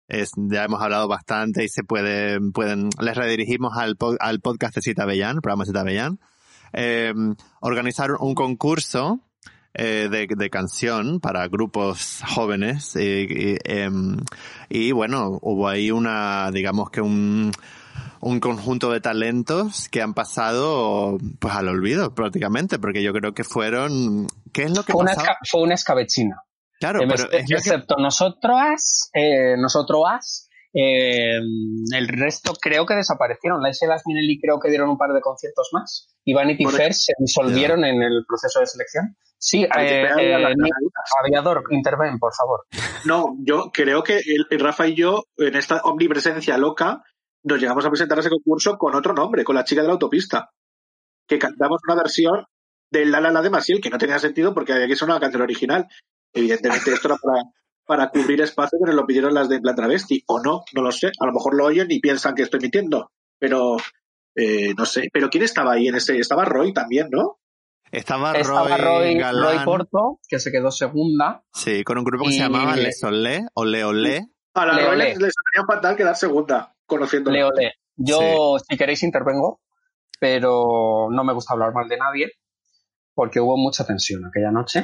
Es, 0.08 0.30
ya 0.36 0.64
hemos 0.64 0.82
hablado 0.82 1.08
bastante 1.08 1.64
y 1.64 1.68
se 1.68 1.82
puede, 1.82 2.38
pueden, 2.52 2.90
les 3.00 3.16
redirigimos 3.16 3.76
al, 3.76 3.96
al 4.20 4.40
podcast 4.40 4.74
de 4.76 4.82
Cita 4.82 5.04
Bellán, 5.04 5.40
programa 5.40 5.64
Cita 5.64 5.82
Bellán, 5.82 6.18
eh, 6.72 7.12
organizar 7.60 8.12
un 8.20 8.34
concurso 8.34 9.20
eh, 9.74 10.08
de, 10.10 10.26
de 10.28 10.50
canción 10.50 11.20
para 11.20 11.48
grupos 11.48 12.22
jóvenes 12.34 12.96
y, 12.96 13.26
y, 13.28 13.58
em, 13.64 14.16
y, 14.68 14.92
bueno, 14.92 15.38
hubo 15.42 15.68
ahí 15.68 15.90
una, 15.90 16.50
digamos 16.50 16.90
que 16.90 17.00
un, 17.00 17.52
un 18.20 18.40
conjunto 18.40 18.90
de 18.90 19.00
talentos 19.00 19.88
que 19.88 20.02
han 20.02 20.14
pasado 20.14 21.18
pues 21.38 21.54
al 21.54 21.68
olvido 21.68 22.14
prácticamente, 22.14 22.78
porque 22.78 23.02
yo 23.02 23.12
creo 23.12 23.34
que 23.34 23.44
fueron, 23.44 24.28
¿qué 24.52 24.62
es 24.64 24.70
lo 24.70 24.82
que 24.84 24.92
Fue 24.92 25.02
una, 25.02 25.14
pasaba? 25.14 25.36
fue 25.50 25.62
una 25.62 25.74
escabechina. 25.74 26.42
Claro, 26.80 27.00
Em, 27.02 27.08
pero 27.08 27.24
ex- 27.24 27.32
es 27.34 27.40
lo 27.42 27.46
que- 27.48 27.54
excepto 27.54 27.96
nosotros, 27.98 29.08
eh, 29.14 29.56
nosotros, 29.56 30.48
eh, 30.74 31.36
el 31.38 32.08
resto 32.08 32.52
creo 32.60 32.84
que 32.86 32.94
desaparecieron. 32.94 33.62
La 33.62 33.70
S. 33.70 33.86
Las 33.86 34.02
Minelli 34.06 34.38
creo 34.40 34.58
que 34.60 34.68
dieron 34.68 34.90
un 34.90 34.98
par 34.98 35.12
de 35.12 35.20
conciertos 35.20 35.68
más. 35.72 36.14
Y 36.24 36.34
Vanity 36.34 36.64
Por 36.64 36.74
Fair 36.74 36.92
se 36.94 37.12
disolvieron 37.18 37.84
en 37.84 38.02
el 38.02 38.24
proceso 38.28 38.60
de 38.60 38.66
selección. 38.66 39.16
Sí, 39.38 39.62
eh, 39.64 39.68
eh. 40.18 40.44
Aviador, 41.24 41.64
interven, 41.70 42.18
por 42.18 42.34
favor. 42.34 42.64
No, 43.04 43.36
yo 43.44 43.70
creo 43.72 44.02
que 44.02 44.16
el, 44.16 44.46
el 44.50 44.60
Rafa 44.60 44.86
y 44.86 44.94
yo, 44.94 45.24
en 45.36 45.54
esta 45.56 45.80
omnipresencia 45.84 46.56
loca, 46.58 47.02
nos 47.44 47.60
llegamos 47.60 47.84
a 47.86 47.90
presentar 47.90 48.18
a 48.18 48.20
ese 48.22 48.30
concurso 48.30 48.76
con 48.76 48.94
otro 48.94 49.12
nombre, 49.14 49.44
con 49.44 49.54
la 49.54 49.64
chica 49.64 49.82
de 49.82 49.86
la 49.88 49.92
autopista. 49.94 50.50
Que 51.28 51.38
cantamos 51.38 51.80
una 51.86 51.96
versión 51.96 52.44
del 52.90 53.10
La 53.10 53.20
La 53.20 53.30
La 53.30 53.42
de 53.42 53.50
Masiel, 53.50 53.80
que 53.80 53.90
no 53.90 53.98
tenía 53.98 54.18
sentido 54.18 54.52
porque 54.54 54.72
había 54.72 54.86
que 54.88 54.96
ser 54.96 55.08
una 55.08 55.20
canción 55.20 55.42
original. 55.42 55.86
Evidentemente, 56.36 56.92
esto 56.92 57.08
era 57.08 57.16
para, 57.16 57.42
para 57.86 58.10
cubrir 58.10 58.40
espacio 58.42 58.78
que 58.78 58.86
nos 58.86 58.94
lo 58.94 59.06
pidieron 59.06 59.34
las 59.34 59.48
de 59.48 59.60
Plan 59.60 59.74
Travesti. 59.74 60.22
O 60.26 60.40
no, 60.40 60.62
no 60.74 60.82
lo 60.82 60.92
sé. 60.92 61.08
A 61.18 61.26
lo 61.26 61.32
mejor 61.32 61.54
lo 61.56 61.64
oyen 61.64 61.86
y 61.90 61.98
piensan 62.00 62.34
que 62.34 62.42
estoy 62.42 62.60
mintiendo. 62.60 63.10
Pero, 63.38 63.76
eh, 64.34 64.74
no 64.76 64.86
sé. 64.86 65.08
Pero 65.12 65.28
¿quién 65.30 65.44
estaba 65.44 65.72
ahí 65.72 65.88
en 65.88 65.96
ese? 65.96 66.18
Estaba 66.18 66.44
Roy 66.44 66.72
también, 66.72 67.08
¿no? 67.10 67.38
estaba, 67.92 68.32
Estaba 68.36 68.76
Roy, 68.76 69.12
Roy, 69.12 69.18
Galán, 69.18 69.42
Roy 69.56 69.64
Porto, 69.64 70.18
que 70.28 70.38
se 70.38 70.50
quedó 70.50 70.70
segunda. 70.70 71.44
sí, 71.52 71.84
con 71.84 71.96
un 71.98 72.04
grupo 72.04 72.24
que 72.24 72.30
y- 72.30 72.32
se 72.34 72.40
llamaba 72.40 72.76
Les 72.76 73.02
Olé, 73.04 73.46
Ole 73.54 73.84
Olé, 73.84 74.26
A 74.54 74.66
la 74.66 74.72
Leo, 74.74 74.88
Roy 74.88 74.98
les, 74.98 75.34
fatal 75.66 75.96
quedar 75.96 76.16
segunda, 76.16 76.74
conociendo. 76.84 77.30
Le. 77.30 77.44
Yo, 77.94 78.56
si 78.68 78.76
queréis, 78.76 79.02
intervengo, 79.04 79.60
pero 80.18 81.08
no 81.10 81.24
me 81.24 81.32
gusta 81.32 81.54
hablar 81.54 81.72
mal 81.72 81.88
de 81.88 81.96
nadie, 81.96 82.32
porque 83.14 83.40
hubo 83.40 83.56
mucha 83.56 83.86
tensión 83.86 84.26
aquella 84.26 84.50
noche. 84.50 84.82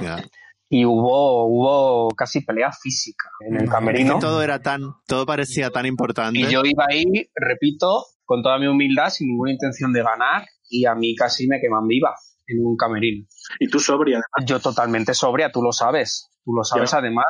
Y 0.75 0.87
hubo, 0.87 1.45
hubo 1.49 2.09
casi 2.17 2.41
pelea 2.41 2.73
física 2.73 3.29
en 3.47 3.57
el 3.57 3.65
Es 3.65 3.71
camerino. 3.71 4.15
que 4.15 4.21
todo 4.23 4.43
era 4.43 4.59
tan, 4.63 4.81
todo 5.07 5.27
parecía 5.27 5.69
tan 5.69 5.85
importante. 5.85 6.39
Y 6.39 6.47
yo 6.51 6.63
iba 6.65 6.87
ahí, 6.89 7.05
repito, 7.35 8.07
con 8.25 8.43
toda 8.43 8.59
mi 8.59 8.67
humildad, 8.69 9.11
sin 9.11 9.29
ninguna 9.29 9.53
intención 9.53 9.93
de 9.93 10.03
ganar, 10.03 10.47
y 10.71 10.87
a 10.87 10.95
mí 10.95 11.15
casi 11.15 11.47
me 11.47 11.61
queman 11.61 11.87
viva 11.87 12.15
en 12.47 12.65
un 12.65 12.75
camerino. 12.79 13.27
Y 13.61 13.69
tú 13.69 13.79
sobria, 13.81 14.17
además. 14.35 14.49
Yo 14.51 14.61
totalmente 14.61 15.13
sobria, 15.13 15.53
tú 15.53 15.61
lo 15.63 15.73
sabes. 15.73 16.31
Tú 16.43 16.53
lo 16.55 16.65
sabes 16.65 16.91
Ya. 16.91 16.99
además, 16.99 17.27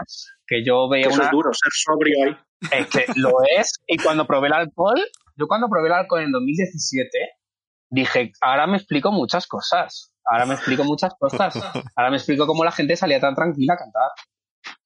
que 0.46 0.64
yo 0.64 0.88
Que 0.88 0.98
veía 0.98 1.06
eso 1.08 1.16
una... 1.16 1.24
es 1.24 1.30
duro, 1.32 1.50
ser 1.52 1.72
sobrio 1.72 2.14
ahí. 2.24 2.36
Es 2.80 2.86
que 2.86 3.06
lo 3.16 3.32
es. 3.58 3.72
Y 3.88 3.96
cuando 3.98 4.24
probé 4.24 4.46
el 4.46 4.52
alcohol, 4.54 5.00
yo 5.36 5.48
cuando 5.48 5.68
probé 5.68 5.88
el 5.88 5.94
alcohol 5.94 6.22
en 6.22 6.30
2017, 6.30 7.08
dije, 7.90 8.30
ahora 8.40 8.68
me 8.68 8.76
explico 8.76 9.10
muchas 9.10 9.48
cosas. 9.48 10.11
Ahora 10.24 10.46
me 10.46 10.54
explico 10.54 10.84
muchas 10.84 11.12
cosas. 11.18 11.54
Ahora 11.96 12.10
me 12.10 12.16
explico 12.16 12.46
cómo 12.46 12.64
la 12.64 12.72
gente 12.72 12.96
salía 12.96 13.20
tan 13.20 13.34
tranquila 13.34 13.74
a 13.74 13.76
cantar. 13.76 14.10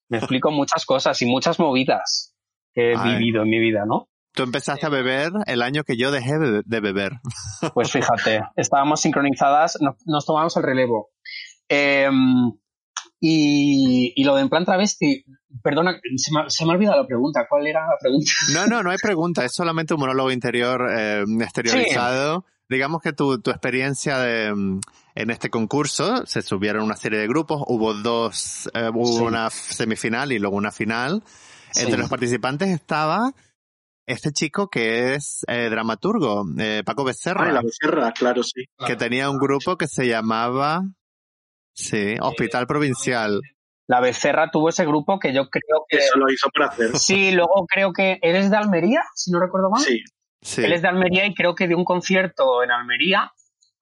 Me 0.08 0.18
explico 0.18 0.50
muchas 0.50 0.84
cosas 0.84 1.20
y 1.22 1.26
muchas 1.26 1.58
movidas 1.58 2.34
que 2.72 2.92
he 2.92 2.96
Ay. 2.96 3.18
vivido 3.18 3.42
en 3.42 3.48
mi 3.50 3.58
vida, 3.58 3.84
¿no? 3.86 4.08
Tú 4.32 4.42
empezaste 4.42 4.84
a 4.86 4.90
beber 4.90 5.32
el 5.46 5.62
año 5.62 5.82
que 5.84 5.96
yo 5.96 6.10
dejé 6.10 6.38
de, 6.38 6.80
beber. 6.80 7.12
Pues 7.74 7.90
fíjate, 7.90 8.42
estábamos 8.54 9.00
sincronizadas, 9.00 9.78
nos, 9.80 9.96
nos 10.06 10.26
tomamos 10.26 10.56
el 10.58 10.62
relevo. 10.62 11.10
Eh, 11.68 12.08
y, 13.20 14.12
y 14.14 14.24
lo 14.24 14.36
de 14.36 14.42
en 14.42 14.48
plan 14.48 14.64
travesti, 14.64 15.24
perdona, 15.62 15.98
se 16.16 16.32
me, 16.34 16.40
ha- 16.40 16.50
se 16.50 16.64
me 16.64 16.72
ha 16.72 16.74
olvidado 16.74 17.00
la 17.00 17.06
pregunta. 17.06 17.46
¿Cuál 17.48 17.66
era 17.66 17.80
la 17.86 17.96
pregunta? 17.98 18.30
No, 18.52 18.66
no, 18.66 18.82
no 18.82 18.90
hay 18.90 18.98
pregunta, 18.98 19.44
es 19.44 19.54
solamente 19.54 19.94
un 19.94 20.00
monólogo 20.00 20.30
interior 20.30 20.86
eh, 20.96 21.24
exteriorizado. 21.40 22.44
Digamos 22.68 23.00
que 23.00 23.12
tu, 23.12 23.40
tu 23.40 23.50
experiencia 23.50 24.18
de, 24.18 24.80
en 25.16 25.30
este 25.30 25.50
concurso, 25.50 26.24
se 26.26 26.42
subieron 26.42 26.84
una 26.84 26.96
serie 26.96 27.18
de 27.18 27.26
grupos, 27.26 27.62
hubo 27.66 27.94
dos, 27.94 28.68
eh, 28.74 28.90
hubo 28.92 29.06
Sí. 29.18 29.22
una 29.24 29.50
semifinal 29.50 30.30
y 30.32 30.38
luego 30.38 30.56
una 30.56 30.70
final. 30.70 31.22
Entre 31.74 31.94
Sí. 31.94 31.96
los 31.98 32.08
participantes 32.08 32.68
estaba 32.68 33.32
este 34.06 34.30
chico 34.30 34.68
que 34.68 35.14
es 35.14 35.44
eh, 35.48 35.68
dramaturgo, 35.70 36.44
eh, 36.58 36.82
Paco 36.86 37.02
Becerra, 37.04 37.48
Ah, 37.48 37.52
la 37.52 37.62
Becerra, 37.62 38.12
claro, 38.12 38.42
sí. 38.44 38.64
que 38.86 38.94
tenía 38.94 39.28
un 39.30 39.38
grupo 39.38 39.76
que 39.76 39.88
se 39.88 40.06
llamaba, 40.06 40.82
sí, 41.74 42.14
Hospital 42.20 42.66
Provincial. 42.66 43.40
La 43.88 44.00
Becerra 44.00 44.50
tuvo 44.50 44.68
ese 44.68 44.84
grupo 44.84 45.18
que 45.18 45.32
yo 45.32 45.48
creo 45.48 45.84
que... 45.88 45.98
Eso 45.98 46.18
lo 46.18 46.30
hizo 46.30 46.48
por 46.52 46.64
hacer. 46.64 46.98
Sí, 46.98 47.30
luego 47.32 47.66
creo 47.68 47.92
que... 47.92 48.18
¿Eres 48.20 48.50
de 48.50 48.56
Almería, 48.56 49.00
si 49.14 49.30
no 49.30 49.38
recuerdo 49.40 49.70
mal? 49.70 49.80
Sí. 49.80 50.02
Sí. 50.42 50.64
Él 50.64 50.72
es 50.72 50.82
de 50.82 50.88
Almería 50.88 51.24
y 51.26 51.34
creo 51.34 51.54
que 51.54 51.68
dio 51.68 51.76
un 51.78 51.84
concierto 51.84 52.62
en 52.64 52.70
Almería. 52.72 53.32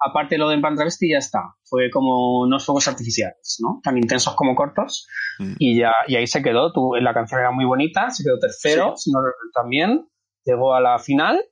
Aparte 0.07 0.34
de 0.34 0.38
lo 0.38 0.48
de 0.48 0.55
En 0.57 0.61
plan 0.61 0.74
travesti, 0.74 1.11
ya 1.11 1.18
está. 1.18 1.40
Fue 1.64 1.90
como 1.90 2.40
unos 2.42 2.64
fuegos 2.66 2.86
artificiales, 2.88 3.59
¿no? 3.61 3.80
Tan 3.82 3.96
intensos 3.96 4.34
como 4.34 4.55
cortos. 4.55 5.07
Mm. 5.38 5.55
Y 5.59 5.78
ya 5.78 5.92
y 6.07 6.16
ahí 6.16 6.26
se 6.26 6.42
quedó. 6.42 6.72
Tu- 6.72 6.96
la 6.96 7.14
canción 7.14 7.40
era 7.40 7.50
muy 7.50 7.64
bonita, 7.64 8.11
se 8.11 8.22
quedó 8.22 8.38
tercero, 8.38 8.96
si 8.96 9.11
no 9.11 9.20
recuerdo 9.20 9.50
también. 9.55 10.09
Llegó 10.44 10.74
a 10.74 10.80
la 10.80 10.98
final 10.98 11.42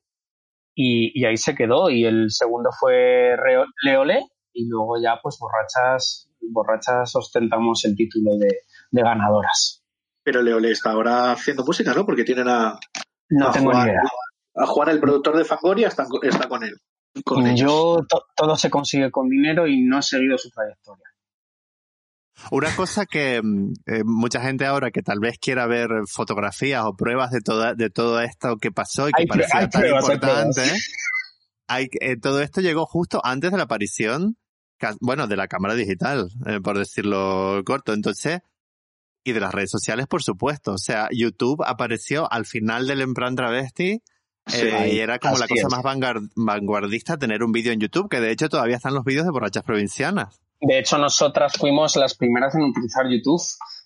y, 0.74 1.18
y 1.18 1.24
ahí 1.24 1.36
se 1.36 1.54
quedó. 1.54 1.88
Y 1.90 2.04
el 2.04 2.26
segundo 2.30 2.70
fue 2.78 3.36
Leole 3.84 4.20
y 4.52 4.68
luego 4.68 5.00
ya, 5.02 5.18
pues, 5.22 5.38
borrachas, 5.40 6.28
borrachas 6.52 7.14
ostentamos 7.16 7.84
el 7.86 7.96
título 7.96 8.36
de, 8.36 8.48
de 8.90 9.02
ganadoras. 9.02 9.82
Pero 10.24 10.42
Leole 10.42 10.70
está 10.70 10.90
ahora 10.92 11.32
haciendo 11.32 11.64
música, 11.64 11.94
¿no? 11.94 12.04
Porque 12.04 12.24
tienen 12.24 12.48
a, 12.48 12.78
No 13.30 13.48
a 13.48 13.52
tengo 13.52 13.70
Juan, 13.72 13.86
ni 13.86 13.90
idea. 13.92 14.02
a 14.56 14.66
Juan, 14.66 14.88
el 14.90 15.00
productor 15.00 15.36
de 15.36 15.44
Fangoria, 15.44 15.88
está, 15.88 16.04
está 16.22 16.48
con 16.48 16.62
él. 16.62 16.74
Con 17.24 17.46
ellos. 17.46 17.60
Yo, 17.60 17.96
to- 18.08 18.24
todo 18.36 18.56
se 18.56 18.70
consigue 18.70 19.10
con 19.10 19.28
dinero 19.28 19.66
y 19.66 19.82
no 19.82 19.98
he 19.98 20.02
seguido 20.02 20.38
su 20.38 20.50
trayectoria. 20.50 21.04
Una 22.50 22.74
cosa 22.74 23.04
que 23.06 23.40
mm, 23.42 23.72
eh, 23.86 24.02
mucha 24.04 24.40
gente 24.40 24.64
ahora 24.66 24.90
que 24.90 25.02
tal 25.02 25.20
vez 25.20 25.38
quiera 25.38 25.66
ver 25.66 25.90
fotografías 26.08 26.84
o 26.84 26.96
pruebas 26.96 27.30
de 27.30 27.40
toda, 27.40 27.74
de 27.74 27.90
todo 27.90 28.20
esto 28.20 28.56
que 28.56 28.72
pasó 28.72 29.08
y 29.08 29.12
que 29.12 29.22
Hay 29.22 29.26
parecía 29.26 29.60
hay 29.60 29.68
tan 29.68 29.80
pruebas, 29.82 30.04
importante, 30.04 30.60
pruebas. 30.62 30.88
hay- 31.68 31.88
eh, 32.00 32.16
todo 32.20 32.40
esto 32.40 32.60
llegó 32.60 32.86
justo 32.86 33.20
antes 33.22 33.50
de 33.50 33.56
la 33.58 33.64
aparición, 33.64 34.36
bueno, 35.00 35.28
de 35.28 35.36
la 35.36 35.46
cámara 35.46 35.74
digital, 35.74 36.28
eh, 36.46 36.60
por 36.60 36.78
decirlo 36.78 37.62
corto. 37.64 37.92
Entonces, 37.92 38.40
y 39.24 39.32
de 39.32 39.38
las 39.40 39.52
redes 39.52 39.70
sociales, 39.70 40.06
por 40.08 40.22
supuesto. 40.22 40.72
O 40.72 40.78
sea, 40.78 41.08
YouTube 41.12 41.62
apareció 41.64 42.32
al 42.32 42.46
final 42.46 42.86
del 42.88 43.02
En 43.02 43.14
Plan 43.14 43.36
Travesti 43.36 44.02
Sí, 44.46 44.66
eh, 44.66 44.94
y 44.94 44.98
era 44.98 45.18
como 45.18 45.38
la 45.38 45.46
cosa 45.46 45.62
es. 45.66 45.70
más 45.70 45.82
vanguard- 45.82 46.30
vanguardista 46.34 47.16
tener 47.16 47.42
un 47.42 47.52
vídeo 47.52 47.72
en 47.72 47.80
YouTube, 47.80 48.08
que 48.08 48.20
de 48.20 48.30
hecho 48.32 48.48
todavía 48.48 48.76
están 48.76 48.94
los 48.94 49.04
vídeos 49.04 49.24
de 49.24 49.30
borrachas 49.30 49.62
provincianas. 49.62 50.40
De 50.60 50.78
hecho, 50.78 50.98
nosotras 50.98 51.54
fuimos 51.58 51.96
las 51.96 52.16
primeras 52.16 52.54
en 52.54 52.62
utilizar 52.62 53.06
YouTube. 53.08 53.40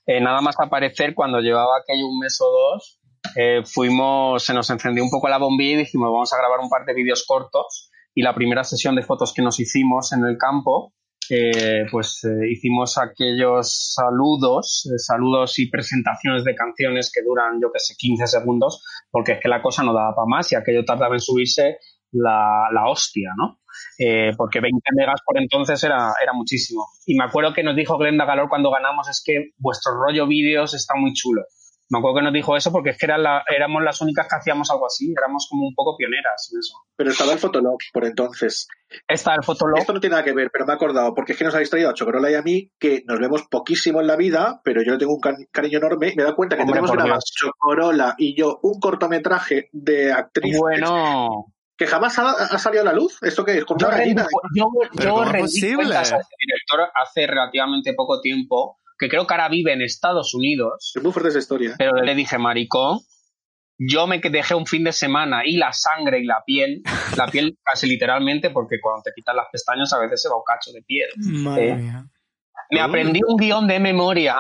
Eh, 0.07 0.21
nada 0.21 0.41
más 0.41 0.55
aparecer 0.59 1.15
cuando 1.15 1.41
llevaba 1.41 1.79
aquello 1.83 2.07
un 2.07 2.19
mes 2.21 2.39
o 2.41 2.47
dos, 2.51 3.01
eh, 3.35 3.63
fuimos, 3.65 4.45
se 4.45 4.55
nos 4.55 4.69
encendió 4.71 5.03
un 5.03 5.11
poco 5.11 5.29
la 5.29 5.39
bombilla 5.39 5.75
y 5.75 5.79
dijimos, 5.79 6.11
vamos 6.13 6.33
a 6.33 6.37
grabar 6.39 6.61
un 6.61 6.69
par 6.69 6.85
de 6.87 6.95
vídeos 6.95 7.25
cortos. 7.27 7.91
Y 8.15 8.23
la 8.23 8.35
primera 8.35 8.65
sesión 8.65 8.95
de 8.97 9.03
fotos 9.03 9.33
que 9.35 9.43
nos 9.43 9.61
hicimos 9.61 10.13
en 10.13 10.25
el 10.25 10.39
campo, 10.39 10.93
pues 11.91 12.25
eh, 12.25 12.51
hicimos 12.51 12.99
aquellos 12.99 13.95
saludos, 13.95 14.89
eh, 14.93 14.99
saludos 14.99 15.59
y 15.59 15.71
presentaciones 15.71 16.45
de 16.45 16.55
canciones 16.55 17.11
que 17.13 17.23
duran, 17.23 17.61
yo 17.61 17.71
que 17.73 17.79
sé, 17.79 17.95
15 17.97 18.27
segundos, 18.27 18.83
porque 19.11 19.33
es 19.33 19.41
que 19.41 19.49
la 19.49 19.63
cosa 19.63 19.83
no 19.83 19.93
daba 19.93 20.15
para 20.15 20.27
más 20.27 20.53
y 20.53 20.57
aquello 20.57 20.85
tardaba 20.85 21.15
en 21.15 21.21
subirse 21.21 21.79
la, 22.13 22.69
la 22.73 22.89
hostia, 22.89 23.31
¿no? 23.37 23.59
Eh, 23.99 24.33
porque 24.37 24.61
20 24.61 24.79
megas 24.95 25.21
por 25.25 25.39
entonces 25.39 25.83
era, 25.83 26.13
era 26.23 26.33
muchísimo. 26.33 26.87
Y 27.05 27.17
me 27.17 27.25
acuerdo 27.25 27.53
que 27.53 27.63
nos 27.63 27.77
dijo 27.77 27.99
Glenda 27.99 28.25
Galor 28.25 28.49
cuando 28.49 28.71
ganamos 28.71 29.09
es 29.09 29.23
que 29.25 29.51
vuestro 29.59 29.93
rollo 29.95 30.27
vídeos 30.27 30.75
está 30.75 30.95
muy 30.97 31.13
chulo. 31.13 31.43
Me 31.89 31.99
acuerdo 31.99 32.17
que 32.19 32.23
nos 32.25 32.33
dijo 32.33 32.57
eso 32.57 32.73
porque 32.73 32.91
es 32.91 32.99
que 32.99 33.07
eran 33.07 33.23
la- 33.23 33.45
éramos 33.55 33.83
las 33.83 34.01
únicas 34.01 34.27
que 34.29 34.35
hacíamos 34.37 34.71
algo 34.71 34.87
así, 34.87 35.13
éramos 35.17 35.47
como 35.49 35.67
un 35.69 35.75
poco 35.75 35.97
pioneras 35.97 36.51
en 36.53 36.59
eso. 36.59 36.75
Pero 36.97 37.11
estaba 37.11 37.33
el 37.33 37.39
Fotolog 37.39 37.79
por 37.93 38.05
entonces. 38.05 38.67
Está 39.07 39.35
el 39.35 39.45
Fotolog, 39.45 39.79
Esto 39.79 39.93
no 39.93 40.01
tiene 40.01 40.15
nada 40.15 40.25
que 40.25 40.33
ver, 40.33 40.51
pero 40.53 40.67
me 40.67 40.73
he 40.73 40.77
acordado, 40.77 41.15
porque 41.15 41.33
es 41.33 41.39
que 41.39 41.45
nos 41.45 41.55
habéis 41.55 41.71
traído 41.71 41.91
a 41.91 41.95
Chocorola 41.95 42.31
y 42.31 42.35
a 42.35 42.43
mí, 42.43 42.73
que 42.81 43.03
nos 43.07 43.21
vemos 43.21 43.43
poquísimo 43.49 44.01
en 44.01 44.09
la 44.09 44.17
vida, 44.17 44.61
pero 44.65 44.83
yo 44.83 44.93
le 44.93 44.99
tengo 44.99 45.15
un 45.15 45.21
cari- 45.21 45.49
cariño 45.53 45.79
enorme. 45.79 46.13
Me 46.17 46.23
he 46.23 46.25
dado 46.25 46.35
cuenta 46.37 46.57
que 46.57 46.63
Hombre, 46.63 46.75
tenemos 46.75 46.91
grabado 46.91 47.15
Dios. 47.15 47.33
Chocorola 47.37 48.15
y 48.19 48.37
yo 48.37 48.59
un 48.63 48.81
cortometraje 48.81 49.69
de 49.73 50.13
actriz 50.13 50.59
bueno, 50.59 51.47
que 51.77 51.87
jamás 51.87 52.19
ha, 52.19 52.31
ha 52.31 52.59
salido 52.59 52.83
a 52.83 52.87
la 52.87 52.93
luz. 52.95 53.19
¿Esto 53.23 53.45
qué 53.45 53.59
es? 53.59 53.65
Con 53.65 53.79
yo 53.79 53.87
una 53.89 53.97
rendí, 53.97 54.15
gallina. 54.15 54.29
yo, 54.57 54.67
¿Pero 54.97 55.05
yo 55.05 55.11
cómo 55.11 55.23
es 55.25 55.29
rendí 55.33 55.43
posible? 55.61 55.77
cuentas 55.77 56.13
a 56.13 56.17
ese 56.17 56.35
director 56.41 56.91
hace 56.95 57.27
relativamente 57.27 57.95
poco 57.95 58.21
tiempo, 58.21 58.79
que 58.99 59.09
creo 59.09 59.27
que 59.27 59.35
ahora 59.35 59.49
vive 59.49 59.73
en 59.73 59.83
Estados 59.83 60.35
Unidos, 60.35 60.93
Es 60.97 61.03
muy 61.03 61.13
fuerte 61.13 61.29
esa 61.31 61.39
historia. 61.39 61.75
pero 61.79 61.93
le 62.03 62.15
dije, 62.15 62.39
maricón, 62.39 63.01
yo 63.79 64.07
me 64.07 64.21
que- 64.21 64.31
dejé 64.31 64.55
un 64.55 64.67
fin 64.67 64.85
de 64.85 64.93
semana 64.93 65.43
y 65.45 65.57
la 65.59 65.73
sangre 65.73 66.21
y 66.21 66.25
la 66.25 66.43
piel, 66.47 66.83
la 67.17 67.27
piel 67.27 67.59
casi 67.63 67.87
literalmente, 67.87 68.51
porque 68.51 68.77
cuando 68.81 69.03
te 69.03 69.11
quitan 69.15 69.37
las 69.37 69.47
pestañas 69.53 69.93
a 69.93 69.99
veces 69.99 70.23
se 70.23 70.29
va 70.29 70.37
un 70.37 70.43
cacho 70.47 70.73
de 70.73 70.83
piel. 70.83 71.09
Madre 71.43 71.71
Eh. 71.71 71.75
mía. 71.77 72.05
Me 72.71 72.81
aprendí 72.81 73.21
un 73.27 73.37
guion 73.37 73.67
de 73.69 73.79
memoria, 73.79 74.39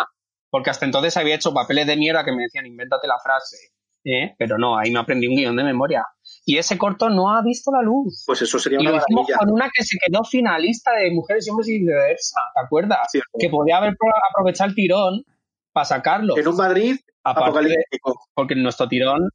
porque 0.50 0.70
hasta 0.70 0.84
entonces 0.86 1.16
había 1.16 1.34
hecho 1.36 1.52
papeles 1.52 1.86
de 1.86 1.96
mierda 1.96 2.24
que 2.24 2.32
me 2.32 2.42
decían, 2.42 2.66
invéntate 2.66 3.06
la 3.06 3.18
frase. 3.22 3.56
¿eh? 4.04 4.34
Pero 4.38 4.56
no, 4.58 4.78
ahí 4.78 4.90
me 4.90 4.98
aprendí 5.00 5.26
un 5.28 5.36
guion 5.36 5.54
de 5.56 5.64
memoria. 5.64 6.04
Y 6.48 6.58
ese 6.58 6.78
corto 6.78 7.10
no 7.10 7.32
ha 7.34 7.42
visto 7.42 7.72
la 7.72 7.82
luz. 7.82 8.22
Pues 8.24 8.40
eso 8.40 8.58
sería 8.60 8.78
Y 8.78 8.82
una 8.82 8.92
lo 8.92 8.96
hicimos 8.98 9.26
con 9.36 9.50
una 9.50 9.68
que 9.74 9.82
se 9.84 9.98
quedó 9.98 10.22
finalista 10.22 10.92
de 10.92 11.10
Mujeres 11.10 11.46
y 11.46 11.50
Hombres 11.50 11.68
y 11.68 11.78
viceversa, 11.80 12.40
¿te 12.54 12.64
acuerdas? 12.64 13.00
Que 13.38 13.48
podía 13.50 13.78
haber 13.78 13.96
pro- 13.98 14.12
aprovechado 14.30 14.70
el 14.70 14.76
tirón 14.76 15.24
para 15.72 15.84
sacarlo. 15.84 16.38
En 16.38 16.46
un 16.46 16.56
Madrid 16.56 16.96
Aparte 17.24 17.50
de- 17.50 17.50
apocalíptico. 17.74 18.20
porque 18.32 18.54
en 18.54 18.62
nuestro 18.62 18.86
tirón, 18.86 19.28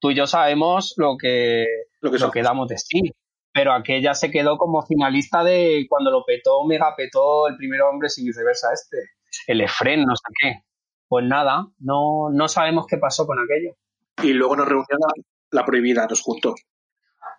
tú 0.00 0.10
y 0.10 0.14
yo 0.14 0.26
sabemos 0.26 0.94
lo 0.96 1.16
que, 1.18 1.66
Lo 2.00 2.10
que 2.10 2.18
lo 2.18 2.30
que 2.30 2.42
damos 2.42 2.68
de 2.68 2.78
sí. 2.78 3.12
Pero 3.52 3.72
aquella 3.74 4.14
se 4.14 4.30
quedó 4.30 4.56
como 4.56 4.80
finalista 4.82 5.44
de 5.44 5.84
cuando 5.90 6.10
lo 6.10 6.24
petó, 6.24 6.64
mega 6.64 6.94
petó 6.96 7.48
el 7.48 7.56
primer 7.58 7.82
hombre 7.82 8.08
y 8.16 8.24
viceversa 8.24 8.68
este. 8.72 9.10
El 9.46 9.60
Efren, 9.60 10.04
no 10.04 10.16
sé 10.16 10.32
qué. 10.40 10.52
Pues 11.08 11.24
nada, 11.26 11.66
no, 11.78 12.30
no 12.32 12.48
sabemos 12.48 12.86
qué 12.86 12.96
pasó 12.96 13.26
con 13.26 13.38
aquello. 13.38 13.76
Y 14.22 14.32
luego 14.32 14.56
nos 14.56 14.66
reunió 14.68 14.86
la, 15.56 15.64
prohibida, 15.64 16.06
nos 16.08 16.20
juntó. 16.22 16.54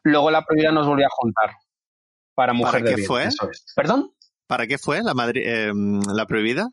Luego 0.03 0.30
la 0.32 0.43
prohibida 0.43 0.72
nos 0.72 0.88
volvió 0.88 1.05
a 1.05 1.09
juntar. 1.11 1.51
Para 2.36 2.53
Mujer 2.53 2.84
de 2.84 2.89
qué 2.89 2.95
Bien, 2.97 3.07
fue? 3.07 3.24
eso 3.26 3.49
es. 3.49 3.65
¿Perdón? 3.76 4.11
¿Para 4.47 4.68
qué 4.68 4.78
fue 4.78 5.01
la, 5.01 5.13
Madri- 5.13 5.43
eh, 5.45 5.72
la 6.13 6.26
prohibida? 6.26 6.70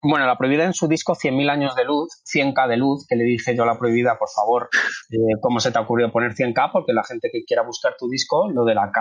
Bueno, 0.00 0.26
la 0.26 0.36
prohibida 0.38 0.64
en 0.64 0.74
su 0.74 0.86
disco 0.86 1.14
100.000 1.16 1.50
años 1.50 1.74
de 1.74 1.84
luz, 1.84 2.22
100k 2.32 2.68
de 2.68 2.76
luz, 2.76 3.04
que 3.08 3.16
le 3.16 3.24
dije 3.24 3.56
yo 3.56 3.64
a 3.64 3.66
la 3.66 3.76
prohibida, 3.78 4.16
por 4.16 4.28
favor, 4.30 4.68
eh, 5.10 5.16
¿cómo 5.40 5.58
se 5.58 5.72
te 5.72 5.78
ha 5.78 5.80
ocurrido 5.82 6.12
poner 6.12 6.34
100k? 6.34 6.70
Porque 6.72 6.92
la 6.92 7.02
gente 7.02 7.30
que 7.32 7.42
quiera 7.44 7.62
buscar 7.64 7.94
tu 7.98 8.08
disco, 8.08 8.48
lo 8.48 8.64
de 8.64 8.74
la 8.76 8.92
K, 8.92 9.00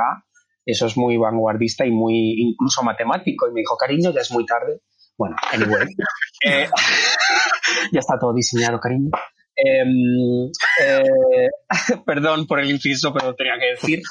eso 0.66 0.88
es 0.88 0.98
muy 0.98 1.16
vanguardista 1.18 1.86
y 1.86 1.92
muy 1.92 2.34
incluso 2.42 2.82
matemático. 2.84 3.48
Y 3.48 3.54
me 3.54 3.60
dijo, 3.62 3.78
cariño, 3.78 4.12
ya 4.12 4.22
es 4.22 4.32
muy 4.32 4.46
tarde. 4.46 4.82
Bueno, 5.18 5.36
anyway. 5.54 5.86
Eh, 6.46 6.68
ya 7.92 8.00
está 8.00 8.18
todo 8.20 8.34
diseñado, 8.34 8.80
cariño. 8.80 9.10
Em, 9.58 10.52
eh, 10.84 11.50
perdón 12.06 12.46
por 12.46 12.60
el 12.60 12.70
inciso, 12.70 13.12
pero 13.12 13.34
tenía 13.34 13.58
que 13.60 13.72
decir, 13.72 14.02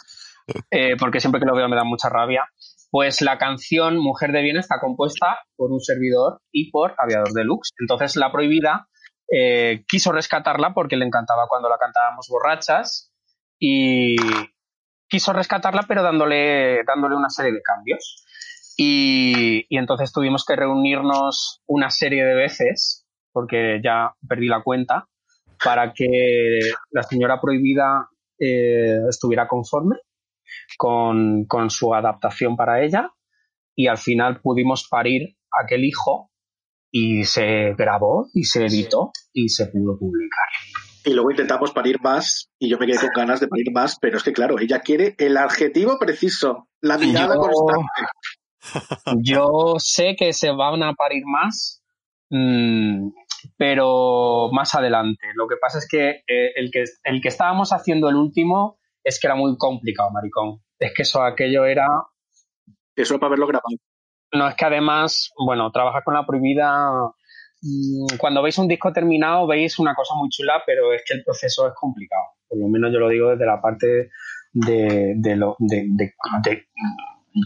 eh, 0.70 0.96
porque 0.98 1.20
siempre 1.20 1.40
que 1.40 1.46
lo 1.46 1.54
veo 1.54 1.68
me 1.68 1.76
da 1.76 1.84
mucha 1.84 2.08
rabia. 2.08 2.44
Pues 2.90 3.20
la 3.20 3.38
canción 3.38 3.98
Mujer 3.98 4.32
de 4.32 4.42
Bien 4.42 4.56
está 4.56 4.80
compuesta 4.80 5.38
por 5.56 5.70
un 5.70 5.80
servidor 5.80 6.40
y 6.52 6.70
por 6.70 6.94
Aviador 6.98 7.32
Deluxe. 7.32 7.72
Entonces 7.78 8.16
La 8.16 8.32
Prohibida 8.32 8.88
eh, 9.30 9.84
quiso 9.88 10.12
rescatarla 10.12 10.72
porque 10.72 10.96
le 10.96 11.04
encantaba 11.04 11.46
cuando 11.48 11.68
la 11.68 11.78
cantábamos 11.78 12.26
borrachas 12.28 13.12
y 13.58 14.16
quiso 15.08 15.32
rescatarla 15.32 15.84
pero 15.86 16.02
dándole, 16.02 16.82
dándole 16.84 17.16
una 17.16 17.28
serie 17.28 17.52
de 17.52 17.62
cambios. 17.62 18.24
Y 18.78 19.66
entonces 19.70 20.12
tuvimos 20.12 20.44
que 20.44 20.56
reunirnos 20.56 21.62
una 21.66 21.90
serie 21.90 22.24
de 22.24 22.34
veces, 22.34 23.06
porque 23.32 23.80
ya 23.82 24.14
perdí 24.28 24.48
la 24.48 24.62
cuenta, 24.62 25.08
para 25.62 25.92
que 25.92 26.60
la 26.90 27.02
señora 27.02 27.40
prohibida 27.40 28.08
eh, 28.38 28.98
estuviera 29.08 29.46
conforme 29.48 29.96
con, 30.76 31.44
con 31.46 31.70
su 31.70 31.94
adaptación 31.94 32.56
para 32.56 32.82
ella 32.84 33.10
y 33.74 33.88
al 33.88 33.98
final 33.98 34.40
pudimos 34.40 34.86
parir 34.90 35.36
aquel 35.64 35.84
hijo 35.84 36.30
y 36.90 37.24
se 37.24 37.74
grabó 37.74 38.28
y 38.32 38.44
se 38.44 38.66
editó 38.66 39.10
y 39.32 39.48
se 39.48 39.66
pudo 39.66 39.98
publicar. 39.98 40.48
Y 41.04 41.12
luego 41.12 41.30
intentamos 41.30 41.72
parir 41.72 42.00
más 42.00 42.50
y 42.58 42.68
yo 42.70 42.78
me 42.78 42.86
quedé 42.86 42.98
con 42.98 43.10
ganas 43.14 43.40
de 43.40 43.48
parir 43.48 43.70
más, 43.72 43.96
pero 44.00 44.16
es 44.16 44.22
que 44.24 44.32
claro, 44.32 44.58
ella 44.58 44.80
quiere 44.80 45.14
el 45.18 45.36
adjetivo 45.36 45.98
preciso, 45.98 46.68
la 46.80 46.98
mirada 46.98 47.34
Yo- 47.34 47.40
constante. 47.40 47.86
Yo 49.22 49.74
sé 49.78 50.16
que 50.18 50.32
se 50.32 50.50
van 50.50 50.82
a 50.82 50.94
parir 50.94 51.22
más, 51.24 51.82
mm, 52.30 53.10
pero 53.56 54.48
más 54.52 54.74
adelante. 54.74 55.26
Lo 55.34 55.46
que 55.48 55.56
pasa 55.60 55.78
es 55.78 55.88
que, 55.90 56.22
eh, 56.26 56.52
el 56.56 56.70
que 56.70 56.84
el 57.04 57.20
que 57.20 57.28
estábamos 57.28 57.72
haciendo 57.72 58.08
el 58.08 58.16
último 58.16 58.78
es 59.04 59.20
que 59.20 59.26
era 59.28 59.36
muy 59.36 59.56
complicado, 59.56 60.10
maricón. 60.10 60.60
Es 60.78 60.92
que 60.94 61.02
eso, 61.02 61.22
aquello 61.22 61.64
era 61.64 61.86
Eso 62.96 63.18
para 63.18 63.30
verlo 63.30 63.46
grabado. 63.46 63.76
No, 64.32 64.48
es 64.48 64.54
que 64.56 64.64
además, 64.64 65.30
bueno, 65.46 65.70
trabajar 65.70 66.02
con 66.04 66.14
la 66.14 66.26
prohibida. 66.26 66.90
mm, 67.62 68.16
Cuando 68.18 68.42
veis 68.42 68.58
un 68.58 68.68
disco 68.68 68.92
terminado, 68.92 69.46
veis 69.46 69.78
una 69.78 69.94
cosa 69.94 70.14
muy 70.16 70.28
chula, 70.30 70.62
pero 70.66 70.92
es 70.92 71.02
que 71.06 71.14
el 71.14 71.24
proceso 71.24 71.66
es 71.68 71.74
complicado. 71.74 72.22
Por 72.48 72.58
lo 72.58 72.68
menos 72.68 72.92
yo 72.92 72.98
lo 72.98 73.08
digo 73.08 73.30
desde 73.30 73.46
la 73.46 73.60
parte 73.60 74.10
de, 74.52 75.14
de 75.16 75.36
lo, 75.36 75.56
de, 75.58 75.84
de- 75.88 76.14
de- 76.44 76.66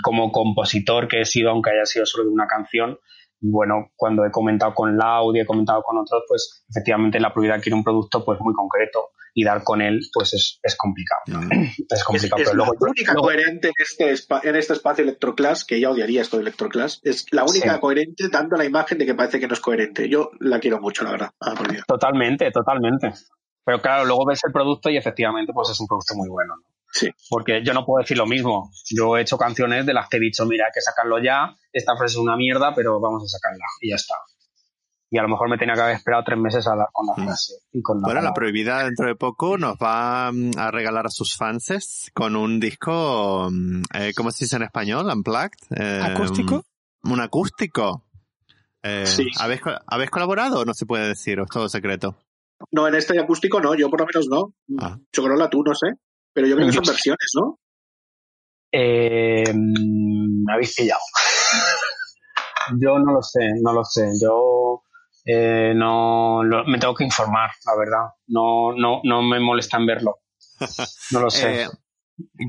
como 0.02 0.30
compositor 0.30 1.08
que 1.08 1.20
he 1.22 1.24
sido, 1.24 1.50
aunque 1.50 1.70
haya 1.70 1.84
sido 1.86 2.06
solo 2.06 2.24
de 2.24 2.30
una 2.30 2.46
canción. 2.46 2.98
Bueno, 3.40 3.90
cuando 3.96 4.24
he 4.24 4.30
comentado 4.30 4.74
con 4.74 4.96
Laud 4.96 5.34
y 5.34 5.40
he 5.40 5.46
comentado 5.46 5.82
con 5.82 5.96
otros, 5.98 6.22
pues 6.28 6.64
efectivamente 6.68 7.18
la 7.20 7.32
prohibida 7.32 7.58
quiere 7.58 7.74
un 7.76 7.82
producto 7.84 8.24
pues 8.24 8.38
muy 8.40 8.52
concreto 8.54 9.10
y 9.32 9.44
dar 9.44 9.62
con 9.62 9.80
él 9.80 10.00
pues 10.12 10.34
es, 10.34 10.58
es 10.62 10.76
complicado. 10.76 11.22
Es 11.26 11.76
Es, 11.90 12.04
complicado. 12.04 12.42
es 12.42 12.48
pero 12.50 12.58
la 12.58 12.66
luego, 12.66 12.86
única 12.90 13.12
luego- 13.14 13.28
coherente 13.28 13.68
en 13.68 13.74
este, 13.78 14.12
espa- 14.12 14.40
en 14.44 14.56
este 14.56 14.72
espacio 14.74 15.04
Electroclass, 15.04 15.64
que 15.64 15.76
ella 15.76 15.90
odiaría 15.90 16.20
esto 16.20 16.36
de 16.36 16.42
Electroclass, 16.42 17.00
es 17.02 17.24
la 17.30 17.44
única 17.44 17.74
Sí. 17.74 17.80
coherente 17.80 18.24
dando 18.30 18.56
la 18.56 18.64
imagen 18.64 18.98
de 18.98 19.06
que 19.06 19.14
parece 19.14 19.40
que 19.40 19.46
no 19.46 19.54
es 19.54 19.60
coherente. 19.60 20.08
Yo 20.08 20.30
la 20.40 20.58
quiero 20.60 20.80
mucho, 20.80 21.04
la 21.04 21.12
verdad. 21.12 21.30
Ah, 21.40 21.54
por 21.56 21.70
Dios. 21.70 21.84
Totalmente, 21.86 22.50
totalmente. 22.50 23.12
Pero 23.64 23.80
claro, 23.80 24.04
luego 24.04 24.26
ves 24.26 24.40
el 24.44 24.52
producto 24.52 24.90
y 24.90 24.96
efectivamente 24.96 25.52
pues 25.54 25.70
es 25.70 25.80
un 25.80 25.86
producto 25.86 26.14
muy 26.16 26.28
bueno. 26.28 26.54
¿no? 26.56 26.62
Sí. 26.92 27.08
Porque 27.28 27.62
yo 27.64 27.72
no 27.72 27.84
puedo 27.84 28.02
decir 28.02 28.18
lo 28.18 28.26
mismo. 28.26 28.70
Yo 28.90 29.16
he 29.16 29.22
hecho 29.22 29.38
canciones 29.38 29.86
de 29.86 29.94
las 29.94 30.08
que 30.08 30.16
he 30.16 30.20
dicho, 30.20 30.44
mira, 30.46 30.66
hay 30.66 30.72
que 30.74 30.80
sacarlo 30.80 31.22
ya, 31.22 31.54
esta 31.72 31.96
frase 31.96 32.14
es 32.14 32.18
una 32.18 32.36
mierda, 32.36 32.74
pero 32.74 32.98
vamos 33.00 33.22
a 33.24 33.28
sacarla 33.28 33.64
y 33.80 33.90
ya 33.90 33.96
está. 33.96 34.14
Y 35.12 35.18
a 35.18 35.22
lo 35.22 35.28
mejor 35.28 35.48
me 35.50 35.58
tenía 35.58 35.74
que 35.74 35.80
haber 35.80 35.96
esperado 35.96 36.22
tres 36.24 36.38
meses 36.38 36.66
a 36.68 36.76
la- 36.76 36.88
con 36.92 37.04
la 37.06 37.14
Mm. 37.16 37.26
frase 37.26 37.54
y 37.72 37.82
con 37.82 38.00
la 38.00 38.06
Bueno, 38.06 38.20
la 38.22 38.32
prohibida 38.32 38.84
dentro 38.84 39.06
de 39.06 39.16
poco 39.16 39.58
nos 39.58 39.74
va 39.76 40.30
mm, 40.32 40.52
a 40.56 40.70
regalar 40.70 41.06
a 41.06 41.10
sus 41.10 41.36
fans 41.36 42.10
con 42.14 42.36
un 42.36 42.60
disco, 42.60 43.48
mm, 43.50 43.82
eh, 43.94 44.12
¿cómo 44.16 44.30
se 44.30 44.44
dice 44.44 44.56
en 44.56 44.62
español? 44.62 45.06
Unplugged. 45.12 45.58
Eh, 45.76 46.00
¿Acústico? 46.02 46.64
Un, 47.04 47.12
un 47.12 47.20
acústico. 47.20 48.04
Eh, 48.82 49.04
Sí. 49.06 49.26
¿habéis, 49.38 49.60
¿Habéis 49.86 50.10
colaborado 50.10 50.60
o 50.60 50.64
no 50.64 50.74
se 50.74 50.86
puede 50.86 51.08
decir? 51.08 51.38
¿O 51.40 51.44
es 51.44 51.50
todo 51.50 51.68
secreto? 51.68 52.16
No, 52.72 52.86
en 52.86 52.94
este 52.94 53.18
acústico 53.18 53.60
no, 53.60 53.74
yo 53.74 53.90
por 53.90 54.00
lo 54.00 54.06
menos 54.06 54.28
no. 54.28 54.54
Ah. 54.80 54.96
Chocorola 55.12 55.48
tú, 55.50 55.62
no 55.64 55.74
sé. 55.74 55.88
Pero 56.32 56.46
yo 56.46 56.56
creo 56.56 56.68
que 56.68 56.72
son 56.74 56.84
versiones, 56.84 57.30
¿no? 57.34 57.58
Eh, 58.72 59.44
mm, 59.52 60.44
me 60.44 60.52
habéis 60.52 60.74
pillado. 60.74 61.00
yo 62.80 62.98
no 62.98 63.12
lo 63.14 63.22
sé, 63.22 63.40
no 63.62 63.72
lo 63.72 63.84
sé. 63.84 64.08
Yo 64.22 64.82
eh, 65.24 65.72
no 65.74 66.42
lo- 66.44 66.64
me 66.64 66.78
tengo 66.78 66.94
que 66.94 67.04
informar, 67.04 67.50
la 67.66 67.76
verdad. 67.76 68.08
No, 68.28 68.72
no, 68.72 69.00
no 69.04 69.22
me 69.22 69.40
molesta 69.40 69.76
en 69.76 69.86
verlo. 69.86 70.18
No 71.10 71.20
lo 71.20 71.30
sé. 71.30 71.62
Eh, 71.62 71.68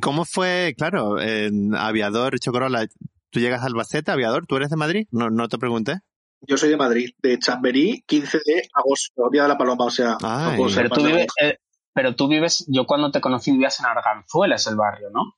¿Cómo 0.02 0.26
fue, 0.26 0.74
claro, 0.78 1.20
en 1.22 1.74
Aviador, 1.76 2.38
Chocorola, 2.40 2.86
tú 3.30 3.40
llegas 3.40 3.62
a 3.64 3.68
Albacete, 3.68 4.12
Aviador, 4.12 4.46
¿tú 4.46 4.58
eres 4.58 4.70
de 4.70 4.76
Madrid? 4.76 5.08
No, 5.12 5.30
no 5.30 5.48
te 5.48 5.58
pregunté. 5.58 6.00
Yo 6.42 6.58
soy 6.58 6.70
de 6.70 6.78
Madrid, 6.78 7.10
de 7.22 7.38
Chamberí, 7.40 8.04
15 8.06 8.40
de 8.44 8.68
agosto, 8.74 9.30
Día 9.32 9.44
de 9.44 9.48
la 9.50 9.58
Paloma, 9.58 9.86
o 9.86 9.92
sea, 9.92 10.18
Ay. 10.24 10.60
pero, 10.76 10.90
tú 10.90 11.04
vives, 11.06 11.28
pero 11.94 12.16
tú 12.16 12.28
vives, 12.28 12.66
yo 12.68 12.86
cuando 12.86 13.12
te 13.12 13.22
conocí 13.22 13.52
vivías 13.52 13.80
en 13.80 13.86
Arganzuela, 13.88 14.56
es 14.56 14.68
el 14.68 14.76
barrio, 14.76 15.10
¿no? 15.12 15.34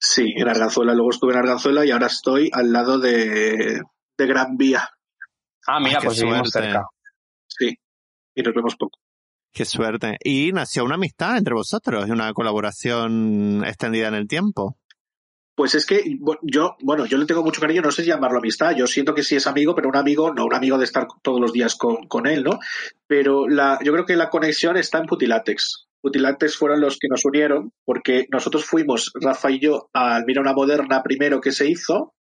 Sí, 0.00 0.32
en 0.36 0.48
Arganzuela, 0.48 0.94
luego 0.94 1.10
estuve 1.10 1.32
en 1.32 1.38
Arganzuela 1.38 1.84
y 1.84 1.90
ahora 1.90 2.06
estoy 2.06 2.50
al 2.52 2.72
lado 2.72 2.98
de, 2.98 3.80
de 4.16 4.26
Gran 4.26 4.56
Vía. 4.56 4.88
Ah, 5.66 5.80
mira, 5.80 5.98
Ay, 6.00 6.06
pues 6.06 6.20
vivimos 6.22 6.50
suerte. 6.50 6.70
cerca. 6.70 6.86
Sí, 7.46 7.74
y 8.34 8.42
nos 8.42 8.54
vemos 8.54 8.76
poco. 8.76 8.98
Qué 9.52 9.64
suerte. 9.64 10.16
Y 10.22 10.52
nació 10.52 10.84
una 10.84 10.94
amistad 10.94 11.36
entre 11.36 11.54
vosotros, 11.54 12.06
y 12.06 12.10
una 12.12 12.32
colaboración 12.32 13.64
extendida 13.66 14.08
en 14.08 14.14
el 14.14 14.28
tiempo. 14.28 14.78
Pues 15.58 15.74
es 15.74 15.86
que 15.86 16.16
yo, 16.42 16.76
bueno, 16.82 17.04
yo 17.06 17.18
le 17.18 17.26
tengo 17.26 17.42
mucho 17.42 17.60
cariño, 17.60 17.82
no 17.82 17.90
sé 17.90 18.04
si 18.04 18.10
llamarlo 18.10 18.38
amistad, 18.38 18.76
yo 18.76 18.86
siento 18.86 19.12
que 19.12 19.24
sí 19.24 19.34
es 19.34 19.48
amigo, 19.48 19.74
pero 19.74 19.88
un 19.88 19.96
amigo, 19.96 20.32
no 20.32 20.44
un 20.44 20.54
amigo 20.54 20.78
de 20.78 20.84
estar 20.84 21.08
todos 21.20 21.40
los 21.40 21.52
días 21.52 21.74
con, 21.74 22.06
con 22.06 22.28
él, 22.28 22.44
¿no? 22.44 22.60
Pero 23.08 23.48
la, 23.48 23.76
yo 23.82 23.92
creo 23.92 24.06
que 24.06 24.14
la 24.14 24.30
conexión 24.30 24.76
está 24.76 24.98
en 24.98 25.06
Putilátex. 25.06 25.88
Putilátex 26.00 26.56
fueron 26.56 26.80
los 26.80 26.96
que 26.96 27.08
nos 27.08 27.24
unieron, 27.24 27.72
porque 27.84 28.26
nosotros 28.30 28.64
fuimos, 28.64 29.10
Rafa 29.20 29.50
y 29.50 29.58
yo, 29.58 29.90
al 29.92 30.24
Mira 30.26 30.42
una 30.42 30.52
Moderna 30.52 31.02
primero 31.02 31.40
que 31.40 31.50
se 31.50 31.68
hizo, 31.68 32.14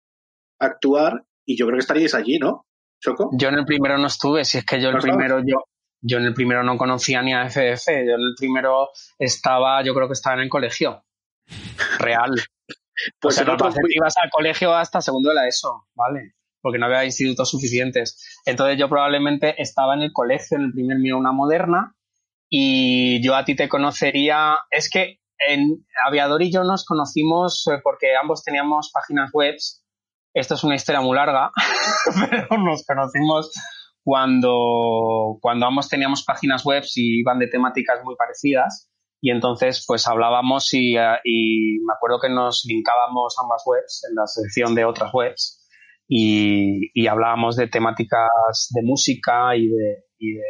a 0.60 0.66
actuar, 0.66 1.24
y 1.46 1.60
yo 1.60 1.68
creo 1.68 1.78
que 1.78 1.82
estaríais 1.82 2.16
allí, 2.16 2.40
¿no? 2.40 2.66
Choco. 3.00 3.30
Yo 3.38 3.50
en 3.50 3.60
el 3.60 3.66
primero 3.66 4.00
no 4.00 4.08
estuve, 4.08 4.46
si 4.46 4.58
es 4.58 4.66
que 4.66 4.82
yo 4.82 4.90
el 4.90 4.98
primero, 4.98 5.42
yo, 5.46 5.58
yo 6.02 6.18
en 6.18 6.24
el 6.24 6.34
primero 6.34 6.64
no 6.64 6.76
conocía 6.76 7.22
ni 7.22 7.36
a 7.36 7.46
FF, 7.46 7.86
yo 7.88 8.16
en 8.16 8.22
el 8.22 8.34
primero 8.36 8.90
estaba, 9.20 9.84
yo 9.84 9.94
creo 9.94 10.08
que 10.08 10.14
estaba 10.14 10.38
en 10.38 10.42
el 10.42 10.50
colegio. 10.50 11.04
Real. 12.00 12.32
Pues 13.20 13.36
o 13.36 13.36
sea, 13.36 13.42
en 13.44 13.48
normalmente 13.50 13.82
fui- 13.82 13.96
ibas 13.96 14.16
al 14.18 14.30
colegio 14.30 14.74
hasta 14.76 15.02
segundo 15.02 15.30
de 15.30 15.36
la 15.36 15.48
ESO, 15.48 15.88
¿vale? 15.96 16.34
Porque 16.62 16.80
no 16.80 16.86
había 16.88 17.06
institutos 17.06 17.50
suficientes. 17.52 18.40
Entonces 18.46 18.78
yo 18.78 18.90
probablemente 18.90 19.62
estaba 19.62 19.94
en 19.94 20.02
el 20.02 20.12
colegio, 20.14 20.58
en 20.58 20.64
el 20.66 20.72
primer 20.74 20.98
Mira 20.98 21.16
una 21.16 21.32
Moderna, 21.32 21.96
y 22.50 23.22
yo 23.26 23.36
a 23.36 23.46
ti 23.46 23.56
te 23.56 23.70
conocería. 23.70 24.58
Es 24.72 24.90
que 24.90 25.20
en 25.48 25.86
Aviador 26.06 26.42
y 26.42 26.52
yo 26.52 26.64
nos 26.64 26.86
conocimos 26.86 27.68
eh, 27.68 27.80
porque 27.84 28.16
ambos 28.16 28.44
teníamos 28.44 28.90
páginas 28.94 29.30
web. 29.34 29.56
Esto 30.34 30.54
es 30.56 30.64
una 30.64 30.76
historia 30.76 31.02
muy 31.02 31.16
larga, 31.16 31.52
pero 32.30 32.58
nos 32.58 32.84
conocimos 32.86 33.52
cuando, 34.04 35.38
cuando 35.42 35.66
ambos 35.66 35.90
teníamos 35.90 36.24
páginas 36.24 36.64
web 36.66 36.84
y 36.96 37.20
iban 37.22 37.40
de 37.40 37.48
temáticas 37.48 38.00
muy 38.04 38.16
parecidas. 38.16 38.90
Y 39.22 39.32
entonces, 39.32 39.84
pues 39.88 40.08
hablábamos 40.08 40.72
y, 40.74 40.96
eh, 40.98 41.18
y 41.24 41.80
me 41.86 41.94
acuerdo 41.96 42.20
que 42.22 42.30
nos 42.30 42.64
linkábamos 42.68 43.36
ambas 43.42 43.64
webs 43.66 44.04
en 44.10 44.16
la 44.16 44.28
sección 44.28 44.76
de 44.76 44.86
otras 44.86 45.12
webs 45.14 45.68
y, 46.08 46.92
y 46.94 47.08
hablábamos 47.08 47.56
de 47.56 47.68
temáticas 47.68 48.70
de 48.70 48.82
música 48.84 49.56
y 49.56 49.68
de, 49.68 50.04
y 50.20 50.34
de... 50.34 50.44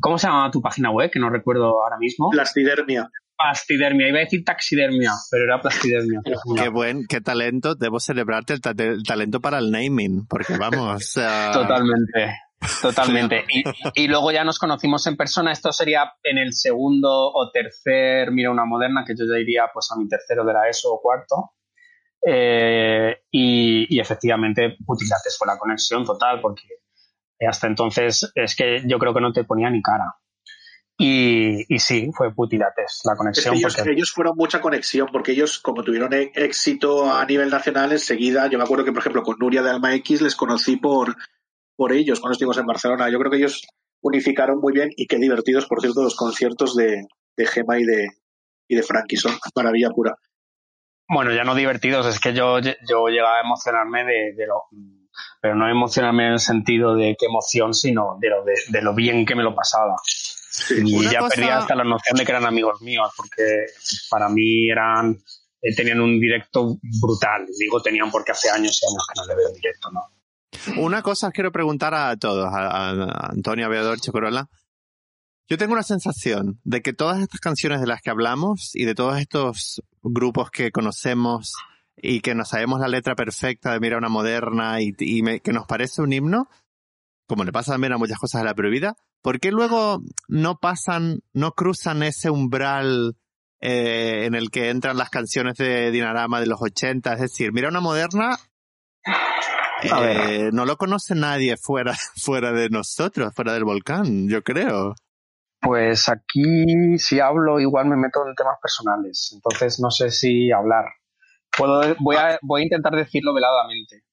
¿Cómo 0.00 0.16
se 0.16 0.28
llamaba 0.28 0.50
tu 0.52 0.62
página 0.62 0.90
web? 0.92 1.10
Que 1.10 1.18
no 1.18 1.28
recuerdo 1.28 1.64
ahora 1.82 1.96
mismo. 1.98 2.30
Plastidermia. 2.30 3.10
Plastidermia. 3.36 4.08
Iba 4.08 4.18
a 4.18 4.22
decir 4.22 4.44
taxidermia, 4.44 5.10
pero 5.30 5.44
era 5.44 5.60
plastidermia. 5.60 6.20
Qué 6.56 6.68
buen, 6.68 7.04
qué 7.08 7.20
talento. 7.20 7.74
Debo 7.74 7.98
celebrarte 7.98 8.52
el, 8.52 8.60
ta- 8.60 8.74
el 8.78 9.02
talento 9.02 9.40
para 9.40 9.58
el 9.58 9.72
naming, 9.72 10.24
porque 10.28 10.56
vamos. 10.56 11.14
Totalmente. 11.52 12.36
Totalmente. 12.82 13.44
Y, 13.48 13.62
y 13.94 14.08
luego 14.08 14.30
ya 14.32 14.44
nos 14.44 14.58
conocimos 14.58 15.06
en 15.06 15.16
persona. 15.16 15.52
Esto 15.52 15.72
sería 15.72 16.12
en 16.22 16.38
el 16.38 16.52
segundo 16.52 17.08
o 17.32 17.50
tercer 17.52 18.30
Mira 18.32 18.50
una 18.50 18.64
Moderna, 18.64 19.04
que 19.06 19.14
yo 19.16 19.24
ya 19.32 19.38
iría 19.38 19.68
pues 19.72 19.88
a 19.92 19.96
mi 19.98 20.08
tercero 20.08 20.44
de 20.44 20.52
la 20.52 20.68
ESO 20.68 20.92
o 20.94 21.00
cuarto. 21.00 21.52
Eh, 22.26 23.16
y, 23.30 23.86
y 23.96 24.00
efectivamente 24.00 24.76
Putilates 24.84 25.36
fue 25.38 25.46
la 25.46 25.56
conexión 25.58 26.04
total, 26.04 26.40
porque 26.40 26.64
hasta 27.48 27.68
entonces 27.68 28.30
es 28.34 28.56
que 28.56 28.82
yo 28.86 28.98
creo 28.98 29.14
que 29.14 29.20
no 29.20 29.32
te 29.32 29.44
ponía 29.44 29.70
ni 29.70 29.80
cara. 29.80 30.16
Y, 31.00 31.72
y 31.72 31.78
sí, 31.78 32.10
fue 32.12 32.34
Putilates 32.34 33.02
la 33.04 33.12
Es 33.12 33.18
conexión. 33.18 33.54
que 33.54 33.58
ellos, 33.60 33.76
porque- 33.76 33.92
ellos 33.92 34.10
fueron 34.12 34.36
mucha 34.36 34.60
conexión, 34.60 35.08
porque 35.12 35.30
ellos, 35.32 35.60
como 35.60 35.84
tuvieron 35.84 36.12
e- 36.12 36.32
éxito 36.34 37.10
a 37.12 37.24
nivel 37.24 37.50
nacional, 37.50 37.92
enseguida, 37.92 38.48
yo 38.48 38.58
me 38.58 38.64
acuerdo 38.64 38.84
que, 38.84 38.90
por 38.92 38.98
ejemplo, 39.00 39.22
con 39.22 39.36
Nuria 39.38 39.62
de 39.62 39.70
Alma 39.70 39.94
X 39.94 40.20
les 40.22 40.34
conocí 40.34 40.76
por, 40.76 41.14
por 41.78 41.92
ellos 41.92 42.18
cuando 42.18 42.32
estuvimos 42.32 42.58
en 42.58 42.66
Barcelona. 42.66 43.08
Yo 43.08 43.18
creo 43.20 43.30
que 43.30 43.36
ellos 43.38 43.62
unificaron 44.02 44.58
muy 44.60 44.72
bien 44.72 44.90
y 44.96 45.06
qué 45.06 45.16
divertidos, 45.16 45.66
por 45.66 45.80
cierto, 45.80 46.02
los 46.02 46.16
conciertos 46.16 46.74
de, 46.74 47.06
de 47.36 47.46
Gema 47.46 47.78
y 47.78 47.84
de, 47.84 48.08
y 48.66 48.74
de 48.74 48.82
Frankie. 48.82 49.16
Son 49.16 49.32
maravilla 49.54 49.88
pura. 49.90 50.16
Bueno, 51.08 51.32
ya 51.32 51.44
no 51.44 51.54
divertidos, 51.54 52.04
es 52.06 52.18
que 52.20 52.34
yo, 52.34 52.58
yo 52.58 53.06
llegaba 53.08 53.38
a 53.38 53.42
emocionarme 53.42 54.04
de, 54.04 54.34
de 54.36 54.46
lo. 54.46 54.64
Pero 55.40 55.54
no 55.54 55.68
emocionarme 55.70 56.26
en 56.26 56.32
el 56.34 56.38
sentido 56.40 56.94
de 56.96 57.16
qué 57.18 57.26
emoción, 57.26 57.72
sino 57.74 58.18
de 58.20 58.28
lo, 58.28 58.44
de, 58.44 58.54
de 58.68 58.82
lo 58.82 58.94
bien 58.94 59.24
que 59.24 59.34
me 59.36 59.42
lo 59.44 59.54
pasaba. 59.54 59.94
y 60.70 60.94
Una 60.96 61.12
ya 61.12 61.18
cosa- 61.20 61.34
perdí 61.36 61.48
hasta 61.48 61.74
la 61.76 61.84
noción 61.84 62.16
de 62.18 62.24
que 62.24 62.32
eran 62.32 62.44
amigos 62.44 62.82
míos, 62.82 63.08
porque 63.16 63.66
para 64.10 64.28
mí 64.28 64.68
eran. 64.68 65.16
eh, 65.62 65.74
tenían 65.76 66.00
un 66.00 66.18
directo 66.20 66.76
brutal. 67.00 67.46
Digo 67.58 67.80
tenían 67.80 68.10
porque 68.10 68.32
hace 68.32 68.50
años 68.50 68.80
y 68.82 68.86
años 68.92 69.06
que 69.12 69.20
no 69.20 69.26
le 69.28 69.34
veo 69.36 69.48
en 69.48 69.54
directo, 69.54 69.90
¿no? 69.92 70.00
Una 70.76 71.02
cosa 71.02 71.28
os 71.28 71.32
quiero 71.32 71.52
preguntar 71.52 71.94
a 71.94 72.16
todos, 72.16 72.46
a, 72.52 72.90
a 72.90 73.30
Antonio 73.30 73.66
Aviador 73.66 74.00
Chocorola. 74.00 74.48
Yo 75.48 75.56
tengo 75.56 75.72
una 75.72 75.82
sensación 75.82 76.60
de 76.64 76.82
que 76.82 76.92
todas 76.92 77.20
estas 77.20 77.40
canciones 77.40 77.80
de 77.80 77.86
las 77.86 78.02
que 78.02 78.10
hablamos 78.10 78.70
y 78.74 78.84
de 78.84 78.94
todos 78.94 79.18
estos 79.18 79.82
grupos 80.02 80.50
que 80.50 80.70
conocemos 80.70 81.54
y 81.96 82.20
que 82.20 82.34
nos 82.34 82.50
sabemos 82.50 82.80
la 82.80 82.88
letra 82.88 83.14
perfecta 83.14 83.72
de 83.72 83.80
Mira 83.80 83.98
una 83.98 84.08
moderna 84.08 84.80
y, 84.80 84.92
que 84.92 85.52
nos 85.52 85.66
parece 85.66 86.02
un 86.02 86.12
himno, 86.12 86.48
como 87.26 87.44
le 87.44 87.52
pasa 87.52 87.72
también 87.72 87.92
a 87.92 87.98
muchas 87.98 88.18
cosas 88.18 88.42
de 88.42 88.46
la 88.46 88.54
prohibida, 88.54 88.96
¿por 89.22 89.40
qué 89.40 89.50
luego 89.50 90.02
no 90.28 90.58
pasan, 90.58 91.20
no 91.32 91.52
cruzan 91.52 92.02
ese 92.02 92.30
umbral 92.30 93.16
eh, 93.60 94.26
en 94.26 94.34
el 94.34 94.50
que 94.50 94.70
entran 94.70 94.96
las 94.96 95.10
canciones 95.10 95.56
de 95.56 95.90
Dinarama 95.90 96.40
de 96.40 96.46
los 96.46 96.60
80? 96.60 97.14
Es 97.14 97.20
decir, 97.20 97.52
Mira 97.52 97.68
una 97.68 97.80
moderna. 97.80 98.38
Eh, 99.82 100.50
no 100.52 100.64
lo 100.64 100.76
conoce 100.76 101.14
nadie 101.14 101.56
fuera, 101.56 101.94
fuera 102.16 102.52
de 102.52 102.68
nosotros, 102.70 103.32
fuera 103.34 103.52
del 103.52 103.64
volcán, 103.64 104.28
yo 104.28 104.42
creo. 104.42 104.94
Pues 105.60 106.08
aquí, 106.08 106.98
si 106.98 107.18
hablo, 107.20 107.58
igual 107.58 107.86
me 107.86 107.96
meto 107.96 108.26
en 108.26 108.34
temas 108.34 108.58
personales. 108.62 109.30
Entonces 109.34 109.80
no 109.80 109.90
sé 109.90 110.10
si 110.10 110.52
hablar. 110.52 110.84
Puedo, 111.56 111.96
voy, 111.98 112.16
a, 112.16 112.38
voy 112.42 112.62
a 112.62 112.64
intentar 112.64 112.94
decirlo 112.94 113.34
veladamente. 113.34 114.04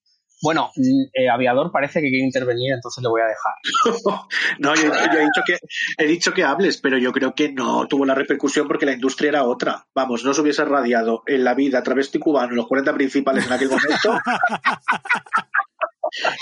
Bueno, 0.42 0.72
mm, 0.76 1.04
eh, 1.14 1.30
Aviador 1.30 1.72
parece 1.72 2.02
que 2.02 2.10
quiere 2.10 2.26
intervenir, 2.26 2.74
entonces 2.74 3.02
le 3.02 3.10
voy 3.10 3.22
a 3.22 3.26
dejar. 3.26 3.54
No, 4.60 4.76
yo, 4.76 4.84
yo 4.84 5.20
he, 5.20 5.26
dicho 5.26 5.42
que, 5.46 5.58
he 5.98 6.08
dicho 6.08 6.34
que 6.34 6.44
hables, 6.44 6.78
pero 6.78 6.98
yo 6.98 7.12
creo 7.12 7.34
que 7.34 7.52
no 7.52 7.88
tuvo 7.88 8.06
la 8.06 8.16
repercusión 8.16 8.68
porque 8.68 8.86
la 8.86 8.94
industria 8.94 9.30
era 9.30 9.44
otra. 9.44 9.86
Vamos, 9.94 10.24
no 10.24 10.34
se 10.34 10.42
hubiese 10.42 10.64
radiado 10.66 11.24
en 11.26 11.44
la 11.44 11.54
vida 11.54 11.84
travesti 11.84 12.20
cubano 12.20 12.54
los 12.54 12.68
40 12.68 12.94
principales 12.94 13.46
en 13.46 13.54
aquel 13.54 13.70
momento. 13.70 14.20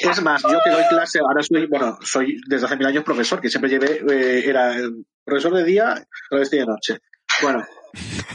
Es 0.01 0.21
más, 0.21 0.43
yo 0.43 0.59
que 0.63 0.69
doy 0.69 0.83
clase, 0.89 1.19
ahora 1.19 1.41
soy, 1.41 1.65
bueno, 1.67 1.97
soy 2.01 2.39
desde 2.47 2.65
hace 2.65 2.75
mil 2.75 2.85
años 2.85 3.03
profesor, 3.03 3.41
que 3.41 3.49
siempre 3.49 3.71
llevé, 3.71 4.03
eh, 4.07 4.47
era 4.47 4.75
profesor 5.23 5.53
de 5.53 5.63
día, 5.63 6.05
travesti 6.29 6.57
de 6.57 6.65
noche. 6.65 6.99
Bueno, 7.41 7.65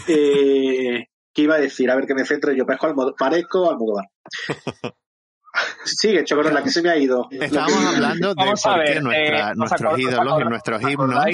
eh, 0.08 1.06
¿qué 1.32 1.42
iba 1.42 1.56
a 1.56 1.60
decir? 1.60 1.90
A 1.90 1.96
ver 1.96 2.06
que 2.06 2.14
me 2.14 2.24
centre, 2.24 2.56
yo 2.56 2.66
parezco 2.66 2.86
Almodóvar. 2.86 3.14
Parezco 3.16 3.70
Almodóvar. 3.70 4.06
Sigue, 5.84 6.24
Chocorón, 6.24 6.54
la 6.54 6.62
que 6.62 6.70
se 6.70 6.82
me 6.82 6.90
ha 6.90 6.96
ido. 6.96 7.28
Estábamos 7.30 7.84
hablando 7.94 8.28
de 8.28 8.34
Vamos 8.44 8.66
a 8.66 8.74
por 8.74 8.84
qué 8.84 8.90
ver, 8.90 9.02
nuestra- 9.02 9.38
eh, 9.48 9.50
¿os 9.52 9.56
nuestros 9.56 9.98
ídolos 9.98 10.38
y 10.38 10.42
os 10.42 10.50
nuestros 10.50 10.82
himnos 10.82 11.24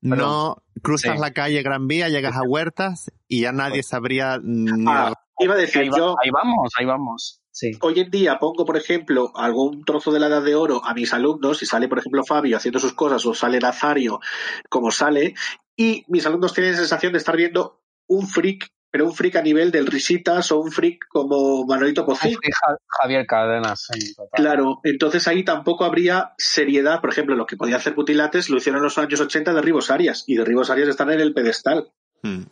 no 0.00 0.56
cruzas 0.82 1.14
Sí. 1.16 1.20
la 1.20 1.32
calle 1.32 1.62
Gran 1.62 1.88
Vía, 1.88 2.08
llegas 2.08 2.36
a 2.36 2.42
Huertas 2.42 3.10
y 3.26 3.40
ya 3.42 3.52
nadie 3.52 3.82
sabría 3.82 4.38
Ah, 4.86 5.12
iba 5.40 5.54
a 5.54 5.56
decir, 5.56 5.82
Ahí, 5.82 5.88
va- 5.88 5.98
yo 5.98 6.14
ahí 6.22 6.30
vamos, 6.30 6.72
ahí 6.78 6.84
vamos. 6.86 7.40
Sí. 7.50 7.72
hoy 7.80 7.98
en 7.98 8.08
día 8.10 8.38
pongo, 8.38 8.64
por 8.64 8.76
ejemplo, 8.76 9.32
algún 9.34 9.84
trozo 9.84 10.12
de 10.12 10.20
la 10.20 10.28
edad 10.28 10.42
de 10.44 10.54
oro 10.54 10.80
a 10.84 10.94
mis 10.94 11.12
alumnos 11.12 11.60
y 11.62 11.66
sale, 11.66 11.88
por 11.88 11.98
ejemplo, 11.98 12.22
Fabio 12.24 12.56
haciendo 12.56 12.78
sus 12.78 12.92
cosas 12.92 13.26
o 13.26 13.34
sale 13.34 13.58
Nazario 13.58 14.20
como 14.68 14.92
sale 14.92 15.34
y 15.76 16.04
mis 16.06 16.24
alumnos 16.26 16.54
tienen 16.54 16.72
la 16.74 16.78
sensación 16.78 17.12
de 17.12 17.18
estar 17.18 17.36
viendo 17.36 17.82
un 18.06 18.28
freak, 18.28 18.68
pero 18.98 19.08
un 19.08 19.14
freak 19.14 19.36
a 19.36 19.42
nivel 19.42 19.70
del 19.70 19.86
Risitas 19.86 20.50
o 20.50 20.60
un 20.60 20.72
freak 20.72 21.06
como 21.08 21.64
Manolito 21.66 22.04
Pocí. 22.04 22.30
Sí, 22.30 22.36
Ja- 22.52 22.76
Javier 23.00 23.26
Cadenas, 23.26 23.86
sí, 23.92 24.12
total. 24.14 24.30
Claro, 24.34 24.80
entonces 24.82 25.26
ahí 25.28 25.44
tampoco 25.44 25.84
habría 25.84 26.32
seriedad. 26.36 27.00
Por 27.00 27.10
ejemplo, 27.10 27.36
lo 27.36 27.46
que 27.46 27.56
podía 27.56 27.76
hacer 27.76 27.94
Putilates 27.94 28.50
lo 28.50 28.56
hicieron 28.56 28.78
en 28.80 28.84
los 28.84 28.98
años 28.98 29.20
80 29.20 29.54
de 29.54 29.62
Ribos 29.62 29.90
Arias 29.92 30.24
y 30.26 30.34
de 30.36 30.44
Ribos 30.44 30.68
Arias 30.70 30.88
están 30.88 31.10
en 31.10 31.20
el 31.20 31.32
pedestal. 31.32 31.90
Hmm. 32.22 32.42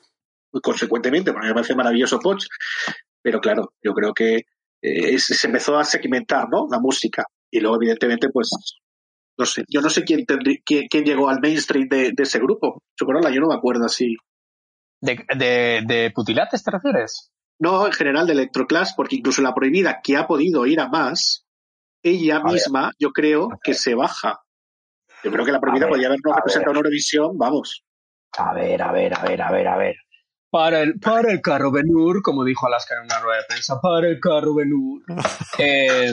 Muy 0.52 0.60
consecuentemente, 0.62 1.32
porque 1.32 1.48
me 1.48 1.54
parece 1.54 1.74
maravilloso 1.74 2.20
Poch. 2.20 2.46
Pero 3.22 3.40
claro, 3.40 3.72
yo 3.82 3.92
creo 3.92 4.14
que 4.14 4.42
eh, 4.82 5.18
se 5.18 5.46
empezó 5.48 5.76
a 5.76 5.84
segmentar 5.84 6.48
¿no? 6.48 6.68
la 6.70 6.78
música. 6.78 7.24
Y 7.50 7.58
luego, 7.60 7.76
evidentemente, 7.76 8.28
pues, 8.32 8.50
no 9.36 9.44
sé. 9.44 9.64
Yo 9.68 9.80
no 9.80 9.90
sé 9.90 10.04
quién, 10.04 10.20
tendrí- 10.24 10.62
quién, 10.64 10.86
quién 10.88 11.04
llegó 11.04 11.28
al 11.28 11.40
mainstream 11.40 11.88
de, 11.88 12.12
de 12.12 12.22
ese 12.22 12.38
grupo. 12.38 12.82
Chocorola, 12.96 13.30
yo 13.30 13.40
no 13.40 13.48
me 13.48 13.54
acuerdo 13.56 13.84
así. 13.86 14.14
¿De, 15.06 15.24
de, 15.36 15.82
de 15.86 16.10
Putilates 16.10 16.64
te 16.64 16.70
refieres? 16.70 17.30
No, 17.58 17.86
en 17.86 17.92
general 17.92 18.26
de 18.26 18.32
Electroclass, 18.34 18.92
porque 18.94 19.16
incluso 19.16 19.40
la 19.40 19.54
prohibida, 19.54 20.00
que 20.02 20.16
ha 20.16 20.26
podido 20.26 20.66
ir 20.66 20.80
a 20.80 20.88
más, 20.88 21.46
ella 22.02 22.40
misma, 22.40 22.92
yo 22.98 23.12
creo 23.12 23.48
que 23.62 23.74
se 23.74 23.94
baja. 23.94 24.40
Yo 25.22 25.32
creo 25.32 25.44
que 25.44 25.52
la 25.52 25.60
prohibida 25.60 25.88
podría 25.88 26.08
habernos 26.08 26.36
representado 26.36 26.72
en 26.72 26.76
Eurovisión, 26.78 27.38
vamos. 27.38 27.84
A 28.36 28.52
ver, 28.52 28.82
a 28.82 28.92
ver, 28.92 29.14
a 29.18 29.22
ver, 29.22 29.42
a 29.42 29.50
ver, 29.50 29.68
a 29.68 29.76
ver. 29.76 29.96
Para 30.50 30.82
el, 30.82 30.98
para 31.00 31.32
el 31.32 31.40
carro 31.40 31.72
Benur, 31.72 32.22
como 32.22 32.44
dijo 32.44 32.66
Alaska 32.66 32.94
en 32.96 33.04
una 33.04 33.18
rueda 33.18 33.38
de 33.38 33.44
prensa, 33.48 33.80
para 33.80 34.08
el 34.08 34.20
carro 34.20 34.54
Benur. 34.54 35.02
Eh, 35.58 36.12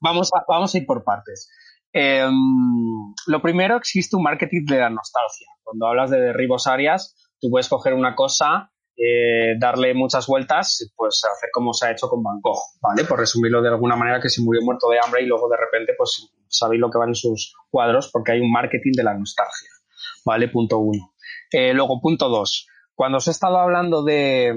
vamos, 0.00 0.30
a, 0.34 0.44
vamos 0.46 0.74
a 0.74 0.78
ir 0.78 0.84
por 0.84 1.02
partes. 1.02 1.50
Eh, 1.94 2.28
lo 3.26 3.40
primero, 3.40 3.76
existe 3.76 4.16
un 4.16 4.22
marketing 4.22 4.66
de 4.66 4.78
la 4.78 4.90
nostalgia. 4.90 5.46
Cuando 5.62 5.86
hablas 5.86 6.10
de 6.10 6.20
derribos 6.20 6.66
Arias, 6.66 7.16
tú 7.40 7.50
puedes 7.50 7.68
coger 7.68 7.94
una 7.94 8.14
cosa 8.14 8.70
eh, 8.96 9.56
darle 9.58 9.94
muchas 9.94 10.26
vueltas, 10.26 10.92
pues 10.94 11.22
hacer 11.24 11.48
como 11.52 11.72
se 11.72 11.86
ha 11.86 11.92
hecho 11.92 12.08
con 12.08 12.22
Van 12.22 12.40
¿vale? 12.82 13.04
Por 13.04 13.18
resumirlo 13.18 13.62
de 13.62 13.68
alguna 13.68 13.96
manera, 13.96 14.20
que 14.20 14.28
se 14.28 14.42
murió 14.42 14.60
muerto 14.62 14.90
de 14.90 14.98
hambre 15.02 15.22
y 15.22 15.26
luego 15.26 15.48
de 15.48 15.56
repente, 15.56 15.94
pues 15.96 16.30
sabéis 16.48 16.80
lo 16.80 16.90
que 16.90 16.98
van 16.98 17.10
en 17.10 17.14
sus 17.14 17.54
cuadros 17.70 18.10
porque 18.12 18.32
hay 18.32 18.40
un 18.40 18.52
marketing 18.52 18.92
de 18.94 19.04
la 19.04 19.14
nostalgia, 19.14 19.70
¿vale? 20.24 20.48
Punto 20.48 20.78
uno. 20.78 21.14
Eh, 21.50 21.72
luego, 21.72 22.00
punto 22.00 22.28
dos. 22.28 22.66
Cuando 22.94 23.18
os 23.18 23.28
he 23.28 23.30
estado 23.30 23.56
hablando 23.56 24.04
de, 24.04 24.54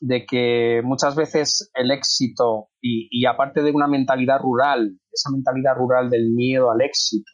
de 0.00 0.26
que 0.26 0.80
muchas 0.84 1.14
veces 1.14 1.70
el 1.74 1.90
éxito 1.90 2.68
y, 2.80 3.24
aparte 3.26 3.62
de 3.62 3.70
una 3.70 3.86
mentalidad 3.86 4.40
rural, 4.40 4.98
esa 5.12 5.30
mentalidad 5.30 5.74
rural 5.76 6.10
del 6.10 6.30
miedo 6.30 6.70
al 6.70 6.80
éxito, 6.82 7.30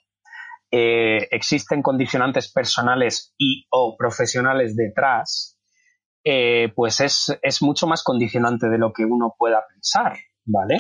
eh, 0.79 1.29
existen 1.31 1.81
condicionantes 1.81 2.53
personales 2.53 3.35
y 3.39 3.65
o 3.71 3.97
profesionales 3.97 4.77
detrás, 4.77 5.59
eh, 6.23 6.71
pues 6.75 7.01
es, 7.01 7.39
es 7.41 7.63
mucho 7.63 7.87
más 7.87 8.03
condicionante 8.03 8.69
de 8.69 8.77
lo 8.77 8.93
que 8.93 9.07
uno 9.07 9.35
pueda 9.39 9.65
pensar, 9.67 10.19
¿vale? 10.45 10.77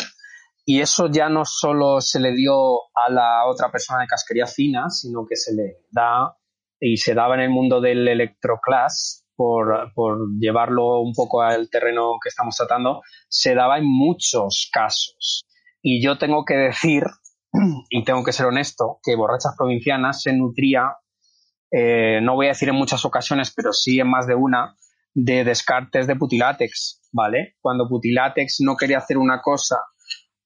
Y 0.67 0.83
eso 0.83 1.09
ya 1.11 1.31
no 1.31 1.47
solo 1.47 2.03
se 2.03 2.21
le 2.21 2.35
dio 2.35 2.55
a 2.95 3.09
la 3.09 3.47
otra 3.47 3.71
persona 3.71 4.03
de 4.03 4.07
casquería 4.07 4.47
fina, 4.47 4.91
sino 4.91 5.25
que 5.27 5.37
se 5.37 5.55
le 5.55 5.79
da 5.91 6.37
y 6.79 6.99
se 6.99 7.15
daba 7.15 7.37
en 7.37 7.41
el 7.41 7.51
mundo 7.51 7.81
del 7.81 8.07
electroclass, 8.07 9.25
por, 9.35 9.93
por 9.95 10.19
llevarlo 10.39 11.01
un 11.01 11.15
poco 11.15 11.41
al 11.41 11.71
terreno 11.71 12.17
que 12.23 12.29
estamos 12.29 12.55
tratando, 12.55 13.01
se 13.31 13.55
daba 13.55 13.79
en 13.79 13.87
muchos 13.87 14.69
casos. 14.71 15.47
Y 15.81 16.05
yo 16.05 16.19
tengo 16.19 16.45
que 16.45 16.55
decir, 16.55 17.05
y 17.91 18.05
tengo 18.05 18.25
que 18.25 18.33
ser 18.33 18.47
honesto, 18.47 18.99
que 19.03 19.17
Borrachas 19.17 19.55
Provincianas 19.57 20.23
se 20.23 20.33
nutría, 20.33 20.97
eh, 21.71 22.21
no 22.23 22.35
voy 22.35 22.47
a 22.47 22.51
decir 22.51 22.69
en 22.69 22.77
muchas 22.77 23.05
ocasiones, 23.05 23.53
pero 23.55 23.73
sí 23.73 23.99
en 23.99 24.09
más 24.09 24.27
de 24.27 24.35
una, 24.35 24.77
de 25.15 25.45
descartes 25.45 26.07
de 26.07 26.17
Putilátex, 26.17 27.03
¿vale? 27.13 27.57
Cuando 27.61 27.89
Putilátex 27.89 28.59
no 28.61 28.77
quería 28.77 28.99
hacer 28.99 29.19
una 29.19 29.41
cosa 29.41 29.77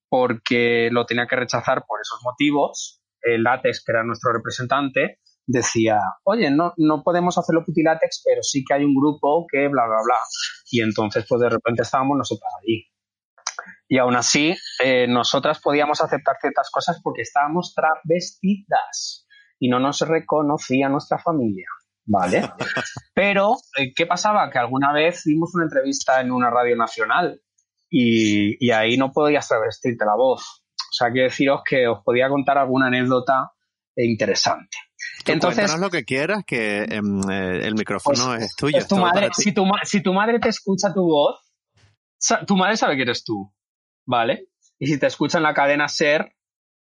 porque 0.09 0.89
lo 0.91 1.07
tenía 1.07 1.27
que 1.27 1.37
rechazar 1.37 1.85
por 1.87 2.01
esos 2.01 2.21
motivos, 2.25 3.01
el 3.23 3.43
látex, 3.43 3.85
que 3.85 3.93
era 3.93 4.05
nuestro 4.05 4.33
representante, 4.33 5.19
decía, 5.47 5.99
oye, 6.25 6.51
no, 6.51 6.73
no 6.77 7.03
podemos 7.03 7.37
hacerlo 7.39 7.65
putilátex, 7.65 8.23
pero 8.25 8.43
sí 8.43 8.65
que 8.67 8.75
hay 8.75 8.85
un 8.85 8.95
grupo 8.95 9.47
que 9.51 9.69
bla, 9.69 9.87
bla, 9.87 9.99
bla. 10.05 10.17
Y 10.71 10.81
entonces, 10.81 11.25
pues 11.29 11.41
de 11.41 11.51
repente 11.51 11.83
estábamos 11.83 12.19
nosotras 12.19 12.53
allí. 12.63 12.87
Y 13.93 13.99
aún 13.99 14.15
así, 14.15 14.57
eh, 14.85 15.09
nosotras 15.09 15.59
podíamos 15.61 16.01
aceptar 16.01 16.37
ciertas 16.41 16.71
cosas 16.71 17.01
porque 17.03 17.23
estábamos 17.23 17.75
travestidas 17.75 19.27
y 19.59 19.69
no 19.69 19.81
nos 19.81 20.01
reconocía 20.03 20.89
nuestra 20.89 21.19
familia. 21.19 21.67
¿Vale? 22.07 22.49
Pero, 23.15 23.57
eh, 23.77 23.93
¿qué 23.95 24.07
pasaba? 24.07 24.49
Que 24.49 24.61
alguna 24.61 24.93
vez 24.93 25.25
dimos 25.25 25.51
una 25.55 25.65
entrevista 25.65 26.21
en 26.21 26.31
una 26.31 26.51
radio 26.51 26.77
nacional 26.77 27.41
y, 27.91 28.65
y 28.65 28.71
ahí 28.71 28.97
no 28.97 29.11
podías 29.11 29.49
travestirte 29.49 30.05
la 30.05 30.15
voz. 30.15 30.63
O 30.77 30.93
sea, 30.93 31.11
quiero 31.11 31.29
deciros 31.29 31.63
que 31.69 31.89
os 31.89 31.99
podía 32.05 32.29
contar 32.29 32.59
alguna 32.59 32.87
anécdota 32.87 33.51
interesante. 33.97 34.77
Tú 35.25 35.33
Entonces, 35.33 35.77
lo 35.81 35.91
que 35.91 36.05
quieras, 36.05 36.45
que 36.47 36.83
eh, 36.83 37.01
el 37.63 37.75
micrófono 37.75 38.27
pues, 38.27 38.45
es 38.45 38.57
tuyo. 38.57 38.79
Es 38.79 38.87
tu 38.87 38.99
madre, 38.99 39.31
si, 39.33 39.53
tu, 39.53 39.65
si 39.83 40.01
tu 40.01 40.13
madre 40.13 40.39
te 40.39 40.49
escucha 40.49 40.95
tu 40.95 41.03
voz, 41.03 41.41
tu 42.47 42.57
madre 42.57 42.77
sabe 42.77 42.95
que 42.95 43.03
eres 43.03 43.25
tú, 43.25 43.53
¿vale? 44.11 44.49
Y 44.79 44.89
si 44.89 44.99
te 44.99 45.07
escucha 45.07 45.39
en 45.39 45.45
la 45.45 45.55
cadena 45.55 45.89
SER, 45.89 46.35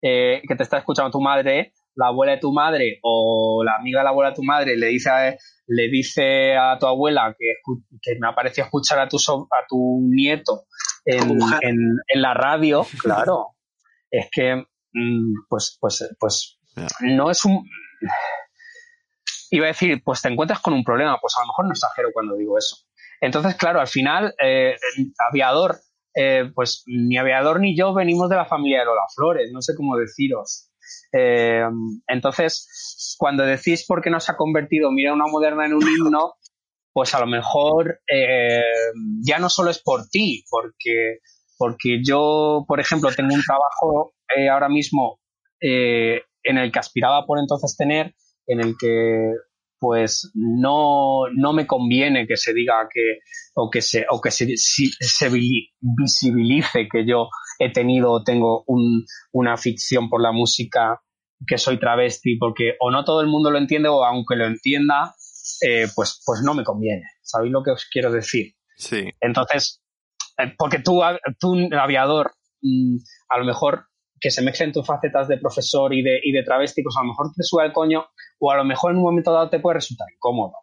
eh, 0.01 0.41
que 0.47 0.55
te 0.55 0.62
está 0.62 0.79
escuchando 0.79 1.11
tu 1.11 1.21
madre, 1.21 1.73
la 1.97 2.07
abuela 2.07 2.33
de 2.33 2.39
tu 2.39 2.53
madre 2.53 3.01
o 3.03 3.64
la 3.64 3.75
amiga 3.75 4.01
de 4.01 4.05
la 4.05 4.11
abuela 4.11 4.31
de 4.31 4.37
tu 4.37 4.45
madre 4.45 4.77
le 4.77 4.87
dice 4.87 5.11
a, 5.11 5.37
le 5.66 5.89
dice 5.89 6.57
a 6.57 6.79
tu 6.79 6.87
abuela 6.87 7.35
que, 7.37 7.55
que 8.01 8.16
me 8.21 8.29
ha 8.29 8.35
parecido 8.37 8.66
escuchar 8.66 9.01
a 9.01 9.09
tu, 9.09 9.16
a 9.16 9.66
tu 9.69 10.01
nieto 10.03 10.66
en, 11.05 11.33
en, 11.62 11.97
en 12.07 12.23
la 12.23 12.35
radio, 12.35 12.87
claro, 13.03 13.57
es 14.11 14.29
que, 14.31 14.55
mm, 14.93 15.47
pues, 15.49 15.77
pues, 15.81 16.09
pues, 16.21 16.61
no 17.01 17.31
es 17.33 17.45
un 17.45 17.69
iba 19.51 19.64
a 19.64 19.69
decir, 19.69 20.03
pues 20.05 20.23
te 20.23 20.29
encuentras 20.29 20.61
con 20.61 20.75
un 20.75 20.85
problema, 20.85 21.19
pues 21.21 21.35
a 21.37 21.41
lo 21.41 21.47
mejor 21.47 21.64
no 21.64 21.73
exagero 21.73 22.11
cuando 22.12 22.37
digo 22.37 22.57
eso. 22.59 22.77
Entonces, 23.21 23.57
claro, 23.57 23.81
al 23.81 23.89
final, 23.89 24.35
eh, 24.41 24.77
aviador, 25.29 25.81
eh, 26.21 26.51
pues 26.53 26.83
ni 26.87 27.16
aviador 27.16 27.61
ni 27.61 27.77
yo 27.77 27.95
venimos 27.95 28.29
de 28.29 28.35
la 28.35 28.45
familia 28.45 28.81
de 28.81 28.87
Lola 28.87 29.07
Flores, 29.14 29.53
no 29.53 29.62
sé 29.62 29.77
cómo 29.77 29.97
deciros. 29.97 30.69
Eh, 31.12 31.62
entonces, 32.09 33.14
cuando 33.19 33.45
decís 33.45 33.87
por 33.87 34.03
qué 34.03 34.11
nos 34.11 34.29
ha 34.29 34.37
convertido 34.37 34.91
Mira 34.91 35.12
una 35.12 35.27
moderna 35.29 35.66
en 35.66 35.75
un 35.75 35.83
himno, 35.83 36.35
pues 36.93 37.14
a 37.14 37.21
lo 37.21 37.29
mejor 37.29 38.01
eh, 38.12 38.62
ya 39.25 39.39
no 39.39 39.49
solo 39.49 39.71
es 39.71 39.81
por 39.81 40.09
ti, 40.09 40.45
porque, 40.51 41.19
porque 41.57 42.01
yo, 42.05 42.64
por 42.66 42.81
ejemplo, 42.81 43.11
tengo 43.14 43.33
un 43.33 43.43
trabajo 43.43 44.12
ahora 44.51 44.69
mismo 44.69 45.21
en 45.61 46.59
el 46.59 46.73
que 46.73 46.79
aspiraba 46.81 47.27
por 47.27 47.39
entonces 47.39 47.77
tener, 47.77 48.12
en 48.49 48.59
el 48.59 48.75
que 48.77 49.35
pues 49.79 50.31
no, 50.35 51.22
no 51.35 51.53
me 51.53 51.66
conviene 51.66 52.26
que 52.26 52.37
se 52.37 52.53
diga 52.53 52.89
que 52.93 53.18
o 53.55 53.70
que 53.70 53.81
se 53.81 54.07
o 54.11 54.20
que 54.20 54.31
se, 54.31 54.57
si, 54.57 54.91
se 55.01 55.29
visibilice 55.29 56.89
que 56.91 57.07
yo 57.07 57.29
he 57.59 57.72
tenido 57.72 58.12
o 58.12 58.22
tengo 58.22 58.64
un, 58.66 59.05
una 59.33 59.57
ficción 59.57 60.09
por 60.09 60.22
la 60.22 60.33
música 60.33 61.01
que 61.47 61.59
soy 61.59 61.79
travesti 61.79 62.37
porque 62.39 62.74
o 62.81 62.91
no 62.91 63.05
todo 63.05 63.20
el 63.20 63.29
mundo 63.29 63.51
lo 63.51 63.59
entiende 63.59 63.89
o 63.89 64.05
aunque 64.05 64.37
lo 64.37 64.47
entienda 64.47 65.14
eh, 65.62 65.87
pues 65.95 66.22
pues 66.24 66.41
no 66.45 66.55
me 66.55 66.64
conviene. 66.64 67.05
Sabéis 67.22 67.53
lo 67.53 67.62
que 67.62 67.70
os 67.70 67.87
quiero 67.91 68.11
decir 68.11 68.55
sí. 68.76 69.11
Entonces 69.20 69.83
eh, 70.39 70.55
porque 70.57 70.81
tú 70.81 71.01
tú 71.39 71.57
aviador 71.79 72.33
mm, 72.62 72.97
a 73.29 73.39
lo 73.39 73.45
mejor 73.45 73.87
que 74.21 74.31
se 74.31 74.43
mezclen 74.43 74.73
tus 74.73 74.87
facetas 74.87 75.29
de 75.29 75.39
profesor 75.39 75.95
y 75.95 76.03
de, 76.03 76.21
y 76.23 76.33
de 76.33 76.43
travesti, 76.43 76.83
pues 76.83 76.97
a 76.97 77.03
lo 77.03 77.09
mejor 77.09 77.29
te 77.35 77.43
sube 77.43 77.64
el 77.64 77.73
coño 77.73 78.07
o 78.39 78.51
a 78.51 78.57
lo 78.57 78.64
mejor 78.64 78.93
en 78.93 78.99
un 78.99 79.05
momento 79.05 79.33
dado 79.33 79.51
te 79.51 79.61
puede 79.61 79.75
resultar 79.75 80.07
incómodo. 80.14 80.55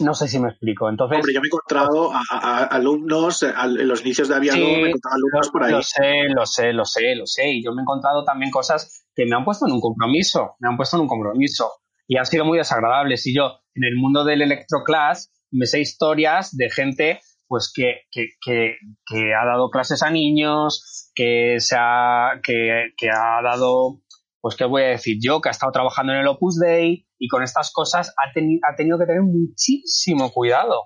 No 0.00 0.14
sé 0.14 0.26
si 0.26 0.38
me 0.38 0.48
explico. 0.48 0.88
Entonces, 0.88 1.18
Hombre, 1.18 1.34
yo 1.34 1.40
me 1.40 1.46
he 1.46 1.48
encontrado 1.48 2.12
a, 2.12 2.22
a, 2.30 2.64
alumnos 2.64 3.42
a, 3.42 3.64
en 3.64 3.88
los 3.88 4.00
inicios 4.02 4.28
de 4.28 4.34
aviador, 4.34 4.60
sí, 4.60 4.76
me 4.76 4.82
he 4.82 4.88
encontrado 4.88 5.16
alumnos 5.16 5.50
por 5.50 5.64
ahí. 5.64 5.72
Lo 5.72 5.82
sé, 5.82 6.28
lo 6.34 6.46
sé, 6.46 6.72
lo 6.72 6.84
sé, 6.84 7.14
lo 7.14 7.26
sé. 7.26 7.50
Y 7.50 7.64
yo 7.64 7.72
me 7.72 7.80
he 7.80 7.84
encontrado 7.84 8.24
también 8.24 8.50
cosas 8.50 9.06
que 9.14 9.26
me 9.26 9.36
han 9.36 9.44
puesto 9.44 9.66
en 9.66 9.72
un 9.72 9.80
compromiso, 9.80 10.56
me 10.60 10.68
han 10.68 10.76
puesto 10.76 10.96
en 10.96 11.02
un 11.02 11.08
compromiso. 11.08 11.70
Y 12.08 12.16
han 12.16 12.26
sido 12.26 12.44
muy 12.44 12.58
desagradables. 12.58 13.26
Y 13.26 13.34
yo, 13.34 13.60
en 13.74 13.84
el 13.84 13.96
mundo 13.96 14.24
del 14.24 14.42
electroclass, 14.42 15.30
me 15.50 15.66
sé 15.66 15.80
historias 15.80 16.56
de 16.56 16.70
gente 16.70 17.20
pues 17.52 17.70
que, 17.70 18.06
que, 18.10 18.28
que, 18.40 18.76
que 19.04 19.34
ha 19.34 19.44
dado 19.44 19.68
clases 19.68 20.02
a 20.02 20.10
niños, 20.10 21.10
que 21.14 21.56
se 21.58 21.76
ha, 21.78 22.40
que, 22.42 22.92
que 22.96 23.10
ha 23.10 23.42
dado, 23.42 24.00
pues 24.40 24.56
qué 24.56 24.64
voy 24.64 24.84
a 24.84 24.86
decir 24.86 25.18
yo, 25.22 25.42
que 25.42 25.50
ha 25.50 25.52
estado 25.52 25.70
trabajando 25.70 26.14
en 26.14 26.20
el 26.20 26.28
Opus 26.28 26.58
Dei 26.58 27.06
y 27.18 27.28
con 27.28 27.42
estas 27.42 27.70
cosas 27.70 28.14
ha, 28.16 28.32
teni 28.32 28.58
ha 28.66 28.74
tenido 28.74 28.98
que 28.98 29.04
tener 29.04 29.20
muchísimo 29.20 30.32
cuidado. 30.32 30.84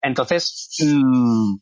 Entonces, 0.00 0.68
mmm, 0.78 1.56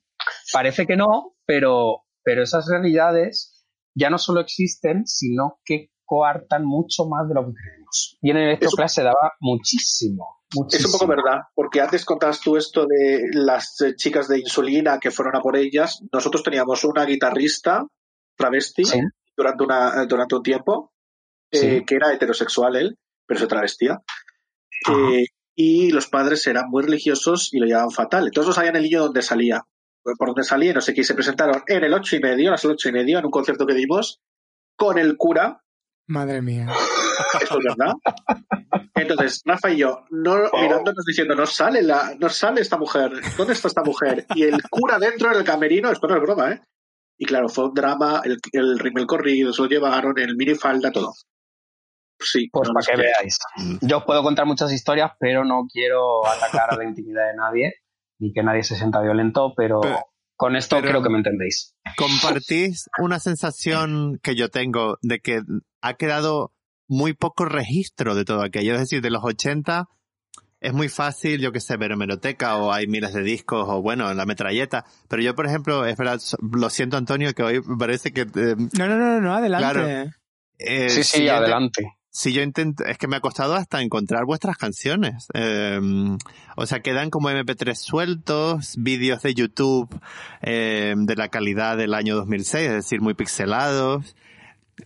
parece 0.53 0.87
que 0.87 0.99
no, 0.99 1.33
pero, 1.47 2.03
pero 2.23 2.43
esas 2.43 2.69
realidades 2.69 3.65
ya 3.95 4.11
no 4.11 4.19
solo 4.19 4.43
existen, 4.43 5.07
sino 5.07 5.61
que 5.65 5.93
coartan 6.05 6.67
mucho 6.67 7.07
más 7.09 7.27
de 7.27 7.37
lo 7.37 7.47
que 7.47 7.55
creemos. 7.55 8.19
Y 8.21 8.33
en 8.33 8.37
el 8.37 8.49
electroclass 8.49 8.93
se 8.93 9.03
daba 9.03 9.33
muchísimo. 9.41 10.36
Muchísimo. 10.55 10.89
Es 10.89 10.95
un 10.95 10.99
poco 11.01 11.11
verdad, 11.11 11.41
porque 11.55 11.81
antes 11.81 12.05
contabas 12.05 12.41
tú 12.41 12.57
esto 12.57 12.87
de 12.87 13.25
las 13.33 13.77
chicas 13.97 14.29
de 14.29 14.39
insulina 14.39 14.99
que 15.01 15.11
fueron 15.11 15.37
a 15.37 15.41
por 15.41 15.57
ellas. 15.57 16.01
Nosotros 16.13 16.43
teníamos 16.43 16.85
una 16.85 17.05
guitarrista 17.05 17.85
travesti 18.37 18.85
Sí. 18.85 19.01
durante, 19.37 19.65
una, 19.65 20.05
durante 20.07 20.35
un 20.37 20.43
tiempo, 20.43 20.93
Sí. 21.51 21.67
eh, 21.67 21.85
que 21.87 21.97
era 21.97 22.13
heterosexual 22.13 22.77
él, 22.77 22.99
pero 23.27 23.41
se 23.41 23.47
travestía. 23.47 24.01
Eh, 24.89 25.27
y 25.55 25.91
los 25.91 26.07
padres 26.09 26.47
eran 26.47 26.69
muy 26.69 26.83
religiosos 26.85 27.49
y 27.53 27.59
lo 27.59 27.67
llevaban 27.67 27.91
fatal. 27.91 28.27
Entonces 28.27 28.49
no 28.49 28.55
sabían 28.55 28.77
el 28.77 28.83
niño 28.83 29.01
dónde 29.05 29.23
salía, 29.23 29.63
por 30.03 30.29
dónde 30.29 30.45
salía, 30.45 30.73
no 30.75 30.81
sé 30.81 30.93
qué. 30.95 31.01
Y 31.01 31.05
se 31.05 31.15
presentaron 31.15 31.63
en 31.67 31.83
el 31.83 31.95
ocho 31.95 32.15
y 32.15 32.21
medio, 32.21 32.49
a 32.49 32.53
las 32.53 32.65
ocho 32.65 32.89
y 32.89 32.93
medio, 32.93 33.19
en 33.19 33.25
un 33.25 33.31
concierto 33.31 33.67
que 33.67 33.75
dimos, 33.75 34.21
con 34.77 34.99
el 34.99 35.17
cura, 35.17 35.63
Madre 36.09 36.41
mía. 36.43 36.69
esto 37.41 37.59
es 37.59 37.65
verdad. 37.65 37.95
Entonces, 38.95 39.43
Rafa 39.45 39.71
y 39.71 39.79
yo, 39.79 40.05
no, 40.11 40.37
mirándonos 40.55 41.05
diciendo, 41.07 41.35
no 41.35 41.47
sale 41.47 41.83
la, 41.83 42.15
no 42.19 42.29
sale 42.29 42.61
esta 42.61 42.79
mujer, 42.79 43.11
¿dónde 43.37 43.53
está 43.53 43.69
esta 43.69 43.83
mujer? 43.83 44.27
Y 44.35 44.45
el 44.45 44.63
cura 44.71 44.99
dentro 44.99 45.31
del 45.35 45.45
camerino, 45.45 45.91
esto 45.91 46.07
no 46.09 46.17
es 46.17 46.23
broma, 46.23 46.53
¿eh? 46.53 46.61
Y 47.19 47.25
claro, 47.27 47.49
fue 47.49 47.67
un 47.67 47.75
drama, 47.75 48.21
el, 48.25 48.39
el 48.53 48.79
rimel 48.79 49.07
corrido, 49.07 49.53
se 49.53 49.63
lo 49.63 49.69
llevaron, 49.69 50.19
el 50.19 50.37
minifalda, 50.37 50.91
todo. 50.93 51.13
Sí. 52.21 52.49
Pues 52.51 52.69
no, 52.69 52.75
para 52.75 52.87
que 52.87 52.93
que- 52.93 53.03
veáis. 53.03 53.39
Yo 53.83 53.99
os 53.99 54.05
puedo 54.05 54.23
contar 54.23 54.47
muchas 54.47 54.73
historias, 54.73 55.13
pero 55.19 55.45
no 55.45 55.67
quiero 55.71 56.27
atacar 56.27 56.73
a 56.73 56.77
la 56.77 56.85
intimidad 56.85 57.29
de 57.31 57.37
nadie, 57.37 57.75
ni 58.19 58.33
que 58.33 58.43
nadie 58.43 58.63
se 58.65 58.77
sienta 58.77 59.01
violento, 59.01 59.53
pero, 59.57 59.81
Pero- 59.81 60.01
con 60.37 60.55
esto 60.57 60.77
pero- 60.77 60.89
creo 60.91 61.03
que 61.03 61.11
me 61.11 61.19
entendéis. 61.19 61.75
compartís 61.97 62.89
una 62.99 63.19
sensación 63.21 64.19
que 64.23 64.35
yo 64.35 64.49
tengo 64.51 64.99
de 65.03 65.21
que 65.21 65.41
ha 65.81 65.95
quedado 65.95 66.53
muy 66.89 67.15
poco 67.15 67.45
registro 67.47 68.15
de 68.15 68.25
todo 68.25 68.43
aquello. 68.43 68.75
Es 68.75 68.81
decir, 68.81 69.03
de 69.03 69.11
los 69.11 69.25
80, 69.25 69.89
es 70.61 70.73
muy 70.73 70.89
fácil, 70.89 71.41
yo 71.41 71.53
que 71.53 71.61
sé, 71.61 71.77
ver 71.77 71.93
hemeroteca 71.93 72.57
o 72.59 72.73
hay 72.73 72.87
miles 72.87 73.13
de 73.13 73.23
discos 73.23 73.67
o 73.69 73.83
bueno, 73.83 74.11
en 74.11 74.17
la 74.17 74.25
metralleta. 74.27 74.85
Pero 75.09 75.23
yo, 75.23 75.35
por 75.35 75.47
ejemplo, 75.47 75.85
es 75.85 75.97
verdad, 75.97 76.21
lo 76.53 76.71
siento 76.71 76.97
Antonio, 76.97 77.33
que 77.35 77.43
hoy 77.43 77.61
parece 77.79 78.13
que... 78.13 78.23
eh, 78.23 78.57
No, 78.79 78.87
no, 78.89 78.97
no, 78.97 79.21
no, 79.21 79.35
adelante. 79.35 79.63
Claro. 79.65 80.13
eh, 80.59 80.89
Sí, 80.91 81.03
sí, 81.03 81.29
adelante. 81.29 81.97
Si 82.17 82.33
yo 82.33 82.41
intento, 82.41 82.83
es 82.87 82.97
que 82.97 83.09
me 83.09 83.17
ha 83.17 83.21
costado 83.21 83.57
hasta 83.57 83.83
encontrar 83.83 84.25
vuestras 84.25 84.57
canciones. 84.57 85.29
Eh, 85.35 85.79
o 86.57 86.65
sea, 86.65 86.81
quedan 86.81 87.11
como 87.11 87.29
MP3 87.29 87.75
sueltos, 87.75 88.77
vídeos 88.79 89.21
de 89.21 89.35
YouTube 89.35 89.95
eh, 90.41 90.95
de 90.97 91.15
la 91.15 91.29
calidad 91.29 91.77
del 91.77 91.93
año 91.93 92.17
2006, 92.17 92.69
es 92.69 92.73
decir, 92.73 93.03
muy 93.03 93.13
pixelados. 93.13 94.17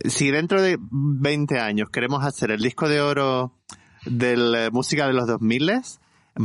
Si 0.08 0.32
dentro 0.32 0.60
de 0.60 0.76
20 0.80 1.60
años 1.60 1.88
queremos 1.90 2.24
hacer 2.24 2.50
el 2.50 2.62
disco 2.62 2.88
de 2.88 3.00
oro 3.00 3.56
de 4.06 4.36
la 4.36 4.70
música 4.72 5.06
de 5.06 5.12
los 5.12 5.28
2000, 5.28 5.82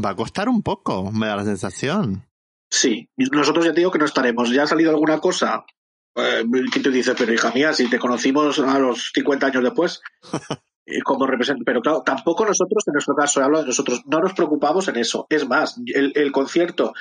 va 0.05 0.11
a 0.11 0.15
costar 0.15 0.49
un 0.49 0.61
poco, 0.61 1.11
me 1.11 1.25
da 1.25 1.35
la 1.35 1.45
sensación. 1.45 2.27
Sí, 2.69 3.09
nosotros 3.17 3.65
ya 3.65 3.73
te 3.73 3.79
digo 3.79 3.91
que 3.91 3.97
no 3.97 4.05
estaremos. 4.05 4.51
¿Ya 4.51 4.61
ha 4.61 4.67
salido 4.67 4.91
alguna 4.91 5.19
cosa? 5.19 5.65
Eh, 6.13 6.43
¿Quién 6.71 6.83
te 6.83 6.91
dice? 6.91 7.15
Pero 7.15 7.33
hija 7.33 7.51
mía, 7.55 7.73
si 7.73 7.89
te 7.89 7.97
conocimos 7.97 8.59
a 8.59 8.77
los 8.77 9.11
50 9.15 9.47
años 9.47 9.63
después, 9.63 10.01
eh, 10.31 10.37
como 11.03 11.25
represent- 11.25 11.63
Pero 11.65 11.81
claro, 11.81 12.01
tampoco 12.05 12.45
nosotros, 12.45 12.83
en 12.87 12.93
nuestro 12.93 13.15
caso, 13.15 13.41
hablo 13.43 13.59
de 13.61 13.67
nosotros, 13.67 14.01
no 14.05 14.19
nos 14.19 14.33
preocupamos 14.33 14.87
en 14.87 14.97
eso. 14.97 15.25
Es 15.29 15.47
más, 15.47 15.79
el, 15.93 16.11
el 16.15 16.31
concierto 16.31 16.93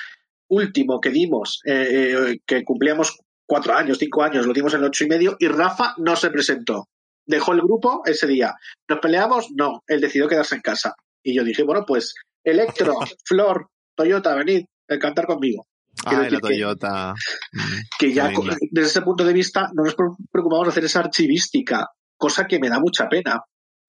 último 0.49 1.01
que 1.01 1.11
dimos, 1.11 1.61
eh, 1.65 2.15
eh, 2.33 2.39
que 2.47 2.65
cumplíamos 2.65 3.19
cuatro 3.47 3.75
años, 3.75 3.99
cinco 3.99 4.23
años, 4.23 4.47
lo 4.47 4.53
dimos 4.53 4.75
en 4.75 4.85
ocho 4.85 5.05
y 5.05 5.09
medio, 5.09 5.37
y 5.39 5.49
Rafa 5.49 5.95
no 5.99 6.17
se 6.17 6.31
presentó. 6.31 6.89
Dejó 7.27 7.53
el 7.53 7.61
grupo 7.63 8.03
ese 8.05 8.27
día. 8.27 8.55
¿Nos 8.89 8.99
peleamos? 9.01 9.49
No, 9.55 9.83
él 9.87 10.01
decidió 10.01 10.29
quedarse 10.29 10.55
en 10.57 10.61
casa. 10.61 10.95
Y 11.23 11.35
yo 11.35 11.43
dije, 11.45 11.63
bueno, 11.63 11.85
pues 11.87 12.15
Electro, 12.43 12.95
Flor, 13.25 13.69
Toyota, 13.97 14.35
venid 14.35 14.65
a 14.89 14.99
cantar 14.99 15.27
conmigo. 15.27 15.67
Quiero 16.07 16.25
Ah, 16.25 16.29
la 16.29 16.29
que- 16.31 16.39
Toyota. 16.41 17.15
Que 17.99 18.13
ya 18.13 18.31
desde 18.71 18.89
ese 18.89 19.03
punto 19.03 19.25
de 19.25 19.33
vista 19.33 19.71
no 19.75 19.85
nos 19.85 19.95
pre- 19.95 20.07
preocupamos 20.31 20.67
de 20.67 20.71
hacer 20.71 20.85
esa 20.85 21.01
archivística, 21.01 21.89
cosa 22.17 22.47
que 22.47 22.59
me 22.59 22.69
da 22.69 22.79
mucha 22.81 23.09
pena. 23.09 23.41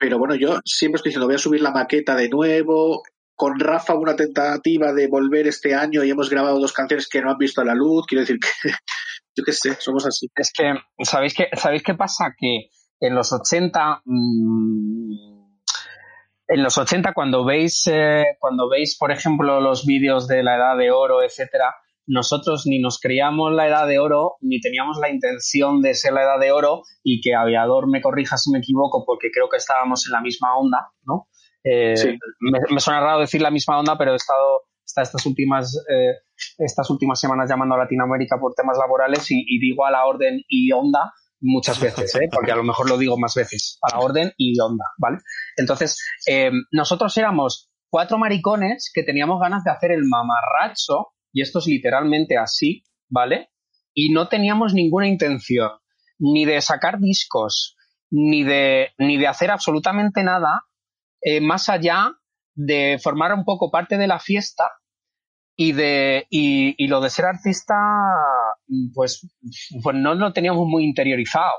Pero 0.05 0.19
bueno, 0.19 0.35
yo 0.35 0.59
siempre 0.63 0.97
estoy 0.97 1.09
diciendo, 1.09 1.25
voy 1.25 1.33
a 1.33 1.39
subir 1.39 1.61
la 1.61 1.71
maqueta 1.71 2.15
de 2.15 2.29
nuevo. 2.29 3.01
Con 3.33 3.59
Rafa 3.59 3.95
una 3.95 4.15
tentativa 4.15 4.93
de 4.93 5.07
volver 5.07 5.47
este 5.47 5.73
año 5.73 6.03
y 6.03 6.11
hemos 6.11 6.29
grabado 6.29 6.59
dos 6.59 6.73
canciones 6.73 7.09
que 7.09 7.23
no 7.23 7.31
han 7.31 7.39
visto 7.39 7.63
la 7.63 7.73
luz. 7.73 8.05
Quiero 8.05 8.21
decir 8.21 8.37
que, 8.39 8.69
yo 9.35 9.43
qué 9.43 9.51
sé, 9.51 9.73
somos 9.79 10.05
así. 10.05 10.29
Es 10.35 10.51
que, 10.55 10.75
¿sabéis 11.03 11.33
qué, 11.33 11.47
¿sabéis 11.53 11.81
qué 11.81 11.95
pasa? 11.95 12.35
Que 12.37 12.69
en 12.99 13.15
los 13.15 13.33
80, 13.33 14.03
mm, 14.05 15.47
en 16.49 16.63
los 16.63 16.77
80 16.77 17.11
cuando 17.15 17.43
veis, 17.43 17.87
eh, 17.87 18.25
cuando 18.37 18.69
veis, 18.69 18.95
por 18.99 19.11
ejemplo, 19.11 19.59
los 19.59 19.87
vídeos 19.87 20.27
de 20.27 20.43
la 20.43 20.55
edad 20.55 20.77
de 20.77 20.91
oro, 20.91 21.23
etcétera, 21.23 21.73
nosotros 22.07 22.63
ni 22.65 22.79
nos 22.79 22.99
creíamos 22.99 23.51
la 23.53 23.67
edad 23.67 23.87
de 23.87 23.99
oro, 23.99 24.35
ni 24.41 24.59
teníamos 24.61 24.97
la 24.99 25.09
intención 25.09 25.81
de 25.81 25.93
ser 25.93 26.13
la 26.13 26.23
edad 26.23 26.39
de 26.39 26.51
oro, 26.51 26.83
y 27.03 27.21
que 27.21 27.33
Aviador 27.35 27.89
me 27.89 28.01
corrija 28.01 28.37
si 28.37 28.51
me 28.51 28.59
equivoco, 28.59 29.03
porque 29.05 29.29
creo 29.33 29.49
que 29.49 29.57
estábamos 29.57 30.05
en 30.07 30.13
la 30.13 30.21
misma 30.21 30.55
onda, 30.57 30.89
¿no? 31.03 31.27
Eh, 31.63 31.97
Sí. 31.97 32.09
me, 32.39 32.59
me 32.69 32.79
suena 32.79 32.99
raro 32.99 33.19
decir 33.19 33.41
la 33.41 33.49
misma 33.51 33.79
onda, 33.79 33.97
pero 33.97 34.13
he 34.13 34.15
estado 34.17 34.61
hasta 34.85 35.01
estas 35.01 35.25
últimas, 35.25 35.75
eh, 35.89 36.13
estas 36.59 36.89
últimas 36.91 37.19
semanas 37.19 37.49
llamando 37.49 37.73
a 37.75 37.79
Latinoamérica 37.79 38.37
por 38.39 38.53
temas 38.53 38.77
laborales 38.77 39.29
y, 39.31 39.43
y 39.47 39.59
digo 39.59 39.83
a 39.85 39.89
la 39.91 40.05
orden 40.05 40.41
y 40.47 40.71
onda 40.71 41.11
muchas 41.41 41.79
veces, 41.79 42.13
¿eh? 42.15 42.29
porque 42.31 42.51
a 42.51 42.55
lo 42.55 42.63
mejor 42.63 42.87
lo 42.87 42.97
digo 42.97 43.17
más 43.17 43.33
veces, 43.35 43.77
a 43.81 43.95
la 43.95 44.03
orden 44.03 44.31
y 44.37 44.59
onda, 44.59 44.85
¿vale? 44.99 45.17
Entonces, 45.57 45.97
eh, 46.27 46.51
nosotros 46.71 47.17
éramos 47.17 47.71
cuatro 47.89 48.17
maricones 48.17 48.91
que 48.93 49.03
teníamos 49.03 49.39
ganas 49.41 49.63
de 49.63 49.71
hacer 49.71 49.91
el 49.91 50.03
mamarracho, 50.07 51.07
y 51.35 51.41
esto 51.41 51.59
es 51.59 51.67
literalmente 51.67 52.37
así, 52.37 52.85
¿vale? 53.09 53.49
Y 53.93 54.13
no 54.13 54.29
teníamos 54.29 54.73
ninguna 54.73 55.05
intención 55.05 55.69
ni 56.17 56.45
de 56.45 56.61
sacar 56.61 56.97
discos, 56.99 57.75
ni 58.09 58.45
de, 58.45 58.93
ni 58.97 59.17
de 59.17 59.27
hacer 59.27 59.51
absolutamente 59.51 60.23
nada 60.23 60.61
eh, 61.21 61.41
más 61.41 61.67
allá 61.67 62.13
de 62.53 62.99
formar 63.03 63.33
un 63.33 63.43
poco 63.43 63.69
parte 63.69 63.97
de 63.97 64.07
la 64.07 64.17
fiesta 64.17 64.71
y 65.57 65.73
de 65.73 66.25
y, 66.29 66.81
y 66.81 66.87
lo 66.87 67.01
de 67.01 67.09
ser 67.09 67.25
artista 67.25 67.75
pues, 68.93 69.27
pues 69.83 69.95
no 69.95 70.15
lo 70.15 70.31
teníamos 70.31 70.65
muy 70.67 70.85
interiorizado 70.85 71.51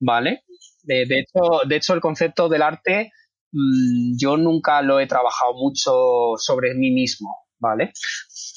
vale 0.00 0.44
de, 0.84 1.02
hecho 1.02 1.66
de 1.68 1.76
hecho 1.76 1.92
el 1.92 2.00
concepto 2.00 2.48
del 2.48 2.62
arte 2.62 3.10
mm, 3.52 4.16
yo 4.18 4.38
nunca 4.38 4.80
lo 4.80 5.00
he 5.00 5.06
trabajado 5.06 5.52
mucho 5.54 6.36
sobre 6.38 6.74
mí 6.74 6.90
mismo 6.90 7.45
vale 7.66 7.92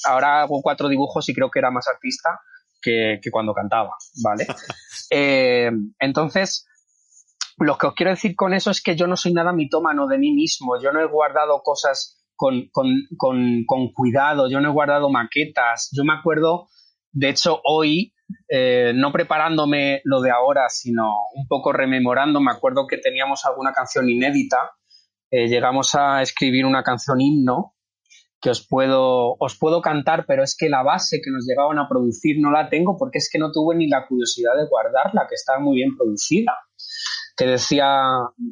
ahora 0.04 0.42
hago 0.42 0.60
cuatro 0.62 0.88
dibujos 0.88 1.28
y 1.28 1.34
creo 1.34 1.50
que 1.50 1.58
era 1.58 1.70
más 1.70 1.86
artista 1.88 2.40
que, 2.80 3.20
que 3.22 3.30
cuando 3.30 3.52
cantaba 3.52 3.90
vale 4.22 4.46
Eh, 5.12 5.72
entonces 5.98 6.68
lo 7.60 7.76
que 7.76 7.86
os 7.86 7.94
quiero 7.94 8.10
decir 8.10 8.34
con 8.34 8.54
eso 8.54 8.70
es 8.70 8.82
que 8.82 8.96
yo 8.96 9.06
no 9.06 9.16
soy 9.16 9.32
nada 9.32 9.52
mitómano 9.52 10.06
de 10.06 10.18
mí 10.18 10.32
mismo. 10.32 10.80
Yo 10.80 10.92
no 10.92 11.00
he 11.00 11.06
guardado 11.06 11.60
cosas 11.62 12.18
con, 12.34 12.68
con, 12.72 12.86
con, 13.18 13.64
con 13.66 13.92
cuidado, 13.92 14.48
yo 14.48 14.60
no 14.60 14.70
he 14.70 14.72
guardado 14.72 15.10
maquetas. 15.10 15.90
Yo 15.92 16.04
me 16.04 16.14
acuerdo, 16.14 16.68
de 17.12 17.28
hecho, 17.28 17.60
hoy, 17.64 18.14
eh, 18.48 18.92
no 18.94 19.12
preparándome 19.12 20.00
lo 20.04 20.22
de 20.22 20.30
ahora, 20.30 20.68
sino 20.70 21.12
un 21.34 21.46
poco 21.48 21.72
rememorando, 21.72 22.40
me 22.40 22.52
acuerdo 22.52 22.86
que 22.86 22.96
teníamos 22.96 23.44
alguna 23.44 23.72
canción 23.72 24.08
inédita. 24.08 24.70
Eh, 25.30 25.48
llegamos 25.48 25.94
a 25.94 26.22
escribir 26.22 26.64
una 26.64 26.82
canción 26.82 27.20
himno 27.20 27.74
que 28.40 28.50
os 28.50 28.66
puedo, 28.66 29.36
os 29.38 29.58
puedo 29.58 29.82
cantar, 29.82 30.24
pero 30.26 30.42
es 30.42 30.56
que 30.58 30.68
la 30.68 30.82
base 30.82 31.20
que 31.22 31.30
nos 31.30 31.46
llegaban 31.46 31.78
a 31.78 31.88
producir 31.88 32.36
no 32.40 32.50
la 32.50 32.68
tengo 32.68 32.96
porque 32.98 33.18
es 33.18 33.28
que 33.30 33.38
no 33.38 33.52
tuve 33.52 33.76
ni 33.76 33.88
la 33.88 34.06
curiosidad 34.06 34.52
de 34.56 34.68
guardarla, 34.68 35.26
que 35.28 35.34
estaba 35.34 35.60
muy 35.60 35.76
bien 35.76 35.96
producida 35.96 36.52
que 37.40 37.46
decía, 37.46 37.86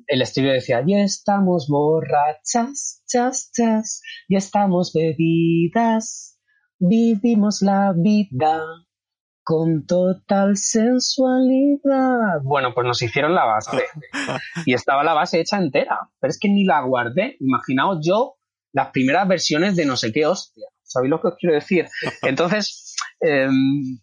el 0.07 0.23
estribillo 0.23 0.55
decía, 0.55 0.83
ya 0.87 1.01
estamos 1.01 1.69
borrachas, 1.69 3.03
chas, 3.07 3.51
chas, 3.53 4.01
ya 4.31 4.39
estamos 4.39 4.95
bebidas, 4.95 6.41
vivimos 6.79 7.61
la 7.61 7.93
vida 7.95 8.63
con 9.43 9.85
total 9.85 10.57
sensualidad. 10.57 12.41
Bueno, 12.43 12.73
pues 12.73 12.87
nos 12.87 13.03
hicieron 13.03 13.35
la 13.35 13.45
base. 13.45 13.77
y 14.65 14.73
estaba 14.73 15.05
la 15.05 15.13
base 15.13 15.41
hecha 15.41 15.59
entera, 15.59 16.09
pero 16.19 16.31
es 16.31 16.39
que 16.39 16.49
ni 16.49 16.65
la 16.65 16.81
guardé. 16.81 17.37
Imaginaos 17.41 17.99
yo 18.01 18.38
las 18.79 18.91
primeras 18.91 19.27
versiones 19.27 19.75
de 19.77 19.85
no 19.87 19.97
sé 19.97 20.13
qué 20.13 20.25
hostia. 20.27 20.67
¿Sabéis 20.83 21.11
lo 21.11 21.21
que 21.21 21.29
os 21.29 21.35
quiero 21.39 21.55
decir? 21.55 21.87
Entonces, 22.23 22.95
em, 23.21 23.99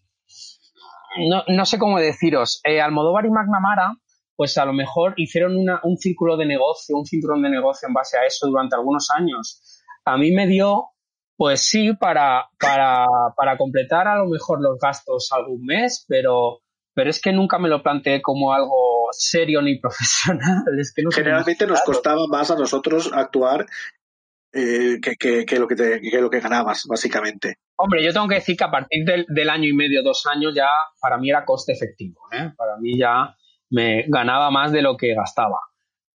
no, 1.29 1.43
no 1.47 1.65
sé 1.65 1.77
cómo 1.79 1.99
deciros. 1.99 2.59
Eh, 2.63 2.81
Almodóvar 2.81 3.25
y 3.25 3.29
McNamara 3.29 3.93
pues 4.37 4.57
a 4.57 4.65
lo 4.65 4.73
mejor 4.73 5.13
hicieron 5.15 5.55
una- 5.55 5.79
un 5.83 5.95
círculo 5.95 6.35
de 6.35 6.45
negocio, 6.45 6.97
un 6.97 7.05
cinturón 7.05 7.41
de 7.41 7.49
negocio 7.49 7.87
en 7.87 7.93
base 7.93 8.17
a 8.17 8.25
eso 8.25 8.47
durante 8.47 8.75
algunos 8.75 9.07
años. 9.17 9.61
A 10.03 10.17
mí 10.17 10.33
me 10.33 10.45
dio, 10.45 10.89
pues 11.37 11.61
sí, 11.61 11.93
para, 11.93 12.49
para, 12.59 13.05
para 13.37 13.57
completar 13.57 14.09
a 14.09 14.17
lo 14.17 14.25
mejor 14.27 14.61
los 14.61 14.77
gastos 14.77 15.29
algún 15.31 15.63
mes, 15.65 16.03
pero, 16.09 16.59
pero 16.93 17.09
es 17.09 17.21
que 17.21 17.31
nunca 17.31 17.59
me 17.59 17.69
lo 17.69 17.81
planteé 17.81 18.21
como 18.21 18.51
algo 18.51 19.07
serio 19.13 19.61
ni 19.61 19.79
profesional. 19.79 20.63
Es 20.81 20.91
que 20.93 21.03
no 21.03 21.11
Generalmente 21.11 21.65
nos 21.65 21.79
costaba 21.83 22.27
más 22.27 22.51
a 22.51 22.55
nosotros 22.57 23.11
actuar 23.13 23.65
eh, 24.55 24.97
que, 25.01 25.15
que- 25.15 25.45
que 25.45 25.59
lo 25.59 25.67
que 25.67 25.75
te- 25.75 25.99
que 26.01 26.21
lo 26.21 26.29
que 26.29 26.39
ganabas, 26.39 26.83
básicamente. 26.89 27.55
Hombre, 27.77 28.03
yo 28.03 28.13
tengo 28.13 28.27
que 28.27 28.35
decir 28.35 28.55
que 28.55 28.63
a 28.63 28.71
partir 28.71 29.03
del, 29.05 29.25
del 29.27 29.49
año 29.49 29.67
y 29.67 29.73
medio, 29.73 30.01
dos 30.01 30.25
años, 30.25 30.53
ya 30.55 30.67
para 31.01 31.17
mí 31.17 31.29
era 31.29 31.43
coste 31.45 31.73
efectivo. 31.73 32.21
¿eh? 32.31 32.51
Para 32.57 32.77
mí 32.79 32.97
ya 32.97 33.35
me 33.69 34.05
ganaba 34.07 34.49
más 34.51 34.71
de 34.71 34.81
lo 34.81 34.95
que 34.95 35.13
gastaba. 35.13 35.57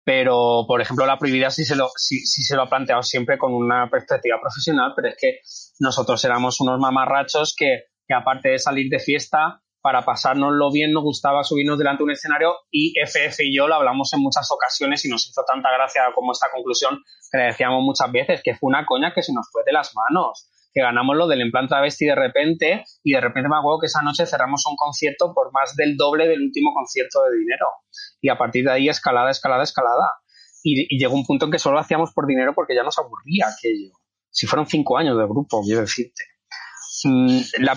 Pero, 0.05 0.65
por 0.67 0.81
ejemplo, 0.81 1.05
la 1.05 1.17
prohibida 1.19 1.51
sí 1.51 1.65
se, 1.65 1.75
lo, 1.75 1.89
sí, 1.95 2.19
sí 2.21 2.41
se 2.41 2.55
lo 2.55 2.63
ha 2.63 2.69
planteado 2.69 3.03
siempre 3.03 3.37
con 3.37 3.53
una 3.53 3.89
perspectiva 3.91 4.37
profesional, 4.41 4.93
pero 4.95 5.09
es 5.09 5.17
que 5.19 5.39
nosotros 5.79 6.23
éramos 6.25 6.59
unos 6.61 6.79
mamarrachos 6.79 7.53
que, 7.55 7.83
que 8.07 8.13
aparte 8.15 8.49
de 8.49 8.57
salir 8.59 8.89
de 8.89 8.99
fiesta, 8.99 9.61
para 9.81 10.03
pasárnoslo 10.03 10.71
bien 10.71 10.91
nos 10.91 11.03
gustaba 11.03 11.43
subirnos 11.43 11.77
delante 11.77 11.99
de 11.99 12.05
un 12.05 12.11
escenario 12.11 12.53
y 12.71 12.93
FF 12.99 13.43
y 13.43 13.55
yo 13.55 13.67
lo 13.67 13.75
hablamos 13.75 14.13
en 14.13 14.21
muchas 14.21 14.49
ocasiones 14.51 15.05
y 15.05 15.09
nos 15.09 15.27
hizo 15.27 15.41
tanta 15.45 15.71
gracia 15.71 16.03
como 16.13 16.31
esta 16.31 16.47
conclusión 16.53 17.03
que 17.31 17.37
le 17.37 17.45
decíamos 17.45 17.81
muchas 17.83 18.11
veces 18.11 18.41
que 18.43 18.55
fue 18.55 18.67
una 18.67 18.85
coña 18.85 19.13
que 19.13 19.23
se 19.23 19.33
nos 19.33 19.49
fue 19.51 19.63
de 19.65 19.73
las 19.73 19.93
manos 19.95 20.49
que 20.73 20.81
ganamos 20.81 21.15
lo 21.15 21.27
del 21.27 21.41
en 21.41 21.51
plan 21.51 21.67
travesti 21.67 22.05
de 22.05 22.15
repente 22.15 22.83
y 23.03 23.13
de 23.13 23.21
repente 23.21 23.49
me 23.49 23.57
acuerdo 23.57 23.79
que 23.79 23.87
esa 23.87 24.01
noche 24.01 24.25
cerramos 24.25 24.65
un 24.67 24.75
concierto 24.75 25.33
por 25.33 25.51
más 25.51 25.75
del 25.75 25.97
doble 25.97 26.27
del 26.27 26.41
último 26.41 26.73
concierto 26.73 27.23
de 27.23 27.37
dinero. 27.37 27.65
Y 28.21 28.29
a 28.29 28.37
partir 28.37 28.65
de 28.65 28.71
ahí 28.71 28.89
escalada, 28.89 29.31
escalada, 29.31 29.63
escalada. 29.63 30.11
Y, 30.61 30.97
llegó 30.97 31.15
un 31.15 31.25
punto 31.25 31.45
en 31.45 31.51
que 31.51 31.59
solo 31.59 31.75
lo 31.75 31.81
hacíamos 31.81 32.11
por 32.13 32.27
dinero 32.27 32.53
porque 32.53 32.75
ya 32.75 32.83
nos 32.83 32.99
aburría 32.99 33.47
aquello. 33.47 33.93
Si 34.29 34.45
fueron 34.45 34.67
cinco 34.67 34.97
años 34.97 35.17
de 35.17 35.23
grupo 35.23 35.61
quiero 35.63 35.81
decirte. 35.81 36.23
Mm, 37.05 37.39
la 37.59 37.75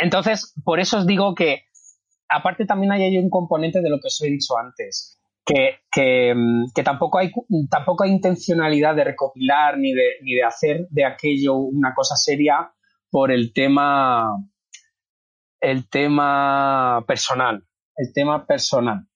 entonces 0.00 0.54
por 0.64 0.80
eso 0.80 0.98
os 0.98 1.06
digo 1.06 1.34
que 1.34 1.64
aparte 2.28 2.66
también 2.66 2.92
hay 2.92 3.18
un 3.18 3.30
componente 3.30 3.80
de 3.80 3.90
lo 3.90 3.96
que 4.00 4.08
os 4.08 4.20
he 4.22 4.26
dicho 4.26 4.56
antes 4.56 5.18
que, 5.44 5.80
que, 5.90 6.34
mm, 6.34 6.72
tampoco, 6.84 7.18
hay, 7.18 7.30
tampoco 7.70 8.04
intencionalidad 8.04 8.94
de 8.94 9.04
recopilar 9.04 9.78
ni 9.78 9.92
de, 9.92 10.16
ni 10.22 10.34
de 10.34 10.44
hacer 10.44 10.86
de 10.90 11.04
aquello 11.04 11.54
una 11.56 11.94
cosa 11.94 12.16
seria 12.16 12.72
por 13.10 13.30
el 13.30 13.52
tema, 13.52 14.26
el 15.60 15.88
tema 15.88 17.04
personal, 17.06 17.62
el 17.96 18.12
tema 18.12 18.46
personal. 18.46 19.06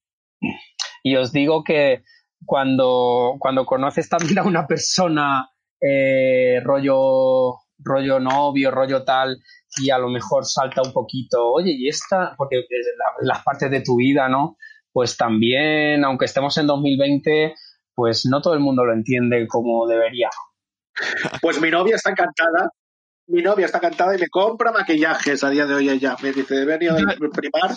Y 1.02 1.16
os 1.16 1.32
digo 1.32 1.64
que 1.64 2.02
cuando, 2.44 3.36
cuando 3.38 3.64
conoces 3.66 4.08
también 4.08 4.38
a 4.38 4.44
una 4.44 4.66
persona 4.66 5.50
eh, 5.80 6.60
rollo, 6.62 7.56
rollo 7.78 8.20
novio, 8.20 8.70
rollo 8.70 9.04
tal, 9.04 9.38
y 9.76 9.90
a 9.90 9.98
lo 9.98 10.08
mejor 10.08 10.44
salta 10.46 10.82
un 10.82 10.92
poquito, 10.92 11.46
oye, 11.52 11.72
y 11.76 11.88
esta, 11.88 12.34
porque 12.36 12.56
la- 12.56 13.34
las 13.34 13.42
partes 13.44 13.70
de 13.70 13.80
tu 13.82 13.96
vida, 13.96 14.28
¿no? 14.28 14.56
Pues 14.92 15.16
también, 15.16 16.04
aunque 16.04 16.24
estemos 16.24 16.56
en 16.58 16.66
2020, 16.66 17.54
pues 17.94 18.26
no 18.30 18.40
todo 18.40 18.54
el 18.54 18.60
mundo 18.60 18.84
lo 18.84 18.92
entiende 18.92 19.46
como 19.46 19.86
debería. 19.86 20.30
Pues 21.42 21.60
mi 21.60 21.70
novia 21.70 21.96
está 21.96 22.10
encantada. 22.10 22.70
Mi 23.28 23.42
novia 23.42 23.66
está 23.66 23.78
encantada 23.78 24.16
y 24.16 24.20
me 24.20 24.28
compra 24.28 24.72
maquillajes 24.72 25.44
a 25.44 25.50
día 25.50 25.66
de 25.66 25.74
hoy 25.74 25.90
ella. 25.90 26.16
Me 26.22 26.32
dice, 26.32 26.64
venía 26.64 26.94
de 26.94 27.04
primar. 27.28 27.76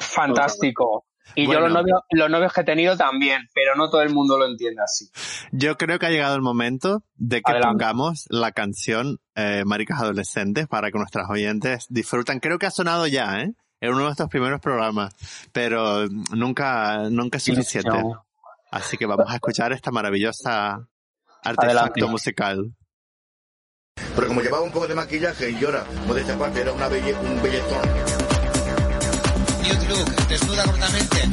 Fantástico. 0.00 1.04
Y 1.34 1.42
yo 1.42 1.48
Bueno. 1.48 1.60
los 1.68 1.72
novios, 1.72 2.00
los 2.10 2.30
novios 2.30 2.52
que 2.52 2.60
he 2.60 2.64
tenido 2.64 2.96
también, 2.96 3.42
pero 3.54 3.74
no 3.74 3.90
todo 3.90 4.02
el 4.02 4.10
mundo 4.14 4.38
lo 4.38 4.46
entiende 4.46 4.80
así. 4.82 5.10
Yo 5.52 5.76
creo 5.76 5.98
que 5.98 6.06
ha 6.06 6.10
llegado 6.10 6.34
el 6.36 6.42
momento 6.42 7.02
de 7.16 7.42
que 7.42 7.50
Adelante. 7.52 7.72
pongamos 7.72 8.24
la 8.30 8.52
canción 8.52 9.18
eh, 9.34 9.64
Maricas 9.66 10.00
Adolescentes 10.00 10.66
para 10.68 10.90
que 10.90 10.98
nuestras 10.98 11.28
oyentes 11.28 11.86
disfrutan. 11.90 12.40
Creo 12.40 12.58
que 12.58 12.66
ha 12.66 12.70
sonado 12.70 13.06
ya, 13.06 13.40
¿eh? 13.40 13.52
En 13.80 13.92
uno 13.92 14.06
de 14.06 14.10
estos 14.12 14.28
primeros 14.28 14.60
programas, 14.60 15.14
pero 15.52 16.06
nunca, 16.34 17.10
nunca 17.10 17.36
es 17.36 17.44
suficiente. 17.44 17.90
Así 18.70 18.96
que 18.96 19.04
vamos 19.06 19.30
a 19.30 19.34
escuchar 19.34 19.72
esta 19.72 19.90
maravillosa 19.90 20.88
artefacto 21.44 21.62
Adelante. 21.62 22.04
musical. 22.06 22.74
Pero 24.14 24.28
como 24.28 24.40
llevaba 24.40 24.62
un 24.62 24.72
poco 24.72 24.86
de 24.88 24.94
maquillaje 24.94 25.50
y 25.50 25.58
llora, 25.58 25.84
modestia 26.06 26.34
aparte, 26.34 26.62
era 26.62 26.72
una 26.72 26.88
belle, 26.88 27.14
un 27.14 27.42
belletón. 27.42 28.25
Nude 29.66 29.88
Look, 29.88 30.28
desnuda 30.28 30.62
completamente. 30.62 31.28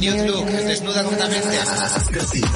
Nude 0.00 0.26
Look, 0.26 0.46
desnuda 0.50 1.02
completamente. 1.02 1.58
Has 1.58 2.08
crecido. 2.08 2.48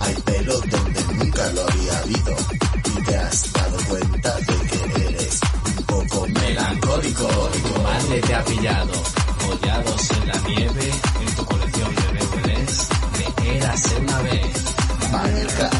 Hay 0.00 0.14
pelo 0.24 0.60
donde 0.60 1.04
nunca 1.18 1.52
lo 1.52 1.62
había 1.68 1.98
habido. 1.98 2.55
Madre 8.06 8.20
te 8.20 8.34
ha 8.36 8.44
pillado, 8.44 8.92
follados 9.38 10.10
en 10.12 10.28
la 10.28 10.38
nieve, 10.48 10.90
en 11.20 11.34
tu 11.34 11.44
colección 11.44 11.92
de 11.92 12.02
DVDs, 12.02 12.88
de 13.18 13.56
Érase 13.56 13.96
una 13.96 14.22
vez, 14.22 14.64
Marica. 15.10 15.70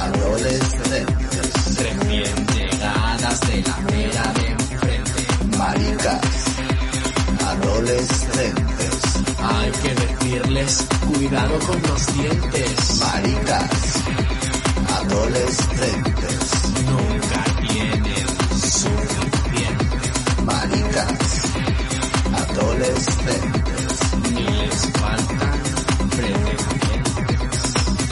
Adolescentes. 0.00 1.78
recién 1.78 2.46
llegadas 2.46 3.40
de 3.40 3.62
la 3.62 3.74
acera 3.74 4.32
de 4.34 4.46
enfrente. 4.48 5.56
Maricas. 5.56 6.20
Adolescentes. 7.46 8.94
Hay 9.42 9.70
que 9.70 9.94
decirles, 9.94 10.86
cuidado 11.06 11.58
con 11.60 11.82
los 11.84 12.06
dientes, 12.18 13.00
Maricas. 13.00 13.70
Adolescentes. 15.00 16.47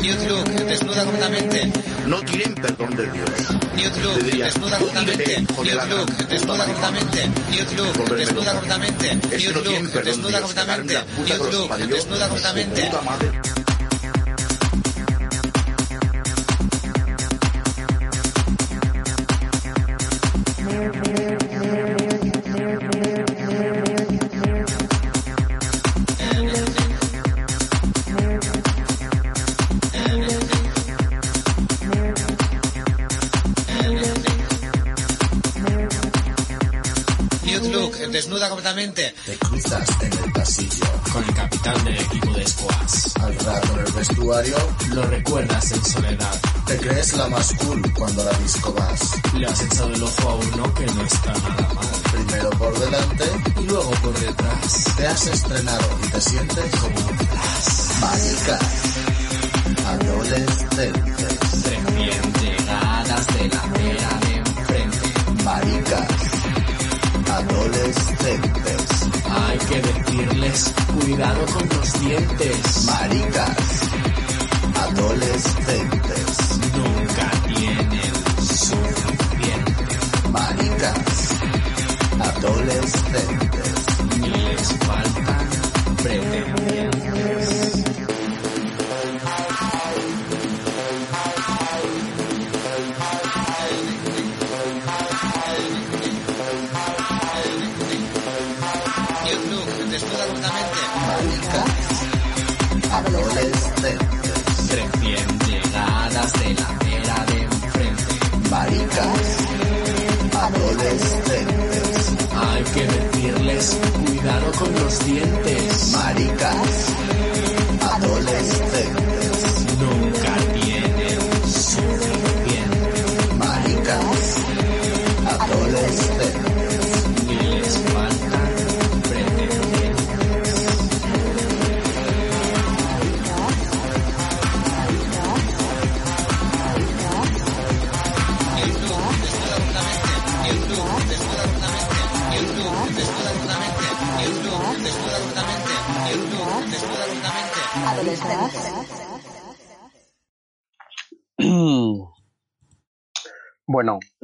Pretendientes. 0.07 0.16
Nude 0.16 0.28
Look, 0.28 0.66
desnuda 0.66 1.04
completamente. 1.04 1.72
No 2.07 2.20
tienen 2.22 2.54
perdón 2.54 2.96
de 2.96 3.02
Dios. 3.11 3.30
Nude 3.74 4.02
Look, 4.02 4.14
Te 4.18 4.24
diría, 4.24 4.44
desnuda 4.46 4.78
completamente. 4.78 5.24
vete, 5.24 5.54
joder, 5.54 5.57
Nude 5.57 5.74
la 5.74 5.84
Look, 5.86 6.07
gran 6.16 6.28
desnuda 6.28 6.64
completamente. 6.64 7.26
Nude 7.28 7.76
Look, 7.76 7.96
Volverme 7.96 8.16
desnuda 8.24 8.52
completamente. 8.52 9.11
Es 9.11 9.18
que 9.20 9.36
Nude 9.48 9.52
no 9.54 9.61
tienen 9.62 9.82
Look, 9.84 9.92
perdón 9.92 10.04
desnuda 10.22 10.40
completamente. 10.40 10.94
la 10.94 11.04
puta 11.04 11.16
Nude 11.18 11.26
que 11.26 11.36
los 11.44 11.54
Look, 11.54 11.68
parió. 11.68 11.86
desnuda 11.86 12.28
completamente. 12.28 12.90
Te 56.16 56.22
sientes 56.22 56.70
como 56.80 56.98
un 56.98 57.16
Maricas. 58.00 58.60
Adolescentes. 59.86 60.92
recién 61.62 62.32
llegadas 62.40 63.26
de 63.26 63.48
la 63.48 63.60
acera 63.60 64.20
de 64.22 64.36
enfrente. 64.36 65.44
Maricas. 65.44 66.08
Adolescentes. 67.30 68.82
Hay 69.30 69.58
que 69.58 69.82
decirles, 69.82 70.74
cuidado 70.98 71.46
con 71.46 71.68
los 71.68 72.00
dientes, 72.00 72.84
Maricas. 72.86 73.65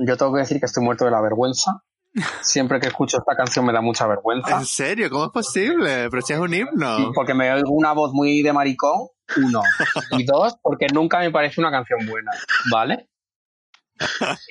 Yo 0.06 0.16
tengo 0.16 0.34
que 0.34 0.40
decir 0.40 0.58
que 0.58 0.66
estoy 0.66 0.84
muerto 0.84 1.04
de 1.04 1.10
la 1.10 1.20
vergüenza 1.20 1.82
Siempre 2.42 2.80
que 2.80 2.88
escucho 2.88 3.18
esta 3.18 3.34
canción 3.34 3.64
me 3.64 3.72
da 3.72 3.80
mucha 3.80 4.06
vergüenza. 4.06 4.58
¿En 4.58 4.66
serio? 4.66 5.08
¿Cómo 5.10 5.26
es 5.26 5.30
posible? 5.30 6.08
Pero 6.10 6.22
si 6.22 6.32
es 6.32 6.38
un 6.38 6.52
himno. 6.52 7.12
Porque 7.14 7.34
me 7.34 7.52
oigo 7.52 7.72
una 7.72 7.92
voz 7.92 8.12
muy 8.12 8.42
de 8.42 8.52
maricón, 8.52 9.08
uno. 9.36 9.62
Y 10.18 10.24
dos, 10.24 10.56
porque 10.62 10.86
nunca 10.92 11.20
me 11.20 11.30
parece 11.30 11.60
una 11.60 11.70
canción 11.70 12.06
buena, 12.06 12.32
¿vale? 12.70 13.08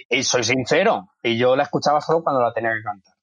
Y 0.09 0.23
soy 0.23 0.43
sincero, 0.43 1.09
y 1.21 1.37
yo 1.37 1.55
la 1.55 1.63
escuchaba 1.63 1.99
solo 1.99 2.23
cuando 2.23 2.41
la 2.41 2.53
tenía 2.53 2.71
que 2.71 2.83
cantar. 2.83 3.13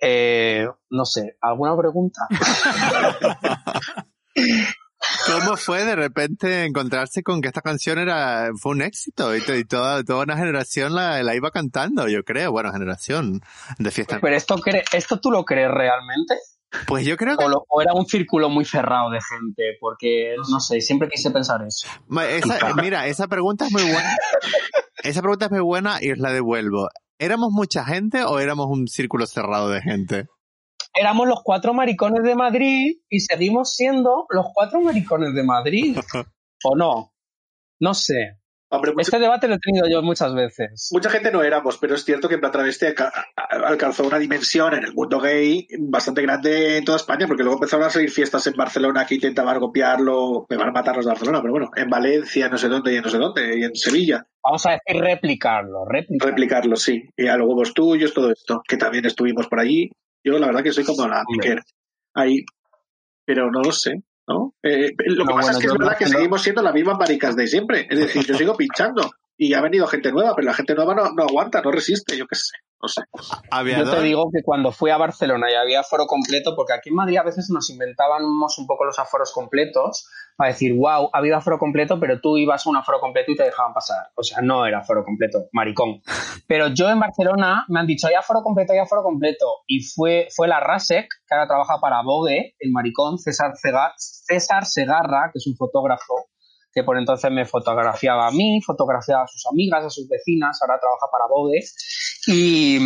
Eh, 0.00 0.68
no 0.90 1.04
sé, 1.04 1.36
¿alguna 1.40 1.76
pregunta? 1.76 2.28
¿Cómo 5.26 5.56
fue 5.56 5.84
de 5.84 5.96
repente 5.96 6.64
encontrarse 6.64 7.22
con 7.22 7.40
que 7.40 7.48
esta 7.48 7.60
canción 7.60 7.98
era 7.98 8.50
fue 8.60 8.72
un 8.72 8.82
éxito 8.82 9.34
y, 9.36 9.40
to- 9.40 9.54
y 9.56 9.64
toda, 9.64 10.02
toda 10.04 10.24
una 10.24 10.36
generación 10.36 10.94
la, 10.94 11.22
la 11.22 11.34
iba 11.34 11.50
cantando, 11.50 12.08
yo 12.08 12.22
creo, 12.24 12.52
bueno, 12.52 12.72
generación 12.72 13.40
de 13.78 13.90
fiesta. 13.90 14.18
Pero 14.20 14.36
esto, 14.36 14.56
cre- 14.56 14.84
¿esto 14.92 15.18
tú 15.20 15.30
lo 15.30 15.44
crees 15.44 15.70
realmente? 15.70 16.36
Pues 16.86 17.04
yo 17.04 17.16
creo 17.18 17.36
que 17.36 17.44
¿O, 17.44 17.48
lo- 17.48 17.64
o 17.68 17.82
era 17.82 17.92
un 17.94 18.06
círculo 18.06 18.48
muy 18.48 18.64
cerrado 18.64 19.10
de 19.10 19.18
gente? 19.20 19.76
Porque, 19.80 20.34
no 20.50 20.58
sé, 20.60 20.80
siempre 20.80 21.08
quise 21.08 21.30
pensar 21.30 21.60
eso. 21.66 21.86
Esa- 22.28 22.74
mira, 22.74 23.06
esa 23.06 23.28
pregunta 23.28 23.66
es 23.66 23.72
muy 23.72 23.82
buena. 23.82 24.16
Esa 25.04 25.20
pregunta 25.20 25.46
es 25.46 25.50
muy 25.50 25.60
buena 25.60 25.98
y 26.00 26.12
os 26.12 26.18
la 26.18 26.30
devuelvo. 26.32 26.88
¿Éramos 27.18 27.50
mucha 27.50 27.84
gente 27.84 28.22
o 28.22 28.38
éramos 28.38 28.66
un 28.70 28.86
círculo 28.86 29.26
cerrado 29.26 29.68
de 29.68 29.80
gente? 29.82 30.26
Éramos 30.94 31.26
los 31.26 31.42
cuatro 31.42 31.72
maricones 31.74 32.22
de 32.22 32.34
Madrid 32.34 32.96
y 33.08 33.20
seguimos 33.20 33.74
siendo 33.74 34.26
los 34.28 34.46
cuatro 34.52 34.80
maricones 34.80 35.34
de 35.34 35.42
Madrid. 35.42 35.96
¿O 36.64 36.76
no? 36.76 37.12
No 37.80 37.94
sé. 37.94 38.38
Hombre, 38.74 38.94
Este 38.96 39.18
debate 39.18 39.48
lo 39.48 39.56
he 39.56 39.58
tenido 39.58 39.86
yo 39.86 40.00
muchas 40.00 40.34
veces. 40.34 40.88
mucha 40.92 41.10
gente 41.10 41.30
no 41.30 41.42
éramos, 41.42 41.76
pero 41.76 41.94
es 41.94 42.06
cierto 42.06 42.26
que 42.26 42.36
en 42.36 42.40
plan 42.40 42.52
travesti 42.52 42.86
alcanzó 43.36 44.06
una 44.06 44.18
dimensión 44.18 44.72
en 44.72 44.84
el 44.84 44.94
mundo 44.94 45.20
gay 45.20 45.66
bastante 45.78 46.22
grande 46.22 46.78
en 46.78 46.84
toda 46.84 46.96
España, 46.96 47.26
porque 47.26 47.42
luego 47.42 47.58
empezaron 47.58 47.84
a 47.84 47.90
salir 47.90 48.10
fiestas 48.10 48.46
en 48.46 48.54
Barcelona 48.54 49.04
que 49.04 49.16
intentaban 49.16 49.60
copiarlo, 49.60 50.46
me 50.48 50.56
van 50.56 50.70
a 50.70 50.72
matar 50.72 50.96
los 50.96 51.04
de 51.04 51.10
Barcelona, 51.10 51.42
pero 51.42 51.52
bueno, 51.52 51.70
en 51.76 51.90
Valencia, 51.90 52.48
no 52.48 52.56
sé 52.56 52.68
dónde, 52.68 52.94
y 52.94 52.96
en 52.96 53.02
no 53.02 53.10
sé 53.10 53.18
dónde, 53.18 53.58
y 53.58 53.62
en 53.64 53.74
Sevilla, 53.74 54.26
Vamos 54.42 54.64
a 54.64 54.70
decir 54.70 55.02
replicarlo, 55.02 55.84
replicarlo. 55.84 56.30
replicarlo, 56.30 56.76
sí. 56.76 57.10
Y 57.14 57.26
a 57.28 57.36
los 57.36 57.46
huevos 57.48 57.74
tuyos, 57.74 58.14
todo 58.14 58.30
esto, 58.32 58.62
que 58.66 58.78
también 58.78 59.04
estuvimos 59.04 59.48
por 59.48 59.60
allí. 59.60 59.90
Yo 60.24 60.38
la 60.38 60.46
verdad 60.46 60.62
que 60.62 60.72
soy 60.72 60.84
como 60.84 61.06
la. 61.06 61.22
Miquel, 61.28 61.60
ahí, 62.14 62.44
pero 63.24 63.50
no 63.50 63.60
lo 63.62 63.72
sé. 63.72 64.02
¿no? 64.28 64.54
Eh, 64.62 64.92
lo 65.06 65.24
que 65.24 65.34
pasa 65.34 65.34
bueno, 65.34 65.50
es 65.50 65.58
que 65.58 65.66
es 65.66 65.72
verdad 65.72 65.98
que 65.98 66.06
seguimos 66.06 66.42
siendo 66.42 66.62
las 66.62 66.74
mismas 66.74 66.98
maricas 66.98 67.34
de 67.36 67.46
siempre. 67.46 67.86
Es 67.90 67.98
decir, 67.98 68.24
yo 68.24 68.34
sigo 68.34 68.56
pinchando 68.56 69.10
y 69.36 69.54
ha 69.54 69.60
venido 69.60 69.86
gente 69.86 70.12
nueva, 70.12 70.34
pero 70.34 70.46
la 70.46 70.54
gente 70.54 70.74
nueva 70.74 70.94
no, 70.94 71.12
no 71.12 71.24
aguanta, 71.24 71.60
no 71.62 71.72
resiste, 71.72 72.16
yo 72.16 72.26
qué 72.26 72.36
sé, 72.36 72.56
Yo 73.78 73.84
te 73.90 74.02
digo 74.02 74.24
que 74.32 74.42
cuando 74.42 74.72
fui 74.72 74.90
a 74.90 74.96
Barcelona 74.96 75.50
y 75.50 75.54
había 75.54 75.80
aforo 75.80 76.06
completo, 76.06 76.54
porque 76.56 76.72
aquí 76.72 76.88
en 76.90 76.96
Madrid 76.96 77.16
a 77.18 77.22
veces 77.22 77.48
nos 77.50 77.70
inventábamos 77.70 78.58
un 78.58 78.66
poco 78.66 78.84
los 78.84 78.98
aforos 78.98 79.32
completos 79.32 80.08
para 80.36 80.50
decir, 80.50 80.74
wow, 80.74 81.10
ha 81.12 81.18
habido 81.18 81.36
aforo 81.36 81.58
completo, 81.58 82.00
pero 82.00 82.20
tú 82.20 82.36
ibas 82.38 82.66
a 82.66 82.70
un 82.70 82.76
aforo 82.76 82.98
completo 83.00 83.30
y 83.32 83.36
te 83.36 83.44
dejaban 83.44 83.72
pasar. 83.74 84.06
O 84.16 84.22
sea, 84.22 84.40
no 84.42 84.66
era 84.66 84.78
aforo 84.80 85.04
completo, 85.04 85.46
maricón. 85.52 86.00
Pero 86.48 86.68
yo 86.68 86.90
en 86.90 86.98
Barcelona 87.00 87.64
me 87.68 87.80
han 87.80 87.86
dicho, 87.86 88.06
hay 88.08 88.14
aforo 88.14 88.42
completo, 88.42 88.72
hay 88.72 88.78
aforo 88.80 89.02
completo. 89.02 89.46
Y 89.66 89.82
fue, 89.84 90.28
fue 90.34 90.48
la 90.48 90.58
RASEC, 90.60 91.06
que 91.26 91.34
ahora 91.34 91.46
trabaja 91.46 91.78
para 91.80 92.02
Vogue, 92.02 92.54
el 92.58 92.72
maricón, 92.72 93.18
César, 93.18 93.52
Cega- 93.62 93.92
César 93.96 94.64
Segarra, 94.66 95.30
que 95.32 95.38
es 95.38 95.46
un 95.46 95.54
fotógrafo, 95.56 96.26
que 96.72 96.82
por 96.82 96.98
entonces 96.98 97.30
me 97.30 97.44
fotografiaba 97.44 98.26
a 98.26 98.30
mí, 98.30 98.60
fotografiaba 98.64 99.24
a 99.24 99.28
sus 99.28 99.44
amigas, 99.46 99.84
a 99.84 99.90
sus 99.90 100.08
vecinas, 100.08 100.58
ahora 100.62 100.80
trabaja 100.80 101.06
para 101.10 101.26
Vogue. 101.28 101.60
Y, 102.26 102.78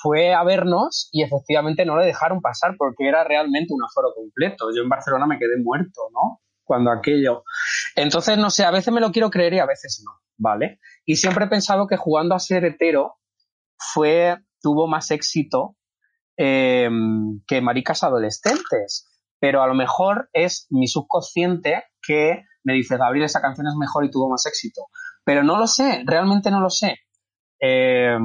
fue 0.00 0.32
a 0.32 0.44
vernos 0.44 1.08
y 1.12 1.22
efectivamente 1.22 1.84
no 1.84 1.96
le 1.96 2.06
dejaron 2.06 2.40
pasar 2.40 2.76
porque 2.78 3.08
era 3.08 3.24
realmente 3.24 3.74
un 3.74 3.82
aforo 3.84 4.12
completo. 4.14 4.68
Yo 4.74 4.82
en 4.82 4.88
Barcelona 4.88 5.26
me 5.26 5.38
quedé 5.38 5.56
muerto, 5.62 6.02
¿no? 6.12 6.40
Cuando 6.64 6.90
aquello. 6.90 7.44
Entonces, 7.94 8.38
no 8.38 8.50
sé, 8.50 8.64
a 8.64 8.70
veces 8.70 8.92
me 8.92 9.00
lo 9.00 9.12
quiero 9.12 9.30
creer 9.30 9.54
y 9.54 9.58
a 9.58 9.66
veces 9.66 10.02
no, 10.04 10.12
¿vale? 10.38 10.78
Y 11.04 11.16
siempre 11.16 11.44
he 11.44 11.48
pensado 11.48 11.86
que 11.86 11.96
jugando 11.96 12.34
a 12.34 12.40
ser 12.40 12.64
hetero 12.64 13.16
fue, 13.78 14.36
tuvo 14.60 14.86
más 14.86 15.10
éxito 15.10 15.76
eh, 16.36 16.88
que 17.46 17.60
maricas 17.60 18.02
adolescentes. 18.04 19.08
Pero 19.38 19.62
a 19.62 19.66
lo 19.66 19.74
mejor 19.74 20.30
es 20.32 20.66
mi 20.70 20.88
subconsciente 20.88 21.84
que 22.02 22.42
me 22.66 22.74
dice, 22.74 22.96
Gabriel, 22.96 23.26
esa 23.26 23.40
canción 23.40 23.68
es 23.68 23.76
mejor 23.76 24.04
y 24.04 24.10
tuvo 24.10 24.28
más 24.28 24.44
éxito. 24.44 24.86
Pero 25.24 25.44
no 25.44 25.56
lo 25.56 25.68
sé, 25.68 26.02
realmente 26.04 26.50
no 26.50 26.60
lo 26.60 26.68
sé. 26.68 26.96
Eh, 27.60 28.18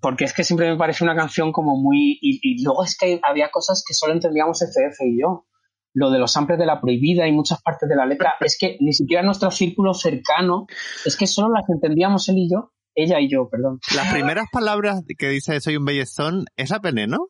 porque 0.00 0.24
es 0.24 0.32
que 0.32 0.42
siempre 0.42 0.70
me 0.70 0.78
parece 0.78 1.04
una 1.04 1.14
canción 1.14 1.52
como 1.52 1.76
muy... 1.76 2.18
Y, 2.22 2.40
y 2.42 2.64
luego 2.64 2.82
es 2.82 2.96
que 2.96 3.20
había 3.22 3.50
cosas 3.50 3.84
que 3.86 3.92
solo 3.92 4.14
entendíamos 4.14 4.62
FF 4.62 5.04
y 5.04 5.20
yo. 5.20 5.46
Lo 5.92 6.10
de 6.10 6.18
los 6.18 6.32
samples 6.32 6.58
de 6.58 6.64
la 6.64 6.80
prohibida 6.80 7.28
y 7.28 7.32
muchas 7.32 7.60
partes 7.60 7.90
de 7.90 7.96
la 7.96 8.06
letra. 8.06 8.34
Es 8.40 8.56
que 8.58 8.78
ni 8.80 8.94
siquiera 8.94 9.22
nuestro 9.22 9.50
círculo 9.50 9.92
cercano, 9.92 10.66
es 11.04 11.16
que 11.18 11.26
solo 11.26 11.48
las 11.52 11.68
entendíamos 11.68 12.26
él 12.30 12.38
y 12.38 12.50
yo. 12.50 12.72
Ella 12.94 13.20
y 13.20 13.30
yo, 13.30 13.50
perdón. 13.50 13.80
Las 13.94 14.12
primeras 14.12 14.46
palabras 14.50 15.02
que 15.18 15.28
dice 15.28 15.60
soy 15.60 15.76
un 15.76 15.84
bellezón, 15.84 16.46
¿es 16.56 16.70
la 16.70 16.78
veneno? 16.78 17.28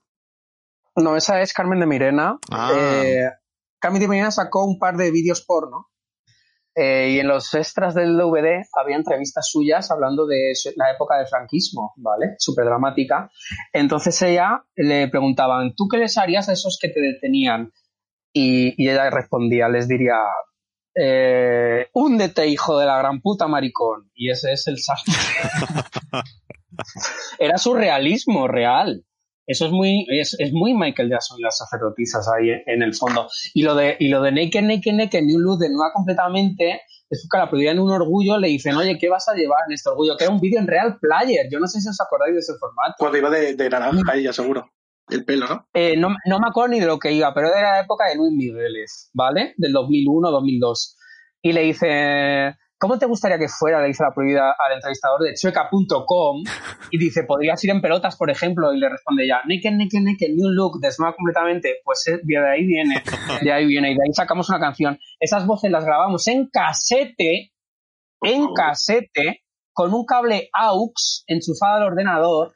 No, 0.94 1.16
esa 1.16 1.40
es 1.42 1.52
Carmen 1.52 1.80
de 1.80 1.86
Mirena. 1.86 2.38
Ah. 2.50 2.72
Eh, 2.74 3.24
Carmen 3.80 4.00
de 4.00 4.08
Mirena 4.08 4.30
sacó 4.30 4.64
un 4.64 4.78
par 4.78 4.96
de 4.96 5.10
vídeos 5.10 5.44
porno 5.44 5.88
eh, 6.78 7.10
y 7.10 7.18
en 7.18 7.26
los 7.26 7.52
extras 7.54 7.94
del 7.94 8.16
DVD 8.16 8.64
había 8.80 8.96
entrevistas 8.96 9.48
suyas 9.50 9.90
hablando 9.90 10.26
de 10.26 10.52
la 10.76 10.92
época 10.92 11.18
del 11.18 11.26
franquismo, 11.26 11.92
¿vale? 11.96 12.36
Súper 12.38 12.66
dramática. 12.66 13.30
Entonces 13.72 14.20
ella 14.22 14.62
le 14.76 15.08
preguntaban, 15.08 15.74
¿tú 15.74 15.88
qué 15.88 15.98
les 15.98 16.16
harías 16.16 16.48
a 16.48 16.52
esos 16.52 16.78
que 16.80 16.88
te 16.88 17.00
detenían? 17.00 17.72
Y, 18.32 18.80
y 18.80 18.88
ella 18.88 19.10
respondía, 19.10 19.68
les 19.68 19.88
diría, 19.88 20.20
eh, 20.94 21.88
húndete, 21.92 22.46
hijo 22.46 22.78
de 22.78 22.86
la 22.86 22.98
gran 22.98 23.20
puta 23.20 23.46
maricón. 23.46 24.10
Y 24.14 24.30
ese 24.30 24.52
es 24.52 24.66
el 24.68 24.78
sastre. 24.78 25.14
Era 27.38 27.58
surrealismo 27.58 28.46
real. 28.46 29.04
Eso 29.48 29.64
es 29.64 29.72
muy, 29.72 30.06
es, 30.10 30.36
es 30.38 30.52
muy 30.52 30.74
Michael 30.74 31.08
Jackson 31.08 31.38
y 31.38 31.42
las 31.42 31.56
sacerdotisas 31.56 32.28
ahí 32.28 32.50
en, 32.50 32.62
en 32.66 32.82
el 32.82 32.94
fondo. 32.94 33.28
Y 33.54 33.62
lo 33.62 33.74
de, 33.74 33.96
y 33.98 34.08
lo 34.08 34.20
de 34.20 34.30
Naked, 34.30 34.62
Naked, 34.62 34.92
Naked, 34.92 35.22
New 35.22 35.38
Luz 35.38 35.58
de 35.58 35.70
nueva 35.70 35.90
completamente, 35.94 36.82
es 37.08 37.26
que 37.30 37.38
la 37.38 37.48
en 37.70 37.78
un 37.78 37.90
orgullo, 37.90 38.36
le 38.36 38.48
dicen, 38.48 38.76
oye, 38.76 38.98
¿qué 38.98 39.08
vas 39.08 39.26
a 39.28 39.34
llevar 39.34 39.60
en 39.66 39.72
este 39.72 39.88
orgullo? 39.88 40.18
Que 40.18 40.24
era 40.24 40.34
un 40.34 40.40
vídeo 40.40 40.60
en 40.60 40.66
Real 40.66 40.98
Player. 41.00 41.46
Yo 41.50 41.58
no 41.58 41.66
sé 41.66 41.80
si 41.80 41.88
os 41.88 41.98
acordáis 41.98 42.34
de 42.34 42.40
ese 42.40 42.52
formato. 42.60 42.96
Cuando 42.98 43.16
iba 43.16 43.30
de, 43.30 43.54
de 43.54 43.70
naranja 43.70 44.14
ella, 44.14 44.34
seguro. 44.34 44.70
El 45.08 45.24
pelo, 45.24 45.46
¿no? 45.46 45.66
Eh, 45.72 45.96
no, 45.96 46.08
no 46.26 46.38
me 46.38 46.48
acuerdo 46.48 46.74
ni 46.74 46.80
de 46.80 46.86
lo 46.86 46.98
que 46.98 47.12
iba, 47.12 47.32
pero 47.32 47.48
era 47.48 47.78
la 47.78 47.80
época 47.80 48.06
de 48.06 48.16
Luis 48.16 48.32
Migueles, 48.36 49.10
¿vale? 49.14 49.54
Del 49.56 49.72
2001, 49.72 50.30
2002. 50.30 50.98
Y 51.40 51.52
le 51.52 51.62
dice, 51.62 52.54
¿cómo 52.78 52.98
te 52.98 53.06
gustaría 53.06 53.38
que 53.38 53.48
fuera? 53.48 53.80
Le 53.80 53.88
dice 53.88 54.02
la 54.02 54.14
prohibida 54.14 54.54
al 54.58 54.74
entrevistador 54.74 55.22
de 55.22 55.34
chueca.com 55.34 56.42
y 56.90 56.98
dice, 56.98 57.24
¿podrías 57.24 57.62
ir 57.64 57.70
en 57.70 57.80
pelotas, 57.80 58.16
por 58.16 58.30
ejemplo? 58.30 58.72
Y 58.72 58.78
le 58.78 58.88
responde 58.88 59.26
ya, 59.26 59.42
naked, 59.44 59.72
naked, 59.72 60.00
naked, 60.00 60.28
new 60.34 60.50
look, 60.50 60.80
desnuda 60.80 61.12
completamente. 61.14 61.80
Pues 61.84 62.06
eh, 62.08 62.20
de 62.22 62.38
ahí 62.38 62.64
viene, 62.64 63.02
de 63.42 63.52
ahí 63.52 63.66
viene, 63.66 63.92
y 63.92 63.94
de 63.94 64.00
ahí 64.06 64.12
sacamos 64.12 64.48
una 64.48 64.60
canción. 64.60 64.98
Esas 65.18 65.46
voces 65.46 65.70
las 65.70 65.84
grabamos 65.84 66.26
en 66.28 66.48
casete, 66.48 67.52
en 68.22 68.52
casete, 68.54 69.44
con 69.72 69.92
un 69.92 70.04
cable 70.04 70.48
AUX 70.52 71.24
enchufado 71.26 71.76
al 71.76 71.92
ordenador, 71.92 72.54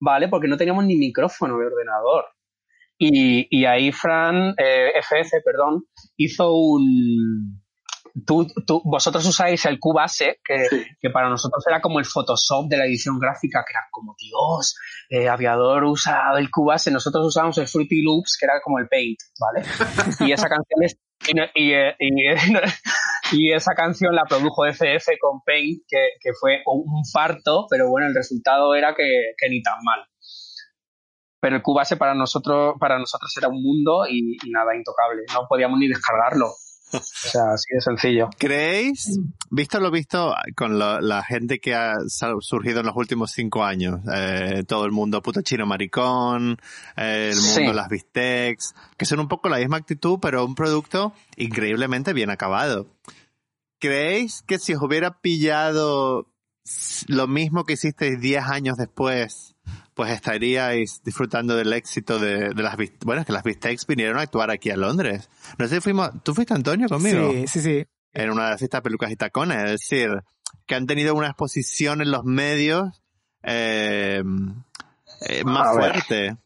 ¿vale? 0.00 0.28
Porque 0.28 0.48
no 0.48 0.56
teníamos 0.56 0.84
ni 0.84 0.96
micrófono 0.96 1.58
de 1.58 1.66
ordenador. 1.66 2.26
Y, 3.00 3.46
y 3.56 3.64
ahí 3.64 3.92
Fran, 3.92 4.54
eh, 4.58 4.90
FF, 5.00 5.42
perdón, 5.44 5.84
hizo 6.16 6.52
un... 6.52 7.57
Tú, 8.26 8.46
tú- 8.66 8.82
vosotros 8.84 9.24
usáis 9.26 9.64
el 9.66 9.78
Cubase, 9.78 10.40
que, 10.44 10.64
Sí. 10.70 10.82
que 11.00 11.10
para 11.10 11.28
nosotros 11.28 11.62
era 11.66 11.80
como 11.80 11.98
el 11.98 12.04
Photoshop 12.04 12.68
de 12.68 12.76
la 12.78 12.86
edición 12.86 13.18
gráfica, 13.18 13.64
que 13.66 13.72
era 13.72 13.86
como, 13.90 14.14
Dios, 14.18 14.76
eh, 15.10 15.28
Aviador 15.28 15.84
usa 15.84 16.32
el 16.38 16.50
Cubase, 16.50 16.90
nosotros 16.90 17.26
usábamos 17.26 17.58
el 17.58 17.68
Fruity 17.68 18.02
Loops, 18.02 18.36
que 18.38 18.46
era 18.46 18.60
como 18.62 18.78
el 18.78 18.88
Paint, 18.88 19.18
¿vale? 19.38 19.62
Y 20.30 20.32
esa 20.32 20.48
canción 20.48 20.82
es... 20.82 20.96
Y, 21.28 21.34
no- 21.34 21.44
y, 21.54 21.72
y, 21.98 22.34
y 23.32 23.52
esa 23.52 23.74
canción 23.74 24.14
la 24.14 24.24
produjo 24.24 24.64
FF 24.66 25.18
con 25.20 25.42
Paint, 25.44 25.82
que, 25.88 26.08
que 26.20 26.30
fue 26.40 26.62
un 26.66 27.04
farto, 27.12 27.66
pero 27.68 27.88
bueno, 27.90 28.06
el 28.06 28.14
resultado 28.14 28.74
era 28.74 28.94
que, 28.94 29.32
que 29.36 29.48
ni 29.50 29.60
tan 29.62 29.78
mal. 29.82 30.00
Pero 31.40 31.56
el 31.56 31.62
Cubase 31.62 31.96
para 31.96 32.14
nosotros, 32.14 32.74
para 32.80 32.98
nosotros 32.98 33.32
era 33.36 33.48
un 33.48 33.62
mundo 33.62 34.06
y, 34.08 34.36
y 34.44 34.50
nada 34.50 34.74
intocable. 34.74 35.22
No 35.32 35.46
podíamos 35.48 35.78
ni 35.78 35.86
descargarlo. 35.88 36.46
O 36.92 37.00
sea, 37.02 37.52
así 37.52 37.74
de 37.74 37.80
sencillo. 37.80 38.30
¿Creéis, 38.38 39.18
visto 39.50 39.80
lo 39.80 39.90
visto 39.90 40.34
con 40.56 40.78
la 40.78 41.22
gente 41.22 41.58
que 41.60 41.74
ha 41.74 41.96
surgido 42.40 42.80
en 42.80 42.86
los 42.86 42.96
últimos 42.96 43.30
cinco 43.32 43.64
años, 43.64 44.00
eh, 44.12 44.64
todo 44.66 44.84
el 44.84 44.92
mundo 44.92 45.20
puto 45.22 45.42
chino 45.42 45.66
maricón, 45.66 46.58
eh, 46.96 47.30
el 47.32 47.36
Sí. 47.36 47.60
mundo 47.60 47.74
las 47.74 47.88
bistecs, 47.88 48.74
que 48.96 49.04
son 49.04 49.20
un 49.20 49.28
poco 49.28 49.48
la 49.48 49.58
misma 49.58 49.76
actitud, 49.76 50.18
pero 50.20 50.44
un 50.44 50.54
producto 50.54 51.12
increíblemente 51.36 52.12
bien 52.12 52.30
acabado. 52.30 52.86
¿Creéis 53.80 54.42
que 54.46 54.58
si 54.58 54.74
os 54.74 54.82
hubiera 54.82 55.20
pillado 55.20 56.26
lo 57.06 57.26
mismo 57.28 57.64
que 57.64 57.74
hicisteis 57.74 58.20
10 58.20 58.44
años 58.44 58.76
después, 58.76 59.54
pues 59.94 60.12
estaríais 60.12 61.02
disfrutando 61.04 61.56
del 61.56 61.72
éxito 61.72 62.18
de, 62.18 62.50
de 62.50 62.62
las 62.62 62.76
bueno, 63.04 63.20
es 63.22 63.26
que 63.26 63.32
las 63.32 63.42
Bistecs 63.42 63.86
vinieron 63.86 64.18
a 64.18 64.22
actuar 64.22 64.50
aquí 64.50 64.70
a 64.70 64.76
Londres. 64.76 65.28
No 65.58 65.66
sé 65.66 65.76
si 65.76 65.80
fuimos, 65.80 66.10
tú 66.22 66.34
fuiste 66.34 66.54
Antonio 66.54 66.88
conmigo. 66.88 67.32
Sí, 67.32 67.46
sí, 67.48 67.60
sí. 67.60 67.86
En 68.12 68.30
una 68.30 68.44
de 68.44 68.50
las 68.50 68.58
fiestas 68.58 68.80
pelucas 68.80 69.10
y 69.10 69.16
tacones, 69.16 69.58
es 69.64 69.70
decir, 69.72 70.10
que 70.66 70.74
han 70.74 70.86
tenido 70.86 71.14
una 71.14 71.28
exposición 71.28 72.00
en 72.00 72.10
los 72.10 72.24
medios 72.24 73.02
eh, 73.42 74.22
eh, 75.28 75.44
más 75.44 75.68
A 75.68 75.72
ver. 75.80 75.90
fuerte. 75.92 76.36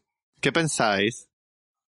¿Qué 0.41 0.51
pensáis? 0.51 1.27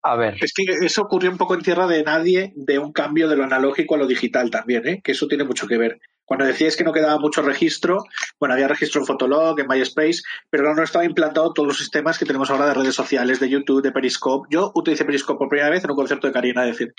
A 0.01 0.15
ver, 0.15 0.35
Es 0.39 0.53
que 0.53 0.63
eso 0.85 1.01
ocurrió 1.01 1.31
un 1.31 1.37
poco 1.37 1.55
en 1.55 1.61
tierra 1.61 1.87
de 1.87 2.03
nadie 2.03 2.53
de 2.55 2.77
un 2.77 2.93
cambio 2.93 3.27
de 3.27 3.35
lo 3.35 3.43
analógico 3.43 3.95
a 3.95 3.97
lo 3.97 4.05
digital 4.05 4.51
también, 4.51 4.87
¿eh? 4.87 5.01
que 5.03 5.13
eso 5.13 5.27
tiene 5.27 5.43
mucho 5.43 5.67
que 5.67 5.77
ver. 5.79 5.99
Cuando 6.25 6.45
decíais 6.45 6.75
que 6.75 6.83
no 6.83 6.91
quedaba 6.91 7.19
mucho 7.19 7.41
registro, 7.41 8.03
bueno, 8.39 8.53
había 8.53 8.67
registro 8.67 9.01
en 9.01 9.07
Fotolog, 9.07 9.59
en 9.59 9.67
MySpace, 9.67 10.21
pero 10.49 10.73
no 10.73 10.83
estaba 10.83 11.05
implantado 11.05 11.53
todos 11.53 11.67
los 11.67 11.77
sistemas 11.77 12.17
que 12.17 12.25
tenemos 12.25 12.49
ahora 12.49 12.67
de 12.67 12.73
redes 12.73 12.95
sociales, 12.95 13.39
de 13.39 13.49
YouTube, 13.49 13.83
de 13.83 13.91
Periscope. 13.91 14.47
Yo 14.51 14.71
utilicé 14.75 15.05
Periscope 15.05 15.37
por 15.37 15.49
primera 15.49 15.69
vez 15.69 15.83
en 15.83 15.91
un 15.91 15.95
concierto 15.95 16.27
de 16.27 16.33
Karina, 16.33 16.63
decir. 16.63 16.93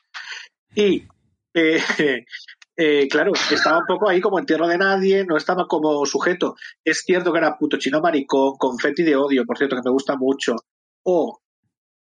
Y, 0.75 1.07
eh, 1.55 1.81
eh, 2.77 3.09
claro, 3.09 3.33
estaba 3.51 3.79
un 3.79 3.87
poco 3.87 4.09
ahí 4.09 4.21
como 4.21 4.39
en 4.39 4.47
tierra 4.47 4.69
de 4.69 4.79
nadie, 4.79 5.25
no 5.25 5.37
estaba 5.37 5.67
como 5.67 6.07
sujeto. 6.07 6.55
Es 6.85 7.03
cierto 7.05 7.33
que 7.33 7.39
era 7.39 7.59
puto 7.59 7.79
chino 7.79 8.01
maricón, 8.01 8.57
confeti 8.57 9.03
de 9.03 9.17
odio, 9.17 9.45
por 9.45 9.59
cierto, 9.59 9.77
que 9.77 9.83
me 9.85 9.91
gusta 9.91 10.17
mucho. 10.17 10.55
O 11.03 11.41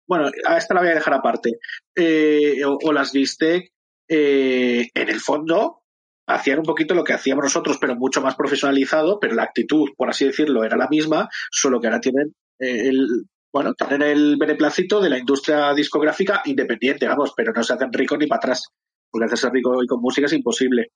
bueno, 0.08 0.32
a 0.46 0.58
esta 0.58 0.74
la 0.74 0.80
voy 0.80 0.90
a 0.90 0.96
dejar 0.96 1.14
aparte, 1.14 1.60
eh, 1.96 2.62
o, 2.66 2.94
las 2.94 3.12
Vistec, 3.12 3.72
eh, 4.08 4.90
en 4.94 5.10
el 5.10 5.20
fondo 5.20 5.84
hacían 6.28 6.60
un 6.60 6.66
poquito 6.66 6.94
lo 6.94 7.04
que 7.04 7.14
hacíamos 7.14 7.46
nosotros, 7.46 7.78
pero 7.80 7.96
mucho 7.96 8.22
más 8.22 8.36
profesionalizado, 8.36 9.20
pero 9.20 9.34
la 9.34 9.44
actitud, 9.44 9.90
por 9.96 10.10
así 10.10 10.26
decirlo, 10.26 10.64
era 10.64 10.78
la 10.78 10.88
misma, 10.90 11.30
solo 11.50 11.80
que 11.80 11.88
ahora 11.88 12.02
tienen 12.02 12.36
eh, 12.60 12.90
el, 12.90 13.26
bueno, 13.52 13.74
tienen 13.74 14.02
el 14.02 14.38
beneplácito 14.38 15.00
de 15.00 15.10
la 15.10 15.18
industria 15.18 15.74
discográfica 15.74 16.42
independiente, 16.46 17.08
vamos, 17.08 17.34
pero 17.36 17.54
no 17.54 17.64
se 17.64 17.74
hacen 17.74 17.94
ricos 17.94 18.20
ni 18.20 18.28
para 18.28 18.38
atrás, 18.38 18.68
porque 19.10 19.26
hacerse 19.26 19.50
rico 19.50 19.72
hoy 19.72 19.88
con 19.88 20.02
música 20.02 20.28
es 20.28 20.34
imposible. 20.34 20.92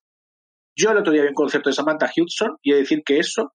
Yo 0.75 0.91
el 0.91 0.97
otro 0.97 1.13
día 1.13 1.23
vi 1.23 1.29
un 1.29 1.33
concierto 1.33 1.69
de 1.69 1.75
Samantha 1.75 2.11
Hudson 2.15 2.57
y 2.61 2.71
he 2.71 2.75
de 2.75 2.81
decir 2.81 3.03
que 3.05 3.19
eso 3.19 3.53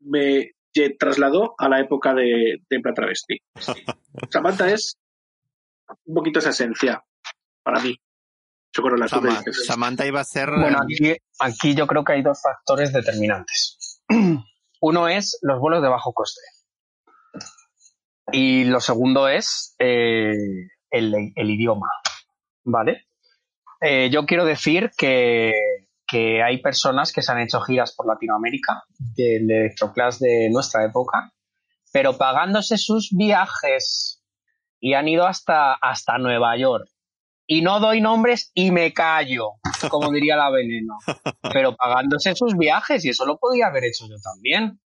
me 0.00 0.52
trasladó 0.98 1.54
a 1.58 1.68
la 1.68 1.80
época 1.80 2.14
de, 2.14 2.58
de 2.68 2.92
Travesti. 2.94 3.38
Samantha 4.30 4.70
es 4.70 4.98
un 6.04 6.14
poquito 6.14 6.38
esa 6.38 6.50
esencia 6.50 7.02
para 7.62 7.80
mí. 7.80 7.96
Yo 8.72 8.82
creo 8.82 8.96
la 8.96 9.08
Sama- 9.08 9.42
Samantha 9.66 10.06
iba 10.06 10.20
a 10.20 10.24
ser... 10.24 10.50
bueno, 10.50 10.78
aquí, 10.82 11.16
aquí 11.40 11.74
yo 11.74 11.86
creo 11.86 12.04
que 12.04 12.12
hay 12.12 12.22
dos 12.22 12.40
factores 12.42 12.92
determinantes. 12.92 14.02
Uno 14.80 15.08
es 15.08 15.38
los 15.42 15.58
vuelos 15.58 15.82
de 15.82 15.88
bajo 15.88 16.12
coste. 16.12 16.40
Y 18.30 18.64
lo 18.64 18.80
segundo 18.80 19.28
es 19.28 19.74
eh, 19.78 20.34
el, 20.90 21.32
el 21.34 21.50
idioma. 21.50 21.88
¿Vale? 22.64 23.06
Eh, 23.80 24.10
yo 24.10 24.26
quiero 24.26 24.44
decir 24.44 24.90
que, 24.96 25.52
que 26.06 26.42
hay 26.42 26.60
personas 26.60 27.12
que 27.12 27.22
se 27.22 27.32
han 27.32 27.40
hecho 27.40 27.60
giras 27.60 27.94
por 27.96 28.06
Latinoamérica 28.06 28.82
del 28.98 29.50
electroclass 29.50 30.18
de 30.18 30.50
nuestra 30.50 30.84
época, 30.84 31.32
pero 31.92 32.18
pagándose 32.18 32.76
sus 32.76 33.10
viajes 33.16 34.22
y 34.80 34.92
han 34.94 35.08
ido 35.08 35.26
hasta, 35.26 35.72
hasta 35.74 36.18
Nueva 36.18 36.56
York. 36.58 36.86
Y 37.50 37.62
no 37.62 37.80
doy 37.80 38.00
nombres 38.02 38.52
y 38.54 38.70
me 38.70 38.92
callo, 38.92 39.52
como 39.88 40.10
diría 40.12 40.36
la 40.36 40.50
veneno. 40.50 40.98
Pero 41.52 41.74
pagándose 41.74 42.34
sus 42.36 42.56
viajes, 42.56 43.04
y 43.04 43.08
eso 43.08 43.24
lo 43.24 43.38
podía 43.38 43.68
haber 43.68 43.84
hecho 43.86 44.04
yo 44.06 44.16
también. 44.22 44.78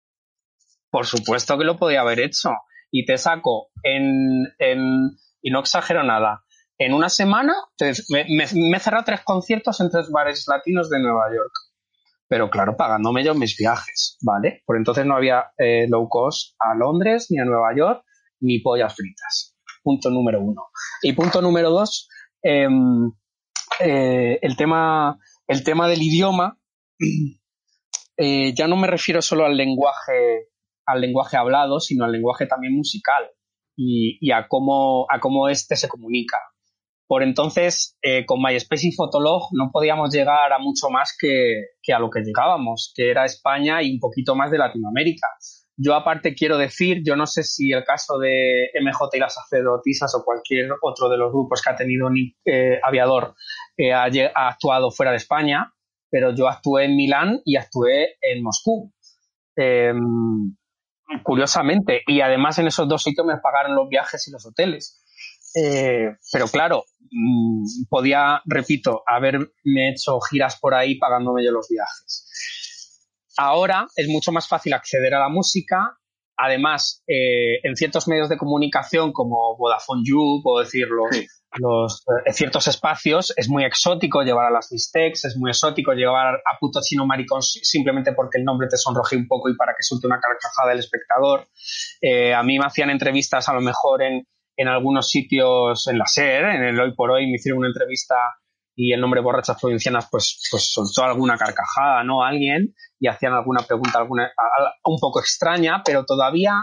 Por 0.91 1.07
supuesto 1.07 1.59
que 1.59 1.65
lo 1.65 1.77
podía 1.77 2.03
haber 2.03 2.21
hecho. 2.21 2.51
Y 2.91 3.05
te 3.05 3.19
saco 3.19 3.69
en, 3.83 4.45
en 4.59 5.11
y 5.41 5.51
no 5.51 5.61
exagero 5.61 6.05
nada, 6.05 6.45
en 6.79 6.93
una 6.95 7.09
semana 7.09 7.55
te- 7.77 7.93
me, 8.11 8.25
me- 8.29 8.47
me 8.71 8.77
he 8.77 8.81
cerrado 8.81 9.05
tres 9.05 9.23
conciertos 9.25 9.81
en 9.81 9.91
tres 9.91 10.09
bares 10.11 10.45
latinos 10.47 10.89
de 10.91 11.01
Nueva 11.01 11.29
York. 11.35 11.51
Pero 12.29 12.49
claro, 12.49 12.77
pagándome 12.77 13.25
yo 13.25 13.35
mis 13.35 13.57
viajes, 13.57 14.19
¿vale? 14.23 14.63
Por 14.67 14.77
entonces 14.77 15.05
no 15.05 15.17
había 15.17 15.47
eh, 15.59 15.87
low 15.89 16.09
cost 16.09 16.55
a 16.61 16.75
Londres, 16.75 17.27
ni 17.31 17.41
a 17.41 17.45
Nueva 17.45 17.75
York, 17.77 18.05
ni 18.41 18.61
pollas 18.61 18.95
fritas. 18.95 19.57
Punto 19.83 20.11
número 20.11 20.41
uno. 20.41 20.67
Y 21.03 21.13
punto 21.15 21.43
número 21.43 21.71
dos, 21.71 22.09
em, 22.43 23.13
eh, 23.81 24.39
el, 24.43 24.57
tema, 24.57 25.19
el 25.47 25.65
tema 25.65 25.89
del 25.89 26.03
idioma, 26.03 26.59
eh, 28.17 28.55
ya 28.55 28.69
no 28.69 28.77
me 28.77 28.87
refiero 28.87 29.23
solo 29.23 29.45
al 29.45 29.57
lenguaje, 29.57 30.49
al 30.87 31.01
lenguaje 31.01 31.37
hablado, 31.37 31.81
sino 31.81 32.05
al 32.05 32.13
lenguaje 32.13 32.47
también 32.47 32.75
musical 32.75 33.25
y, 33.77 34.19
y 34.21 34.33
a 34.33 34.47
cómo, 34.49 35.07
a 35.11 35.21
cómo 35.21 35.49
este 35.49 35.77
se 35.77 35.89
comunica. 35.89 36.39
Por 37.13 37.23
entonces, 37.23 37.99
eh, 38.01 38.25
con 38.25 38.41
MySpace 38.41 38.89
y 38.89 38.93
Fotolog 38.93 39.49
no 39.53 39.71
podíamos 39.71 40.15
llegar 40.15 40.51
a 40.51 40.59
mucho 40.59 40.89
más 40.89 41.15
que, 41.19 41.67
que 41.83 41.93
a 41.93 41.99
lo 41.99 42.09
que 42.09 42.23
llegábamos, 42.23 42.91
que 42.97 43.11
era 43.11 43.27
España 43.27 43.83
y 43.83 43.93
un 43.93 44.01
poquito 44.01 44.35
más 44.35 44.51
de 44.51 44.57
Latinoamérica. 44.57 45.27
Yo 45.83 45.95
aparte 45.95 46.35
quiero 46.35 46.59
decir, 46.59 47.03
yo 47.05 47.17
no 47.17 47.27
sé 47.27 47.43
si 47.43 47.73
el 47.73 47.83
caso 47.85 48.19
de 48.19 48.71
MJ 48.81 49.09
y 49.15 49.19
las 49.19 49.35
sacerdotisas 49.35 50.15
o 50.15 50.25
cualquier 50.25 50.71
otro 50.81 51.09
de 51.09 51.17
los 51.17 51.33
grupos 51.33 51.61
que 51.61 51.71
ha 51.71 51.77
tenido 51.77 52.09
eh, 52.45 52.79
Aviador 52.83 53.35
eh, 53.77 53.93
ha 53.93 54.09
actuado 54.49 54.91
fuera 54.91 55.11
de 55.11 55.17
España, 55.17 55.73
pero 56.09 56.35
yo 56.35 56.47
actué 56.47 56.85
en 56.85 56.97
Milán 56.97 57.41
y 57.45 57.57
actué 57.57 58.17
en 58.21 58.43
Moscú. 58.43 58.93
Em, 59.57 60.55
curiosamente, 61.25 62.03
y 62.07 62.21
además 62.21 62.59
en 62.59 62.69
esos 62.69 62.89
dos 62.89 63.03
sitios 63.03 63.27
me 63.27 63.39
pagaron 63.39 63.75
los 63.75 63.89
viajes 63.89 64.29
y 64.29 64.31
los 64.31 64.47
hoteles. 64.47 65.03
Eh, 65.55 66.17
pero 66.33 66.47
claro, 66.49 66.85
mm, 67.11 67.85
podía, 67.89 68.41
repito, 68.45 69.03
haberme 69.07 69.91
hecho 69.91 70.21
giras 70.21 70.59
por 70.61 70.75
ahí 70.75 70.97
pagándome 70.97 71.45
yo 71.45 71.51
los 71.51 71.69
viajes. 71.69 72.29
Ahora 73.39 73.87
es 73.97 74.09
mucho 74.09 74.33
más 74.33 74.49
fácil 74.49 74.73
acceder 74.75 75.15
a 75.15 75.21
la 75.21 75.29
música. 75.29 75.97
Además, 76.37 77.03
eh, 77.07 77.61
en 77.63 77.77
ciertos 77.77 78.09
medios 78.09 78.29
de 78.29 78.37
comunicación 78.39 79.13
como 79.13 79.57
Vodafone 79.57 80.03
You, 80.05 80.41
puedo 80.43 80.61
decirlo, 80.61 81.05
Sí. 81.11 81.27
los, 81.59 82.03
eh, 82.27 82.33
ciertos 82.33 82.67
espacios, 82.67 83.33
es 83.37 83.49
muy 83.51 83.65
exótico 83.65 84.23
llevar 84.23 84.47
a 84.47 84.51
las 84.51 84.73
Mistex, 84.73 85.27
es 85.27 85.37
muy 85.37 85.51
exótico 85.51 85.93
llevar 85.93 86.37
a 86.37 86.59
puto 86.59 86.81
chino 86.83 87.07
maricón 87.07 87.43
si- 87.43 87.61
simplemente 87.63 88.13
porque 88.15 88.39
el 88.39 88.45
nombre 88.45 88.67
te 88.69 88.79
sonroje 88.79 89.17
un 89.17 89.29
poco 89.29 89.51
y 89.51 89.57
para 89.57 89.73
que 89.73 89.83
suelte 89.83 90.07
una 90.07 90.19
carcajada 90.19 90.73
el 90.73 90.79
espectador. 90.79 91.47
Eh, 92.01 92.33
a 92.35 92.43
mí 92.43 92.59
me 92.59 92.65
hacían 92.65 92.89
entrevistas 92.91 93.49
a 93.51 93.53
lo 93.53 93.61
mejor 93.61 94.03
en, 94.03 94.27
en 94.57 94.69
algunos 94.69 95.09
sitios 95.11 95.87
en 95.87 95.99
la 95.99 96.07
SER, 96.07 96.45
en 96.47 96.65
el 96.65 96.81
Hoy 96.81 96.95
por 96.95 97.11
Hoy 97.11 97.27
me 97.27 97.35
hicieron 97.37 97.59
una 97.59 97.69
entrevista 97.69 98.15
y 98.83 98.93
el 98.93 99.01
nombre 99.01 99.21
Borrachas 99.21 99.61
Provincianas 99.61 100.09
pues, 100.11 100.41
pues 100.51 100.73
soltó 100.73 101.05
alguna 101.05 101.37
carcajada, 101.37 102.03
¿no? 102.03 102.25
Alguien 102.25 102.75
y 102.99 103.07
hacían 103.07 103.33
alguna 103.33 103.63
pregunta 103.63 104.01
alguna, 104.01 104.33
un 104.85 104.99
poco 104.99 105.21
extraña, 105.21 105.83
pero 105.85 106.05
todavía 106.05 106.55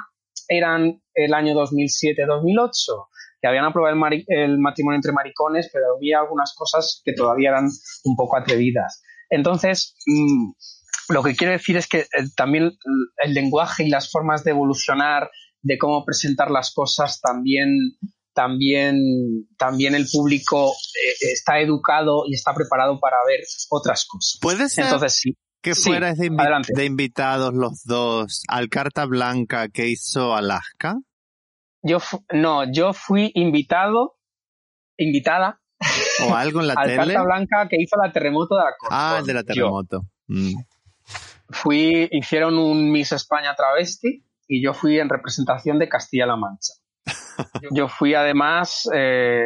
eran 0.49 1.01
el 1.13 1.33
año 1.33 1.53
2007-2008 1.53 3.07
que 3.41 3.47
habían 3.47 3.63
aprobado 3.63 3.95
el 4.27 4.59
matrimonio 4.59 4.97
entre 4.97 5.13
maricones, 5.13 5.69
pero 5.71 5.95
había 5.95 6.19
algunas 6.19 6.53
cosas 6.57 7.01
que 7.05 7.13
todavía 7.13 7.51
eran 7.51 7.69
un 8.03 8.15
poco 8.17 8.35
atrevidas. 8.35 9.01
Entonces, 9.29 9.95
mm, 10.05 11.13
lo 11.13 11.23
que 11.23 11.35
quiero 11.37 11.53
decir 11.53 11.77
es 11.77 11.87
que 11.87 11.99
eh, 11.99 12.25
también 12.35 12.73
el 13.23 13.33
lenguaje 13.33 13.85
y 13.85 13.89
las 13.89 14.11
formas 14.11 14.43
de 14.43 14.51
evolucionar, 14.51 15.31
de 15.61 15.77
cómo 15.77 16.03
presentar 16.03 16.51
las 16.51 16.73
cosas, 16.73 17.21
también, 17.21 17.69
también, 18.39 18.95
también 19.57 19.95
el 19.95 20.05
público 20.09 20.71
eh, 20.71 21.13
está 21.33 21.59
educado 21.59 22.23
y 22.25 22.35
está 22.35 22.53
preparado 22.53 22.97
para 23.01 23.17
ver 23.27 23.41
otras 23.69 24.05
cosas. 24.05 24.39
¿Puede 24.41 24.69
ser 24.69 24.85
Entonces, 24.85 25.13
sí. 25.15 25.37
que 25.61 25.75
sí, 25.75 25.89
fuerais 25.89 26.17
de, 26.17 26.27
invi- 26.31 26.39
adelante. 26.39 26.71
de 26.73 26.85
invitados 26.85 27.53
los 27.53 27.83
dos 27.83 28.43
al 28.47 28.69
Carta 28.69 29.03
Blanca 29.05 29.67
que 29.67 29.89
hizo 29.89 30.33
Alaska? 30.35 30.95
Yo 31.81 31.97
no, 32.31 32.71
yo 32.71 32.93
fui 32.93 33.29
invitado, 33.35 34.17
invitada 34.97 35.59
¿O 36.29 36.33
algo 36.35 36.61
en 36.61 36.67
la 36.67 36.73
al 36.77 36.87
tele? 36.87 37.13
Carta 37.13 37.23
Blanca 37.23 37.67
que 37.69 37.75
hizo 37.77 37.97
la 38.01 38.11
terremoto 38.13 38.55
de 38.55 38.61
la 38.61 38.69
Ah, 38.89 39.09
Corcón. 39.09 39.19
el 39.19 39.25
de 39.25 39.33
la 39.33 39.43
terremoto. 39.43 40.01
Mm. 40.27 40.53
fui, 41.49 42.07
hicieron 42.11 42.57
un 42.57 42.89
Miss 42.91 43.11
España 43.11 43.53
travesti 43.55 44.23
y 44.47 44.63
yo 44.63 44.73
fui 44.73 44.97
en 44.97 45.09
representación 45.09 45.77
de 45.77 45.89
Castilla-La 45.89 46.37
Mancha. 46.37 46.73
Yo 47.75 47.87
fui 47.87 48.13
además, 48.13 48.89
eh, 48.93 49.43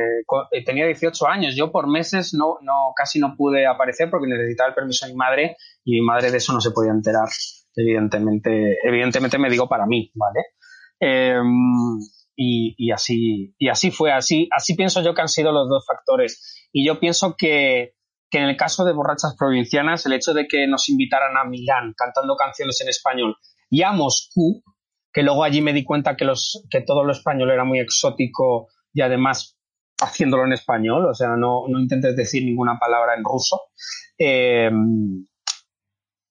eh, 0.52 0.64
tenía 0.64 0.86
18 0.86 1.28
años, 1.28 1.56
yo 1.56 1.72
por 1.72 1.88
meses 1.88 2.34
no, 2.34 2.58
no, 2.62 2.94
casi 2.96 3.20
no 3.20 3.36
pude 3.38 3.68
aparecer 3.68 4.10
porque 4.10 4.28
necesitaba 4.28 4.70
el 4.70 4.76
permiso 4.76 5.06
de 5.06 5.12
mi 5.12 5.18
madre 5.18 5.58
y 5.84 6.00
mi 6.00 6.02
madre 6.02 6.32
de 6.32 6.38
eso 6.38 6.54
no 6.54 6.62
se 6.62 6.72
podía 6.72 6.92
enterar, 6.92 7.28
evidentemente, 7.76 8.78
evidentemente 8.84 9.38
me 9.38 9.50
digo 9.50 9.68
para 9.68 9.86
mí, 9.86 10.12
¿vale? 10.16 10.40
Em, 11.00 12.00
y, 12.36 12.76
y 12.78 12.92
así, 12.92 13.54
y 13.58 13.70
así 13.70 13.92
fue, 13.92 14.12
así, 14.12 14.48
así 14.56 14.76
pienso 14.76 15.02
yo 15.02 15.14
que 15.14 15.22
han 15.22 15.28
sido 15.28 15.52
los 15.52 15.70
dos 15.70 15.86
factores. 15.86 16.70
Y 16.72 16.86
yo 16.86 17.00
pienso 17.00 17.36
que, 17.38 17.94
que 18.30 18.40
en 18.40 18.46
el 18.46 18.58
caso 18.58 18.86
de 18.86 18.94
Borrachas 18.94 19.36
Provincianas, 19.38 20.06
el 20.06 20.14
hecho 20.14 20.34
de 20.34 20.48
que 20.48 20.68
nos 20.68 20.90
invitaran 20.90 21.38
a 21.38 21.44
Milán 21.44 21.94
cantando 21.96 22.36
canciones 22.36 22.80
en 22.82 22.90
español 22.90 23.36
y 23.70 23.84
a 23.84 23.92
Moscú, 23.92 24.64
que 25.14 25.22
luego 25.22 25.44
allí 25.44 25.62
me 25.62 25.74
di 25.74 25.84
cuenta 25.84 26.16
que, 26.16 26.26
los, 26.26 26.66
que 26.70 26.82
todo 26.82 27.04
lo 27.04 27.12
español 27.12 27.52
era 27.52 27.64
muy 27.64 27.80
exótico 27.80 28.68
y 28.94 29.02
además 29.02 29.58
haciéndolo 30.02 30.46
en 30.46 30.54
español, 30.54 31.06
o 31.06 31.14
sea, 31.14 31.30
no, 31.38 31.68
no 31.68 31.80
intentes 31.80 32.16
decir 32.16 32.44
ninguna 32.44 32.78
palabra 32.80 33.14
en 33.16 33.24
ruso. 33.24 33.62
Eh, 34.18 34.72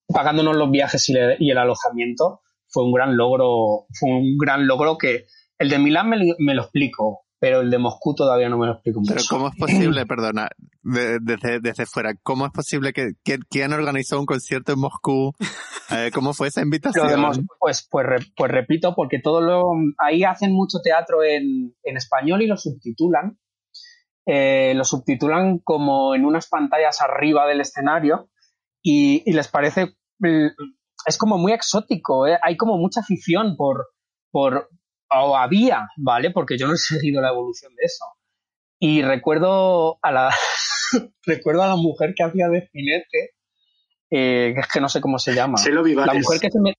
pagándonos 0.07 0.55
los 0.55 0.69
viajes 0.69 1.09
y, 1.09 1.49
el 1.49 1.57
alojamiento 1.57 2.41
fue 2.67 2.83
un 2.83 2.93
gran 2.93 3.15
logro, 3.17 3.85
fue 3.99 4.09
un 4.09 4.37
gran 4.37 4.67
logro 4.67 4.97
que 4.97 5.25
el 5.57 5.69
de 5.69 5.79
Milán 5.79 6.09
me, 6.09 6.17
me 6.39 6.53
lo 6.53 6.63
explico, 6.63 7.22
pero 7.43 7.59
el 7.59 7.69
de 7.69 7.77
Moscú 7.77 8.15
todavía 8.15 8.47
no 8.47 8.57
me 8.57 8.67
lo 8.67 8.71
explico 8.75 9.01
mucho. 9.01 9.13
Pero 9.13 9.25
¿cómo 9.29 9.49
es 9.49 9.55
posible, 9.57 10.05
perdona, 10.07 10.47
de- 10.81 11.19
desde, 11.19 11.59
desde 11.59 11.85
fuera, 11.85 12.13
cómo 12.23 12.45
es 12.45 12.53
posible 12.53 12.93
que, 12.93 13.15
que- 13.21 13.39
quién 13.49 13.73
organizó 13.73 14.17
un 14.17 14.25
concierto 14.25 14.71
en 14.71 14.79
Moscú? 14.79 15.33
Eh, 15.91 16.09
¿Cómo 16.13 16.33
fue 16.33 16.47
esa 16.47 16.61
Lo 16.61 16.67
invitación? 16.67 17.07
de 17.09 17.17
Moscú, 17.17 17.45
pues, 17.59 17.85
pues, 17.91 18.05
re- 18.05 18.25
pues 18.37 18.49
repito, 18.49 18.95
porque 18.95 19.19
todo 19.19 19.41
lo 19.41 19.65
ahí 19.97 20.23
hacen 20.23 20.53
mucho 20.53 20.77
teatro 20.81 21.21
en, 21.21 21.75
en 21.83 21.97
español 21.97 22.41
y 22.43 22.47
lo 22.47 22.55
subtitulan. 22.55 23.37
Eh, 24.25 24.71
lo 24.77 24.85
subtitulan 24.85 25.59
como 25.59 26.15
en 26.15 26.23
unas 26.23 26.47
pantallas 26.47 27.01
arriba 27.01 27.45
del 27.45 27.59
escenario 27.59 28.29
y, 28.81 29.21
y 29.29 29.33
les 29.33 29.49
parece 29.49 29.87
mm, 30.19 30.47
es 31.05 31.17
como 31.17 31.37
muy 31.37 31.51
exótico, 31.51 32.25
¿eh? 32.25 32.39
hay 32.41 32.55
como 32.55 32.77
mucha 32.77 33.01
afición 33.01 33.57
por, 33.57 33.87
por 34.31 34.69
o 35.21 35.37
había, 35.37 35.89
¿vale? 35.97 36.31
Porque 36.31 36.57
yo 36.57 36.67
no 36.67 36.73
he 36.73 36.77
seguido 36.77 37.21
la 37.21 37.29
evolución 37.29 37.73
de 37.75 37.83
eso. 37.85 38.05
Y 38.79 39.01
recuerdo 39.01 39.99
a 40.01 40.11
la 40.11 40.29
recuerdo 41.25 41.63
a 41.63 41.67
la 41.67 41.75
mujer 41.75 42.13
que 42.15 42.23
hacía 42.23 42.49
de 42.49 42.69
jinete, 42.71 43.31
eh, 44.11 44.51
que 44.53 44.59
es 44.59 44.67
que 44.67 44.81
no 44.81 44.89
sé 44.89 45.01
cómo 45.01 45.19
se 45.19 45.33
llama. 45.33 45.57
Chelo 45.61 45.83
Vivares. 45.83 46.13
La 46.13 46.19
mujer 46.19 46.39
que 46.39 46.51
se 46.51 46.59
me... 46.59 46.73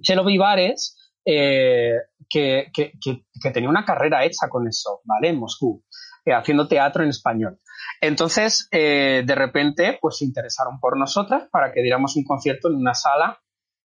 Chelo 0.00 0.24
Vivares, 0.24 0.96
eh, 1.24 1.96
que, 2.28 2.70
que, 2.72 2.92
que, 3.00 3.24
que 3.40 3.50
tenía 3.50 3.68
una 3.68 3.84
carrera 3.84 4.24
hecha 4.24 4.48
con 4.48 4.66
eso, 4.66 5.00
¿vale? 5.04 5.28
En 5.28 5.38
Moscú, 5.38 5.84
eh, 6.24 6.32
haciendo 6.32 6.66
teatro 6.66 7.02
en 7.02 7.10
español. 7.10 7.60
Entonces, 8.00 8.68
de 8.70 9.34
repente, 9.34 9.98
pues 10.00 10.18
se 10.18 10.24
interesaron 10.24 10.80
por 10.80 10.98
nosotras 10.98 11.48
para 11.50 11.72
que 11.72 11.82
diéramos 11.82 12.16
un 12.16 12.24
concierto 12.24 12.68
en 12.68 12.76
una 12.76 12.94
sala 12.94 13.38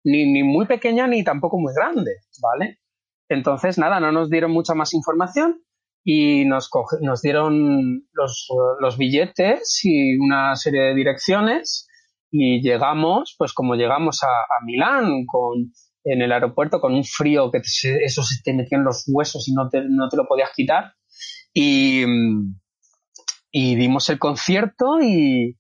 ni, 0.04 0.32
ni 0.32 0.44
muy 0.44 0.66
pequeña 0.66 1.08
ni 1.08 1.24
tampoco 1.24 1.58
muy 1.58 1.74
grande, 1.74 2.12
¿vale? 2.42 2.80
Entonces, 3.30 3.78
nada, 3.78 4.00
no 4.00 4.12
nos 4.12 4.30
dieron 4.30 4.52
mucha 4.52 4.74
más 4.74 4.94
información 4.94 5.62
y 6.04 6.46
nos, 6.46 6.70
coge- 6.70 7.00
nos 7.02 7.22
dieron 7.22 8.04
los, 8.14 8.48
billetes 8.98 9.80
y 9.84 10.18
una 10.18 10.56
serie 10.56 10.82
de 10.82 10.96
direcciones 10.96 11.88
y 12.32 12.62
llegamos, 12.62 13.36
pues 13.38 13.54
como 13.54 13.76
llegamos 13.76 14.24
a, 14.24 14.28
a 14.28 14.64
Milán 14.66 15.26
con, 15.26 15.72
en 16.04 16.22
el 16.22 16.32
aeropuerto 16.32 16.80
con 16.80 16.94
un 16.94 17.04
frío 17.04 17.52
que 17.52 17.60
te- 17.60 18.06
eso 18.06 18.24
se 18.24 18.42
te 18.44 18.54
metió 18.54 18.78
en 18.78 18.86
los 18.86 19.04
huesos 19.08 19.48
y 19.48 19.54
no 19.54 19.70
te, 19.70 19.82
no 19.90 20.08
te 20.10 20.18
lo 20.18 20.26
podías 20.28 20.52
quitar 20.56 20.94
y, 21.54 22.04
y 23.52 23.76
dimos 23.76 24.10
el 24.10 24.20
concierto 24.20 25.00
y 25.02 25.58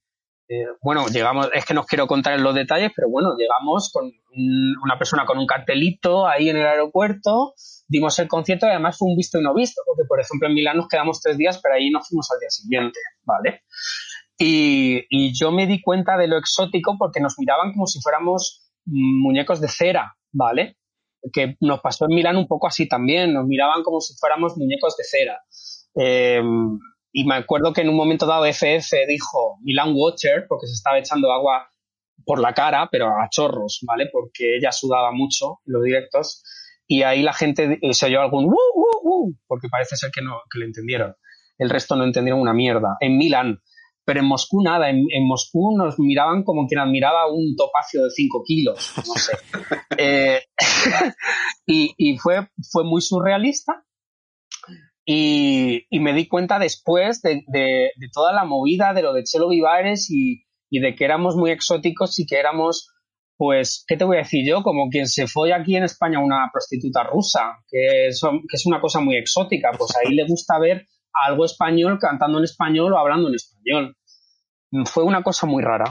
eh, 0.49 0.65
bueno, 0.81 1.07
llegamos, 1.07 1.49
es 1.53 1.65
que 1.65 1.73
no 1.73 1.81
os 1.81 1.87
quiero 1.87 2.07
contar 2.07 2.33
en 2.33 2.43
los 2.43 2.55
detalles, 2.55 2.91
pero 2.95 3.09
bueno, 3.09 3.35
llegamos 3.37 3.91
con 3.91 4.05
un- 4.05 4.75
una 4.83 4.97
persona 4.97 5.25
con 5.25 5.37
un 5.37 5.45
cartelito 5.45 6.27
ahí 6.27 6.49
en 6.49 6.57
el 6.57 6.65
aeropuerto, 6.65 7.53
dimos 7.87 8.17
el 8.19 8.27
concierto 8.27 8.65
y 8.65 8.69
además 8.69 8.97
fue 8.97 9.09
un 9.09 9.17
visto 9.17 9.39
y 9.39 9.43
no 9.43 9.53
visto, 9.53 9.81
porque 9.85 10.07
por 10.07 10.21
ejemplo 10.21 10.47
en 10.47 10.53
Milán 10.53 10.77
nos 10.77 10.87
quedamos 10.87 11.21
tres 11.21 11.37
días, 11.37 11.59
pero 11.61 11.75
ahí 11.75 11.89
nos 11.89 12.07
fuimos 12.07 12.29
al 12.31 12.39
día 12.39 12.49
siguiente, 12.49 12.99
¿vale? 13.23 13.61
Y, 14.39 15.33
yo 15.33 15.51
me 15.51 15.65
di 15.67 15.81
cuenta 15.81 16.15
de 16.17 16.27
lo 16.27 16.37
exótico 16.37 16.95
porque 16.97 17.19
nos 17.19 17.35
miraban 17.39 17.73
como 17.73 17.87
si 17.87 17.99
fuéramos 18.01 18.71
muñecos 18.85 19.59
de 19.59 19.67
cera, 19.67 20.15
¿vale? 20.31 20.77
Que 21.33 21.57
nos 21.59 21.81
pasó 21.81 22.05
en 22.05 22.15
Milán 22.15 22.37
un 22.37 22.47
poco 22.47 22.67
así 22.67 22.87
también, 22.87 23.33
nos 23.33 23.45
miraban 23.47 23.83
como 23.83 23.99
si 23.99 24.13
fuéramos 24.19 24.55
muñecos 24.55 24.95
de 24.95 25.03
cera. 25.03 25.41
Eh, 25.95 26.41
y 27.11 27.25
me 27.25 27.35
acuerdo 27.35 27.73
que 27.73 27.81
en 27.81 27.89
un 27.89 27.95
momento 27.95 28.25
dado 28.25 28.45
FF 28.45 29.05
dijo 29.07 29.57
Milan 29.61 29.93
Watcher, 29.95 30.45
porque 30.47 30.67
se 30.67 30.73
estaba 30.73 30.99
echando 30.99 31.31
agua 31.31 31.69
por 32.25 32.39
la 32.39 32.53
cara, 32.53 32.89
pero 32.91 33.07
a 33.07 33.29
chorros, 33.29 33.79
¿vale? 33.87 34.09
Porque 34.11 34.57
ella 34.57 34.71
sudaba 34.71 35.11
mucho 35.11 35.59
en 35.65 35.73
los 35.73 35.83
directos. 35.83 36.43
Y 36.87 37.03
ahí 37.03 37.21
la 37.21 37.33
gente 37.33 37.79
eh, 37.81 37.93
se 37.93 38.05
oyó 38.07 38.21
algún 38.21 38.45
¡uh, 38.45 38.49
uh, 38.49 38.99
uh! 39.03 39.33
porque 39.47 39.67
parece 39.69 39.95
ser 39.97 40.11
que 40.11 40.21
no, 40.21 40.41
que 40.51 40.59
lo 40.59 40.65
entendieron. 40.65 41.15
El 41.57 41.69
resto 41.69 41.95
no 41.95 42.03
entendieron 42.03 42.39
una 42.41 42.53
mierda. 42.53 42.97
En 42.99 43.17
Milán. 43.17 43.59
Pero 44.05 44.21
en 44.21 44.25
Moscú 44.25 44.61
nada. 44.63 44.89
En, 44.89 45.05
en 45.11 45.27
Moscú 45.27 45.75
nos 45.77 45.99
miraban 45.99 46.43
como 46.43 46.65
quien 46.65 46.79
admiraba 46.79 47.31
un 47.31 47.55
topacio 47.57 48.03
de 48.03 48.09
5 48.09 48.43
kilos. 48.45 48.93
No 48.97 49.13
sé. 49.15 49.37
Eh, 49.99 50.41
y 51.65 51.91
y 51.97 52.19
fue, 52.19 52.47
fue 52.71 52.83
muy 52.83 53.01
surrealista. 53.01 53.83
Y, 55.09 55.85
y 55.89 56.01
me 56.01 56.11
di 56.11 56.27
cuenta 56.27 56.59
después 56.59 57.21
de, 57.21 57.43
de- 57.47 57.91
de 57.95 58.09
toda 58.11 58.33
la 58.33 58.43
movida 58.43 58.93
de 58.93 59.01
lo 59.03 59.13
de 59.13 59.23
Chelo 59.23 59.47
Vivares 59.47 60.11
y, 60.11 60.43
y 60.69 60.81
de 60.81 60.95
que 60.95 61.05
éramos 61.05 61.37
muy 61.37 61.49
exóticos 61.51 62.19
y 62.19 62.25
que 62.25 62.37
éramos, 62.37 62.89
pues, 63.37 63.85
¿qué 63.87 63.95
te 63.95 64.03
voy 64.03 64.17
a 64.17 64.23
decir 64.23 64.45
yo? 64.45 64.63
Como 64.63 64.89
quien 64.89 65.07
se 65.07 65.27
fue 65.27 65.53
aquí 65.53 65.77
en 65.77 65.85
España 65.85 66.19
una 66.19 66.49
prostituta 66.51 67.03
rusa, 67.05 67.55
que 67.69 68.07
es, 68.09 68.19
que 68.21 68.55
es 68.57 68.65
una 68.65 68.81
cosa 68.81 68.99
muy 68.99 69.15
exótica. 69.15 69.71
Pues 69.77 69.93
ahí 69.95 70.13
le 70.13 70.25
gusta 70.27 70.59
ver 70.59 70.85
algo 71.25 71.45
español 71.45 71.99
cantando 72.01 72.39
en 72.39 72.43
español 72.43 72.91
o 72.91 72.97
hablando 72.97 73.29
en 73.29 73.35
español. 73.35 73.95
Fue 74.87 75.05
una 75.05 75.23
cosa 75.23 75.47
muy 75.47 75.63
rara. 75.63 75.85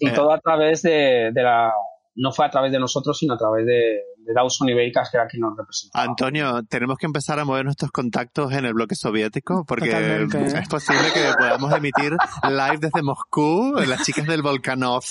Y 0.00 0.08
eh, 0.08 0.12
todo 0.14 0.32
a 0.32 0.40
través 0.40 0.80
de, 0.80 1.30
de 1.30 1.42
la... 1.42 1.74
No 2.14 2.32
fue 2.32 2.46
a 2.46 2.50
través 2.50 2.72
de 2.72 2.78
nosotros, 2.78 3.18
sino 3.18 3.34
a 3.34 3.36
través 3.36 3.66
de, 3.66 4.00
de 4.26 4.34
Dawson 4.34 4.68
Ibéricas, 4.68 5.10
que 5.10 5.16
era 5.16 5.26
quien 5.26 5.40
nos 5.40 5.56
representaba. 5.56 6.04
Antonio, 6.04 6.62
tenemos 6.64 6.98
que 6.98 7.06
empezar 7.06 7.38
a 7.38 7.44
mover 7.44 7.64
nuestros 7.64 7.90
contactos 7.90 8.52
en 8.52 8.64
el 8.64 8.74
bloque 8.74 8.94
soviético 8.96 9.64
porque 9.66 9.86
Totalmente. 9.90 10.58
es 10.58 10.68
posible 10.68 11.04
que 11.14 11.32
podamos 11.38 11.72
emitir 11.72 12.16
live 12.42 12.78
desde 12.80 13.02
Moscú, 13.02 13.74
las 13.86 14.04
chicas 14.04 14.26
del 14.26 14.42
Volkanov. 14.42 15.04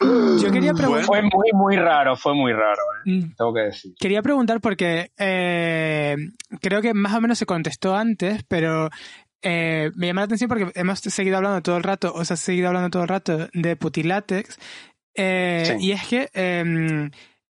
Yo 0.00 0.50
quería 0.50 0.72
preguntar, 0.72 1.04
Fue 1.04 1.20
muy, 1.22 1.50
muy 1.52 1.76
raro, 1.76 2.16
fue 2.16 2.34
muy 2.34 2.52
raro, 2.52 2.80
¿eh? 3.04 3.10
Mm, 3.10 3.34
tengo 3.36 3.52
que 3.52 3.60
decir. 3.60 3.94
quería 4.00 4.22
preguntar 4.22 4.60
porque 4.60 5.12
eh, 5.18 6.16
creo 6.62 6.80
que 6.80 6.94
más 6.94 7.14
o 7.14 7.20
menos 7.20 7.36
se 7.36 7.44
contestó 7.44 7.94
antes, 7.94 8.42
pero 8.48 8.88
eh, 9.42 9.90
me 9.96 10.06
llama 10.06 10.22
la 10.22 10.24
atención 10.26 10.48
porque 10.48 10.70
hemos 10.74 11.00
seguido 11.00 11.36
hablando 11.36 11.60
todo 11.60 11.76
el 11.76 11.82
rato, 11.82 12.12
o 12.14 12.24
sea, 12.24 12.36
seguido 12.36 12.68
hablando 12.68 12.88
todo 12.88 13.02
el 13.02 13.08
rato 13.08 13.48
de 13.52 13.76
Putilátex. 13.76 14.58
Eh, 15.14 15.76
Sí. 15.78 15.86
Y 15.86 15.92
es 15.92 16.06
que 16.06 16.28
em, 16.32 17.10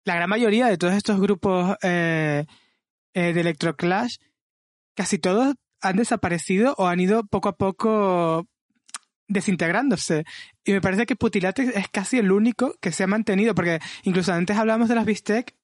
la 0.06 0.16
gran 0.16 0.30
mayoría 0.30 0.68
de 0.68 0.78
todos 0.78 0.94
estos 0.94 1.20
grupos 1.20 1.76
eh, 1.84 2.46
eh, 3.14 3.34
de 3.34 3.42
Electroclash, 3.42 4.16
casi 4.96 5.18
todos 5.20 5.56
han 5.82 5.98
desaparecido 5.98 6.76
o 6.78 6.88
han 6.88 7.00
ido 7.00 7.24
poco 7.26 7.50
a 7.50 7.56
poco 7.58 8.48
desintegrándose. 9.28 10.26
Y 10.66 10.74
me 10.74 10.82
parece 10.82 11.06
que 11.06 11.16
Putilatex 11.16 11.76
es 11.76 11.88
casi 11.90 12.18
el 12.20 12.32
único 12.32 12.76
que 12.82 12.92
se 12.92 13.04
ha 13.04 13.08
mantenido, 13.08 13.56
porque 13.56 13.80
incluso 14.04 14.34
antes 14.34 14.58
hablamos 14.58 14.90
de 14.90 14.96
las 14.96 15.06
Bistec, 15.06 15.56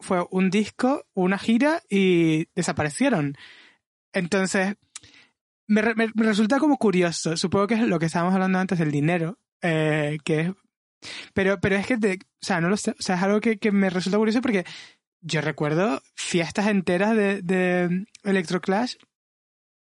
fue 0.00 0.26
un 0.30 0.50
disco, 0.50 1.04
una 1.14 1.38
gira 1.38 1.80
y 1.88 2.46
desaparecieron. 2.56 3.36
Entonces, 4.12 4.74
me, 5.68 5.80
re- 5.82 5.94
me- 5.94 6.10
me 6.14 6.24
resulta 6.26 6.58
como 6.58 6.76
curioso. 6.76 7.36
Supongo 7.36 7.68
que 7.68 7.74
es 7.74 7.80
lo 7.82 7.98
que 8.00 8.06
estábamos 8.06 8.34
hablando 8.34 8.58
antes 8.58 8.78
del 8.78 8.90
dinero, 8.90 9.38
eh, 9.62 10.18
que 10.24 10.40
es... 10.40 10.50
Pero, 11.34 11.58
pero 11.60 11.76
es 11.76 11.86
que, 11.86 11.94
o 11.94 12.08
sea, 12.44 12.60
no 12.60 12.68
lo 12.68 12.76
sé. 12.76 12.92
O 12.92 13.02
sea, 13.02 13.16
es 13.16 13.22
algo 13.22 13.40
que, 13.40 13.58
que 13.58 13.72
me 13.72 13.90
resulta 13.90 14.18
curioso 14.18 14.40
porque 14.40 14.64
yo 15.20 15.40
recuerdo 15.40 16.00
fiestas 16.14 16.66
enteras 16.68 17.16
de, 17.16 17.42
de 17.42 18.04
Electroclash 18.24 18.94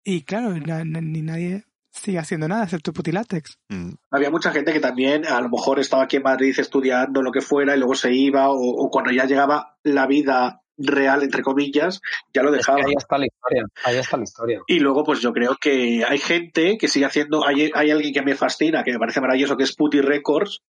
y 0.05 0.23
claro, 0.23 0.55
na- 0.59 0.85
na- 0.85 1.01
ni 1.01 1.23
nadie 1.23 1.65
sigue 1.91 2.19
haciendo 2.19 2.47
nada 2.49 2.65
excepto 2.65 2.93
Putilatex. 2.93 3.59
Mm. 3.69 3.91
Había 4.11 4.31
mucha 4.31 4.53
gente 4.53 4.73
que 4.73 4.81
también 4.81 5.27
a 5.27 5.41
lo 5.41 5.49
mejor 5.49 5.81
estaba 5.81 6.05
aquí 6.05 6.17
en 6.17 6.23
Madrid 6.23 6.55
estudiando 6.59 7.23
lo 7.23 7.33
que 7.33 7.41
fuera 7.41 7.75
y 7.75 7.79
luego 7.79 7.95
se 7.95 8.13
iba 8.13 8.49
o, 8.51 8.57
o 8.59 8.91
cuando 8.91 9.11
ya 9.11 9.25
llegaba 9.25 9.77
la 9.83 10.07
vida 10.07 10.63
real, 10.77 11.25
entre 11.25 11.43
comillas, 11.43 12.01
ya 12.33 12.43
lo 12.45 12.51
Es 12.51 12.53
que 12.55 12.59
dejaba. 12.59 12.79
ahí 12.87 12.95
está 12.97 13.19
la 13.19 13.27
historia, 13.27 13.65
ahí 13.85 13.97
está 13.97 14.17
la 14.17 14.23
historia. 14.23 14.61
Y 14.69 14.79
luego, 14.79 15.03
pues 15.03 15.21
yo 15.21 15.33
creo 15.33 15.57
que 15.61 16.05
hay 16.09 16.19
gente 16.19 16.79
que 16.79 16.87
sigue 16.87 17.05
haciendo, 17.07 17.45
hay, 17.45 17.71
hay 17.75 17.91
alguien 17.91 18.15
que 18.15 18.23
me 18.23 18.37
fascina, 18.37 18.85
que 18.85 18.93
me 18.93 18.99
parece 19.01 19.21
maravilloso, 19.21 19.57
que 19.57 19.65
es 19.65 19.75
Puti 19.75 20.01
Records, 20.01 20.61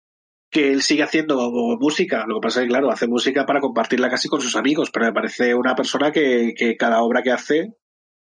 que 0.51 0.73
él 0.73 0.83
sigue 0.83 1.03
haciendo 1.03 1.51
música. 1.79 2.25
Lo 2.27 2.37
que 2.37 2.47
pasa 2.47 2.61
es 2.61 2.67
que, 2.67 2.71
claro, 2.71 2.91
hace 2.91 3.07
música 3.07 3.45
para 3.47 3.61
compartirla 3.61 4.11
casi 4.11 4.29
con 4.29 4.41
sus 4.41 4.57
amigos, 4.57 4.91
pero 4.91 5.07
me 5.07 5.13
parece 5.13 5.55
una 5.55 5.75
persona 5.75 6.11
que, 6.11 6.55
que 6.57 6.77
cada 6.77 7.03
obra 7.03 7.23
que 7.23 7.33
hace, 7.33 7.77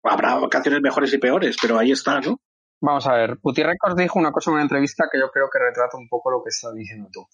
habrá 0.02 0.38
canciones 0.50 0.82
mejores 0.82 1.12
y 1.14 1.18
peores, 1.18 1.56
pero 1.60 1.78
ahí 1.78 1.92
está, 1.92 2.20
¿no? 2.20 2.38
Vamos 2.84 3.06
a 3.06 3.12
ver, 3.12 3.38
Puti 3.40 3.62
Records 3.62 3.94
dijo 3.94 4.18
una 4.18 4.32
cosa 4.32 4.50
en 4.50 4.54
una 4.54 4.64
entrevista 4.64 5.04
que 5.10 5.16
yo 5.16 5.30
creo 5.30 5.48
que 5.48 5.60
retrata 5.60 5.96
un 5.96 6.08
poco 6.08 6.32
lo 6.32 6.42
que 6.42 6.48
estás 6.48 6.74
diciendo 6.74 7.08
tú. 7.12 7.24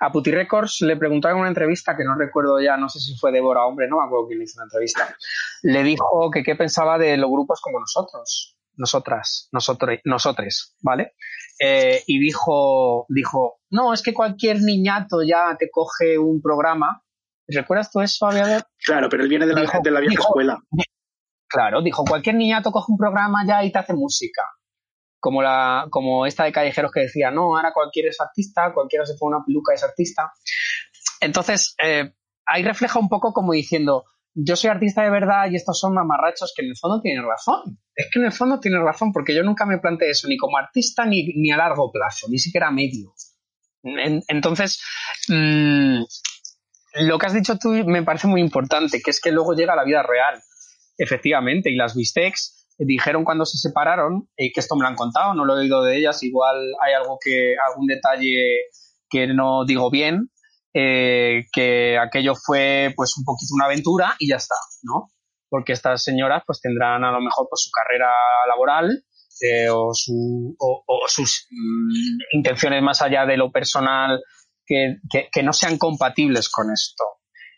A 0.00 0.10
Puti 0.10 0.32
Records 0.32 0.80
le 0.80 0.96
preguntaron 0.96 1.36
en 1.36 1.40
una 1.42 1.48
entrevista 1.48 1.96
que 1.96 2.02
no 2.02 2.16
recuerdo 2.16 2.60
ya, 2.60 2.76
no 2.76 2.88
sé 2.88 2.98
si 2.98 3.16
fue 3.16 3.30
Débora 3.30 3.64
Hombre, 3.64 3.86
no 3.88 3.98
me 3.98 4.04
acuerdo 4.04 4.26
quién 4.26 4.40
le 4.40 4.46
hizo 4.46 4.58
una 4.58 4.64
entrevista. 4.64 5.16
Le 5.62 5.84
dijo 5.84 6.28
que 6.32 6.42
qué 6.42 6.56
pensaba 6.56 6.98
de 6.98 7.16
los 7.16 7.30
grupos 7.30 7.60
como 7.60 7.78
nosotros, 7.78 8.55
nosotras, 8.76 9.48
nosotros, 9.52 9.98
nosotres, 10.04 10.76
¿vale? 10.82 11.14
Eh, 11.58 12.02
y 12.06 12.18
dijo, 12.20 13.06
dijo, 13.08 13.60
no, 13.70 13.92
es 13.94 14.02
que 14.02 14.12
cualquier 14.14 14.60
niñato 14.62 15.22
ya 15.22 15.56
te 15.58 15.68
coge 15.70 16.18
un 16.18 16.40
programa 16.42 17.02
¿Recuerdas 17.48 17.92
tú 17.92 18.00
eso, 18.00 18.26
Aviador? 18.26 18.64
Claro, 18.84 19.08
pero 19.08 19.22
él 19.22 19.28
viene 19.28 19.46
de 19.46 19.54
la, 19.54 19.60
Dijo- 19.60 19.78
de 19.80 19.90
la 19.92 20.00
vieja 20.00 20.10
dijo- 20.10 20.24
escuela. 20.24 20.58
Claro, 21.48 21.80
dijo, 21.80 22.04
cualquier 22.04 22.34
niñato 22.34 22.72
coge 22.72 22.90
un 22.90 22.98
programa 22.98 23.44
ya 23.46 23.62
y 23.62 23.70
te 23.70 23.78
hace 23.78 23.94
música. 23.94 24.42
Como, 25.20 25.42
la, 25.42 25.86
como 25.90 26.26
esta 26.26 26.42
de 26.42 26.50
callejeros 26.50 26.90
que 26.90 27.02
decía, 27.02 27.30
no, 27.30 27.56
ahora 27.56 27.72
cualquiera 27.72 28.08
es 28.10 28.20
artista, 28.20 28.72
cualquiera 28.74 29.06
se 29.06 29.14
pone 29.16 29.36
una 29.36 29.44
peluca 29.44 29.74
es 29.74 29.84
artista. 29.84 30.32
Entonces, 31.20 31.76
eh, 31.82 32.12
ahí 32.46 32.64
refleja 32.64 32.98
un 32.98 33.08
poco 33.08 33.32
como 33.32 33.52
diciendo, 33.52 34.04
yo 34.38 34.54
soy 34.54 34.68
artista 34.70 35.02
de 35.02 35.10
verdad 35.10 35.50
y 35.50 35.56
estos 35.56 35.80
son 35.80 35.94
mamarrachos 35.94 36.52
que 36.54 36.62
en 36.62 36.68
el 36.70 36.76
fondo 36.76 37.00
tienen 37.00 37.24
razón. 37.26 37.78
Es 37.94 38.08
que 38.12 38.18
en 38.18 38.26
el 38.26 38.32
fondo 38.32 38.60
tienen 38.60 38.84
razón, 38.84 39.10
porque 39.12 39.34
yo 39.34 39.42
nunca 39.42 39.64
me 39.64 39.78
planteé 39.78 40.10
eso 40.10 40.28
ni 40.28 40.36
como 40.36 40.58
artista 40.58 41.06
ni, 41.06 41.24
ni 41.34 41.50
a 41.50 41.56
largo 41.56 41.90
plazo, 41.90 42.26
ni 42.28 42.38
siquiera 42.38 42.68
a 42.68 42.70
medio. 42.70 43.14
En- 43.82 44.22
entonces, 44.28 44.82
mm, 45.28 46.02
lo 47.06 47.18
que 47.18 47.26
has 47.26 47.32
dicho 47.34 47.56
tú 47.58 47.70
me 47.86 48.02
parece 48.02 48.26
muy 48.26 48.40
importante, 48.42 49.00
que 49.02 49.10
es 49.10 49.20
que 49.20 49.32
luego 49.32 49.54
llega 49.54 49.74
la 49.74 49.84
vida 49.84 50.02
real. 50.02 50.40
Efectivamente, 50.98 51.70
y 51.70 51.76
las 51.76 51.94
Bistecs 51.94 52.66
dijeron 52.78 53.24
cuando 53.24 53.46
se 53.46 53.56
separaron, 53.58 54.28
eh, 54.36 54.52
que 54.52 54.60
esto 54.60 54.76
me 54.76 54.82
lo 54.82 54.88
han 54.88 54.96
contado, 54.96 55.34
no 55.34 55.44
lo 55.46 55.56
he 55.56 55.60
oído 55.62 55.82
de 55.82 55.96
ellas, 55.96 56.22
igual 56.22 56.56
hay 56.84 56.92
algo 56.92 57.18
que, 57.22 57.54
algún 57.70 57.86
detalle 57.86 58.64
que 59.08 59.26
no 59.28 59.64
digo 59.64 59.90
bien, 59.90 60.30
eh, 60.78 61.46
que 61.54 61.96
aquello 61.98 62.34
fue 62.34 62.92
pues 62.94 63.16
un 63.16 63.24
poquito 63.24 63.54
una 63.54 63.64
aventura 63.64 64.14
y 64.18 64.28
ya 64.28 64.36
está, 64.36 64.56
¿no? 64.82 65.08
Porque 65.48 65.72
estas 65.72 66.02
señoras 66.02 66.42
pues 66.46 66.60
tendrán 66.60 67.02
a 67.02 67.12
lo 67.12 67.20
mejor 67.22 67.46
pues 67.48 67.62
su 67.64 67.70
carrera 67.70 68.10
laboral 68.46 68.90
eh, 69.40 69.70
o, 69.70 69.94
su, 69.94 70.54
o, 70.58 70.84
sus 71.06 71.46
mm, 71.50 72.36
intenciones 72.36 72.82
más 72.82 73.00
allá 73.00 73.24
de 73.24 73.38
lo 73.38 73.50
personal 73.50 74.20
que, 74.66 74.98
no 75.42 75.54
sean 75.54 75.78
compatibles 75.78 76.50
con 76.50 76.70
esto. 76.70 77.04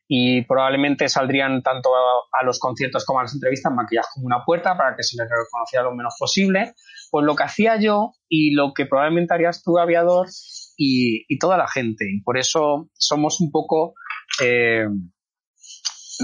Y 0.06 0.44
probablemente 0.44 1.08
saldrían 1.08 1.60
tanto 1.62 1.90
a, 1.96 2.40
a 2.40 2.44
los 2.44 2.60
conciertos 2.60 3.04
como 3.04 3.18
a 3.18 3.22
las 3.22 3.34
entrevistas 3.34 3.72
maquilladas 3.74 4.10
como 4.14 4.26
una 4.26 4.44
puerta 4.46 4.76
para 4.76 4.94
que 4.94 5.02
se 5.02 5.20
les 5.20 5.28
reconociera 5.28 5.82
lo 5.82 5.94
menos 5.96 6.14
posible. 6.16 6.72
Pues 7.10 7.24
lo 7.24 7.34
que 7.34 7.42
hacía 7.42 7.80
yo 7.80 8.12
y 8.28 8.54
lo 8.54 8.72
que 8.74 8.86
probablemente 8.86 9.34
harías 9.34 9.62
tú, 9.64 9.76
aviador, 9.76 10.28
y, 10.78 11.24
y 11.28 11.38
toda 11.38 11.58
la 11.58 11.68
gente. 11.68 12.06
Y 12.10 12.22
por 12.22 12.38
eso 12.38 12.88
somos 12.94 13.40
un 13.40 13.50
poco, 13.50 13.92
eh, 14.42 14.86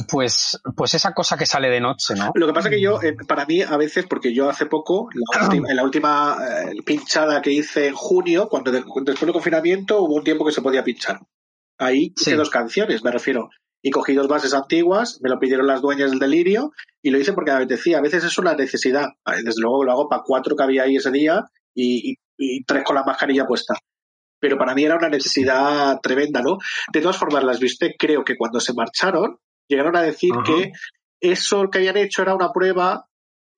pues, 0.08 0.60
pues 0.76 0.94
esa 0.94 1.12
cosa 1.14 1.36
que 1.36 1.46
sale 1.46 1.68
de 1.70 1.80
noche, 1.80 2.14
¿no? 2.16 2.32
Lo 2.34 2.46
que 2.48 2.52
pasa 2.52 2.68
que 2.70 2.80
yo, 2.80 3.00
eh, 3.00 3.14
para 3.28 3.46
mí, 3.46 3.62
a 3.62 3.76
veces, 3.76 4.06
porque 4.08 4.34
yo 4.34 4.48
hace 4.50 4.66
poco, 4.66 5.08
la 5.14 5.44
última- 5.48 5.70
en 5.70 5.76
la 5.76 5.84
última 5.84 6.36
eh, 6.40 6.82
pinchada 6.84 7.40
que 7.42 7.52
hice 7.52 7.88
en 7.88 7.94
junio, 7.94 8.48
cuando 8.48 8.72
de- 8.72 8.80
después 8.80 9.20
del 9.20 9.32
confinamiento, 9.32 10.02
hubo 10.02 10.14
un 10.14 10.24
tiempo 10.24 10.44
que 10.44 10.52
se 10.52 10.62
podía 10.62 10.82
pinchar. 10.82 11.20
Ahí 11.78 12.12
hice 12.16 12.30
Sí. 12.32 12.36
dos 12.36 12.50
canciones, 12.50 13.02
me 13.04 13.10
refiero. 13.12 13.50
Y 13.82 13.90
cogí 13.90 14.14
dos 14.14 14.28
bases 14.28 14.54
antiguas, 14.54 15.18
me 15.22 15.28
lo 15.28 15.38
pidieron 15.38 15.66
las 15.66 15.82
dueñas 15.82 16.10
del 16.10 16.18
delirio, 16.18 16.72
y 17.02 17.10
lo 17.10 17.18
hice 17.18 17.32
porque 17.34 17.50
me 17.50 17.58
apetecía. 17.58 17.98
A 17.98 18.02
veces 18.02 18.24
es 18.24 18.38
una 18.38 18.54
necesidad. 18.54 19.08
Desde 19.44 19.60
luego 19.60 19.84
lo 19.84 19.92
hago 19.92 20.08
para 20.08 20.22
cuatro 20.24 20.56
que 20.56 20.62
había 20.62 20.84
ahí 20.84 20.96
ese 20.96 21.10
día 21.10 21.44
y, 21.74 22.12
y- 22.12 22.16
y 22.36 22.64
tres 22.64 22.82
con 22.82 22.96
la 22.96 23.04
mascarilla 23.04 23.46
puesta. 23.46 23.74
Pero 24.40 24.58
para 24.58 24.74
mí 24.74 24.84
era 24.84 24.96
una 24.96 25.08
necesidad 25.08 25.98
tremenda, 26.02 26.42
¿no? 26.42 26.58
De 26.92 27.00
todas 27.00 27.16
formas, 27.16 27.44
las 27.44 27.58
viste, 27.60 27.94
creo 27.98 28.24
que 28.24 28.36
cuando 28.36 28.60
se 28.60 28.74
marcharon, 28.74 29.38
llegaron 29.68 29.96
a 29.96 30.02
decir 30.02 30.32
que 30.44 30.72
eso 31.20 31.70
que 31.70 31.78
habían 31.78 31.96
hecho 31.96 32.22
era 32.22 32.34
una 32.34 32.52
prueba 32.52 33.06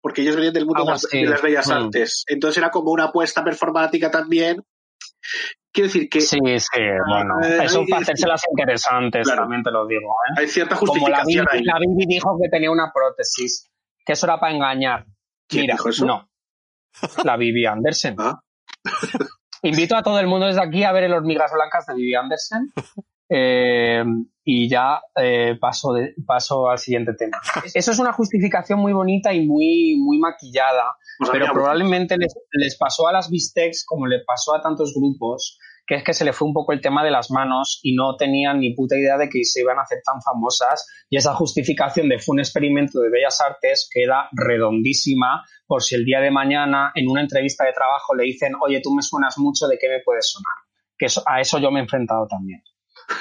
porque 0.01 0.23
ellos 0.23 0.37
venían 0.37 0.55
del 0.55 0.67
mundo 0.67 0.83
Algo 0.83 0.91
de 0.93 0.93
las- 0.93 1.11
de 1.11 1.25
las 1.27 1.43
bellas 1.43 1.69
Mm. 1.69 1.73
artes. 1.73 2.25
Entonces 2.29 2.59
era 2.59 2.71
como 2.71 2.93
una 2.93 3.05
apuesta 3.07 3.43
performática 3.43 4.09
también. 4.11 4.63
Quiero 5.73 5.89
decir 5.89 6.09
que 6.09 6.21
Sí, 6.21 6.39
sí, 6.59 6.81
bueno. 7.09 7.35
Eh, 7.43 7.65
Eso 7.65 7.83
para 7.91 8.03
hacerse 8.03 8.27
las 8.29 8.43
interesantes, 8.51 9.25
Claro. 9.27 9.43
también 9.43 9.63
te 9.65 9.71
lo 9.73 9.87
digo. 9.87 10.09
¿eh? 10.29 10.41
hay 10.41 10.49
cierta 10.49 10.77
Como 10.77 10.93
la 10.93 11.01
justificación 11.01 11.47
Bibi, 11.51 11.59
ahí. 11.59 11.65
la 11.65 11.79
Bibi 11.81 12.07
dijo 12.07 12.39
que 12.41 12.49
tenía 12.49 12.71
una 12.71 12.93
prótesis, 12.95 13.69
que 14.05 14.13
eso 14.13 14.27
era 14.27 14.39
para 14.39 14.55
engañar. 14.55 15.05
¿Quién 15.49 15.63
Mira, 15.63 15.75
dijo 15.75 15.89
eso? 15.89 16.07
no. 16.07 16.29
La 17.25 17.37
Bibi 17.37 17.67
Andersen. 17.67 18.15
Ah. 18.19 18.41
Invito 19.63 19.97
a 19.97 20.03
todo 20.03 20.19
el 20.21 20.27
mundo 20.27 20.47
desde 20.47 20.63
aquí 20.63 20.85
a 20.85 20.93
ver 20.93 21.05
el 21.05 21.13
Hormigas 21.13 21.53
Blancas 21.53 21.87
de 21.87 21.95
Bibi 21.95 22.15
Andersen. 22.15 22.73
Eh, 23.29 24.05
y 24.45 24.69
ya 24.69 25.01
eh, 25.21 25.57
paso, 25.61 25.93
de, 25.93 26.15
paso 26.25 26.69
al 26.71 26.79
siguiente 26.79 27.13
tema. 27.15 27.41
Eso 27.75 27.91
es 27.91 27.99
una 27.99 28.13
justificación 28.13 28.79
muy 28.79 28.93
bonita 28.93 29.35
y 29.35 29.45
muy, 29.45 29.97
muy 29.99 30.19
maquillada, 30.19 30.95
Pues 31.19 31.31
pero 31.33 31.53
probablemente 31.53 32.17
les, 32.17 32.33
les 32.53 32.79
pasó 32.79 33.09
a 33.09 33.13
las 33.13 33.29
Bistecs 33.29 33.85
como 33.85 34.07
le 34.07 34.21
pasó 34.25 34.55
a 34.55 34.63
tantos 34.63 34.95
grupos, 34.95 35.59
que 35.87 35.95
es 35.97 36.03
que 36.05 36.13
se 36.15 36.25
le 36.25 36.33
fue 36.33 36.49
un 36.49 36.55
poco 36.55 36.73
el 36.73 36.81
tema 36.81 37.05
de 37.05 37.11
las 37.13 37.31
manos 37.31 37.79
y 37.83 37.95
no 37.95 38.17
tenían 38.17 38.59
ni 38.61 38.75
puta 38.75 38.97
idea 38.97 39.17
de 39.17 39.29
que 39.29 39.45
se 39.45 39.61
iban 39.61 39.79
a 39.79 39.83
hacer 39.83 39.99
tan 40.05 40.21
famosas 40.21 40.85
y 41.09 41.17
esa 41.17 41.33
justificación 41.35 42.09
de 42.09 42.19
fue 42.19 42.35
un 42.35 42.41
experimento 42.41 42.99
de 43.01 43.09
bellas 43.11 43.41
artes 43.41 43.89
queda 43.93 44.29
redondísima 44.33 45.45
por 45.67 45.83
si 45.83 45.95
el 45.95 46.05
día 46.05 46.21
de 46.21 46.31
mañana 46.31 46.91
en 46.95 47.09
una 47.09 47.21
entrevista 47.21 47.65
de 47.65 47.73
trabajo 47.73 48.15
le 48.15 48.25
dicen, 48.25 48.53
oye, 48.61 48.81
tú 48.83 48.93
me 48.95 49.03
suenas 49.03 49.39
mucho, 49.39 49.67
¿de 49.69 49.79
qué 49.79 49.89
me 49.89 50.01
puedes 50.05 50.31
sonar? 50.31 50.57
Que 50.99 51.07
eso- 51.07 51.23
a 51.27 51.41
eso 51.41 51.59
yo 51.59 51.71
me 51.71 51.81
he 51.81 51.83
enfrentado 51.83 52.27
también. 52.27 52.63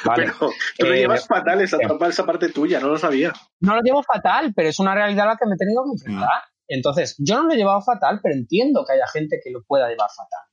¿Vale? 0.04 0.24
Pero 0.26 0.52
tú 0.80 0.86
lo 0.88 0.94
Eh, 0.94 0.98
llevas 1.00 1.28
fatal 1.28 1.62
esa, 1.62 1.78
eh. 1.78 1.88
esa 2.10 2.26
parte 2.26 2.50
tuya, 2.50 2.80
no 2.80 2.88
lo 2.88 2.98
sabía. 2.98 3.32
no 3.60 3.76
lo 3.76 3.82
llevo 3.82 4.02
fatal, 4.02 4.54
pero 4.56 4.70
es 4.70 4.80
una 4.80 4.96
realidad 4.96 5.26
a 5.26 5.30
la 5.32 5.38
que 5.38 5.46
me 5.48 5.54
he 5.56 5.58
tenido 5.58 5.84
que 5.84 5.92
enfrentar. 6.08 6.42
Entonces, 6.68 7.16
yo 7.20 7.36
no 7.36 7.44
lo 7.44 7.54
he 7.54 7.58
llevado 7.58 7.82
fatal, 7.82 8.20
pero 8.24 8.34
entiendo 8.34 8.84
que 8.88 8.94
haya 8.94 9.06
gente 9.14 9.40
que 9.44 9.52
lo 9.52 9.62
pueda 9.68 9.88
llevar 9.88 10.10
fatal. 10.10 10.50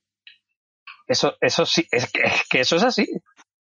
Eso, 1.07 1.35
eso 1.41 1.65
sí, 1.65 1.87
es 1.91 2.11
que, 2.11 2.23
es 2.23 2.43
que 2.49 2.59
eso 2.61 2.75
es 2.75 2.83
así. 2.83 3.07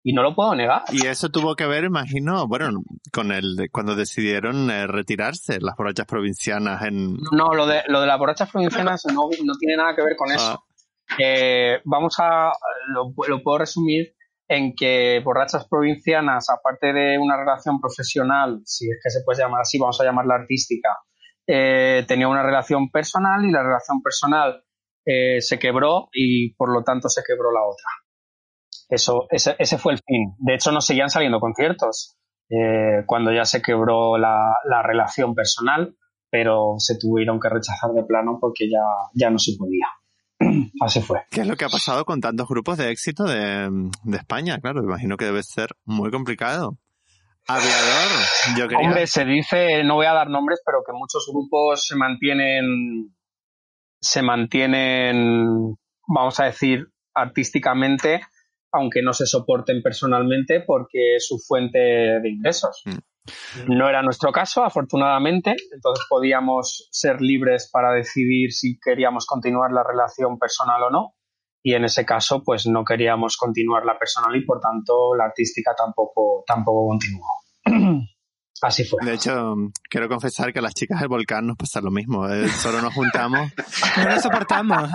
Y 0.02 0.14
no 0.14 0.22
lo 0.22 0.34
puedo 0.34 0.54
negar. 0.54 0.82
Y 0.92 1.06
eso 1.06 1.28
tuvo 1.28 1.54
que 1.54 1.66
ver, 1.66 1.84
imagino, 1.84 2.48
bueno, 2.48 2.80
con 3.12 3.32
el 3.32 3.68
cuando 3.70 3.94
decidieron 3.94 4.70
eh, 4.70 4.86
retirarse 4.86 5.60
las 5.60 5.76
borrachas 5.76 6.06
provincianas 6.06 6.82
en... 6.82 7.16
No, 7.32 7.52
lo 7.54 7.66
de, 7.66 7.82
lo 7.88 8.00
de 8.00 8.06
las 8.06 8.18
borrachas 8.18 8.50
provincianas 8.50 9.04
no, 9.06 9.28
no 9.44 9.52
tiene 9.58 9.76
nada 9.76 9.94
que 9.94 10.02
ver 10.02 10.16
con 10.16 10.32
eso. 10.32 10.64
Eh, 11.18 11.80
vamos 11.84 12.16
a, 12.18 12.50
lo, 12.94 13.12
lo 13.28 13.42
puedo 13.42 13.58
resumir 13.58 14.14
en 14.48 14.74
que 14.74 15.20
borrachas 15.24 15.68
provincianas, 15.68 16.48
aparte 16.50 16.92
de 16.92 17.18
una 17.18 17.36
relación 17.36 17.80
profesional, 17.80 18.60
si 18.64 18.90
es 18.90 18.98
que 19.02 19.10
se 19.10 19.20
puede 19.24 19.38
llamar 19.38 19.60
así, 19.60 19.78
vamos 19.78 20.00
a 20.00 20.04
llamarla 20.04 20.34
artística, 20.34 20.88
eh, 21.46 22.04
tenía 22.08 22.26
una 22.26 22.42
relación 22.42 22.90
personal 22.90 23.44
y 23.44 23.52
la 23.52 23.62
relación 23.62 24.02
personal 24.02 24.64
eh, 25.10 25.40
se 25.40 25.58
quebró 25.58 26.08
y 26.12 26.54
por 26.54 26.72
lo 26.72 26.84
tanto 26.84 27.08
se 27.08 27.22
quebró 27.26 27.50
la 27.52 27.62
otra. 27.62 27.86
Eso, 28.88 29.26
ese, 29.30 29.56
ese 29.58 29.78
fue 29.78 29.94
el 29.94 29.98
fin. 29.98 30.34
De 30.38 30.54
hecho, 30.54 30.70
no 30.70 30.80
seguían 30.80 31.10
saliendo 31.10 31.40
conciertos 31.40 32.16
eh, 32.48 33.04
cuando 33.06 33.32
ya 33.32 33.44
se 33.44 33.62
quebró 33.62 34.18
la, 34.18 34.54
la 34.68 34.82
relación 34.82 35.34
personal, 35.34 35.96
pero 36.30 36.74
se 36.78 36.96
tuvieron 36.98 37.40
que 37.40 37.48
rechazar 37.48 37.90
de 37.90 38.04
plano 38.04 38.38
porque 38.40 38.68
ya, 38.70 38.82
ya 39.14 39.30
no 39.30 39.38
se 39.38 39.52
podía. 39.58 39.86
Así 40.80 41.00
fue. 41.00 41.22
¿Qué 41.30 41.40
es 41.40 41.46
lo 41.46 41.56
que 41.56 41.64
ha 41.64 41.68
pasado 41.68 42.04
con 42.04 42.20
tantos 42.20 42.48
grupos 42.48 42.78
de 42.78 42.90
éxito 42.90 43.24
de, 43.24 43.68
de 44.04 44.16
España? 44.16 44.58
Claro, 44.58 44.82
imagino 44.82 45.16
que 45.16 45.26
debe 45.26 45.42
ser 45.42 45.70
muy 45.84 46.10
complicado. 46.10 46.78
Aviador, 47.46 48.10
yo 48.56 48.68
quería... 48.68 48.86
Hombre, 48.86 49.06
se 49.06 49.24
dice, 49.24 49.82
no 49.84 49.96
voy 49.96 50.06
a 50.06 50.12
dar 50.12 50.28
nombres, 50.28 50.60
pero 50.64 50.82
que 50.86 50.92
muchos 50.92 51.28
grupos 51.32 51.84
se 51.86 51.96
mantienen, 51.96 53.12
se 54.00 54.22
mantienen, 54.22 55.76
vamos 56.06 56.40
a 56.40 56.44
decir, 56.44 56.88
artísticamente, 57.14 58.20
aunque 58.72 59.02
no 59.02 59.12
se 59.12 59.26
soporten 59.26 59.82
personalmente, 59.82 60.60
porque 60.60 61.16
es 61.16 61.26
su 61.26 61.38
fuente 61.38 61.78
de 61.78 62.28
ingresos. 62.28 62.82
No 63.68 63.88
era 63.88 64.02
nuestro 64.02 64.32
caso, 64.32 64.64
afortunadamente, 64.64 65.54
entonces 65.72 66.06
podíamos 66.08 66.88
ser 66.90 67.20
libres 67.20 67.68
para 67.70 67.92
decidir 67.92 68.52
si 68.52 68.78
queríamos 68.78 69.26
continuar 69.26 69.72
la 69.72 69.84
relación 69.84 70.38
personal 70.38 70.82
o 70.84 70.90
no. 70.90 71.14
Y 71.62 71.74
en 71.74 71.84
ese 71.84 72.06
caso, 72.06 72.42
pues 72.42 72.66
no 72.66 72.84
queríamos 72.84 73.36
continuar 73.36 73.84
la 73.84 73.98
personal 73.98 74.34
y 74.34 74.46
por 74.46 74.60
tanto 74.60 75.14
la 75.14 75.26
artística 75.26 75.74
tampoco, 75.76 76.42
tampoco 76.46 76.88
continuó. 76.88 77.26
Así 78.62 78.84
fue. 78.84 78.98
De 79.04 79.14
hecho, 79.14 79.54
quiero 79.88 80.08
confesar 80.08 80.52
que 80.52 80.58
a 80.58 80.62
las 80.62 80.74
chicas 80.74 81.00
del 81.00 81.08
volcán 81.08 81.46
nos 81.46 81.56
pasa 81.56 81.80
lo 81.80 81.90
mismo. 81.90 82.28
eh, 82.28 82.48
Solo 82.48 82.80
nos 82.82 82.92
juntamos, 82.94 83.50
No 83.96 84.08
lo 84.08 84.20
soportamos. 84.20 84.90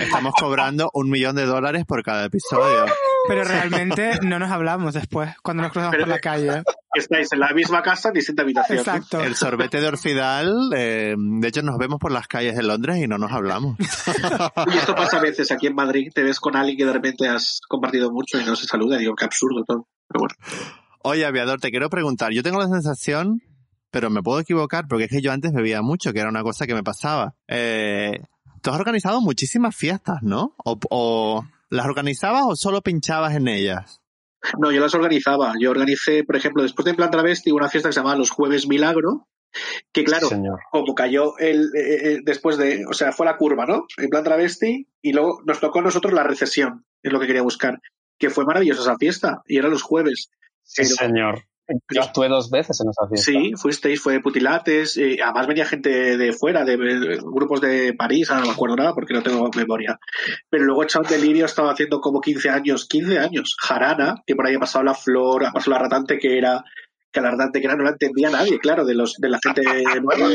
estamos 0.00 0.34
cobrando 0.38 0.90
un 0.94 1.10
millón 1.10 1.34
de 1.36 1.44
dólares 1.46 1.84
por 1.86 2.02
cada 2.02 2.24
episodio. 2.26 2.86
Pero 3.28 3.44
realmente 3.44 4.18
no 4.22 4.38
nos 4.38 4.50
hablamos 4.50 4.94
después, 4.94 5.34
cuando 5.42 5.62
nos 5.64 5.72
cruzamos 5.72 5.92
Pero- 5.92 6.04
por 6.06 6.14
la 6.14 6.18
calle. 6.20 6.62
Estáis 6.92 7.32
en 7.32 7.38
la 7.38 7.52
misma 7.52 7.82
casa, 7.82 8.10
distinta 8.10 8.42
habitación. 8.42 8.78
Exacto. 8.78 9.20
El 9.20 9.36
sorbete 9.36 9.80
de 9.80 9.86
Orfidal, 9.86 10.70
eh, 10.74 11.14
de 11.16 11.48
hecho 11.48 11.62
nos 11.62 11.78
vemos 11.78 12.00
por 12.00 12.10
las 12.10 12.26
calles 12.26 12.56
de 12.56 12.64
Londres 12.64 12.96
y 12.98 13.06
no 13.06 13.16
nos 13.16 13.30
hablamos. 13.30 13.76
Y 13.78 14.76
esto 14.76 14.94
pasa 14.96 15.18
a 15.18 15.20
veces 15.20 15.52
aquí 15.52 15.68
en 15.68 15.76
Madrid, 15.76 16.10
te 16.12 16.24
ves 16.24 16.40
con 16.40 16.56
alguien 16.56 16.76
que 16.76 16.84
de 16.86 16.92
repente 16.92 17.28
has 17.28 17.60
compartido 17.68 18.10
mucho 18.10 18.40
y 18.40 18.44
no 18.44 18.56
se 18.56 18.66
saluda. 18.66 18.96
Digo, 18.98 19.14
qué 19.14 19.24
absurdo 19.24 19.62
todo. 19.64 19.86
Pero 20.08 20.20
bueno. 20.20 20.34
Oye, 21.02 21.24
aviador, 21.24 21.60
te 21.60 21.70
quiero 21.70 21.90
preguntar. 21.90 22.32
Yo 22.32 22.42
tengo 22.42 22.58
la 22.58 22.68
sensación, 22.68 23.42
pero 23.90 24.10
me 24.10 24.22
puedo 24.22 24.40
equivocar, 24.40 24.86
porque 24.88 25.04
es 25.04 25.10
que 25.10 25.22
yo 25.22 25.32
antes 25.32 25.52
bebía 25.52 25.82
mucho, 25.82 26.12
que 26.12 26.20
era 26.20 26.28
una 26.28 26.42
cosa 26.42 26.66
que 26.66 26.74
me 26.74 26.82
pasaba. 26.82 27.34
Eh, 27.48 28.20
tú 28.62 28.70
has 28.70 28.78
organizado 28.78 29.20
muchísimas 29.20 29.74
fiestas, 29.74 30.18
¿no? 30.22 30.54
O, 30.64 30.78
o 30.90 31.44
las 31.70 31.86
organizabas 31.86 32.42
o 32.46 32.56
solo 32.56 32.82
pinchabas 32.82 33.34
en 33.34 33.48
ellas? 33.48 34.00
No, 34.58 34.72
yo 34.72 34.80
las 34.80 34.94
organizaba. 34.94 35.54
Yo 35.60 35.70
organicé, 35.70 36.24
por 36.24 36.36
ejemplo, 36.36 36.62
después 36.62 36.84
de 36.84 36.90
En 36.90 36.96
Plan 36.96 37.10
Travesti, 37.10 37.50
una 37.50 37.68
fiesta 37.68 37.88
que 37.88 37.92
se 37.92 38.00
llamaba 38.00 38.16
Los 38.16 38.30
Jueves 38.30 38.66
Milagro, 38.66 39.28
que 39.92 40.04
claro, 40.04 40.28
Sí, 40.28 40.36
como 40.70 40.94
cayó 40.94 41.36
el, 41.38 41.70
eh, 41.74 42.12
eh, 42.12 42.18
después 42.24 42.56
de, 42.56 42.84
o 42.88 42.92
sea, 42.92 43.12
fue 43.12 43.26
la 43.26 43.36
curva, 43.36 43.66
¿no? 43.66 43.86
En 43.96 44.08
plan 44.08 44.24
travesti, 44.24 44.86
y 45.02 45.12
luego 45.12 45.40
nos 45.44 45.60
tocó 45.60 45.80
a 45.80 45.82
nosotros 45.82 46.12
la 46.12 46.22
recesión, 46.22 46.84
es 47.02 47.12
lo 47.12 47.20
que 47.20 47.26
quería 47.26 47.42
buscar, 47.42 47.80
que 48.18 48.30
fue 48.30 48.44
maravillosa 48.44 48.82
esa 48.82 48.96
fiesta, 48.96 49.42
y 49.46 49.58
era 49.58 49.68
los 49.68 49.82
jueves. 49.82 50.30
Sí, 50.72 50.82
Pero- 50.82 50.94
señor. 50.96 51.42
Yo 51.94 52.02
actué 52.02 52.28
dos 52.28 52.50
veces 52.50 52.80
en 52.80 52.88
esa 52.90 53.06
fiesta. 53.08 53.30
Sí, 53.30 53.52
fuisteis, 53.54 54.00
fue 54.02 54.18
Putilates, 54.20 54.96
eh, 54.96 55.18
además 55.24 55.46
venía 55.46 55.64
gente 55.64 56.16
de 56.18 56.32
fuera, 56.32 56.64
de, 56.64 56.76
de 56.76 57.18
grupos 57.22 57.60
de 57.60 57.94
París, 57.94 58.28
ahora 58.28 58.40
no 58.40 58.46
me 58.48 58.54
acuerdo 58.54 58.74
nada 58.74 58.92
porque 58.92 59.14
no 59.14 59.22
tengo 59.22 59.48
memoria. 59.56 59.96
Pero 60.48 60.64
luego 60.64 60.82
Echado 60.82 61.08
Delirio 61.08 61.44
estaba 61.46 61.70
haciendo 61.70 62.00
como 62.00 62.20
15 62.20 62.50
años, 62.50 62.88
15 62.88 63.20
años, 63.20 63.54
Jarana, 63.56 64.16
que 64.26 64.34
por 64.34 64.48
ahí 64.48 64.56
ha 64.56 64.58
pasado 64.58 64.84
la 64.84 64.94
flor, 64.94 65.44
ha 65.46 65.52
pasado 65.52 65.76
la 65.76 65.82
ratante 65.84 66.18
que 66.18 66.38
era, 66.38 66.64
que 67.12 67.20
la 67.20 67.30
ratante 67.30 67.60
que 67.60 67.66
era 67.66 67.76
no 67.76 67.84
la 67.84 67.90
entendía 67.90 68.30
nadie, 68.30 68.58
claro, 68.58 68.84
de 68.84 68.94
los 68.96 69.14
de 69.18 69.28
la 69.28 69.38
gente 69.40 69.62
nueva. 70.02 70.28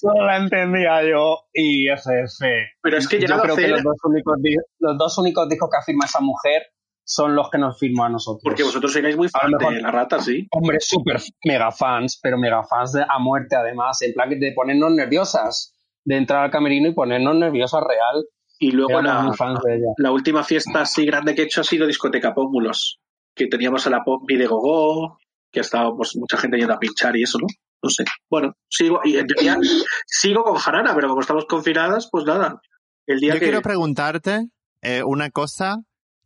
Solo 0.00 0.24
la 0.24 0.38
entendía 0.38 1.02
yo 1.06 1.40
y 1.52 1.88
FF. 1.90 2.40
Pero 2.80 2.96
es 2.96 3.06
que 3.06 3.20
Yo 3.20 3.34
a 3.34 3.42
que 3.42 3.52
hacer, 3.52 3.68
los 3.68 3.82
dos, 3.82 3.96
únicos, 4.04 4.38
los 4.78 4.96
dos 4.96 5.18
únicos 5.18 5.46
discos 5.46 5.68
que 5.70 5.76
afirma 5.76 6.06
esa 6.06 6.20
mujer 6.20 6.62
son 7.04 7.34
los 7.36 7.50
que 7.50 7.58
nos 7.58 7.78
firmó 7.78 8.04
a 8.04 8.08
nosotros. 8.08 8.40
porque 8.42 8.62
vosotros 8.62 8.96
erais 8.96 9.16
muy 9.16 9.28
A 9.28 9.38
fan 9.40 9.50
lo 9.50 9.58
mejor- 9.58 9.74
de 9.74 9.82
la 9.82 9.90
rata, 9.90 10.20
sí. 10.20 10.46
Hombre, 10.50 10.78
súper 10.80 11.20
mega 11.44 11.70
fans, 11.70 12.18
pero 12.22 12.38
mega 12.38 12.62
fans 12.64 12.92
de, 12.92 13.02
a 13.02 13.18
muerte 13.18 13.56
además, 13.56 14.00
en 14.02 14.12
plan 14.14 14.30
de 14.30 14.52
ponernos 14.56 14.90
nerviosas, 14.92 15.74
de 16.04 16.16
entrar 16.16 16.44
al 16.44 16.50
camerino 16.50 16.88
y 16.88 16.94
ponernos 16.94 17.36
nerviosas 17.36 17.82
real. 17.82 18.24
Y 18.58 18.70
luego 18.70 19.02
la, 19.02 19.20
muy 19.22 19.36
fans 19.36 19.60
de 19.64 19.74
ella. 19.76 19.92
la 19.98 20.12
última 20.12 20.42
fiesta 20.44 20.82
así 20.82 21.04
grande 21.04 21.34
que 21.34 21.42
he 21.42 21.44
hecho 21.44 21.60
ha 21.60 21.64
sido 21.64 21.86
discoteca 21.86 22.34
Pómulos, 22.34 23.00
que 23.34 23.48
teníamos 23.48 23.86
a 23.86 23.90
la 23.90 24.02
Pompi 24.04 24.36
de 24.36 24.46
Gogó, 24.46 25.18
que 25.50 25.60
ha 25.60 25.62
estado 25.62 25.96
pues, 25.96 26.12
mucha 26.16 26.36
gente 26.36 26.56
yendo 26.56 26.72
a 26.72 26.78
pinchar 26.78 27.16
y 27.16 27.24
eso, 27.24 27.38
¿no? 27.38 27.46
No 27.82 27.90
sé. 27.90 28.04
Bueno, 28.30 28.52
sigo, 28.70 29.00
y 29.04 29.16
en 29.16 29.26
teoría 29.26 29.58
sigo 30.06 30.42
con 30.44 30.56
Jarana, 30.56 30.94
pero 30.94 31.08
como 31.08 31.20
estamos 31.20 31.44
confinadas, 31.46 32.08
pues 32.10 32.24
nada. 32.24 32.60
El 33.06 33.18
día 33.20 33.34
Yo 33.34 33.40
que 33.40 33.46
quiero 33.46 33.60
preguntarte 33.60 34.46
eh, 34.82 35.02
una 35.04 35.28
cosa 35.30 35.76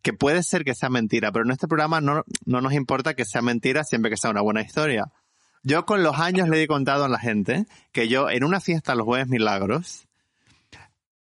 que 0.03 0.12
puede 0.12 0.43
ser 0.43 0.65
que 0.65 0.75
sea 0.75 0.89
mentira, 0.89 1.33
pero 1.33 1.45
en 1.45 1.51
este 1.51 1.69
programa 1.69 2.01
no, 2.01 2.25
no 2.45 2.61
nos 2.61 2.73
importa 2.73 3.15
que 3.15 3.25
sea 3.25 3.43
mentira 3.43 3.85
siempre 3.85 4.11
que 4.11 4.16
sea 4.16 4.31
una 4.31 4.41
buena 4.41 4.62
historia. 4.62 5.12
Yo 5.62 5.85
con 5.85 6.03
los 6.03 6.19
años 6.19 6.49
le 6.49 6.62
he 6.62 6.66
contado 6.69 7.05
a 7.05 7.09
la 7.09 7.19
gente 7.19 7.66
que 7.93 8.09
yo 8.09 8.31
en 8.31 8.45
una 8.45 8.61
fiesta 8.61 8.95
los 8.95 9.05
jueves 9.05 9.29
milagros, 9.29 10.07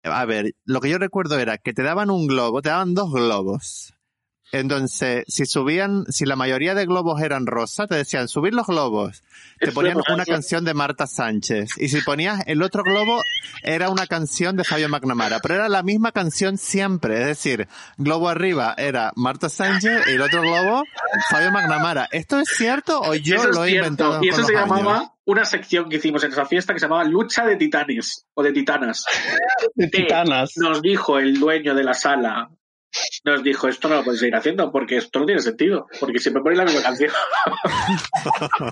a 0.02 0.24
ver, 0.24 0.54
lo 0.64 0.80
que 0.80 0.88
yo 0.88 0.98
recuerdo 0.98 1.38
era 1.38 1.58
que 1.58 1.72
te 1.72 1.82
daban 1.82 2.10
un 2.10 2.26
globo, 2.26 2.62
te 2.62 2.70
daban 2.70 2.94
dos 2.94 3.12
globos. 3.12 3.94
Entonces, 4.52 5.24
si 5.28 5.46
subían, 5.46 6.04
si 6.08 6.24
la 6.24 6.36
mayoría 6.36 6.74
de 6.74 6.86
globos 6.86 7.22
eran 7.22 7.46
rosa, 7.46 7.86
te 7.86 7.94
decían 7.94 8.28
subir 8.28 8.52
los 8.52 8.66
globos. 8.66 9.22
Te 9.58 9.66
Eso 9.66 9.74
ponían 9.74 9.98
una 10.12 10.24
canción 10.24 10.64
de 10.64 10.74
Marta 10.74 11.06
Sánchez. 11.06 11.70
Y 11.76 11.88
si 11.88 12.00
ponías 12.00 12.42
el 12.46 12.62
otro 12.62 12.82
globo, 12.82 13.22
era 13.62 13.90
una 13.90 14.06
canción 14.06 14.56
de 14.56 14.64
Fabio 14.64 14.88
McNamara. 14.88 15.38
Pero 15.40 15.54
era 15.54 15.68
la 15.68 15.82
misma 15.82 16.12
canción 16.12 16.58
siempre. 16.58 17.20
Es 17.20 17.26
decir, 17.26 17.68
globo 17.96 18.28
arriba 18.28 18.74
era 18.76 19.12
Marta 19.16 19.48
Sánchez 19.48 20.08
y 20.08 20.10
el 20.12 20.22
otro 20.22 20.42
globo, 20.42 20.82
Fabio 21.30 21.52
McNamara. 21.52 22.08
¿Esto 22.10 22.38
es 22.40 22.48
cierto 22.48 23.00
o 23.00 23.14
yo 23.14 23.36
eso 23.36 23.48
lo 23.48 23.64
he 23.64 23.76
inventado 23.76 24.18
Y 24.22 24.30
con 24.30 24.40
eso 24.40 24.40
los 24.40 24.46
se 24.48 24.56
años? 24.56 24.68
llamaba 24.68 25.14
una 25.26 25.44
sección 25.44 25.88
que 25.88 25.96
hicimos 25.96 26.24
en 26.24 26.32
esa 26.32 26.44
fiesta 26.46 26.72
que 26.72 26.80
se 26.80 26.86
llamaba 26.86 27.04
Lucha 27.04 27.44
de 27.46 27.54
Titanes 27.56 28.26
o 28.34 28.42
de 28.42 28.52
Titanas. 28.52 29.04
De 29.74 29.86
titanas. 29.88 30.54
Nos 30.56 30.82
dijo 30.82 31.18
el 31.18 31.38
dueño 31.38 31.74
de 31.74 31.84
la 31.84 31.94
sala, 31.94 32.50
nos 33.24 33.42
dijo, 33.42 33.68
esto 33.68 33.88
no 33.88 33.96
lo 33.96 34.04
podéis 34.04 34.20
seguir 34.20 34.34
haciendo 34.36 34.70
porque 34.72 34.96
esto 34.96 35.20
no 35.20 35.26
tiene 35.26 35.40
sentido, 35.40 35.86
porque 36.00 36.18
siempre 36.18 36.42
ponéis 36.42 36.58
la 36.58 36.64
misma 36.64 36.82
canción. 36.82 37.10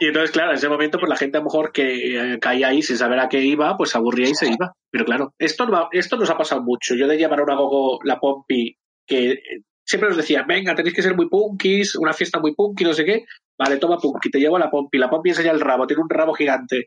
y 0.00 0.06
entonces, 0.08 0.30
claro, 0.30 0.50
en 0.50 0.56
ese 0.56 0.68
momento, 0.68 0.98
pues 0.98 1.08
la 1.08 1.16
gente 1.16 1.38
a 1.38 1.40
lo 1.40 1.44
mejor 1.44 1.72
que 1.72 2.34
eh, 2.34 2.38
caía 2.38 2.68
ahí 2.68 2.82
sin 2.82 2.96
saber 2.98 3.18
a 3.20 3.28
qué 3.28 3.40
iba, 3.42 3.76
pues 3.76 3.90
se 3.90 3.98
aburría 3.98 4.28
y 4.28 4.34
se 4.34 4.46
iba. 4.46 4.72
Pero 4.90 5.04
claro, 5.04 5.34
esto, 5.38 5.66
no 5.66 5.72
va- 5.72 5.88
esto 5.92 6.16
nos 6.16 6.30
ha 6.30 6.36
pasado 6.36 6.62
mucho. 6.62 6.94
Yo 6.94 7.06
de 7.06 7.18
llamar 7.18 7.40
a 7.40 7.44
una 7.44 7.56
gogo, 7.56 7.98
la 8.04 8.18
Pompi, 8.18 8.76
que 9.06 9.30
eh, 9.32 9.40
siempre 9.84 10.08
nos 10.08 10.18
decía, 10.18 10.44
venga, 10.46 10.74
tenéis 10.74 10.94
que 10.94 11.02
ser 11.02 11.14
muy 11.16 11.28
punkis, 11.28 11.94
una 11.96 12.12
fiesta 12.12 12.38
muy 12.40 12.54
punky, 12.54 12.84
no 12.84 12.92
sé 12.92 13.04
qué. 13.04 13.24
Vale, 13.58 13.78
toma 13.78 13.98
punky, 13.98 14.30
te 14.30 14.38
llevo 14.38 14.56
a 14.56 14.60
la 14.60 14.70
Pompi. 14.70 14.98
La 14.98 15.08
Pompi 15.08 15.30
enseña 15.30 15.52
el 15.52 15.60
rabo, 15.60 15.86
tiene 15.86 16.02
un 16.02 16.10
rabo 16.10 16.34
gigante. 16.34 16.86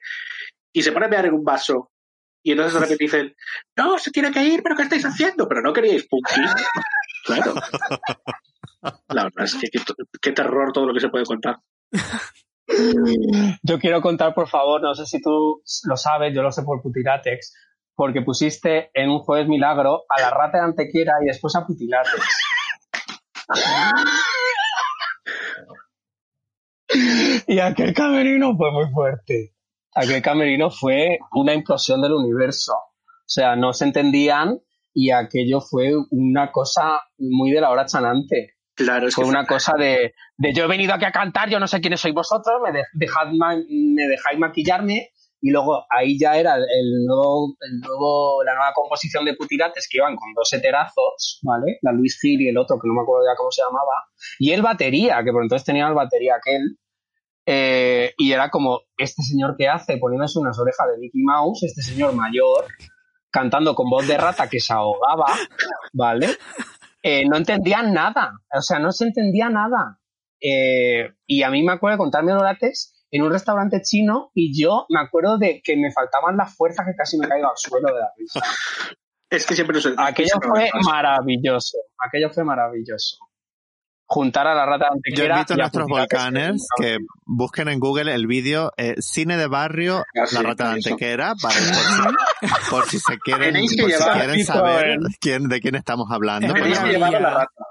Y 0.72 0.84
se 0.84 0.92
pone 0.92 1.08
a 1.08 1.10
mear 1.10 1.26
en 1.26 1.34
un 1.34 1.44
vaso. 1.44 1.90
Y 2.44 2.52
entonces 2.52 2.74
de 2.74 2.80
repente 2.80 3.04
dicen, 3.04 3.36
no, 3.76 3.98
se 3.98 4.12
tiene 4.12 4.32
que 4.32 4.44
ir, 4.44 4.64
pero 4.64 4.76
¿qué 4.76 4.84
estáis 4.84 5.06
haciendo? 5.06 5.48
Pero 5.48 5.62
no 5.62 5.74
queríais 5.74 6.08
punky. 6.08 6.36
claro. 7.26 7.54
La 9.10 9.24
verdad 9.24 9.44
es 9.44 9.56
que 9.56 9.70
qué, 9.70 9.80
qué 10.22 10.32
terror 10.32 10.72
todo 10.72 10.86
lo 10.86 10.94
que 10.94 11.02
se 11.02 11.10
puede 11.10 11.26
contar. 11.26 11.58
Yo 13.64 13.80
quiero 13.80 14.02
contar, 14.02 14.34
por 14.34 14.48
favor, 14.48 14.82
no 14.82 14.94
sé 14.94 15.06
si 15.06 15.22
tú 15.22 15.62
lo 15.86 15.98
sabes, 15.98 16.34
yo 16.34 16.42
lo 16.42 16.52
sé 16.52 16.64
por 16.64 16.82
Putilatex, 16.82 17.54
porque 17.96 18.22
pusiste 18.22 18.92
en 18.94 19.10
un 19.10 19.20
jueves 19.20 19.48
milagro 19.48 20.04
a 20.08 20.22
la 20.22 20.30
rata 20.30 20.60
de 20.60 20.66
Antequera 20.66 21.14
y 21.22 21.26
después 21.26 21.56
a 21.56 21.66
Putilatex. 21.66 22.24
y 27.48 27.60
aquel 27.60 27.94
camerino 27.94 28.56
fue 28.56 28.72
muy 28.72 28.90
fuerte. 28.92 29.54
Aquel 29.96 30.22
camerino 30.22 30.70
fue 30.72 31.20
una 31.34 31.54
implosión 31.54 32.02
del 32.02 32.14
universo. 32.14 32.74
O 32.74 33.32
sea, 33.32 33.56
no 33.56 33.74
se 33.74 33.86
entendían 33.86 34.60
y 34.94 35.12
aquello 35.12 35.62
fue 35.62 35.92
una 36.12 36.52
cosa 36.52 37.02
muy 37.18 37.52
de 37.52 37.62
la 37.62 37.70
hora 37.70 37.86
chanante. 37.86 38.56
Claro, 38.76 39.08
es 39.08 39.16
Fue 39.16 39.26
que 39.26 39.30
una 39.30 39.46
cosa 39.46 39.74
de, 39.78 40.14
de 40.38 40.54
yo 40.54 40.64
he 40.64 40.68
venido 40.68 40.94
aquí 40.94 41.06
a 41.06 41.12
cantar, 41.12 41.50
yo 41.50 41.60
no 41.60 41.68
sé 41.68 41.82
quiénes 41.82 42.00
sois 42.00 42.14
vosotros, 42.14 42.56
me, 42.64 42.72
de- 42.72 42.86
dejad 42.94 43.28
ma- 43.38 43.56
me 43.58 44.08
dejáis 44.08 44.40
maquillarme 44.40 45.10
y 45.42 45.52
luego 45.52 45.86
ahí 45.90 46.18
ya 46.18 46.38
era 46.38 46.56
el, 46.56 46.62
el 46.64 47.06
nuevo, 47.06 47.56
el 47.60 47.80
nuevo, 47.82 48.44
la 48.44 48.54
nueva 48.56 48.72
composición 48.74 49.26
de 49.26 49.36
Putirates 49.36 49.88
que 49.90 49.98
iban 49.98 50.16
con 50.16 50.34
dos 50.34 50.52
heterazos, 50.54 51.40
¿vale? 51.44 51.78
La 51.82 51.92
Luis 51.92 52.18
Gil 52.22 52.42
y 52.42 52.48
el 52.50 52.58
otro 52.58 52.78
que 52.82 52.88
no 52.88 52.94
me 52.94 53.02
acuerdo 53.02 53.26
ya 53.30 53.36
cómo 53.38 53.52
se 53.52 53.62
llamaba, 53.62 53.92
y 54.40 54.52
el 54.52 54.62
batería, 54.62 55.24
que 55.24 55.32
por 55.32 55.44
entonces 55.44 55.66
tenía 55.66 55.88
el 55.88 55.94
batería 55.94 56.36
aquel, 56.36 56.78
eh, 57.52 58.14
y 58.16 58.32
era 58.32 58.52
como, 58.52 58.82
este 58.96 59.24
señor 59.24 59.56
que 59.58 59.68
hace 59.68 59.98
poniéndose 59.98 60.38
unas 60.38 60.60
orejas 60.60 60.86
de 60.92 61.00
Mickey 61.00 61.24
Mouse, 61.24 61.64
este 61.64 61.82
señor 61.82 62.14
mayor, 62.14 62.68
cantando 63.32 63.74
con 63.74 63.90
voz 63.90 64.08
de 64.08 64.20
rata 64.20 64.48
que 64.48 64.60
se 64.60 64.72
ahogaba, 64.72 65.34
¿vale? 65.94 66.28
Eh, 67.02 67.28
no 67.28 67.38
entendían 67.38 67.92
nada, 67.92 68.34
o 68.54 68.62
sea, 68.62 68.78
no 68.78 68.92
se 68.92 69.06
entendía 69.06 69.50
nada. 69.50 70.00
Eh, 70.40 71.12
y 71.26 71.42
a 71.42 71.50
mí 71.50 71.64
me 71.64 71.74
acuerdo 71.74 71.96
de 71.96 72.04
contarme 72.04 72.34
Dorates 72.34 73.04
en 73.10 73.24
un 73.24 73.32
restaurante 73.32 73.82
chino 73.82 74.30
y 74.36 74.54
yo 74.56 74.86
me 74.90 75.00
acuerdo 75.00 75.40
de 75.40 75.62
que 75.64 75.76
me 75.76 75.92
faltaban 75.92 76.38
las 76.38 76.56
fuerzas 76.56 76.86
que 76.86 76.96
casi 76.96 77.18
me 77.18 77.28
caigo 77.28 77.50
al 77.50 77.58
suelo 77.58 77.88
de 77.88 78.00
la 78.00 78.12
risa. 78.16 78.42
Es 79.32 79.48
que 79.48 79.56
siempre 79.56 79.76
nos 79.76 79.88
Aquello 79.98 80.36
fue 80.40 80.70
maravilloso, 80.86 81.80
aquello 81.98 82.30
fue 82.30 82.44
maravilloso. 82.44 83.18
Juntar 84.12 84.48
a 84.48 84.56
la 84.56 84.66
rata 84.66 84.86
de 84.86 85.16
Yo 85.16 85.24
Antequera 85.26 85.36
invito 85.36 85.54
a 85.54 85.58
nuestros 85.58 85.88
volcanes 85.88 86.68
que 86.82 86.98
busquen 87.28 87.68
en 87.68 87.80
Google 87.80 88.12
el 88.12 88.26
vídeo 88.26 88.72
eh, 88.76 88.96
Cine 89.00 89.38
de 89.38 89.46
Barrio, 89.46 90.04
La 90.32 90.42
Rata 90.42 90.70
de. 90.70 90.74
Antequera, 90.74 91.36
para, 91.40 91.54
por, 91.54 91.76
si, 91.76 92.56
por 92.72 92.86
si 92.88 93.00
se 93.00 93.20
quieren, 93.20 93.54
por 93.54 93.70
si 93.70 93.78
quieren 93.78 94.46
saber 94.46 94.88
en- 94.94 95.00
quién, 95.22 95.48
de 95.48 95.60
quién 95.62 95.76
estamos 95.76 96.08
hablando. 96.10 96.52
Tenéis 96.52 96.80
que 96.80 96.90
llevar 96.90 97.16
a 97.16 97.20
la 97.20 97.30
rata. 97.30 97.66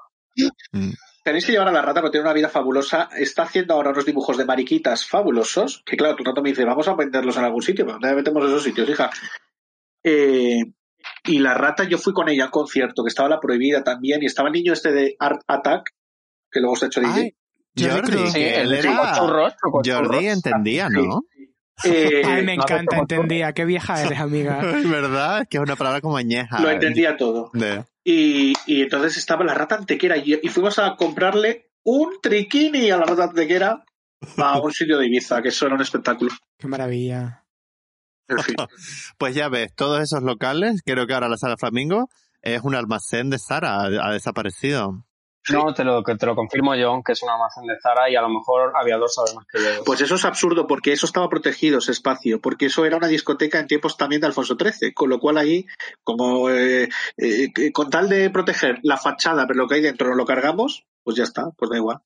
Mm. 0.71 0.91
Tenéis 1.25 1.45
que 1.45 1.53
llevar 1.53 1.69
a 1.69 1.73
la 1.73 1.83
rata 1.83 2.01
porque 2.01 2.13
tiene 2.13 2.27
una 2.27 2.33
vida 2.35 2.49
fabulosa. 2.49 3.09
Está 3.19 3.43
haciendo 3.43 3.75
ahora 3.75 3.91
unos 3.91 4.07
dibujos 4.07 4.37
de 4.39 4.45
mariquitas 4.45 5.05
fabulosos. 5.05 5.83
Que 5.85 5.97
claro, 5.97 6.15
tu 6.15 6.23
rato 6.23 6.41
me 6.41 6.51
dice, 6.51 6.65
vamos 6.65 6.87
a 6.87 6.95
venderlos 6.95 7.37
en 7.37 7.45
algún 7.45 7.63
sitio. 7.63 7.85
¿Dónde 7.85 8.15
metemos 8.15 8.45
esos 8.47 8.63
sitios, 8.63 8.89
hija? 8.89 9.11
Eh, 10.05 10.61
y 11.25 11.39
la 11.41 11.55
rata, 11.55 11.85
yo 11.85 11.99
fui 11.99 12.13
con 12.13 12.29
ella 12.29 12.45
a 12.45 12.47
un 12.47 12.53
concierto, 12.53 13.03
que 13.03 13.09
estaba 13.09 13.29
la 13.29 13.41
prohibida 13.41 13.83
también. 13.83 14.23
Y 14.23 14.27
estaba 14.27 14.49
el 14.49 14.55
niño 14.55 14.73
este 14.73 14.93
de 14.93 15.17
Art 15.19 15.43
Attack, 15.49 15.91
que 16.51 16.61
luego 16.61 16.77
se 16.77 16.87
ha 16.87 16.89
hecho 16.89 17.01
DJ. 17.01 17.13
Ay, 17.13 17.35
Jordi. 17.77 18.31
Sí, 18.31 18.43
él 18.43 18.73
era... 18.73 19.15
chocochurros. 19.15 19.55
Jordi 19.85 20.27
entendía, 20.29 20.89
¿no? 20.89 21.23
Eh, 21.85 22.23
Ay, 22.25 22.45
me 22.45 22.55
encanta, 22.55 22.99
entendía. 22.99 23.53
Qué 23.53 23.65
vieja 23.65 24.03
eres, 24.03 24.19
amiga. 24.19 24.61
Es 24.79 24.89
verdad, 24.89 25.47
que 25.49 25.59
es 25.59 25.63
una 25.63 25.77
palabra 25.77 26.01
como 26.01 26.17
añeja. 26.17 26.61
lo 26.61 26.71
entendía 26.71 27.17
todo. 27.17 27.51
Y, 28.05 28.55
y 28.67 28.83
entonces 28.83 29.17
estaba 29.17 29.45
la 29.45 29.55
rata 29.55 29.77
antequera 29.77 30.17
y, 30.17 30.39
y 30.43 30.49
fuimos 30.49 30.79
a 30.79 30.97
comprarle 30.97 31.71
un 31.85 32.21
triquini 32.23 32.91
a 32.91 32.97
la 32.97 33.05
rata 33.05 33.25
antequera 33.25 33.85
a 34.37 34.61
un 34.63 34.73
sitio 34.73 34.99
de 34.99 35.07
Ibiza, 35.07 35.43
que 35.43 35.49
eso 35.49 35.67
era 35.67 35.75
un 35.75 35.83
espectáculo. 35.83 36.31
Qué 36.59 36.67
maravilla. 36.67 37.45
En 38.29 38.39
fin. 38.41 38.57
Pues 39.17 39.35
ya 39.35 39.49
ves, 39.49 39.75
todos 39.75 40.03
esos 40.03 40.23
locales, 40.23 40.83
creo 40.85 41.07
que 41.07 41.15
ahora 41.15 41.29
la 41.29 41.39
Sala 41.39 41.57
Flamingo 41.57 42.09
es 42.43 42.63
un 42.63 42.75
almacén 42.75 43.31
de 43.31 43.39
Sara, 43.39 43.81
ha, 43.81 43.87
ha 43.87 44.13
desaparecido. 44.13 45.05
No, 45.53 45.73
te 45.75 45.85
lo, 45.85 46.03
te 46.03 46.27
lo 46.27 46.35
confirmo 46.35 46.75
yo, 46.75 47.01
que 47.05 47.13
es 47.13 47.23
un 47.23 47.31
almacén 47.31 47.65
de 47.67 47.75
Zara 47.81 48.11
y 48.11 48.17
a 48.17 48.21
lo 48.23 48.29
mejor 48.29 48.73
Aviador 48.75 49.09
sabe 49.11 49.35
más 49.35 49.45
que 49.47 49.59
yo. 49.63 49.85
Pues 49.85 50.01
eso 50.01 50.15
es 50.17 50.25
absurdo, 50.25 50.67
porque 50.67 50.93
eso 50.93 51.07
estaba 51.07 51.29
protegido, 51.29 51.79
ese 51.79 51.93
espacio, 51.93 52.41
porque 52.41 52.67
eso 52.67 52.85
era 52.85 52.97
una 52.97 53.07
discoteca 53.09 53.59
en 53.59 53.67
tiempos 53.67 53.97
también 53.97 54.21
de 54.21 54.27
Alfonso 54.29 54.57
XIII, 54.59 54.93
con 54.93 55.09
lo 55.11 55.19
cual 55.19 55.39
ahí, 55.39 55.67
como 56.05 56.51
eh, 56.51 56.89
eh, 57.17 57.49
con 57.73 57.91
tal 57.91 58.09
de 58.09 58.31
proteger 58.31 58.79
la 58.83 58.97
fachada, 58.97 59.47
pero 59.47 59.59
lo 59.61 59.69
que 59.69 59.77
hay 59.77 59.83
dentro 59.83 60.09
no 60.09 60.15
lo 60.15 60.25
cargamos, 60.25 60.85
pues 61.03 61.17
ya 61.17 61.25
está, 61.25 61.51
pues 61.57 61.71
da 61.71 61.77
igual. 61.77 61.99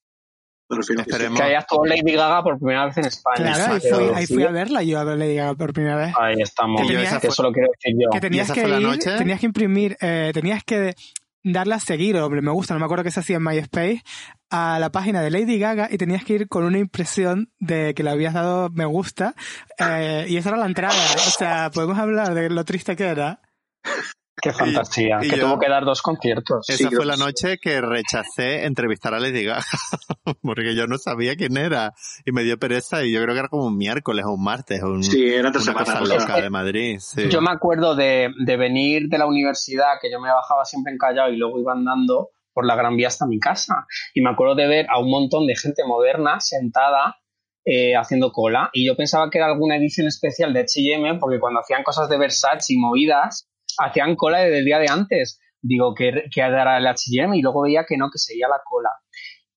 Esperemos. 0.69 1.39
Que 1.39 1.45
haya 1.45 1.59
actuado 1.59 1.85
Lady 1.85 2.13
Gaga 2.13 2.41
por 2.41 2.57
primera 2.57 2.85
vez 2.85 2.97
en 2.97 3.05
España. 3.05 3.53
Claro, 3.53 3.73
ahí 3.75 3.79
fui, 3.81 4.03
ahí 4.15 4.25
sí, 4.25 4.33
fui 4.33 4.43
a 4.43 4.49
verla 4.49 4.81
yo 4.81 4.97
a 4.99 5.03
ver 5.03 5.17
Lady 5.19 5.35
Gaga 5.35 5.53
por 5.53 5.71
primera 5.73 5.97
vez. 5.97 6.13
Ahí 6.19 6.41
estamos. 6.41 6.81
Que 6.81 6.87
tenía- 6.87 7.19
Que 7.19 7.27
eso 7.27 7.43
lo 7.43 7.51
quiero 7.51 7.67
decir 7.71 7.95
yo. 8.01 8.09
que 8.09 8.19
tenías 8.21 8.51
que 8.51 8.67
ir, 8.67 8.99
tenías 9.17 9.39
que 9.39 9.45
imprimir, 9.45 9.97
eh, 10.01 10.31
tenías 10.33 10.63
que 10.63 10.95
darle 11.43 11.75
a 11.75 11.79
seguir, 11.79 12.17
o 12.17 12.29
me 12.29 12.51
gusta, 12.51 12.73
no 12.73 12.79
me 12.79 12.85
acuerdo 12.85 13.03
qué 13.03 13.11
se 13.11 13.19
hacía 13.19 13.37
en 13.37 13.43
MySpace, 13.43 14.03
a 14.49 14.79
la 14.79 14.91
página 14.91 15.21
de 15.21 15.31
Lady 15.31 15.59
Gaga 15.59 15.89
y 15.91 15.97
tenías 15.97 16.23
que 16.23 16.33
ir 16.33 16.47
con 16.47 16.63
una 16.63 16.79
impresión 16.79 17.51
de 17.59 17.93
que 17.93 18.03
le 18.03 18.11
habías 18.11 18.33
dado 18.33 18.69
me 18.69 18.85
gusta, 18.85 19.35
eh, 19.77 20.25
y 20.29 20.37
esa 20.37 20.49
era 20.49 20.57
la 20.57 20.65
entrada. 20.65 20.95
O 21.15 21.31
sea, 21.31 21.71
podemos 21.73 21.97
hablar 21.97 22.33
de 22.33 22.49
lo 22.49 22.63
triste 22.65 22.95
que 22.95 23.05
era. 23.05 23.41
Qué 24.43 24.51
fantasía. 24.51 25.19
y 25.21 25.29
que 25.29 25.37
yo- 25.37 25.47
tuvo 25.47 25.59
que 25.59 25.69
dar 25.69 25.85
dos 25.85 26.01
conciertos. 26.01 26.69
Esa 26.69 26.89
Sí, 26.89 26.95
fue 26.95 27.05
la 27.05 27.15
noche 27.15 27.57
que 27.61 27.79
rechacé 27.81 28.65
entrevistar 28.65 29.13
a 29.13 29.19
Lady 29.19 29.45
Gaga, 29.45 29.63
porque 30.41 30.75
yo 30.75 30.85
no 30.87 30.97
sabía 30.97 31.35
quién 31.35 31.57
era 31.57 31.93
y 32.25 32.31
me 32.31 32.43
dio 32.43 32.57
pereza 32.59 33.03
y 33.03 33.11
yo 33.11 33.21
creo 33.21 33.33
que 33.33 33.39
era 33.39 33.49
como 33.49 33.67
un 33.67 33.77
miércoles 33.77 34.25
o 34.27 34.33
un 34.33 34.43
martes 34.43 34.81
o 34.83 34.87
un, 34.87 35.03
Sí, 35.03 35.25
era 35.33 35.49
una 35.49 36.01
loca 36.01 36.41
de 36.41 36.49
Madrid. 36.49 36.97
sí. 36.99 37.29
Yo 37.29 37.41
me 37.41 37.51
acuerdo 37.51 37.95
de, 37.95 38.29
de 38.45 38.57
venir 38.57 39.07
de 39.07 39.17
la 39.17 39.25
universidad, 39.25 39.93
que 40.01 40.11
yo 40.11 40.19
me 40.19 40.29
bajaba 40.29 40.65
siempre 40.65 40.91
en 40.91 40.97
Callao 40.97 41.29
y 41.29 41.37
luego 41.37 41.59
iba 41.59 41.73
andando 41.73 42.29
por 42.53 42.65
la 42.65 42.75
Gran 42.75 42.95
Vía 42.95 43.07
hasta 43.07 43.25
mi 43.25 43.39
casa. 43.39 43.85
Y 44.13 44.21
me 44.21 44.29
acuerdo 44.29 44.55
de 44.55 44.67
ver 44.67 44.85
a 44.89 44.99
un 44.99 45.09
montón 45.09 45.47
de 45.47 45.55
gente 45.55 45.83
moderna 45.87 46.39
sentada 46.39 47.15
eh, 47.65 47.95
haciendo 47.95 48.31
cola. 48.31 48.69
Y 48.73 48.85
yo 48.85 48.95
pensaba 48.95 49.29
que 49.29 49.37
era 49.39 49.47
alguna 49.47 49.77
edición 49.77 50.05
especial 50.07 50.53
de 50.53 50.59
H&M, 50.61 51.17
porque 51.19 51.39
cuando 51.39 51.61
hacían 51.61 51.81
cosas 51.81 52.09
de 52.09 52.17
Versace 52.17 52.73
y 52.73 52.77
movidas, 52.77 53.47
hacían 53.79 54.15
cola 54.15 54.39
desde 54.39 54.59
el 54.59 54.65
día 54.65 54.79
de 54.79 54.89
antes. 54.89 55.39
Digo, 55.61 55.93
que, 55.95 56.25
que 56.33 56.41
era 56.41 56.77
el 56.77 56.87
H&M 56.87 57.37
y 57.37 57.41
luego 57.41 57.63
veía 57.63 57.85
que 57.87 57.97
no, 57.97 58.09
que 58.11 58.17
seguía 58.17 58.47
la 58.47 58.61
cola. 58.63 58.89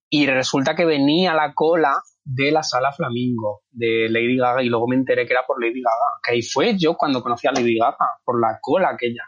Y 0.08 0.26
resulta 0.26 0.76
que 0.76 0.84
venía 0.84 1.34
la 1.34 1.52
cola 1.52 2.00
de 2.24 2.50
la 2.50 2.62
sala 2.62 2.92
Flamingo 2.92 3.62
de 3.70 4.08
Lady 4.08 4.36
Gaga 4.36 4.62
y 4.62 4.68
luego 4.68 4.88
me 4.88 4.96
enteré 4.96 5.26
que 5.26 5.32
era 5.32 5.42
por 5.46 5.60
Lady 5.60 5.80
Gaga. 5.80 6.20
Que 6.22 6.32
ahí 6.34 6.42
fue 6.42 6.76
yo 6.76 6.96
cuando 6.96 7.22
conocí 7.22 7.46
a 7.46 7.52
Lady 7.52 7.78
Gaga, 7.78 7.96
por 8.24 8.40
la 8.40 8.58
cola 8.60 8.90
aquella. 8.90 9.22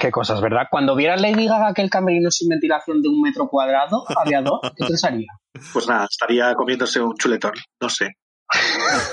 Qué 0.00 0.10
cosas, 0.10 0.40
¿verdad? 0.40 0.66
Cuando 0.70 0.96
viera 0.96 1.16
Lady 1.16 1.46
Gaga 1.46 1.68
aquel 1.68 1.90
camerino 1.90 2.30
sin 2.30 2.48
ventilación 2.48 3.02
de 3.02 3.08
un 3.08 3.20
metro 3.20 3.48
cuadrado, 3.48 4.04
aviador, 4.16 4.60
¿qué 4.76 4.84
pensaría? 4.88 5.28
Pues 5.72 5.88
nada, 5.88 6.06
estaría 6.10 6.54
comiéndose 6.54 7.00
un 7.00 7.14
chuletón, 7.16 7.52
no 7.80 7.88
sé. 7.88 8.16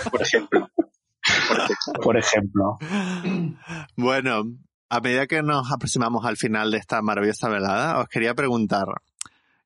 Por 0.09 0.21
ejemplo. 0.21 0.69
Por 1.47 1.59
ejemplo. 1.59 2.01
Por 2.01 2.17
ejemplo. 2.17 2.77
Bueno, 3.95 4.43
a 4.89 4.99
medida 5.01 5.27
que 5.27 5.43
nos 5.43 5.71
aproximamos 5.71 6.25
al 6.25 6.37
final 6.37 6.71
de 6.71 6.77
esta 6.77 7.01
maravillosa 7.01 7.49
velada, 7.49 7.99
os 7.99 8.07
quería 8.07 8.33
preguntar, 8.33 8.85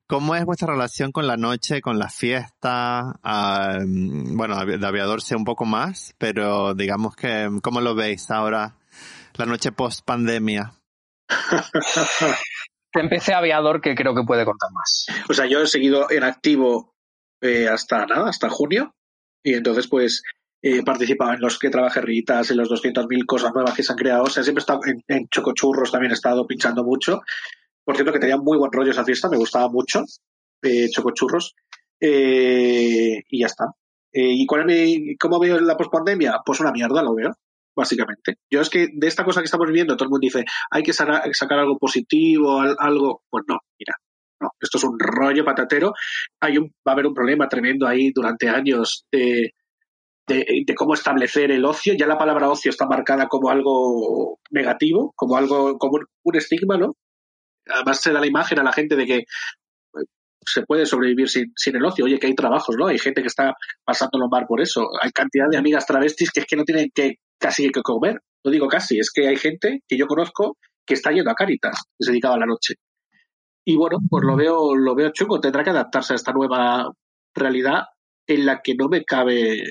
¿cómo 0.06 0.34
es 0.34 0.44
vuestra 0.44 0.72
relación 0.72 1.12
con 1.12 1.26
la 1.26 1.36
noche, 1.36 1.80
con 1.80 1.98
la 1.98 2.08
fiesta? 2.08 3.18
Ah, 3.22 3.78
mm, 3.84 4.36
bueno, 4.36 4.64
de 4.64 4.86
aviador 4.86 5.22
sé 5.22 5.34
un 5.36 5.44
poco 5.44 5.64
más, 5.64 6.14
pero 6.18 6.74
digamos 6.74 7.16
que, 7.16 7.48
¿cómo 7.62 7.80
lo 7.80 7.94
veis 7.94 8.30
ahora, 8.30 8.76
la 9.36 9.46
noche 9.46 9.72
post 9.72 10.04
pandemia? 10.04 10.74
Te 12.92 13.00
empecé 13.00 13.34
aviador 13.34 13.80
que 13.80 13.94
creo 13.94 14.14
que 14.14 14.24
puede 14.24 14.44
contar 14.44 14.70
más. 14.72 15.06
O 15.28 15.34
sea, 15.34 15.46
yo 15.46 15.62
he 15.62 15.66
seguido 15.66 16.10
en 16.10 16.22
activo 16.22 16.94
eh, 17.40 17.68
hasta 17.68 18.06
nada, 18.06 18.28
hasta 18.28 18.50
junio, 18.50 18.94
y 19.42 19.54
entonces 19.54 19.88
pues 19.88 20.22
he 20.66 20.82
participado 20.82 21.34
en 21.34 21.40
los 21.40 21.58
que 21.58 21.68
trabajé 21.70 22.00
Ritas, 22.00 22.50
en 22.50 22.56
los 22.56 22.68
200.000 22.70 23.26
cosas 23.26 23.52
nuevas 23.54 23.74
que 23.74 23.82
se 23.82 23.92
han 23.92 23.98
creado. 23.98 24.24
O 24.24 24.30
sea, 24.30 24.42
siempre 24.42 24.60
he 24.60 24.64
estado 24.64 24.80
en, 25.08 25.28
Chocochurros, 25.28 25.92
también 25.92 26.10
he 26.12 26.14
estado 26.14 26.46
pinchando 26.46 26.82
mucho. 26.84 27.20
Por 27.84 27.96
cierto, 27.96 28.12
que 28.12 28.18
tenía 28.18 28.38
muy 28.38 28.56
buen 28.58 28.72
rollo 28.72 28.90
esa 28.92 29.04
fiesta, 29.04 29.28
me 29.28 29.36
gustaba 29.36 29.68
mucho, 29.68 30.04
eh, 30.62 30.88
Chocochurros. 30.90 31.54
Eh, 32.00 33.22
y 33.28 33.40
ya 33.40 33.46
está. 33.46 33.66
Eh, 34.12 34.32
¿Y 34.32 34.46
cuál 34.46 34.62
es 34.62 34.66
mi, 34.66 35.16
cómo 35.16 35.38
veo 35.40 35.60
la 35.60 35.76
pospandemia? 35.76 36.40
Pues 36.44 36.60
una 36.60 36.72
mierda 36.72 37.02
lo 37.02 37.14
veo, 37.14 37.36
básicamente. 37.76 38.36
Yo 38.50 38.60
es 38.60 38.70
que 38.70 38.88
de 38.92 39.06
esta 39.08 39.24
cosa 39.24 39.40
que 39.40 39.46
estamos 39.46 39.66
viviendo, 39.66 39.96
todo 39.96 40.04
el 40.06 40.10
mundo 40.10 40.24
dice, 40.24 40.44
hay 40.70 40.82
que 40.82 40.92
sacar, 40.92 41.58
algo 41.58 41.78
positivo, 41.78 42.60
al- 42.60 42.76
algo. 42.78 43.22
Pues 43.28 43.44
no, 43.48 43.58
mira, 43.78 43.94
no, 44.40 44.50
esto 44.60 44.78
es 44.78 44.84
un 44.84 44.98
rollo 44.98 45.44
patatero. 45.44 45.92
Hay 46.40 46.58
un, 46.58 46.68
va 46.86 46.92
a 46.92 46.94
haber 46.94 47.06
un 47.06 47.14
problema 47.14 47.48
tremendo 47.48 47.86
ahí 47.86 48.10
durante 48.14 48.48
años 48.48 49.04
de, 49.12 49.52
de, 50.26 50.64
de 50.66 50.74
cómo 50.74 50.94
establecer 50.94 51.50
el 51.50 51.64
ocio. 51.64 51.94
Ya 51.94 52.06
la 52.06 52.18
palabra 52.18 52.50
ocio 52.50 52.70
está 52.70 52.86
marcada 52.86 53.26
como 53.28 53.50
algo 53.50 54.38
negativo, 54.50 55.12
como 55.16 55.36
algo, 55.36 55.78
como 55.78 55.98
un, 56.22 56.36
estigma, 56.36 56.76
¿no? 56.76 56.96
Además 57.68 58.00
se 58.00 58.12
da 58.12 58.20
la 58.20 58.26
imagen 58.26 58.58
a 58.58 58.64
la 58.64 58.72
gente 58.72 58.96
de 58.96 59.06
que 59.06 59.16
eh, 59.16 59.24
se 60.44 60.62
puede 60.62 60.86
sobrevivir 60.86 61.28
sin, 61.28 61.52
sin 61.56 61.76
el 61.76 61.84
ocio. 61.84 62.04
Oye, 62.04 62.18
que 62.18 62.26
hay 62.26 62.34
trabajos, 62.34 62.76
¿no? 62.78 62.86
Hay 62.86 62.98
gente 62.98 63.22
que 63.22 63.28
está 63.28 63.54
pasándolo 63.84 64.28
mal 64.28 64.46
por 64.46 64.60
eso. 64.60 64.88
Hay 65.02 65.10
cantidad 65.12 65.46
de 65.50 65.58
amigas 65.58 65.86
travestis 65.86 66.30
que 66.30 66.40
es 66.40 66.46
que 66.46 66.56
no 66.56 66.64
tienen 66.64 66.90
que 66.94 67.14
casi 67.38 67.70
que 67.70 67.82
comer. 67.82 68.20
No 68.44 68.50
digo 68.50 68.68
casi, 68.68 68.98
es 68.98 69.10
que 69.10 69.28
hay 69.28 69.36
gente 69.36 69.80
que 69.88 69.96
yo 69.96 70.06
conozco 70.06 70.58
que 70.86 70.94
está 70.94 71.10
yendo 71.10 71.30
a 71.30 71.34
Caritas, 71.34 71.76
que 71.98 72.04
se 72.04 72.10
dedicaba 72.10 72.34
a 72.34 72.40
la 72.40 72.46
noche. 72.46 72.74
Y 73.66 73.76
bueno, 73.76 73.98
pues 74.10 74.22
lo 74.24 74.36
veo, 74.36 74.74
lo 74.74 74.94
veo 74.94 75.10
chungo. 75.10 75.40
Tendrá 75.40 75.64
que 75.64 75.70
adaptarse 75.70 76.12
a 76.12 76.16
esta 76.16 76.32
nueva 76.32 76.92
realidad 77.34 77.84
en 78.26 78.44
la 78.44 78.60
que 78.60 78.74
no 78.74 78.88
me 78.88 79.04
cabe 79.04 79.62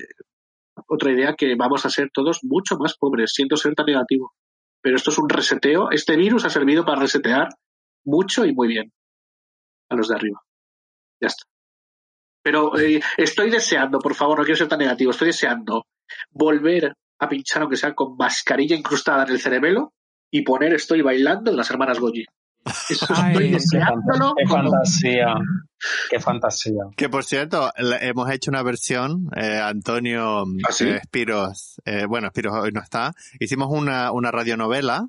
otra 0.88 1.12
idea 1.12 1.34
que 1.34 1.54
vamos 1.56 1.86
a 1.86 1.90
ser 1.90 2.10
todos 2.12 2.40
mucho 2.42 2.76
más 2.76 2.96
pobres, 2.96 3.32
siento 3.32 3.56
ser 3.56 3.74
tan 3.74 3.86
negativo. 3.86 4.34
Pero 4.82 4.96
esto 4.96 5.10
es 5.10 5.18
un 5.18 5.28
reseteo. 5.28 5.90
Este 5.90 6.16
virus 6.16 6.44
ha 6.44 6.50
servido 6.50 6.84
para 6.84 7.00
resetear 7.00 7.48
mucho 8.04 8.44
y 8.44 8.52
muy 8.52 8.68
bien 8.68 8.92
a 9.88 9.96
los 9.96 10.08
de 10.08 10.14
arriba. 10.16 10.40
Ya 11.20 11.28
está. 11.28 11.44
Pero 12.42 12.78
eh, 12.78 13.00
estoy 13.16 13.50
deseando, 13.50 13.98
por 13.98 14.14
favor, 14.14 14.38
no 14.38 14.44
quiero 14.44 14.58
ser 14.58 14.68
tan 14.68 14.80
negativo, 14.80 15.12
estoy 15.12 15.28
deseando 15.28 15.86
volver 16.30 16.92
a 17.18 17.28
pinchar, 17.28 17.62
aunque 17.62 17.78
sea 17.78 17.94
con 17.94 18.16
mascarilla 18.16 18.76
incrustada 18.76 19.24
en 19.24 19.30
el 19.30 19.40
cerebelo, 19.40 19.94
y 20.30 20.42
poner 20.42 20.74
Estoy 20.74 21.00
bailando 21.00 21.50
de 21.50 21.56
las 21.56 21.70
hermanas 21.70 22.00
Goyi. 22.00 22.26
Eso 22.88 23.06
Ay, 23.14 23.32
estoy 23.32 23.46
qué 23.48 23.52
deseándolo. 23.54 24.34
Qué 24.36 24.44
como- 24.44 24.62
fantasía. 24.70 25.34
Qué 26.10 26.18
fantasía. 26.20 26.82
Que 26.96 27.08
por 27.10 27.24
cierto, 27.24 27.70
hemos 27.76 28.30
hecho 28.30 28.50
una 28.50 28.62
versión, 28.62 29.28
eh, 29.36 29.60
Antonio 29.62 30.44
¿Ah, 30.66 30.72
sí? 30.72 30.84
eh, 30.88 30.96
Espiros, 30.96 31.80
eh, 31.84 32.06
bueno, 32.06 32.28
Espiros 32.28 32.54
hoy 32.54 32.72
no 32.72 32.80
está, 32.82 33.12
hicimos 33.38 33.68
una, 33.70 34.10
una 34.12 34.30
radionovela 34.30 35.06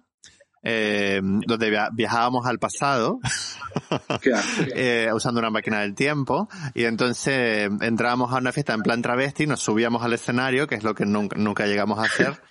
eh, 0.63 1.21
donde 1.23 1.69
via- 1.69 1.89
viajábamos 1.93 2.45
al 2.47 2.57
pasado 2.59 3.19
eh, 4.75 5.09
usando 5.13 5.39
una 5.39 5.49
máquina 5.49 5.81
del 5.81 5.93
tiempo 5.95 6.49
y 6.73 6.85
entonces 6.85 7.69
entrábamos 7.81 8.33
a 8.33 8.37
una 8.37 8.51
fiesta 8.51 8.73
en 8.73 8.81
plan 8.81 9.01
travesti, 9.01 9.47
nos 9.47 9.59
subíamos 9.61 10.03
al 10.03 10.13
escenario, 10.13 10.67
que 10.67 10.75
es 10.75 10.83
lo 10.83 10.93
que 10.95 11.05
nunca, 11.05 11.37
nunca 11.37 11.65
llegamos 11.67 11.99
a 11.99 12.03
hacer, 12.03 12.41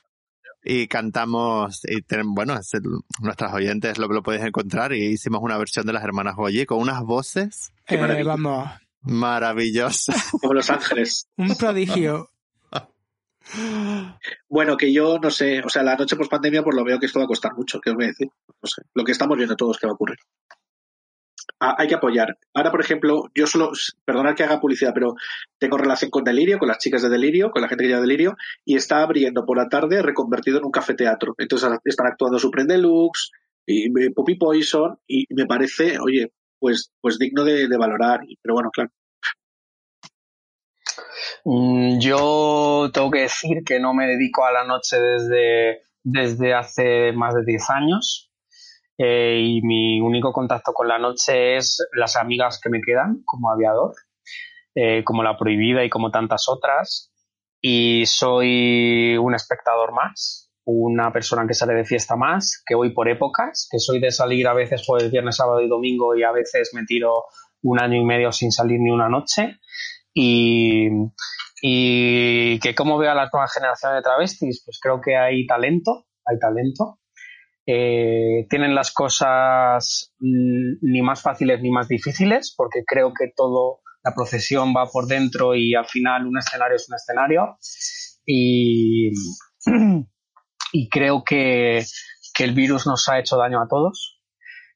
y 0.64 0.88
cantamos, 0.88 1.80
y 1.84 2.00
ten- 2.02 2.34
bueno, 2.34 2.54
es 2.54 2.72
el- 2.74 2.82
nuestras 3.20 3.52
oyentes 3.52 3.98
lo, 3.98 4.08
lo 4.08 4.22
podéis 4.22 4.44
encontrar, 4.44 4.92
y 4.94 5.04
hicimos 5.12 5.40
una 5.42 5.58
versión 5.58 5.84
de 5.86 5.92
las 5.92 6.02
hermanas 6.04 6.34
Goyi 6.36 6.64
con 6.66 6.78
unas 6.78 7.02
voces 7.02 7.72
Qué 7.86 7.96
Eh, 7.96 8.00
maravilla. 8.00 8.28
vamos, 8.30 8.68
maravillosas. 9.02 10.30
Como 10.40 10.54
Los 10.54 10.70
Ángeles. 10.70 11.28
un 11.36 11.54
prodigio. 11.56 12.30
Bueno, 14.48 14.76
que 14.76 14.92
yo 14.92 15.18
no 15.18 15.30
sé, 15.30 15.60
o 15.60 15.68
sea, 15.68 15.82
la 15.82 15.96
noche 15.96 16.16
post 16.16 16.30
pandemia, 16.30 16.62
pues 16.62 16.74
lo 16.74 16.82
veo 16.84 16.98
que 16.98 17.06
esto 17.06 17.18
va 17.18 17.26
a 17.26 17.28
costar 17.28 17.52
mucho, 17.54 17.78
¿qué 17.80 17.90
os 17.90 17.96
voy 17.96 18.06
a 18.06 18.08
decir? 18.08 18.28
No 18.48 18.66
sé, 18.68 18.82
lo 18.94 19.04
que 19.04 19.12
estamos 19.12 19.36
viendo 19.36 19.54
todos 19.56 19.78
que 19.78 19.86
va 19.86 19.90
a 19.92 19.94
ocurrir. 19.94 20.16
Hay 21.78 21.88
que 21.88 21.94
apoyar. 21.94 22.36
Ahora, 22.52 22.70
por 22.70 22.80
ejemplo, 22.80 23.30
yo 23.34 23.46
solo, 23.46 23.72
perdonad 24.04 24.34
que 24.34 24.44
haga 24.44 24.60
publicidad, 24.60 24.92
pero 24.94 25.14
tengo 25.58 25.78
relación 25.78 26.10
con 26.10 26.24
Delirio, 26.24 26.58
con 26.58 26.68
las 26.68 26.78
chicas 26.78 27.02
de 27.02 27.08
Delirio, 27.08 27.50
con 27.50 27.62
la 27.62 27.68
gente 27.68 27.84
que 27.84 27.88
lleva 27.88 28.00
Delirio, 28.00 28.36
y 28.64 28.76
está 28.76 29.02
abriendo 29.02 29.44
por 29.44 29.56
la 29.56 29.68
tarde 29.68 30.02
reconvertido 30.02 30.58
en 30.58 30.64
un 30.64 30.70
café 30.70 30.94
teatro. 30.94 31.34
Entonces 31.38 31.70
están 31.84 32.06
actuando 32.06 32.38
Supreme 32.38 32.72
Deluxe 32.72 33.30
y 33.66 33.90
Poppy 34.10 34.36
Poison, 34.36 34.98
y 35.06 35.26
me 35.34 35.46
parece, 35.46 35.98
oye, 35.98 36.32
pues, 36.58 36.90
pues 37.00 37.18
digno 37.18 37.44
de, 37.44 37.68
de 37.68 37.76
valorar. 37.76 38.20
Pero 38.42 38.54
bueno, 38.54 38.70
claro. 38.70 38.90
Mm, 41.44 41.98
Yo 42.00 42.90
tengo 42.92 43.10
que 43.10 43.20
decir 43.20 43.64
que 43.64 43.80
no 43.80 43.94
me 43.94 44.06
dedico 44.06 44.44
a 44.44 44.52
la 44.52 44.64
noche 44.64 44.98
desde, 44.98 45.82
desde 46.02 46.54
hace 46.54 47.12
más 47.12 47.34
de 47.34 47.44
10 47.44 47.70
años. 47.70 48.30
Eh, 48.98 49.40
y 49.42 49.62
mi 49.62 50.00
único 50.00 50.32
contacto 50.32 50.72
con 50.72 50.86
la 50.88 50.98
noche 50.98 51.56
es 51.56 51.84
las 51.92 52.16
amigas 52.16 52.60
que 52.62 52.70
me 52.70 52.80
quedan 52.80 53.22
como 53.24 53.50
aviador, 53.50 53.94
eh, 54.74 55.02
como 55.04 55.22
La 55.22 55.36
Prohibida 55.36 55.84
y 55.84 55.90
como 55.90 56.10
tantas 56.10 56.46
otras. 56.48 57.12
Y 57.60 58.04
soy 58.06 59.16
un 59.16 59.34
espectador 59.34 59.92
más. 59.92 60.42
una 60.66 61.12
persona 61.12 61.46
que 61.46 61.52
sale 61.52 61.74
de 61.74 61.84
fiesta 61.84 62.16
más, 62.16 62.62
que 62.66 62.74
voy 62.74 62.94
por 62.94 63.08
épocas, 63.10 63.68
que 63.70 63.78
soy 63.78 64.00
de 64.00 64.10
salir 64.10 64.48
a 64.48 64.54
veces 64.54 64.82
jueves, 64.86 65.10
viernes, 65.10 65.36
sábado 65.36 65.60
y 65.60 65.68
domingo 65.68 66.16
y 66.16 66.22
a 66.22 66.32
veces 66.32 66.70
me 66.72 66.86
tiro 66.86 67.24
un 67.62 67.80
año 67.82 68.00
y 68.00 68.04
medio 68.04 68.32
sin 68.32 68.50
salir 68.50 68.80
ni 68.80 68.90
una 68.90 69.10
noche. 69.10 69.58
Y, 70.14 70.88
y 71.60 72.58
que 72.60 72.74
cómo 72.74 72.96
veo 72.98 73.10
a 73.10 73.14
las 73.14 73.30
nuevas 73.32 73.52
generaciones 73.52 73.98
de 73.98 74.02
travestis, 74.02 74.62
pues 74.64 74.78
creo 74.80 75.00
que 75.02 75.16
hay 75.16 75.46
talento, 75.46 76.06
hay 76.24 76.38
talento. 76.38 76.98
Eh, 77.66 78.46
tienen 78.50 78.74
las 78.74 78.92
cosas 78.92 80.12
mm, 80.18 80.78
ni 80.82 81.02
más 81.02 81.22
fáciles 81.22 81.60
ni 81.62 81.70
más 81.70 81.88
difíciles, 81.88 82.54
porque 82.56 82.82
creo 82.86 83.12
que 83.18 83.32
todo, 83.34 83.80
la 84.02 84.14
procesión 84.14 84.74
va 84.76 84.86
por 84.86 85.06
dentro 85.06 85.54
y 85.54 85.74
al 85.74 85.86
final 85.86 86.26
un 86.26 86.38
escenario 86.38 86.76
es 86.76 86.88
un 86.88 86.96
escenario. 86.96 87.58
Y, 88.26 89.10
y 90.72 90.88
creo 90.88 91.24
que, 91.24 91.84
que 92.34 92.44
el 92.44 92.52
virus 92.52 92.86
nos 92.86 93.08
ha 93.08 93.18
hecho 93.18 93.36
daño 93.36 93.62
a 93.62 93.68
todos. 93.68 94.20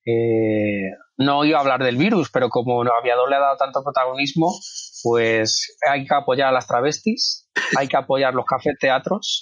Eh, 0.07 0.91
no 1.19 1.45
iba 1.45 1.59
a 1.59 1.61
hablar 1.61 1.83
del 1.83 1.97
virus, 1.97 2.31
pero 2.31 2.49
como 2.49 2.83
a 2.83 2.99
Aviador 2.99 3.29
le 3.29 3.37
ha 3.37 3.41
dado 3.41 3.57
tanto 3.59 3.83
protagonismo, 3.83 4.55
pues 5.03 5.77
hay 5.87 6.07
que 6.07 6.15
apoyar 6.15 6.49
a 6.49 6.53
las 6.53 6.67
travestis, 6.67 7.47
hay 7.77 7.89
que 7.89 7.97
apoyar 7.97 8.33
los 8.35 8.47
cafés 8.47 8.77
teatros 8.81 9.41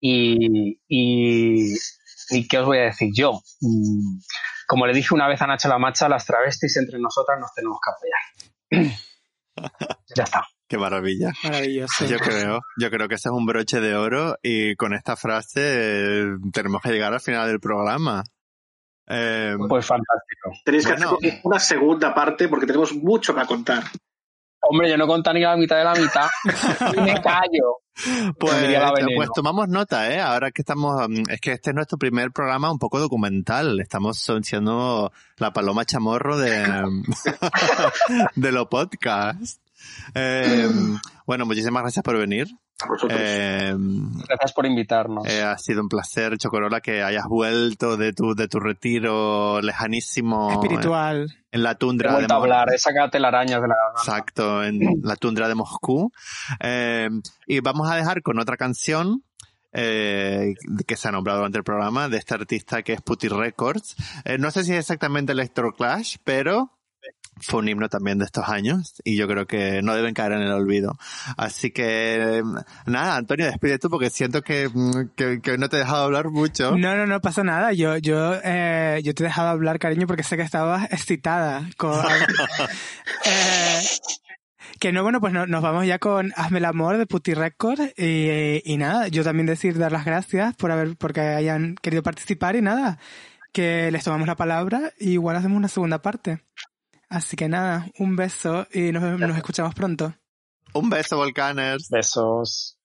y, 0.00 0.78
y, 0.86 1.74
y 2.30 2.46
¿qué 2.48 2.58
os 2.58 2.66
voy 2.66 2.78
a 2.78 2.82
decir 2.82 3.10
yo? 3.14 3.32
Mm, 3.60 4.18
Como 4.66 4.86
le 4.86 4.92
dije 4.94 5.14
una 5.14 5.28
vez 5.28 5.40
a 5.42 5.46
Nacho 5.46 5.68
La 5.68 5.78
Macha, 5.78 6.08
las 6.08 6.24
travestis 6.26 6.76
entre 6.76 6.98
nosotras 6.98 7.38
nos 7.40 7.52
tenemos 7.54 7.78
que 7.82 7.90
apoyar. 8.80 8.96
ya 10.16 10.24
está. 10.24 10.42
Qué 10.68 10.76
maravilla. 10.78 11.30
Maravilloso. 11.44 12.06
Yo 12.06 12.18
creo, 12.18 12.60
yo 12.78 12.90
creo 12.90 13.06
que 13.08 13.14
ese 13.14 13.28
es 13.28 13.32
un 13.32 13.46
broche 13.46 13.80
de 13.80 13.94
oro 13.94 14.36
y 14.42 14.74
con 14.74 14.94
esta 14.94 15.14
frase 15.16 15.60
eh, 15.62 16.24
tenemos 16.52 16.82
que 16.82 16.90
llegar 16.90 17.12
al 17.14 17.20
final 17.20 17.46
del 17.46 17.60
programa. 17.60 18.24
Eh, 19.08 19.54
Pues 19.68 19.86
fantástico. 19.86 20.50
Tenéis 20.64 20.84
que 20.86 20.94
Bueno. 20.94 21.16
hacer 21.22 21.40
una 21.44 21.60
segunda 21.60 22.12
parte 22.12 22.48
porque 22.48 22.66
tenemos 22.66 22.92
mucho 22.94 23.32
para 23.32 23.46
contar. 23.46 23.84
Hombre, 24.68 24.90
yo 24.90 24.96
no 24.96 25.06
conté 25.06 25.32
ni 25.34 25.40
la 25.42 25.56
mitad 25.56 25.76
de 25.76 25.84
la 25.84 25.94
mitad. 25.94 26.26
y 26.96 27.00
me 27.00 27.22
callo. 27.22 27.78
Pues, 28.38 28.78
pues 29.16 29.30
tomamos 29.34 29.68
nota, 29.68 30.12
¿eh? 30.12 30.20
Ahora 30.20 30.50
que 30.50 30.62
estamos, 30.62 31.08
mm, 31.08 31.30
es 31.30 31.40
que 31.40 31.52
este 31.52 31.70
es 31.70 31.74
nuestro 31.74 31.98
primer 31.98 32.30
programa 32.30 32.70
un 32.70 32.78
poco 32.78 33.00
documental. 33.00 33.80
Estamos 33.80 34.18
siendo 34.42 35.12
la 35.38 35.52
paloma 35.52 35.84
chamorro 35.84 36.36
de, 36.36 36.62
de 38.36 38.52
los 38.52 38.68
podcasts. 38.68 39.60
Eh, 40.14 40.68
bueno, 41.26 41.44
muchísimas 41.46 41.82
gracias 41.82 42.02
por 42.02 42.16
venir. 42.18 42.48
Eh, 43.08 43.74
Gracias 44.28 44.52
por 44.52 44.66
invitarnos. 44.66 45.26
eh, 45.26 45.42
ha 45.42 45.56
sido 45.58 45.80
un 45.80 45.88
placer, 45.88 46.36
Chocorola, 46.36 46.80
que 46.80 47.02
hayas 47.02 47.24
vuelto 47.26 47.96
de 47.96 48.12
tu, 48.12 48.34
de 48.34 48.48
tu 48.48 48.60
retiro 48.60 49.60
lejanísimo 49.62 50.52
Espiritual. 50.52 51.28
en 51.50 51.62
la 51.62 51.72
He 51.72 51.74
tundra 51.76 52.18
de 52.18 52.26
a 52.30 52.36
hablar, 52.36 52.68
he 52.72 52.78
sacado 52.78 53.08
telarañas 53.10 53.62
de 53.62 53.68
la. 53.68 53.74
Exacto, 53.96 54.62
en 54.62 54.80
la 55.02 55.16
tundra 55.16 55.48
de 55.48 55.54
Moscú. 55.54 56.12
Eh, 56.60 57.08
y 57.46 57.60
vamos 57.60 57.90
a 57.90 57.96
dejar 57.96 58.22
con 58.22 58.38
otra 58.38 58.56
canción 58.56 59.22
eh, 59.72 60.54
que 60.86 60.96
se 60.96 61.08
ha 61.08 61.12
nombrado 61.12 61.38
durante 61.40 61.58
el 61.58 61.64
programa 61.64 62.08
de 62.08 62.18
este 62.18 62.34
artista 62.34 62.82
que 62.82 62.92
es 62.94 63.00
Putty 63.02 63.28
Records. 63.28 63.96
Eh, 64.24 64.38
no 64.38 64.50
sé 64.50 64.64
si 64.64 64.72
es 64.72 64.78
exactamente 64.80 65.32
Electro 65.32 65.72
Clash, 65.72 66.16
pero 66.24 66.70
fue 67.40 67.60
un 67.60 67.68
himno 67.68 67.88
también 67.88 68.18
de 68.18 68.24
estos 68.24 68.48
años 68.48 68.94
y 69.04 69.16
yo 69.16 69.28
creo 69.28 69.46
que 69.46 69.82
no 69.82 69.94
deben 69.94 70.14
caer 70.14 70.32
en 70.32 70.42
el 70.42 70.52
olvido. 70.52 70.98
Así 71.36 71.70
que, 71.70 72.38
eh, 72.38 72.42
nada, 72.86 73.16
Antonio, 73.16 73.46
despide 73.46 73.78
tú 73.78 73.90
porque 73.90 74.08
siento 74.10 74.42
que, 74.42 74.68
mm, 74.72 75.10
que, 75.16 75.40
que 75.42 75.58
no 75.58 75.68
te 75.68 75.76
he 75.76 75.80
dejado 75.80 76.04
hablar 76.04 76.30
mucho. 76.30 76.76
No, 76.78 76.96
no, 76.96 77.06
no 77.06 77.20
pasa 77.20 77.44
nada. 77.44 77.72
Yo, 77.72 77.96
yo, 77.98 78.34
eh, 78.42 79.00
yo 79.04 79.14
te 79.14 79.22
he 79.22 79.26
dejado 79.26 79.48
hablar, 79.48 79.78
cariño, 79.78 80.06
porque 80.06 80.22
sé 80.22 80.36
que 80.36 80.42
estabas 80.42 80.90
excitada. 80.92 81.68
Con, 81.76 81.92
Eh, 83.26 83.80
que 84.80 84.92
no, 84.92 85.02
bueno, 85.02 85.20
pues 85.20 85.32
no- 85.32 85.46
nos 85.46 85.62
vamos 85.62 85.86
ya 85.86 85.98
con 85.98 86.32
Hazme 86.36 86.58
el 86.58 86.64
amor 86.64 86.96
de 86.98 87.06
Putty 87.06 87.34
Record 87.34 87.80
y, 87.96 88.60
y 88.64 88.76
nada, 88.76 89.08
yo 89.08 89.24
también 89.24 89.46
decir 89.46 89.78
dar 89.78 89.92
las 89.92 90.04
gracias 90.04 90.54
por 90.56 90.70
haber, 90.70 90.96
porque 90.96 91.20
hayan 91.20 91.76
querido 91.76 92.02
participar 92.02 92.56
y 92.56 92.62
nada, 92.62 92.98
que 93.52 93.90
les 93.90 94.04
tomamos 94.04 94.26
la 94.26 94.36
palabra 94.36 94.92
y 94.98 95.12
igual 95.12 95.36
hacemos 95.36 95.56
una 95.56 95.68
segunda 95.68 96.02
parte. 96.02 96.42
Así 97.08 97.36
que 97.36 97.48
nada, 97.48 97.86
un 97.98 98.16
beso 98.16 98.66
y 98.72 98.92
nos, 98.92 99.18
nos 99.18 99.36
escuchamos 99.36 99.74
pronto. 99.74 100.14
Un 100.74 100.90
beso, 100.90 101.16
Volcaners. 101.16 101.88
Besos. 101.88 102.76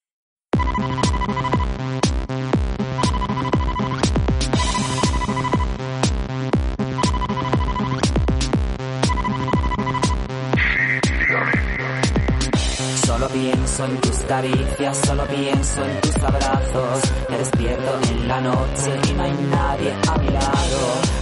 Solo 13.22 13.34
pienso 13.34 13.86
en 13.86 14.02
tus 14.02 14.18
caricias, 14.22 14.98
solo 14.98 15.28
pienso 15.28 15.86
en 15.86 16.02
tus 16.02 16.16
abrazos. 16.16 17.02
Me 17.30 17.38
despierto 17.38 18.00
en 18.10 18.28
la 18.28 18.42
noche 18.42 19.00
y 19.08 19.14
no 19.14 19.22
hay 19.22 19.34
nadie 19.34 19.94
a 20.10 20.18
mi 20.18 20.28
lado. 20.30 20.80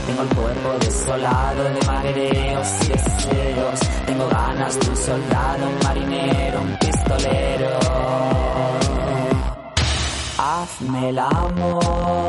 Tengo 0.07 0.21
el 0.21 0.29
cuerpo 0.29 0.77
desolado 0.79 1.61
de 1.61 1.85
mareos 1.85 2.67
y 2.83 2.87
deseos. 2.87 3.79
Tengo 4.05 4.29
ganas 4.29 4.79
de 4.79 4.89
un 4.89 4.95
soldado, 4.95 5.67
un 5.67 5.79
marinero, 5.83 6.61
un 6.61 6.77
pistolero. 6.77 7.79
Hazme 10.37 11.09
el 11.09 11.19
amor, 11.19 12.28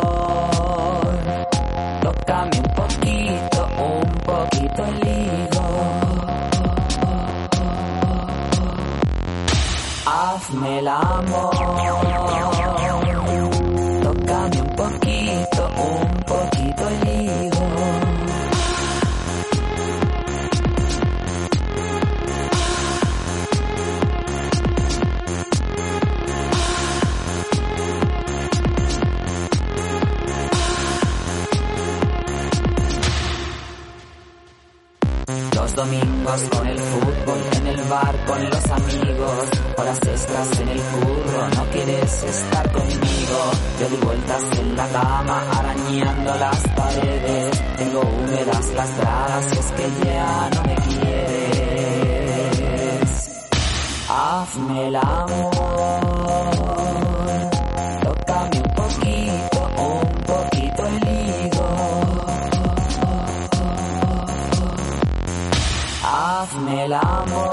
el 10.80 10.88
amor. 10.88 11.50
Tócame 14.02 14.60
un 14.62 14.76
poquito, 14.76 15.62
un 15.76 16.08
poquito 16.30 16.90
el. 17.04 17.50
Los 35.54 35.74
domingos 35.74 36.40
con 36.50 36.66
el 36.66 36.78
fútbol, 36.78 37.38
en 37.52 37.66
el 37.66 37.82
bar 37.82 38.16
con 38.26 38.50
los 38.50 38.70
amigos, 38.70 39.59
horas 39.80 39.98
extras 39.98 40.60
en 40.60 40.68
el 40.68 40.80
curro, 40.80 41.48
no 41.56 41.64
quieres 41.70 42.22
estar 42.22 42.70
conmigo. 42.70 43.50
Yo 43.80 43.88
di 43.88 43.96
vueltas 43.96 44.42
en 44.58 44.76
la 44.76 44.88
cama, 44.88 45.42
arañando 45.58 46.34
las 46.36 46.58
paredes, 46.76 47.62
tengo 47.78 48.00
húmedas 48.00 48.68
las 48.74 48.96
gradas, 48.98 49.46
es 49.52 49.72
que 49.72 49.90
ya 50.04 50.50
no 50.54 50.62
me 50.64 50.74
quieres. 50.74 51.80
Hazme 54.08 54.88
el 54.88 54.96
amor, 54.96 55.50
tócame 58.02 58.56
un 58.56 58.74
poquito, 58.74 59.70
un 59.78 60.10
poquito 60.30 60.86
el 60.86 60.96
higo. 61.46 61.68
Hazme 66.02 66.84
el 66.84 66.92
amor. 66.92 67.49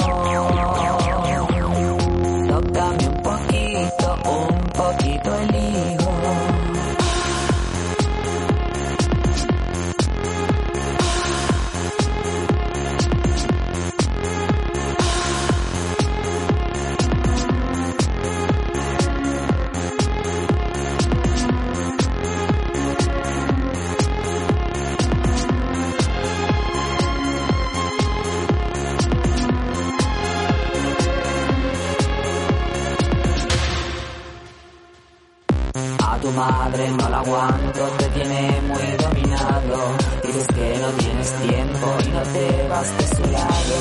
Madre 36.38 36.88
no 36.91 37.09
la 37.09 37.19
aguanto, 37.19 37.84
te 37.97 38.05
tiene 38.09 38.61
muy 38.61 38.88
dominado. 39.03 39.77
Dices 40.23 40.47
que 40.47 40.77
no 40.77 40.89
tienes 41.01 41.31
tiempo 41.47 41.88
y 42.05 42.09
no 42.09 42.22
te 42.22 42.68
vas 42.69 42.97
de 42.97 43.07
su 43.15 43.23
lado. 43.31 43.77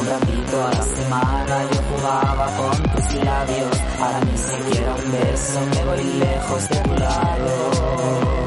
Un 0.00 0.06
ratito 0.08 0.66
a 0.66 0.70
la 0.70 0.82
semana 0.82 1.56
yo 1.70 1.80
jugaba 1.90 2.46
con 2.56 2.82
tus 2.82 3.14
labios. 3.24 3.76
Ahora 4.00 4.20
ni 4.24 4.38
siquiera 4.38 4.94
un 4.94 5.12
beso, 5.12 5.60
me 5.72 5.84
voy 5.84 6.04
lejos 6.18 6.68
de 6.68 6.76
tu 6.76 6.94
lado. 6.96 8.39